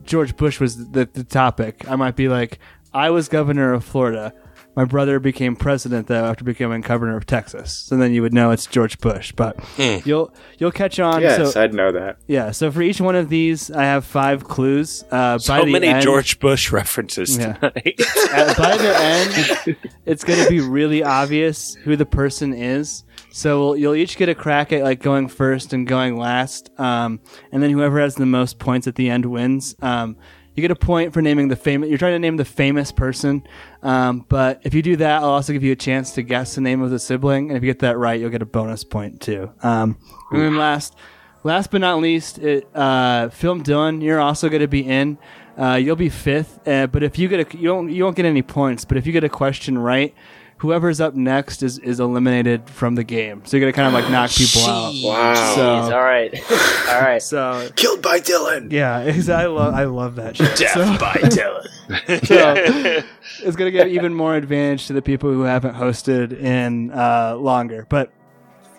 George 0.04 0.36
Bush 0.36 0.58
was 0.58 0.90
the, 0.90 1.06
the 1.12 1.24
topic, 1.24 1.88
I 1.88 1.96
might 1.96 2.16
be 2.16 2.28
like, 2.28 2.58
I 2.94 3.10
was 3.10 3.28
governor 3.28 3.72
of 3.74 3.84
Florida. 3.84 4.32
My 4.78 4.84
brother 4.84 5.18
became 5.18 5.56
president 5.56 6.06
though 6.06 6.26
after 6.26 6.44
becoming 6.44 6.82
governor 6.82 7.16
of 7.16 7.26
Texas. 7.26 7.72
So 7.72 7.96
then 7.96 8.14
you 8.14 8.22
would 8.22 8.32
know 8.32 8.52
it's 8.52 8.64
George 8.64 8.96
Bush. 9.00 9.32
But 9.32 9.58
you'll 9.76 10.32
you'll 10.58 10.70
catch 10.70 11.00
on. 11.00 11.20
Yes, 11.20 11.54
so, 11.54 11.60
I'd 11.60 11.74
know 11.74 11.90
that. 11.90 12.18
yeah, 12.28 12.52
so 12.52 12.70
for 12.70 12.80
each 12.80 13.00
one 13.00 13.16
of 13.16 13.28
these, 13.28 13.72
I 13.72 13.82
have 13.82 14.04
five 14.04 14.44
clues. 14.44 15.02
Uh, 15.10 15.36
so 15.40 15.66
many 15.66 15.88
end, 15.88 16.04
George 16.04 16.38
Bush 16.38 16.70
references 16.70 17.36
Yeah. 17.36 17.54
tonight. 17.54 18.00
uh, 18.32 18.54
by 18.54 18.76
the 18.76 18.96
end, 18.96 19.76
it's 20.06 20.22
going 20.22 20.44
to 20.44 20.48
be 20.48 20.60
really 20.60 21.02
obvious 21.02 21.74
who 21.82 21.96
the 21.96 22.06
person 22.06 22.54
is. 22.54 23.02
So 23.32 23.58
we'll, 23.58 23.76
you'll 23.76 23.94
each 23.96 24.16
get 24.16 24.28
a 24.28 24.34
crack 24.36 24.72
at 24.72 24.84
like 24.84 25.02
going 25.02 25.26
first 25.26 25.72
and 25.72 25.88
going 25.88 26.16
last, 26.16 26.70
um, 26.78 27.18
and 27.50 27.60
then 27.64 27.70
whoever 27.70 27.98
has 27.98 28.14
the 28.14 28.26
most 28.26 28.60
points 28.60 28.86
at 28.86 28.94
the 28.94 29.10
end 29.10 29.24
wins. 29.26 29.74
Um, 29.82 30.16
you 30.58 30.62
get 30.62 30.72
a 30.72 30.76
point 30.76 31.12
for 31.12 31.22
naming 31.22 31.46
the 31.46 31.54
famous. 31.54 31.88
You're 31.88 31.98
trying 31.98 32.14
to 32.14 32.18
name 32.18 32.36
the 32.36 32.44
famous 32.44 32.90
person, 32.90 33.44
um, 33.82 34.24
but 34.28 34.60
if 34.64 34.74
you 34.74 34.82
do 34.82 34.96
that, 34.96 35.22
I'll 35.22 35.30
also 35.30 35.52
give 35.52 35.62
you 35.62 35.72
a 35.72 35.76
chance 35.76 36.12
to 36.12 36.22
guess 36.22 36.54
the 36.54 36.60
name 36.60 36.82
of 36.82 36.90
the 36.90 36.98
sibling, 36.98 37.48
and 37.48 37.56
if 37.56 37.62
you 37.62 37.70
get 37.70 37.80
that 37.80 37.96
right, 37.96 38.18
you'll 38.18 38.30
get 38.30 38.42
a 38.42 38.46
bonus 38.46 38.84
point 38.84 39.20
too. 39.20 39.50
Um, 39.62 39.98
and 40.30 40.40
then 40.40 40.56
last, 40.56 40.96
last 41.44 41.70
but 41.70 41.80
not 41.80 42.00
least, 42.00 42.38
it, 42.38 42.68
uh, 42.74 43.28
Film 43.28 43.62
Dylan, 43.62 44.02
you're 44.02 44.20
also 44.20 44.48
going 44.48 44.62
to 44.62 44.68
be 44.68 44.80
in. 44.80 45.18
Uh, 45.56 45.74
you'll 45.74 45.96
be 45.96 46.08
fifth, 46.08 46.66
uh, 46.68 46.86
but 46.86 47.02
if 47.02 47.18
you 47.18 47.26
get 47.26 47.52
a, 47.52 47.58
you 47.58 47.68
don't 47.68 47.90
you 47.90 48.04
won't 48.04 48.14
get 48.14 48.24
any 48.24 48.42
points. 48.42 48.84
But 48.84 48.96
if 48.96 49.06
you 49.06 49.12
get 49.12 49.24
a 49.24 49.28
question 49.28 49.76
right, 49.76 50.14
whoever's 50.58 51.00
up 51.00 51.14
next 51.14 51.62
is, 51.62 51.78
is 51.78 52.00
eliminated 52.00 52.68
from 52.68 52.94
the 52.94 53.04
game. 53.04 53.42
So 53.44 53.56
you're 53.56 53.70
gonna 53.70 53.72
kind 53.72 53.88
of 53.88 53.92
like 54.02 54.10
knock 54.10 54.30
people 54.30 54.62
out. 54.62 54.94
Wow. 55.02 55.34
Jeez, 55.56 55.92
all 55.92 56.02
right, 56.02 56.34
all 56.94 57.00
right. 57.00 57.22
So 57.22 57.68
Killed 57.76 58.02
by 58.02 58.20
Dylan. 58.20 58.70
yeah, 58.72 59.00
exactly. 59.02 59.44
I 59.44 59.46
love 59.48 59.74
I 59.74 59.84
love 59.84 60.14
that 60.16 60.36
shit. 60.36 60.56
Death 60.56 60.72
So- 60.72 60.98
by 60.98 61.12
Dylan. 61.22 62.26
so 62.26 63.02
it's 63.46 63.56
gonna 63.56 63.70
give 63.70 63.88
even 63.88 64.12
more 64.14 64.34
advantage 64.34 64.86
to 64.88 64.92
the 64.92 65.02
people 65.02 65.32
who 65.32 65.42
haven't 65.42 65.74
hosted 65.74 66.38
in 66.38 66.90
uh, 66.92 67.34
longer. 67.36 67.86
But 67.88 68.12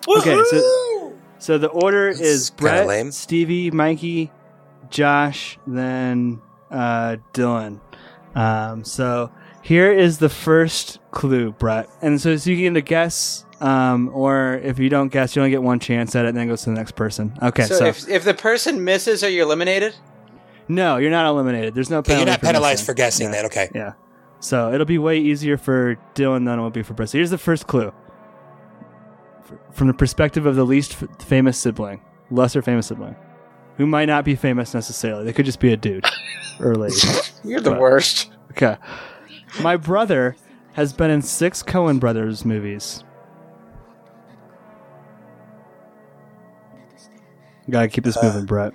okay, 0.08 0.40
so 0.50 1.12
so 1.38 1.58
the 1.58 1.68
order 1.68 2.08
is 2.08 2.50
Brett, 2.50 2.86
lame. 2.86 3.10
Stevie, 3.12 3.70
Mikey, 3.70 4.30
Josh, 4.90 5.58
then 5.66 6.40
uh, 6.70 7.16
Dylan. 7.32 7.80
Um, 8.34 8.84
so 8.84 9.32
here 9.62 9.92
is 9.92 10.18
the 10.18 10.28
first 10.28 10.98
clue, 11.10 11.52
Brett, 11.52 11.88
and 12.02 12.20
so, 12.20 12.36
so 12.36 12.50
you 12.50 12.56
can 12.56 12.66
either 12.66 12.80
guess. 12.80 13.44
Um, 13.60 14.10
or 14.14 14.54
if 14.62 14.78
you 14.78 14.88
don't 14.88 15.08
guess, 15.08 15.36
you 15.36 15.42
only 15.42 15.50
get 15.50 15.62
one 15.62 15.80
chance 15.80 16.16
at 16.16 16.24
it, 16.24 16.28
and 16.30 16.38
then 16.38 16.46
it 16.46 16.48
goes 16.48 16.62
to 16.62 16.70
the 16.70 16.76
next 16.76 16.92
person. 16.96 17.36
Okay, 17.42 17.64
so, 17.64 17.74
so, 17.76 17.84
if, 17.86 18.08
if 18.08 18.24
the 18.24 18.32
person 18.32 18.82
misses, 18.84 19.22
are 19.22 19.28
you 19.28 19.42
eliminated? 19.42 19.94
no, 20.66 20.96
you're 20.96 21.10
not 21.10 21.26
eliminated. 21.26 21.74
There's 21.74 21.90
no 21.90 22.00
penalty. 22.02 22.20
you're 22.20 22.30
not 22.32 22.40
for 22.40 22.46
penalized 22.46 22.74
missing. 22.80 22.86
for 22.86 22.94
guessing 22.94 23.26
Yeah. 23.26 23.32
then. 23.32 23.44
Okay. 23.46 23.68
Yeah. 23.74 23.92
So 24.38 24.72
it'll 24.72 24.86
be 24.86 24.96
way 24.98 25.18
easier 25.18 25.58
for 25.58 25.96
Dylan 26.14 26.46
than 26.46 26.58
it 26.58 26.62
will 26.62 26.70
be 26.70 26.82
for 26.82 26.94
Brett. 26.94 27.10
So 27.10 27.18
here's 27.18 27.28
the 27.28 27.36
first 27.36 27.66
clue. 27.66 27.92
From 29.72 29.88
the 29.88 29.94
perspective 29.94 30.46
of 30.46 30.54
the 30.56 30.64
least 30.64 31.02
f- 31.02 31.08
famous 31.26 31.58
sibling, 31.58 32.00
lesser 32.30 32.62
famous 32.62 32.86
sibling, 32.86 33.16
who 33.76 33.86
might 33.86 34.06
not 34.06 34.24
be 34.24 34.36
famous 34.36 34.72
necessarily. 34.72 35.24
They 35.24 35.32
could 35.32 35.44
just 35.44 35.60
be 35.60 35.72
a 35.72 35.76
dude 35.76 36.04
or 36.60 36.72
a 36.72 36.78
lady. 36.78 36.94
You're 37.44 37.60
the 37.60 37.70
But- 37.72 37.80
worst. 37.80 38.30
Okay. 38.52 38.76
My 39.58 39.76
brother 39.76 40.36
has 40.74 40.92
been 40.92 41.10
in 41.10 41.22
six 41.22 41.62
Coen 41.62 41.98
Brothers 41.98 42.44
movies. 42.44 43.02
Gotta 47.68 47.88
keep 47.88 48.04
this 48.04 48.20
moving, 48.22 48.46
Brett. 48.46 48.72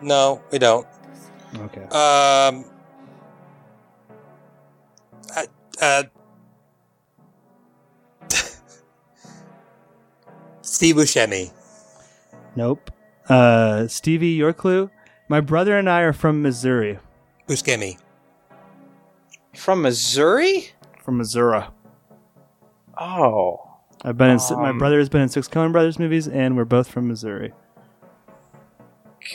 No, 0.00 0.42
we 0.50 0.58
don't. 0.58 0.86
Okay. 1.56 1.82
Um. 1.82 2.64
I, 5.34 5.46
uh. 5.80 6.02
Steve 10.62 10.96
Buscemi. 10.96 11.52
Nope. 12.56 12.90
Uh, 13.28 13.86
Stevie, 13.86 14.28
your 14.28 14.52
clue? 14.52 14.90
My 15.28 15.40
brother 15.40 15.76
and 15.78 15.88
I 15.88 16.00
are 16.00 16.12
from 16.12 16.42
Missouri. 16.42 16.98
Buscemi. 17.46 17.98
From 19.54 19.82
Missouri? 19.82 20.70
From 21.04 21.16
Missouri. 21.18 21.62
Oh. 23.00 23.64
I've 24.04 24.16
been 24.16 24.30
in. 24.30 24.38
si- 24.38 24.54
my 24.54 24.70
Um, 24.70 24.78
brother 24.78 24.98
has 24.98 25.08
been 25.08 25.22
in 25.22 25.28
six 25.28 25.48
Coen 25.48 25.72
Brothers 25.72 25.98
movies, 25.98 26.28
and 26.28 26.56
we're 26.56 26.64
both 26.64 26.88
from 26.88 27.08
Missouri. 27.08 27.52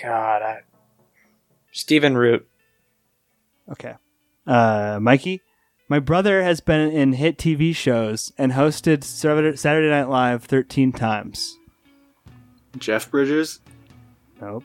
God. 0.01 0.41
I... 0.41 0.59
Stephen 1.71 2.17
Root. 2.17 2.47
Okay. 3.69 3.95
Uh, 4.45 4.99
Mikey, 5.01 5.41
my 5.89 5.99
brother 5.99 6.43
has 6.43 6.59
been 6.61 6.91
in 6.91 7.13
hit 7.13 7.37
TV 7.37 7.75
shows 7.75 8.31
and 8.37 8.53
hosted 8.53 9.03
Saturday 9.03 9.55
Saturday 9.57 9.89
Night 9.89 10.09
Live 10.09 10.43
thirteen 10.43 10.91
times. 10.91 11.57
Jeff 12.77 13.09
Bridges. 13.09 13.59
Nope. 14.41 14.63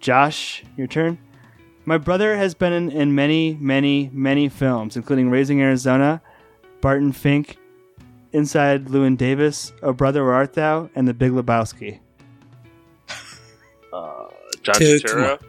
Josh, 0.00 0.62
your 0.76 0.86
turn. 0.86 1.18
My 1.90 1.98
brother 1.98 2.36
has 2.36 2.54
been 2.54 2.72
in, 2.72 2.88
in 2.92 3.16
many, 3.16 3.58
many, 3.60 4.10
many 4.12 4.48
films, 4.48 4.94
including 4.94 5.28
Raising 5.28 5.60
Arizona, 5.60 6.22
Barton 6.80 7.10
Fink, 7.10 7.56
Inside 8.32 8.84
Llewyn 8.84 9.16
Davis, 9.16 9.72
Oh 9.82 9.92
Brother 9.92 10.24
Where 10.24 10.34
Art 10.34 10.52
Thou, 10.52 10.88
and 10.94 11.08
The 11.08 11.14
Big 11.14 11.32
Lebowski. 11.32 11.98
Uh, 13.92 14.28
John 14.62 14.76
Dude, 14.78 15.02
come 15.02 15.18
Turturro. 15.18 15.42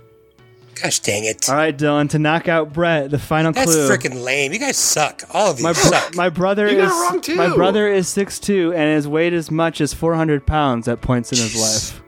Gosh 0.82 1.00
dang 1.02 1.26
it. 1.26 1.48
All 1.48 1.54
right, 1.54 1.78
Dylan, 1.78 2.10
to 2.10 2.18
knock 2.18 2.48
out 2.50 2.74
Brett, 2.74 3.12
the 3.12 3.20
final 3.20 3.52
That's 3.52 3.72
clue. 3.72 3.88
That's 3.88 4.04
freaking 4.04 4.24
lame. 4.24 4.52
You 4.52 4.58
guys 4.58 4.78
suck. 4.78 5.22
All 5.36 5.52
of 5.52 5.60
you 5.60 5.64
my, 5.66 5.74
bro- 5.74 5.82
suck. 5.84 6.16
my 6.16 6.30
brother 6.30 6.68
You 6.68 6.80
is 6.80 6.90
it 6.90 6.96
wrong, 6.96 7.22
too. 7.22 7.36
my 7.36 7.54
brother 7.54 7.88
is 7.88 8.08
6'2 8.08 8.70
and 8.72 8.82
has 8.96 9.08
weighed 9.08 9.36
as 9.36 9.52
much 9.52 9.80
as 9.80 9.94
400 9.94 10.48
pounds 10.48 10.88
at 10.88 11.02
points 11.02 11.32
in 11.32 11.38
his 11.38 11.56
life. 11.56 12.02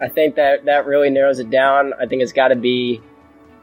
I 0.00 0.08
think 0.08 0.36
that 0.36 0.66
that 0.66 0.86
really 0.86 1.10
narrows 1.10 1.40
it 1.40 1.50
down. 1.50 1.94
I 2.00 2.06
think 2.06 2.22
it's 2.22 2.32
got 2.32 2.48
to 2.48 2.54
be 2.54 3.02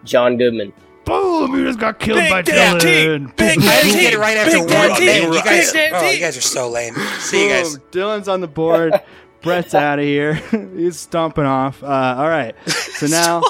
John 0.03 0.38
Goodman. 0.38 0.73
boom! 1.05 1.55
You 1.55 1.65
just 1.65 1.80
got 1.80 1.99
killed 1.99 2.19
Big 2.19 2.30
by 2.30 2.41
damn 2.41 2.77
Dylan. 2.80 3.34
I 3.39 3.55
didn't 3.55 3.99
get 3.99 4.13
it 4.13 4.19
right 4.19 4.38
after 4.38 4.51
Big 4.59 4.61
one. 4.61 4.89
damn 4.99 5.23
Man, 5.23 5.34
you 5.34 5.43
guys, 5.43 5.73
oh, 5.76 6.09
you 6.09 6.19
guys 6.19 6.38
are 6.38 6.41
so 6.41 6.69
lame. 6.69 6.95
See 7.19 7.43
you 7.43 7.49
guys. 7.49 7.77
Boom. 7.77 7.88
Dylan's 7.91 8.27
on 8.27 8.41
the 8.41 8.47
board. 8.47 8.93
Brett's 9.41 9.73
out 9.73 9.99
of 9.99 10.05
here. 10.05 10.34
He's 10.76 10.99
stomping 10.99 11.45
off. 11.45 11.81
Uh, 11.81 12.15
all 12.17 12.27
right. 12.27 12.55
So 12.67 13.07
now, 13.07 13.41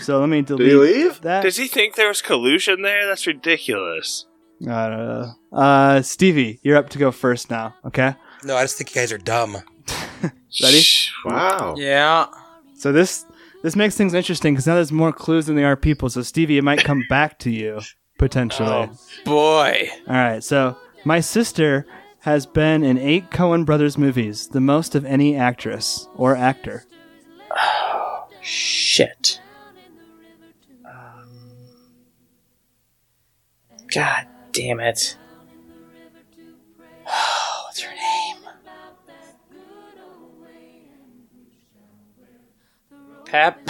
so 0.00 0.20
let 0.20 0.28
me 0.28 0.42
delete 0.42 0.68
Did 0.68 0.68
he 0.70 0.76
leave? 0.76 1.20
that. 1.22 1.42
Does 1.42 1.56
he 1.56 1.66
think 1.66 1.96
there 1.96 2.06
was 2.08 2.22
collusion 2.22 2.82
there? 2.82 3.06
That's 3.06 3.26
ridiculous. 3.26 4.26
I 4.68 4.88
don't 4.88 4.98
know. 4.98 5.32
Uh, 5.52 6.02
Stevie, 6.02 6.60
you're 6.62 6.76
up 6.76 6.88
to 6.90 6.98
go 6.98 7.10
first 7.10 7.50
now. 7.50 7.74
Okay. 7.84 8.14
No, 8.44 8.56
I 8.56 8.62
just 8.62 8.78
think 8.78 8.94
you 8.94 9.00
guys 9.00 9.10
are 9.12 9.18
dumb. 9.18 9.56
Ready? 10.62 10.82
Wow. 11.24 11.74
Yeah. 11.76 12.26
So 12.74 12.92
this 12.92 13.24
this 13.62 13.76
makes 13.76 13.96
things 13.96 14.14
interesting 14.14 14.54
because 14.54 14.66
now 14.66 14.74
there's 14.74 14.92
more 14.92 15.12
clues 15.12 15.46
than 15.46 15.56
there 15.56 15.66
are 15.66 15.76
people. 15.76 16.10
So 16.10 16.22
Stevie, 16.22 16.58
it 16.58 16.64
might 16.64 16.84
come 16.84 17.04
back 17.08 17.38
to 17.40 17.50
you 17.50 17.80
potentially. 18.18 18.68
Oh 18.68 18.90
boy. 19.24 19.88
All 20.06 20.14
right. 20.14 20.44
So 20.44 20.76
my 21.04 21.20
sister 21.20 21.86
has 22.20 22.46
been 22.46 22.84
in 22.84 22.98
eight 22.98 23.30
Coen 23.30 23.64
Brothers 23.64 23.96
movies, 23.96 24.48
the 24.48 24.60
most 24.60 24.94
of 24.94 25.04
any 25.04 25.36
actress 25.36 26.08
or 26.14 26.36
actor. 26.36 26.84
Oh, 27.50 28.28
Shit. 28.42 29.40
Um, 30.84 31.28
God 33.92 34.26
damn 34.52 34.80
it. 34.80 35.16
Pap? 43.32 43.58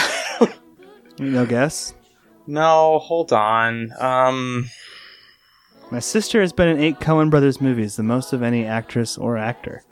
No 1.19 1.45
guess. 1.47 1.95
no, 2.49 2.99
hold 2.99 3.33
on. 3.33 3.93
Um, 4.01 4.69
My 5.91 6.01
sister 6.01 6.41
has 6.41 6.53
been 6.53 6.69
in 6.69 6.81
eight 6.81 6.99
Coen 6.99 7.31
Brothers 7.31 7.61
movies, 7.61 7.95
the 7.97 8.03
most 8.03 8.33
of 8.33 8.43
any 8.43 8.65
actress 8.65 9.17
or 9.19 9.37
actor. 9.37 9.85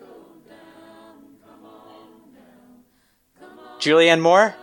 Julianne 3.79 4.21
Moore? 4.23 4.55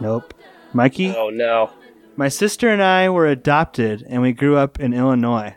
Nope. 0.00 0.32
Mikey? 0.74 1.14
Oh 1.16 1.30
no. 1.30 1.70
My 2.14 2.28
sister 2.28 2.68
and 2.68 2.82
I 2.82 3.08
were 3.08 3.26
adopted 3.26 4.04
and 4.08 4.22
we 4.22 4.32
grew 4.32 4.56
up 4.56 4.78
in 4.78 4.92
Illinois. 4.94 5.56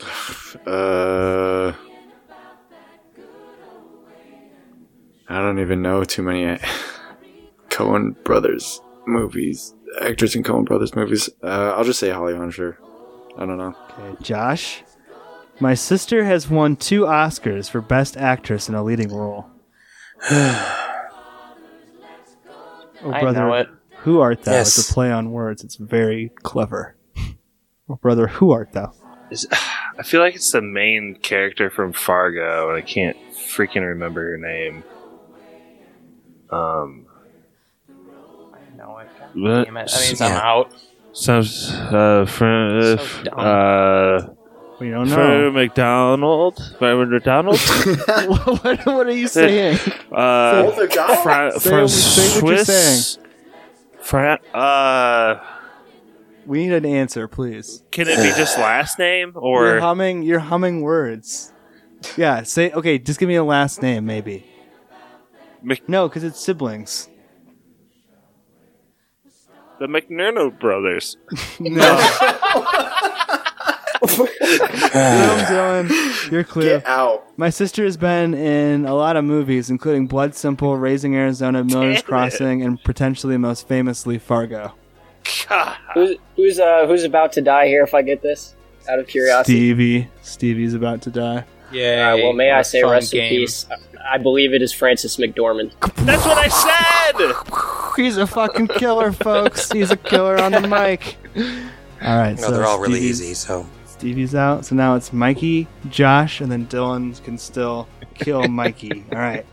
Uh, 0.66 1.72
I 5.28 5.40
don't 5.40 5.58
even 5.58 5.82
know 5.82 6.04
too 6.04 6.22
many 6.22 6.46
uh, 6.46 6.58
Coen 7.70 8.22
Brothers 8.24 8.80
movies, 9.06 9.74
actors 10.00 10.34
in 10.34 10.42
Coen 10.42 10.64
Brothers 10.64 10.94
movies. 10.94 11.28
Uh, 11.42 11.74
I'll 11.76 11.84
just 11.84 12.00
say 12.00 12.10
Holly 12.10 12.36
Hunter. 12.36 12.78
I 13.36 13.46
don't 13.46 13.58
know. 13.58 13.74
Okay, 13.98 14.22
Josh. 14.22 14.82
My 15.60 15.74
sister 15.74 16.24
has 16.24 16.50
won 16.50 16.76
two 16.76 17.02
Oscars 17.02 17.70
for 17.70 17.80
Best 17.80 18.16
Actress 18.16 18.68
in 18.68 18.74
a 18.74 18.82
Leading 18.82 19.12
Role. 19.14 19.46
Oh, 23.06 23.10
I 23.12 23.20
brother, 23.20 23.40
know 23.40 23.54
it. 23.54 23.68
who 23.98 24.20
art 24.20 24.44
thou? 24.44 24.52
Yes. 24.52 24.78
It's 24.78 24.90
a 24.90 24.94
play 24.94 25.12
on 25.12 25.30
words. 25.30 25.62
It's 25.62 25.76
very 25.76 26.32
clever. 26.42 26.96
oh, 27.88 27.96
brother, 27.96 28.28
who 28.28 28.50
art 28.50 28.72
thou? 28.72 28.94
Is, 29.30 29.46
I 29.98 30.02
feel 30.02 30.20
like 30.22 30.34
it's 30.34 30.52
the 30.52 30.62
main 30.62 31.16
character 31.16 31.68
from 31.68 31.92
Fargo, 31.92 32.70
and 32.70 32.78
I 32.78 32.80
can't 32.80 33.16
freaking 33.34 33.86
remember 33.86 34.30
her 34.30 34.38
name. 34.38 34.84
Um, 36.54 37.06
I 37.88 38.76
know 38.76 38.98
it. 38.98 39.08
God 39.18 39.28
What? 39.34 39.64
damn 39.64 39.76
it. 39.76 39.90
That 39.90 40.00
means 40.06 40.20
I'm 40.20 40.32
out. 40.32 40.72
sounds 41.12 41.70
uh, 41.72 42.24
Fran, 42.28 42.78
uh, 42.78 42.96
So 42.98 43.22
dumb. 43.24 43.34
uh, 43.38 44.34
We 44.80 44.90
don't 44.90 45.08
Fran 45.08 45.40
know. 45.42 45.50
McDonald, 45.52 46.74
Fran 46.78 47.10
McDonald, 47.10 47.58
what, 48.26 48.86
what 48.86 49.06
are 49.06 49.10
you 49.10 49.28
saying? 49.28 49.78
uh, 50.12 50.70
Say- 50.76 50.86
Fran, 51.22 51.52
Say- 51.52 51.70
Fran 51.70 51.88
say 51.88 52.40
what 52.42 52.50
you're 52.54 52.64
Swiss, 52.64 53.18
Fran, 54.00 54.38
uh, 54.52 55.36
We 56.46 56.58
need 56.66 56.72
an 56.74 56.84
answer, 56.86 57.26
please. 57.28 57.82
can 57.90 58.06
it 58.08 58.16
be 58.16 58.28
just 58.36 58.58
last 58.58 58.98
name 58.98 59.32
You're 59.34 59.76
or 59.76 59.80
humming. 59.80 60.22
You're 60.22 60.40
humming 60.40 60.82
words. 60.82 61.52
Yeah. 62.18 62.42
Say 62.42 62.70
okay. 62.72 62.98
Just 62.98 63.18
give 63.18 63.28
me 63.30 63.36
a 63.36 63.44
last 63.44 63.80
name, 63.80 64.04
maybe. 64.04 64.44
Mc- 65.64 65.88
No, 65.88 66.08
because 66.08 66.22
it's 66.24 66.38
siblings. 66.40 67.08
the 69.80 69.86
McNerno 69.86 70.56
brothers? 70.58 71.16
No. 71.60 71.96
Dylan, 74.04 75.38
Dylan, 75.88 76.30
you're 76.30 76.44
clear. 76.44 76.78
Get 76.80 76.86
out. 76.86 77.26
My 77.38 77.48
sister 77.50 77.84
has 77.84 77.96
been 77.96 78.34
in 78.34 78.84
a 78.84 78.94
lot 78.94 79.16
of 79.16 79.24
movies, 79.24 79.70
including 79.70 80.06
Blood 80.06 80.34
Simple, 80.34 80.76
Raising 80.76 81.16
Arizona, 81.16 81.64
Miller's 81.64 81.96
Damn 81.96 81.98
it. 82.00 82.04
Crossing, 82.04 82.62
and 82.62 82.82
potentially 82.84 83.36
most 83.38 83.66
famously 83.66 84.18
Fargo. 84.18 84.74
God. 85.48 85.76
Who's 85.94 86.16
who's 86.36 86.58
uh 86.60 86.86
who's 86.86 87.04
about 87.04 87.32
to 87.32 87.40
die 87.40 87.66
here? 87.66 87.82
If 87.82 87.94
I 87.94 88.02
get 88.02 88.20
this, 88.20 88.54
out 88.90 88.98
of 88.98 89.06
curiosity. 89.06 89.54
Stevie. 89.58 90.08
Stevie's 90.20 90.74
about 90.74 91.00
to 91.02 91.10
die. 91.10 91.44
Yeah. 91.74 92.12
Uh, 92.12 92.16
well, 92.18 92.32
may 92.32 92.50
I 92.50 92.62
say 92.62 92.82
rest 92.82 93.12
in 93.14 93.28
peace. 93.28 93.66
I- 93.70 93.76
I 94.06 94.18
believe 94.18 94.52
it 94.52 94.60
is 94.60 94.70
Frances 94.70 95.16
McDormand. 95.16 95.72
That's 96.04 96.26
what 96.26 96.36
I 96.36 96.48
said. 96.48 97.96
He's 97.96 98.18
a 98.18 98.26
fucking 98.26 98.68
killer, 98.68 99.12
folks. 99.12 99.72
He's 99.72 99.90
a 99.90 99.96
killer 99.96 100.36
on 100.38 100.52
the 100.52 100.60
mic. 100.60 101.16
All 102.02 102.18
right, 102.18 102.36
No, 102.36 102.42
so 102.42 102.50
they're 102.50 102.66
all 102.66 102.78
really 102.80 102.96
Stevie's- 102.98 103.22
easy. 103.22 103.34
So 103.34 103.66
Stevie's 103.86 104.34
out, 104.34 104.66
so 104.66 104.74
now 104.74 104.94
it's 104.94 105.10
Mikey, 105.10 105.68
Josh, 105.88 106.42
and 106.42 106.52
then 106.52 106.66
Dylan 106.66 107.20
can 107.24 107.38
still 107.38 107.88
kill 108.14 108.46
Mikey. 108.48 109.06
All 109.10 109.18
right, 109.18 109.46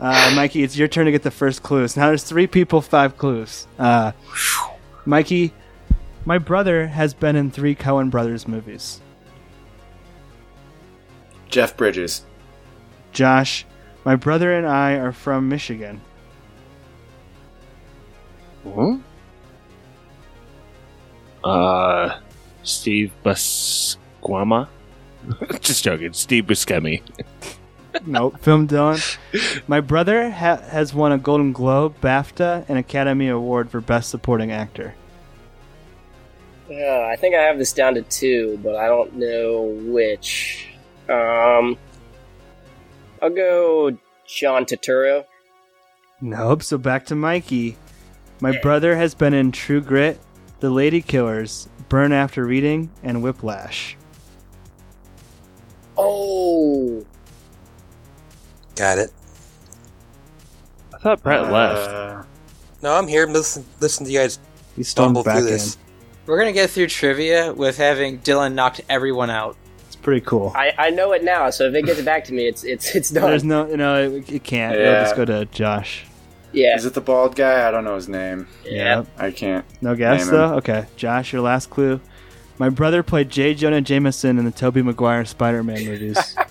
uh, 0.00 0.32
Mikey, 0.34 0.62
it's 0.62 0.74
your 0.74 0.88
turn 0.88 1.04
to 1.04 1.12
get 1.12 1.22
the 1.22 1.30
first 1.30 1.62
clues. 1.62 1.94
Now 1.94 2.06
there's 2.06 2.24
three 2.24 2.46
people, 2.46 2.80
five 2.80 3.18
clues. 3.18 3.66
Uh, 3.78 4.12
Mikey, 5.04 5.52
my 6.24 6.38
brother 6.38 6.86
has 6.86 7.12
been 7.12 7.36
in 7.36 7.50
three 7.50 7.74
Coen 7.74 8.10
Brothers 8.10 8.48
movies. 8.48 9.02
Jeff 11.52 11.76
Bridges. 11.76 12.24
Josh, 13.12 13.66
my 14.04 14.16
brother 14.16 14.52
and 14.52 14.66
I 14.66 14.94
are 14.94 15.12
from 15.12 15.48
Michigan. 15.48 16.00
Uh, 21.44 22.18
Steve 22.62 23.12
Buscema. 23.24 24.68
Just 25.60 25.84
joking. 25.84 26.12
Steve 26.12 26.44
Buscemi. 26.46 27.02
Nope, 28.06 28.38
film 28.40 28.66
Dylan. 28.66 29.18
My 29.68 29.80
brother 29.80 30.30
ha- 30.30 30.62
has 30.70 30.94
won 30.94 31.12
a 31.12 31.18
Golden 31.18 31.52
Globe, 31.52 31.94
BAFTA, 32.00 32.64
and 32.66 32.78
Academy 32.78 33.28
Award 33.28 33.70
for 33.70 33.82
Best 33.82 34.08
Supporting 34.08 34.50
Actor. 34.50 34.94
Uh, 36.70 37.02
I 37.02 37.16
think 37.16 37.34
I 37.34 37.42
have 37.42 37.58
this 37.58 37.74
down 37.74 37.94
to 37.96 38.02
two, 38.02 38.58
but 38.62 38.76
I 38.76 38.86
don't 38.86 39.16
know 39.16 39.64
which. 39.92 40.71
Um, 41.12 41.76
I'll 43.20 43.30
go 43.30 43.96
John 44.26 44.64
Turturro. 44.64 45.24
Nope. 46.20 46.62
So 46.62 46.78
back 46.78 47.06
to 47.06 47.14
Mikey. 47.14 47.76
My 48.40 48.58
brother 48.58 48.96
has 48.96 49.14
been 49.14 49.34
in 49.34 49.52
True 49.52 49.80
Grit, 49.80 50.18
The 50.60 50.70
Lady 50.70 51.00
Killers, 51.00 51.68
Burn 51.88 52.12
After 52.12 52.44
Reading, 52.44 52.90
and 53.02 53.22
Whiplash. 53.22 53.96
Oh, 55.96 57.04
got 58.74 58.98
it. 58.98 59.12
I 60.94 60.98
thought 60.98 61.22
Brett 61.22 61.52
left. 61.52 61.90
Uh, 61.90 62.22
No, 62.82 62.94
I'm 62.94 63.06
here. 63.06 63.26
Listen, 63.26 63.64
listen 63.80 64.06
to 64.06 64.12
you 64.12 64.18
guys 64.20 64.38
He's 64.74 64.88
stormed 64.88 65.16
stumble 65.16 65.22
back 65.22 65.44
in. 65.44 65.60
We're 66.26 66.38
gonna 66.38 66.52
get 66.52 66.70
through 66.70 66.86
trivia 66.88 67.52
with 67.52 67.76
having 67.76 68.18
Dylan 68.20 68.54
knocked 68.54 68.80
everyone 68.88 69.30
out. 69.30 69.56
It's 70.02 70.04
pretty 70.04 70.24
cool. 70.26 70.52
I, 70.56 70.72
I 70.78 70.90
know 70.90 71.12
it 71.12 71.22
now. 71.22 71.50
So 71.50 71.68
if 71.68 71.74
it 71.74 71.84
gets 71.86 72.00
back 72.02 72.24
to 72.24 72.32
me, 72.32 72.46
it's 72.48 72.64
it's 72.64 72.94
it's 72.96 73.10
done. 73.10 73.30
There's 73.30 73.44
no, 73.44 73.68
you 73.68 73.76
know, 73.76 74.02
it, 74.10 74.32
it 74.32 74.42
can't. 74.42 74.74
It'll 74.74 74.84
Yeah. 74.92 75.02
just 75.04 75.14
go 75.14 75.24
to 75.24 75.44
Josh. 75.46 76.04
yeah. 76.52 76.74
Is 76.74 76.84
it 76.84 76.94
the 76.94 77.00
bald 77.00 77.36
guy? 77.36 77.68
I 77.68 77.70
don't 77.70 77.84
know 77.84 77.94
his 77.94 78.08
name. 78.08 78.48
Yeah. 78.64 79.04
I 79.16 79.30
can't. 79.30 79.64
No 79.80 79.94
guess 79.94 80.20
Name 80.26 80.28
him. 80.28 80.34
though. 80.34 80.54
Okay, 80.56 80.86
Josh, 80.96 81.32
your 81.32 81.42
last 81.42 81.70
clue. 81.70 82.00
My 82.58 82.68
brother 82.68 83.02
played 83.02 83.30
J. 83.30 83.54
Jonah 83.54 83.80
Jameson 83.80 84.38
in 84.38 84.44
the 84.44 84.50
Tobey 84.50 84.82
Maguire 84.82 85.24
Spider-Man 85.24 85.84
movies. 85.84 86.36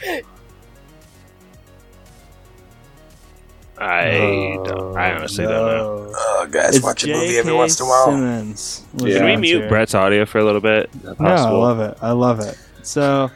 I 3.78 4.12
oh, 4.12 4.64
don't. 4.64 4.98
I 4.98 5.14
honestly 5.16 5.46
don't 5.46 5.54
know. 5.54 6.12
Oh, 6.16 6.48
guys, 6.52 6.76
It's 6.76 6.86
watch 6.86 7.04
a 7.04 7.08
movie 7.08 7.28
J.K. 7.28 7.40
every 7.40 7.54
once 7.54 7.80
in 7.80 7.86
a 7.86 7.90
while. 7.90 8.06
Simmons 8.06 8.86
Yeah. 8.98 9.18
Can 9.18 9.26
we 9.26 9.32
answer. 9.32 9.40
mute 9.42 9.70
Brett's 9.70 9.96
audio 9.96 10.26
for 10.26 10.38
a 10.38 10.44
little 10.44 10.62
bit? 10.62 10.90
Is 11.04 11.20
No, 11.20 11.28
I 11.30 11.50
love 11.50 11.80
it. 11.80 11.98
I 12.02 12.12
love 12.12 12.40
it. 12.42 12.58
So, 12.86 13.32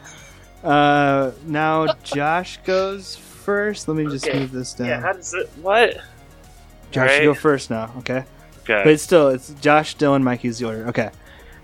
uh, 0.64 1.32
now 1.46 1.94
Josh 2.04 2.58
goes 2.66 3.16
first. 3.16 3.88
Let 3.88 3.98
me 3.98 4.06
just 4.06 4.28
Okay. 4.28 4.40
move 4.40 4.52
this 4.52 4.74
down. 4.74 4.88
Yeah. 4.88 5.02
How 5.02 5.14
does 5.14 5.34
it? 5.34 5.50
What? 5.62 5.98
Josh, 6.92 7.18
you 7.20 7.26
go 7.26 7.34
first 7.34 7.70
now. 7.70 7.92
Okay. 8.00 8.24
Okay. 8.64 8.82
But 8.84 8.88
it's 8.88 9.04
still, 9.04 9.30
it's 9.30 9.50
Josh, 9.62 9.96
Dylan, 9.98 10.24
Mikey's 10.24 10.60
the 10.60 10.68
order. 10.68 10.88
Okay. 10.88 11.12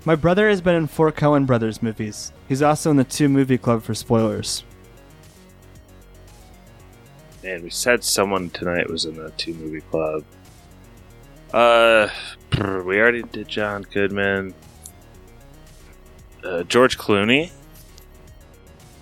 My 0.06 0.16
brother 0.16 0.50
has 0.50 0.62
been 0.62 0.76
in 0.76 0.88
four 0.88 1.12
Coen 1.12 1.46
Brothers 1.46 1.82
movies. 1.82 2.32
He's 2.48 2.62
also 2.62 2.90
in 2.92 2.98
the 2.98 3.04
two 3.04 3.30
movie 3.30 3.58
club 3.58 3.84
for 3.84 3.94
spoilers. 3.94 4.64
Man, 7.44 7.64
we 7.64 7.70
said 7.72 8.04
someone 8.04 8.50
tonight 8.52 8.90
was 8.90 9.06
in 9.06 9.16
the 9.16 9.32
two 9.32 9.54
movie 9.54 9.82
club. 9.82 10.24
Uh, 11.54 12.08
we 12.86 13.00
already 13.00 13.24
did 13.24 13.48
John 13.48 13.84
Goodman. 13.92 14.54
Uh, 16.44 16.64
George 16.64 16.98
Clooney. 16.98 17.52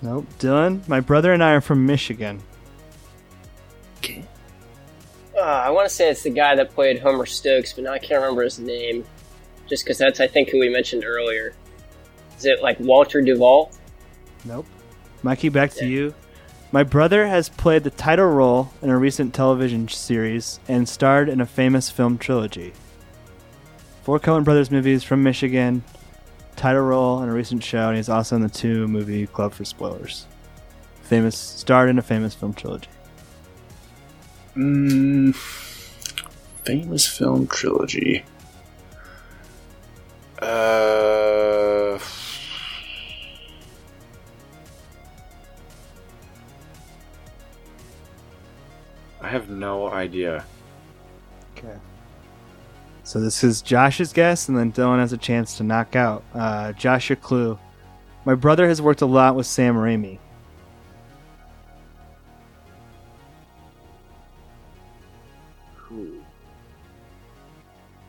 Nope. 0.02 0.26
Dylan, 0.38 0.86
my 0.88 1.00
brother 1.00 1.32
and 1.32 1.42
I 1.42 1.52
are 1.52 1.60
from 1.60 1.86
Michigan. 1.86 2.42
Uh, 5.40 5.44
I 5.44 5.70
want 5.70 5.88
to 5.88 5.94
say 5.94 6.10
it's 6.10 6.22
the 6.22 6.30
guy 6.30 6.54
that 6.54 6.74
played 6.74 6.98
Homer 6.98 7.24
Stokes, 7.24 7.72
but 7.72 7.84
now 7.84 7.92
I 7.92 7.98
can't 7.98 8.20
remember 8.20 8.42
his 8.42 8.58
name. 8.58 9.06
Just 9.68 9.84
because 9.84 9.96
that's, 9.96 10.20
I 10.20 10.26
think, 10.26 10.50
who 10.50 10.58
we 10.58 10.68
mentioned 10.68 11.02
earlier. 11.04 11.54
Is 12.36 12.44
it 12.44 12.62
like 12.62 12.78
Walter 12.78 13.22
Duvall? 13.22 13.70
Nope. 14.44 14.66
Mikey, 15.22 15.48
back 15.48 15.70
to 15.74 15.86
you. 15.86 16.14
My 16.72 16.82
brother 16.82 17.26
has 17.26 17.48
played 17.48 17.84
the 17.84 17.90
title 17.90 18.26
role 18.26 18.72
in 18.82 18.90
a 18.90 18.98
recent 18.98 19.32
television 19.32 19.88
series 19.88 20.60
and 20.68 20.88
starred 20.88 21.28
in 21.28 21.40
a 21.40 21.46
famous 21.46 21.90
film 21.90 22.18
trilogy. 22.18 22.72
Four 24.02 24.20
Coen 24.20 24.44
Brothers 24.44 24.70
movies 24.70 25.04
from 25.04 25.22
Michigan, 25.22 25.84
title 26.60 26.82
role 26.82 27.22
in 27.22 27.28
a 27.30 27.32
recent 27.32 27.64
show, 27.64 27.88
and 27.88 27.96
he's 27.96 28.10
also 28.10 28.36
in 28.36 28.42
the 28.42 28.48
two 28.48 28.86
movie 28.86 29.26
club 29.26 29.54
for 29.54 29.64
spoilers. 29.64 30.26
Famous 31.04 31.34
starred 31.34 31.88
in 31.88 31.98
a 31.98 32.02
famous 32.02 32.34
film 32.34 32.52
trilogy. 32.52 32.90
Mm, 34.54 35.34
famous 36.64 37.06
film 37.06 37.46
trilogy. 37.46 38.22
Uh, 40.42 41.98
I 49.22 49.28
have 49.28 49.48
no 49.48 49.88
idea. 49.88 50.44
Okay. 51.56 51.78
So 53.10 53.18
this 53.18 53.42
is 53.42 53.60
Josh's 53.60 54.12
guess, 54.12 54.48
and 54.48 54.56
then 54.56 54.70
Dylan 54.70 55.00
has 55.00 55.12
a 55.12 55.16
chance 55.16 55.56
to 55.56 55.64
knock 55.64 55.96
out. 55.96 56.22
Uh, 56.32 56.70
Josh, 56.74 57.08
your 57.08 57.16
clue. 57.16 57.58
My 58.24 58.36
brother 58.36 58.68
has 58.68 58.80
worked 58.80 59.00
a 59.00 59.06
lot 59.06 59.34
with 59.34 59.46
Sam 59.46 59.74
Raimi. 59.74 60.20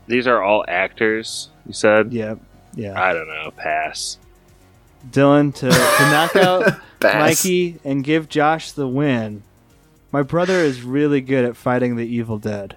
These 0.05 0.27
are 0.27 0.43
all 0.43 0.63
actors. 0.67 1.49
You 1.65 1.73
said. 1.73 2.13
Yep. 2.13 2.37
Yeah. 2.75 3.01
I 3.01 3.11
don't 3.11 3.27
know. 3.27 3.49
Pass. 3.57 4.19
Dylan 5.09 5.51
to, 5.55 5.69
to 5.71 6.11
knock 6.11 6.35
out 6.35 6.79
Mikey 7.01 7.79
and 7.83 8.03
give 8.03 8.29
Josh 8.29 8.71
the 8.71 8.87
win. 8.87 9.41
My 10.11 10.21
brother 10.21 10.59
is 10.59 10.83
really 10.83 11.21
good 11.21 11.43
at 11.43 11.57
fighting 11.57 11.95
the 11.95 12.05
evil 12.05 12.37
dead. 12.37 12.75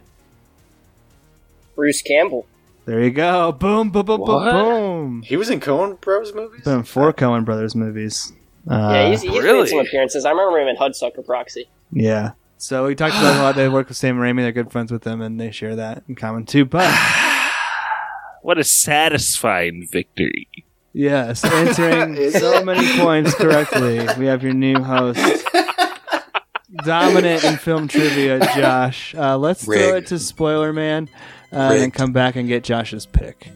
Bruce 1.75 2.03
Campbell. 2.03 2.47
There 2.87 3.01
you 3.03 3.11
go. 3.11 3.53
Boom, 3.53 3.91
boom, 3.91 4.05
boom, 4.05 4.21
boom, 4.25 4.45
boom. 4.45 5.23
He 5.23 5.37
was 5.37 5.49
in 5.51 5.61
Coen 5.61 6.01
Bros 6.01 6.35
movies. 6.35 6.63
Been 6.65 6.79
in 6.81 6.83
four 6.85 7.13
Coen 7.13 7.45
Brothers 7.45 7.75
movies. 7.75 8.33
Uh, 8.71 8.75
yeah, 8.93 9.09
he's, 9.11 9.23
he's 9.23 9.33
made 9.43 9.69
some 9.69 9.79
appearances. 9.79 10.25
I 10.25 10.31
remember 10.31 10.59
him 10.61 10.69
in 10.69 10.77
Hudsucker 10.77 11.25
Proxy. 11.25 11.69
yeah. 11.93 12.33
So 12.57 12.87
we 12.87 12.95
talked 12.95 13.15
about 13.17 13.37
a 13.37 13.43
lot. 13.43 13.57
They 13.57 13.69
work 13.69 13.89
with 13.89 13.97
Sam 13.99 14.17
Raimi. 14.17 14.39
They're 14.39 14.53
good 14.53 14.71
friends 14.73 14.91
with 14.91 15.05
him, 15.07 15.21
and 15.21 15.39
they 15.39 15.51
share 15.51 15.77
that 15.77 16.03
in 16.09 16.15
common 16.15 16.47
too. 16.47 16.65
But 16.65 16.89
What 18.43 18.59
a 18.59 18.65
satisfying 18.65 19.87
victory. 19.91 20.49
yes, 20.95 21.45
answering 21.53 22.31
so 22.31 22.65
many 22.65 22.99
points 22.99 23.35
correctly, 23.35 24.07
we 24.19 24.27
have 24.27 24.43
your 24.43 24.53
new 24.55 24.83
host, 24.83 25.19
dominant 26.85 27.45
in 27.45 27.57
film 27.57 27.89
trivia, 27.89 28.39
Josh. 28.57 29.15
Uh, 29.15 29.37
let's 29.37 29.65
throw 29.65 29.97
it 29.97 30.07
to 30.09 30.19
Spoiler 30.19 30.73
Man, 30.73 31.09
uh, 31.55 31.71
and 31.73 31.81
then 31.81 31.91
come 31.91 32.13
back 32.13 32.37
and 32.37 32.49
get 32.49 32.65
Josh's 32.65 33.07
pick. 33.07 33.49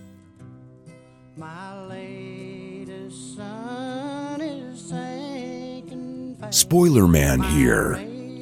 Spoiler 6.50 7.06
Man 7.06 7.42
here. 7.42 7.94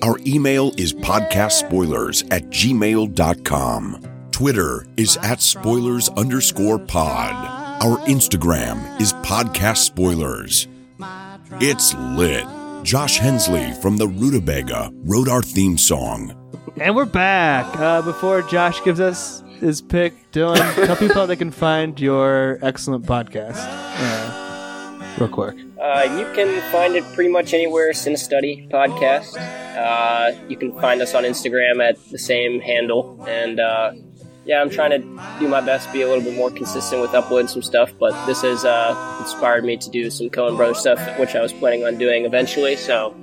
Our 0.03 0.19
email 0.27 0.73
is 0.77 0.93
podcastspoilers 0.93 2.27
at 2.31 2.45
gmail.com. 2.51 4.03
Twitter 4.31 4.87
is 4.97 5.17
at 5.23 5.41
spoilers 5.41 6.09
underscore 6.11 6.79
pod. 6.79 7.83
Our 7.83 7.99
Instagram 8.07 9.01
is 9.01 9.13
podcast 9.15 9.79
spoilers. 9.79 10.69
It's 11.61 11.95
lit. 11.95 12.45
Josh 12.85 13.19
Hensley 13.19 13.73
from 13.83 13.97
the 13.97 14.07
Rutabaga 14.07 14.91
wrote 15.05 15.29
our 15.29 15.43
theme 15.43 15.77
song. 15.79 16.35
And 16.77 16.95
we're 16.95 17.07
back. 17.07 17.67
Uh, 17.77 18.03
before 18.03 18.43
Josh 18.43 18.83
gives 18.85 19.01
us 19.01 19.43
his 19.61 19.81
pick, 19.81 20.31
Dylan, 20.33 20.87
tell 20.87 20.97
people 20.97 21.15
how 21.15 21.27
they 21.27 21.37
can 21.37 21.51
find 21.51 21.99
your 22.01 22.59
excellent 22.63 23.07
podcast. 23.07 23.57
Uh, 23.59 25.17
real 25.19 25.29
quick. 25.29 25.57
Uh, 25.81 26.03
you 26.19 26.25
can 26.35 26.61
find 26.73 26.97
it 26.97 27.05
pretty 27.15 27.31
much 27.31 27.55
anywhere. 27.55 27.93
Cinestudy 27.93 28.71
podcast. 28.71 29.37
Uh, 29.77 30.37
you 30.49 30.57
can 30.57 30.79
find 30.81 31.01
us 31.03 31.15
on 31.15 31.25
Instagram 31.25 31.87
at 31.87 31.97
the 32.11 32.19
same 32.19 32.61
handle. 32.61 33.25
And 33.29 33.61
uh, 33.61 33.93
yeah, 34.45 34.61
I'm 34.61 34.71
trying 34.71 34.91
to 34.91 34.99
do 35.39 35.49
my 35.49 35.61
best 35.61 35.87
to 35.89 35.93
be 35.93 36.03
a 36.03 36.09
little 36.09 36.25
bit 36.25 36.35
more 36.35 36.51
consistent 36.51 37.01
with 37.01 37.15
uploading 37.15 37.49
some 37.49 37.63
stuff. 37.63 37.93
But 37.99 38.27
this 38.27 38.43
has 38.43 38.65
uh, 38.65 39.17
inspired 39.21 39.65
me 39.65 39.77
to 39.77 39.91
do 39.91 40.11
some 40.11 40.29
Coen 40.29 40.57
Brothers 40.57 40.79
stuff, 40.79 41.19
which 41.19 41.35
I 41.35 41.43
was 41.43 41.53
planning 41.53 41.85
on 41.85 41.99
doing 41.99 42.25
eventually. 42.25 42.77
So 42.77 43.15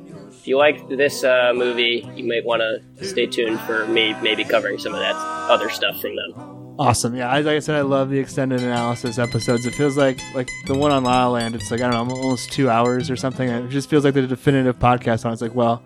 if 0.44 0.48
you 0.50 0.58
like 0.58 0.90
this 0.90 1.24
uh, 1.24 1.54
movie, 1.56 2.06
you 2.18 2.26
might 2.26 2.44
want 2.44 2.62
to 2.62 3.06
stay 3.06 3.26
tuned 3.26 3.62
for 3.62 3.88
me 3.88 4.14
maybe 4.22 4.44
covering 4.44 4.78
some 4.78 4.94
of 4.94 5.00
that 5.00 5.16
other 5.16 5.70
stuff 5.70 6.02
from 6.02 6.18
them. 6.18 6.76
Awesome. 6.78 7.16
Yeah, 7.16 7.34
like 7.34 7.46
I 7.46 7.60
said, 7.60 7.76
I 7.76 7.82
love 7.82 8.10
the 8.10 8.20
extended 8.20 8.62
analysis 8.62 9.18
episodes. 9.18 9.66
It 9.66 9.74
feels 9.74 9.96
like 9.96 10.20
like 10.36 10.50
the 10.68 10.74
one 10.78 10.92
on 10.92 11.06
La 11.06 11.28
La 11.28 11.32
Land. 11.32 11.56
It's 11.56 11.72
like 11.72 11.80
I 11.80 11.90
don't 11.90 12.10
know, 12.10 12.16
almost 12.16 12.52
two 12.52 12.70
hours 12.70 13.10
or 13.10 13.16
something. 13.16 13.48
It 13.48 13.70
just 13.70 13.90
feels 13.90 14.04
like 14.04 14.16
the 14.16 14.28
definitive 14.28 14.78
podcast 14.80 15.24
on. 15.24 15.32
it. 15.32 15.36
It's 15.36 15.42
like, 15.42 15.56
well, 15.56 15.82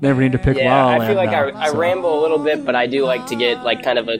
never 0.00 0.20
need 0.20 0.30
to 0.32 0.38
pick 0.38 0.56
yeah, 0.56 0.84
La 0.84 0.98
La 0.98 1.02
I 1.02 1.06
feel 1.08 1.16
like 1.16 1.30
I, 1.30 1.50
now, 1.50 1.58
I 1.58 1.70
so. 1.70 1.76
ramble 1.76 2.20
a 2.20 2.22
little 2.22 2.38
bit, 2.38 2.64
but 2.64 2.76
I 2.76 2.86
do 2.86 3.04
like 3.04 3.26
to 3.26 3.34
get 3.34 3.64
like 3.64 3.82
kind 3.82 3.98
of 3.98 4.08
a 4.08 4.18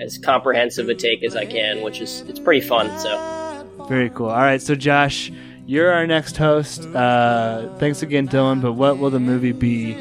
as 0.00 0.16
comprehensive 0.16 0.88
a 0.88 0.94
take 0.94 1.22
as 1.22 1.36
I 1.36 1.44
can, 1.44 1.82
which 1.82 2.00
is 2.00 2.22
it's 2.22 2.40
pretty 2.40 2.66
fun. 2.66 2.98
So 2.98 3.86
Very 3.86 4.08
cool. 4.08 4.30
All 4.30 4.36
right, 4.36 4.62
so 4.62 4.74
Josh, 4.74 5.30
you're 5.66 5.92
our 5.92 6.06
next 6.06 6.36
host. 6.36 6.82
Uh, 6.86 7.68
thanks 7.78 8.02
again, 8.02 8.28
Dylan. 8.28 8.60
But 8.62 8.74
what 8.74 8.98
will 8.98 9.10
the 9.10 9.20
movie 9.20 9.52
be, 9.52 9.96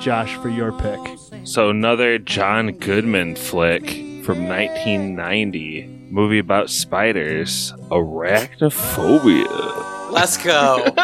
Josh, 0.00 0.34
for 0.36 0.48
your 0.48 0.72
pick? 0.72 1.00
So 1.44 1.70
another 1.70 2.18
John 2.18 2.72
Goodman 2.72 3.36
flick 3.36 3.84
from 4.24 4.46
1990, 4.48 6.06
movie 6.10 6.38
about 6.38 6.70
spiders, 6.70 7.72
Arachnophobia. 7.90 10.10
Let's 10.10 10.36
go. 10.36 10.86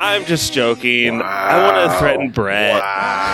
I'm 0.00 0.24
just 0.26 0.52
joking. 0.52 1.20
I 1.22 1.64
want 1.64 1.90
to 1.92 1.98
threaten 1.98 2.30
Brett 2.30 2.74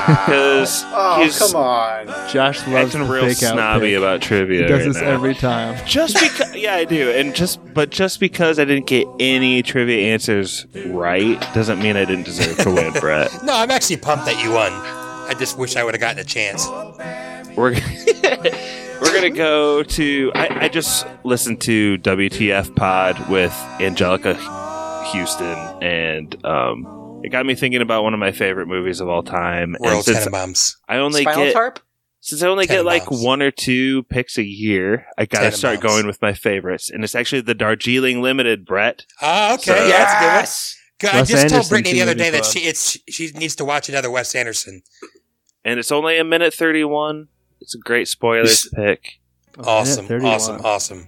because 0.07 0.83
Oh, 0.87 1.23
he's 1.23 1.39
come 1.39 1.57
on. 1.57 2.07
Josh 2.31 2.67
loves 2.67 2.95
acting 2.95 3.07
the 3.07 3.13
real 3.13 3.27
fake 3.27 3.37
snobby 3.37 3.89
pick. 3.89 3.99
about 3.99 4.23
trivia. 4.23 4.63
He 4.63 4.69
does 4.69 4.79
right 4.79 4.85
this 4.95 5.03
now. 5.03 5.09
every 5.11 5.35
time. 5.35 5.87
Just 5.87 6.15
because, 6.19 6.55
yeah, 6.57 6.75
I 6.77 6.85
do, 6.87 7.11
and 7.11 7.35
just 7.35 7.61
but 7.75 7.91
just 7.91 8.19
because 8.19 8.59
I 8.59 8.65
didn't 8.65 8.87
get 8.87 9.07
any 9.21 9.63
trivia 9.63 10.13
answers 10.15 10.67
right 10.87 11.39
doesn't 11.53 11.81
mean 11.83 11.97
I 11.97 12.07
didn't 12.07 12.25
deserve 12.25 12.57
to 12.59 12.71
win, 12.71 12.93
Brett. 12.95 13.31
No, 13.45 13.53
I'm 13.55 13.71
actually 13.71 13.99
pumped 13.99 14.25
that 14.25 14.43
you 14.43 14.53
won. 14.53 14.73
I 14.73 15.35
just 15.39 15.59
wish 15.59 15.77
I 15.77 15.85
would 15.85 15.93
have 15.95 16.01
gotten 16.01 16.19
a 16.19 16.25
chance. 16.25 16.67
We're 17.57 17.75
we're 19.03 19.15
gonna 19.15 19.31
go 19.31 19.83
to. 19.83 20.33
I, 20.35 20.65
I 20.65 20.69
just 20.69 21.07
listened 21.25 21.61
to 21.63 21.99
WTF 21.99 22.75
Pod 22.75 23.29
with 23.29 23.53
Anjelica 23.79 24.35
Huston, 25.05 25.83
and 25.83 26.45
um, 26.45 27.21
it 27.25 27.29
got 27.31 27.47
me 27.47 27.55
thinking 27.55 27.81
about 27.83 28.03
one 28.03 28.15
of 28.15 28.21
my 28.21 28.33
favorite 28.33 28.67
movies 28.67 29.01
of 29.01 29.09
all 29.09 29.23
time. 29.23 29.75
and 29.75 29.79
World 29.85 30.05
since 30.05 30.27
Tenenbaums. 30.27 30.77
I 30.89 30.97
only 30.97 31.23
Spinal 31.23 31.45
get 31.45 31.53
Tarp? 31.55 31.81
since 32.21 32.43
I 32.43 32.49
only 32.49 32.67
get 32.67 32.85
like 32.85 33.11
one 33.11 33.43
or 33.43 33.51
two 33.51 34.03
picks 34.05 34.39
a 34.39 34.43
year, 34.45 35.07
I 35.19 35.27
gotta 35.27 35.53
start 35.53 35.81
going 35.81 36.07
with 36.07 36.21
my 36.23 36.33
favorites, 36.33 36.91
and 36.91 37.05
it's 37.05 37.15
actually 37.15 37.43
the 37.43 37.55
Darjeeling 37.55 38.23
Limited, 38.23 38.65
Brett. 38.65 39.05
Ah, 39.21 39.55
okay. 39.55 39.63
So- 39.63 39.75
yeah, 39.75 39.89
that's 39.89 40.15
good. 40.15 40.27
Yes. 40.27 40.77
Good. 41.01 41.11
I 41.11 41.17
Wes 41.19 41.29
just 41.29 41.49
told 41.49 41.69
Brittany 41.69 41.95
the 41.95 42.03
other 42.03 42.15
day 42.15 42.31
that 42.31 42.45
she 42.45 42.61
it's 42.61 42.97
she 43.09 43.31
needs 43.33 43.57
to 43.57 43.65
watch 43.65 43.89
another 43.89 44.11
Wes 44.11 44.35
Anderson. 44.35 44.83
and 45.65 45.79
it's 45.81 45.91
only 45.93 46.19
a 46.19 46.25
minute 46.25 46.55
thirty 46.55 46.85
one. 46.85 47.29
It's 47.61 47.75
a 47.75 47.79
great 47.79 48.09
spoilers 48.09 48.69
pick. 48.75 49.21
Awesome, 49.59 50.07
awesome, 50.25 50.61
awesome. 50.65 51.07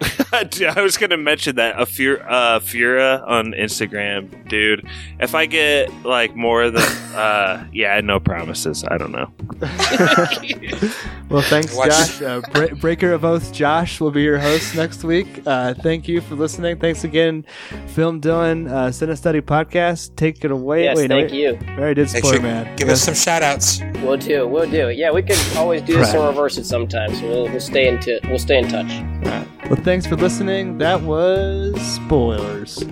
Dude, 0.50 0.68
I 0.76 0.82
was 0.82 0.96
gonna 0.98 1.16
mention 1.16 1.56
that 1.56 1.80
a 1.80 1.86
Fur- 1.86 2.20
uh, 2.28 2.58
Fura 2.58 3.26
on 3.26 3.52
Instagram, 3.52 4.48
dude. 4.48 4.84
If 5.20 5.34
I 5.34 5.46
get 5.46 5.92
like 6.04 6.34
more 6.34 6.70
than, 6.70 6.82
uh, 7.14 7.64
yeah, 7.72 8.00
no 8.00 8.18
promises. 8.20 8.84
I 8.84 8.98
don't 8.98 9.12
know. 9.12 9.30
Well, 11.30 11.40
thanks, 11.42 11.74
Watch- 11.74 11.88
Josh. 11.88 12.22
Uh, 12.22 12.42
Bre- 12.52 12.74
Breaker 12.74 13.12
of 13.12 13.24
Oaths 13.24 13.50
Josh 13.50 13.98
will 13.98 14.10
be 14.10 14.22
your 14.22 14.38
host 14.38 14.76
next 14.76 15.02
week. 15.04 15.26
Uh, 15.46 15.72
thank 15.74 16.06
you 16.06 16.20
for 16.20 16.34
listening. 16.34 16.78
Thanks 16.78 17.02
again, 17.02 17.46
Film 17.88 18.20
Dylan, 18.20 18.70
uh, 18.70 18.90
Cine 18.90 19.16
Study 19.16 19.40
Podcast. 19.40 20.14
Take 20.16 20.44
it 20.44 20.50
away. 20.50 20.84
Yes, 20.84 20.96
Wait, 20.98 21.08
thank 21.08 21.30
wait. 21.32 21.36
you. 21.40 21.56
Very 21.56 21.78
already 21.78 21.94
did 22.04 22.12
Make 22.12 22.24
spoiler 22.24 22.34
sure 22.34 22.42
man. 22.42 22.76
give 22.76 22.88
us 22.90 23.00
some 23.02 23.14
shout 23.14 23.42
outs. 23.42 23.80
We'll 24.02 24.18
do. 24.18 24.46
We'll 24.46 24.70
do. 24.70 24.90
Yeah, 24.90 25.10
we 25.12 25.22
could 25.22 25.38
always 25.56 25.80
do 25.82 25.96
this 25.96 26.08
Right. 26.12 26.20
in 26.20 26.26
reverse 26.26 26.58
it 26.58 26.66
sometimes. 26.66 27.20
We'll, 27.22 27.48
we'll 27.48 27.58
stay 27.60 27.88
into. 27.88 28.20
We'll 28.24 28.38
stay 28.38 28.58
in 28.58 28.68
touch. 28.68 29.53
Well, 29.70 29.76
thanks 29.82 30.06
for 30.06 30.16
listening. 30.16 30.78
That 30.78 31.00
was 31.02 31.80
spoilers. 31.80 32.84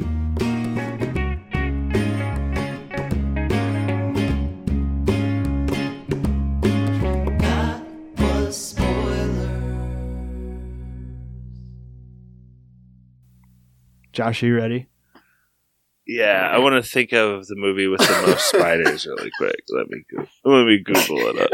Josh, 14.12 14.42
are 14.42 14.46
you 14.46 14.56
ready? 14.56 14.88
Yeah, 16.06 16.48
I 16.52 16.58
want 16.58 16.82
to 16.82 16.88
think 16.88 17.12
of 17.12 17.46
the 17.46 17.54
movie 17.56 17.86
with 17.86 18.00
the 18.00 18.24
most 18.26 18.48
spiders 18.48 19.06
really 19.06 19.30
quick. 19.38 19.62
Let 19.70 19.88
me 19.88 20.02
go- 20.14 20.26
let 20.44 20.66
me 20.66 20.78
Google 20.84 21.28
it 21.28 21.38
up. 21.38 21.50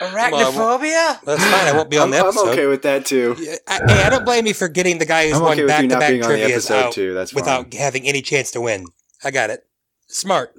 Arachnophobia? 0.00 1.20
That's 1.24 1.42
fine. 1.44 1.66
I 1.68 1.72
won't 1.74 1.90
be 1.90 1.98
on 1.98 2.04
I'm, 2.04 2.10
the 2.10 2.24
I'm 2.26 2.48
okay 2.50 2.66
with 2.66 2.82
that 2.82 3.04
too. 3.06 3.36
I, 3.68 3.80
hey, 3.86 4.02
I 4.04 4.10
don't 4.10 4.24
blame 4.24 4.46
you 4.46 4.54
for 4.54 4.68
getting 4.68 4.98
the 4.98 5.06
guy 5.06 5.28
who's 5.28 5.36
I'm 5.36 5.42
won 5.42 5.52
okay 5.52 5.62
with 5.62 5.68
back 5.68 5.82
you 5.82 5.88
to 5.88 5.94
not 5.94 6.00
back 6.00 6.10
being 6.10 6.22
on 6.22 6.28
the 6.30 6.36
trivia 6.36 6.54
episode 6.56 6.74
out 6.86 6.92
too. 6.92 7.14
That's 7.14 7.34
without 7.34 7.72
having 7.74 8.06
any 8.06 8.22
chance 8.22 8.50
to 8.52 8.60
win. 8.60 8.86
I 9.22 9.30
got 9.30 9.50
it. 9.50 9.66
Smart. 10.08 10.52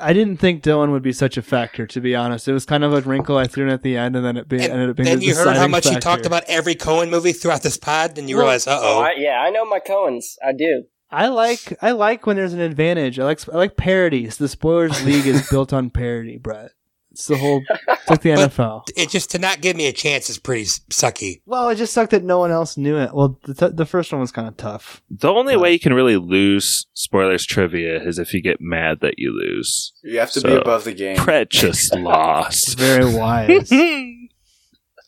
I 0.00 0.12
didn't 0.12 0.36
think 0.36 0.62
Dylan 0.62 0.92
would 0.92 1.02
be 1.02 1.12
such 1.12 1.36
a 1.36 1.42
factor, 1.42 1.84
to 1.84 2.00
be 2.00 2.14
honest. 2.14 2.46
It 2.46 2.52
was 2.52 2.64
kind 2.64 2.84
of 2.84 2.92
a 2.94 3.00
wrinkle 3.00 3.36
I 3.36 3.48
threw 3.48 3.64
in 3.64 3.70
at 3.70 3.82
the 3.82 3.96
end, 3.96 4.14
and 4.14 4.24
then 4.24 4.36
it 4.36 4.48
be, 4.48 4.60
ended 4.60 4.90
up 4.90 4.96
being 4.96 5.08
Then 5.08 5.18
the 5.18 5.24
you 5.26 5.34
heard 5.34 5.46
how 5.48 5.52
deciding 5.54 5.70
much 5.72 5.84
he 5.84 5.90
factor. 5.94 6.00
talked 6.08 6.26
about 6.26 6.44
every 6.46 6.76
Coen 6.76 7.10
movie 7.10 7.32
throughout 7.32 7.62
this 7.64 7.76
pod, 7.76 8.16
and 8.16 8.28
you 8.28 8.36
Well- 8.36 8.44
realize, 8.44 8.66
uh 8.68 8.78
Oh, 8.80 9.04
oh. 9.04 9.10
Yeah, 9.16 9.40
I 9.40 9.50
know 9.50 9.64
my 9.64 9.80
Coens. 9.80 10.36
I 10.44 10.52
do. 10.52 10.84
I 11.10 11.28
like 11.28 11.76
I 11.82 11.92
like 11.92 12.26
when 12.26 12.36
there's 12.36 12.52
an 12.52 12.60
advantage. 12.60 13.18
I 13.18 13.24
like 13.24 13.40
I 13.52 13.56
like 13.56 13.76
parodies. 13.78 14.36
The 14.36 14.46
spoilers 14.46 15.02
league 15.04 15.26
is 15.26 15.48
built 15.50 15.72
on 15.72 15.88
parody, 15.90 16.36
Brett. 16.36 16.72
It's 17.10 17.26
the 17.26 17.36
whole 17.36 17.62
it's 17.88 18.10
like 18.10 18.20
the 18.22 18.30
NFL. 18.30 18.88
It 18.96 19.08
just 19.08 19.30
to 19.32 19.38
not 19.38 19.60
give 19.60 19.76
me 19.76 19.86
a 19.88 19.92
chance 19.92 20.30
is 20.30 20.38
pretty 20.38 20.64
sucky. 20.64 21.40
Well, 21.46 21.68
it 21.70 21.76
just 21.76 21.92
sucked 21.92 22.10
that 22.12 22.22
no 22.22 22.38
one 22.38 22.50
else 22.50 22.76
knew 22.76 22.96
it. 22.98 23.12
Well, 23.14 23.40
the, 23.44 23.54
t- 23.54 23.74
the 23.74 23.86
first 23.86 24.12
one 24.12 24.20
was 24.20 24.30
kind 24.30 24.46
of 24.46 24.56
tough. 24.56 25.02
The 25.10 25.28
only 25.32 25.56
way 25.56 25.72
you 25.72 25.80
can 25.80 25.94
really 25.94 26.16
lose 26.16 26.86
spoilers 26.92 27.44
trivia 27.44 28.00
is 28.02 28.18
if 28.18 28.32
you 28.34 28.40
get 28.42 28.60
mad 28.60 28.98
that 29.00 29.14
you 29.18 29.32
lose. 29.36 29.92
You 30.04 30.18
have 30.20 30.30
to 30.32 30.40
be 30.40 30.54
above 30.54 30.84
the 30.84 30.92
game. 30.94 31.16
Brett 31.24 31.50
just 31.50 31.94
lost. 31.96 32.78
Very 32.78 33.12
wise. 33.12 33.72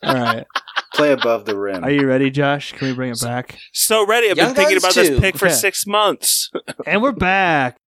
All 0.02 0.14
right, 0.14 0.47
Play 0.94 1.12
above 1.12 1.44
the 1.44 1.55
rim. 1.59 1.85
are 1.85 1.90
you 1.90 2.06
ready, 2.09 2.31
Josh? 2.31 2.72
Can 2.72 2.89
we 2.89 2.94
bring 2.94 3.10
it 3.12 3.20
back? 3.20 3.59
So 3.74 4.06
ready. 4.06 4.31
I've 4.31 4.39
Young 4.39 4.48
been 4.48 4.56
thinking 4.56 4.74
Guns 4.78 4.85
about 4.85 4.94
this 4.94 5.09
2. 5.10 5.20
pick 5.20 5.36
for 5.36 5.47
Okay. 5.47 5.55
six 5.55 5.86
months. 5.86 6.51
And 6.86 7.02
we're 7.02 7.12
back. 7.12 7.77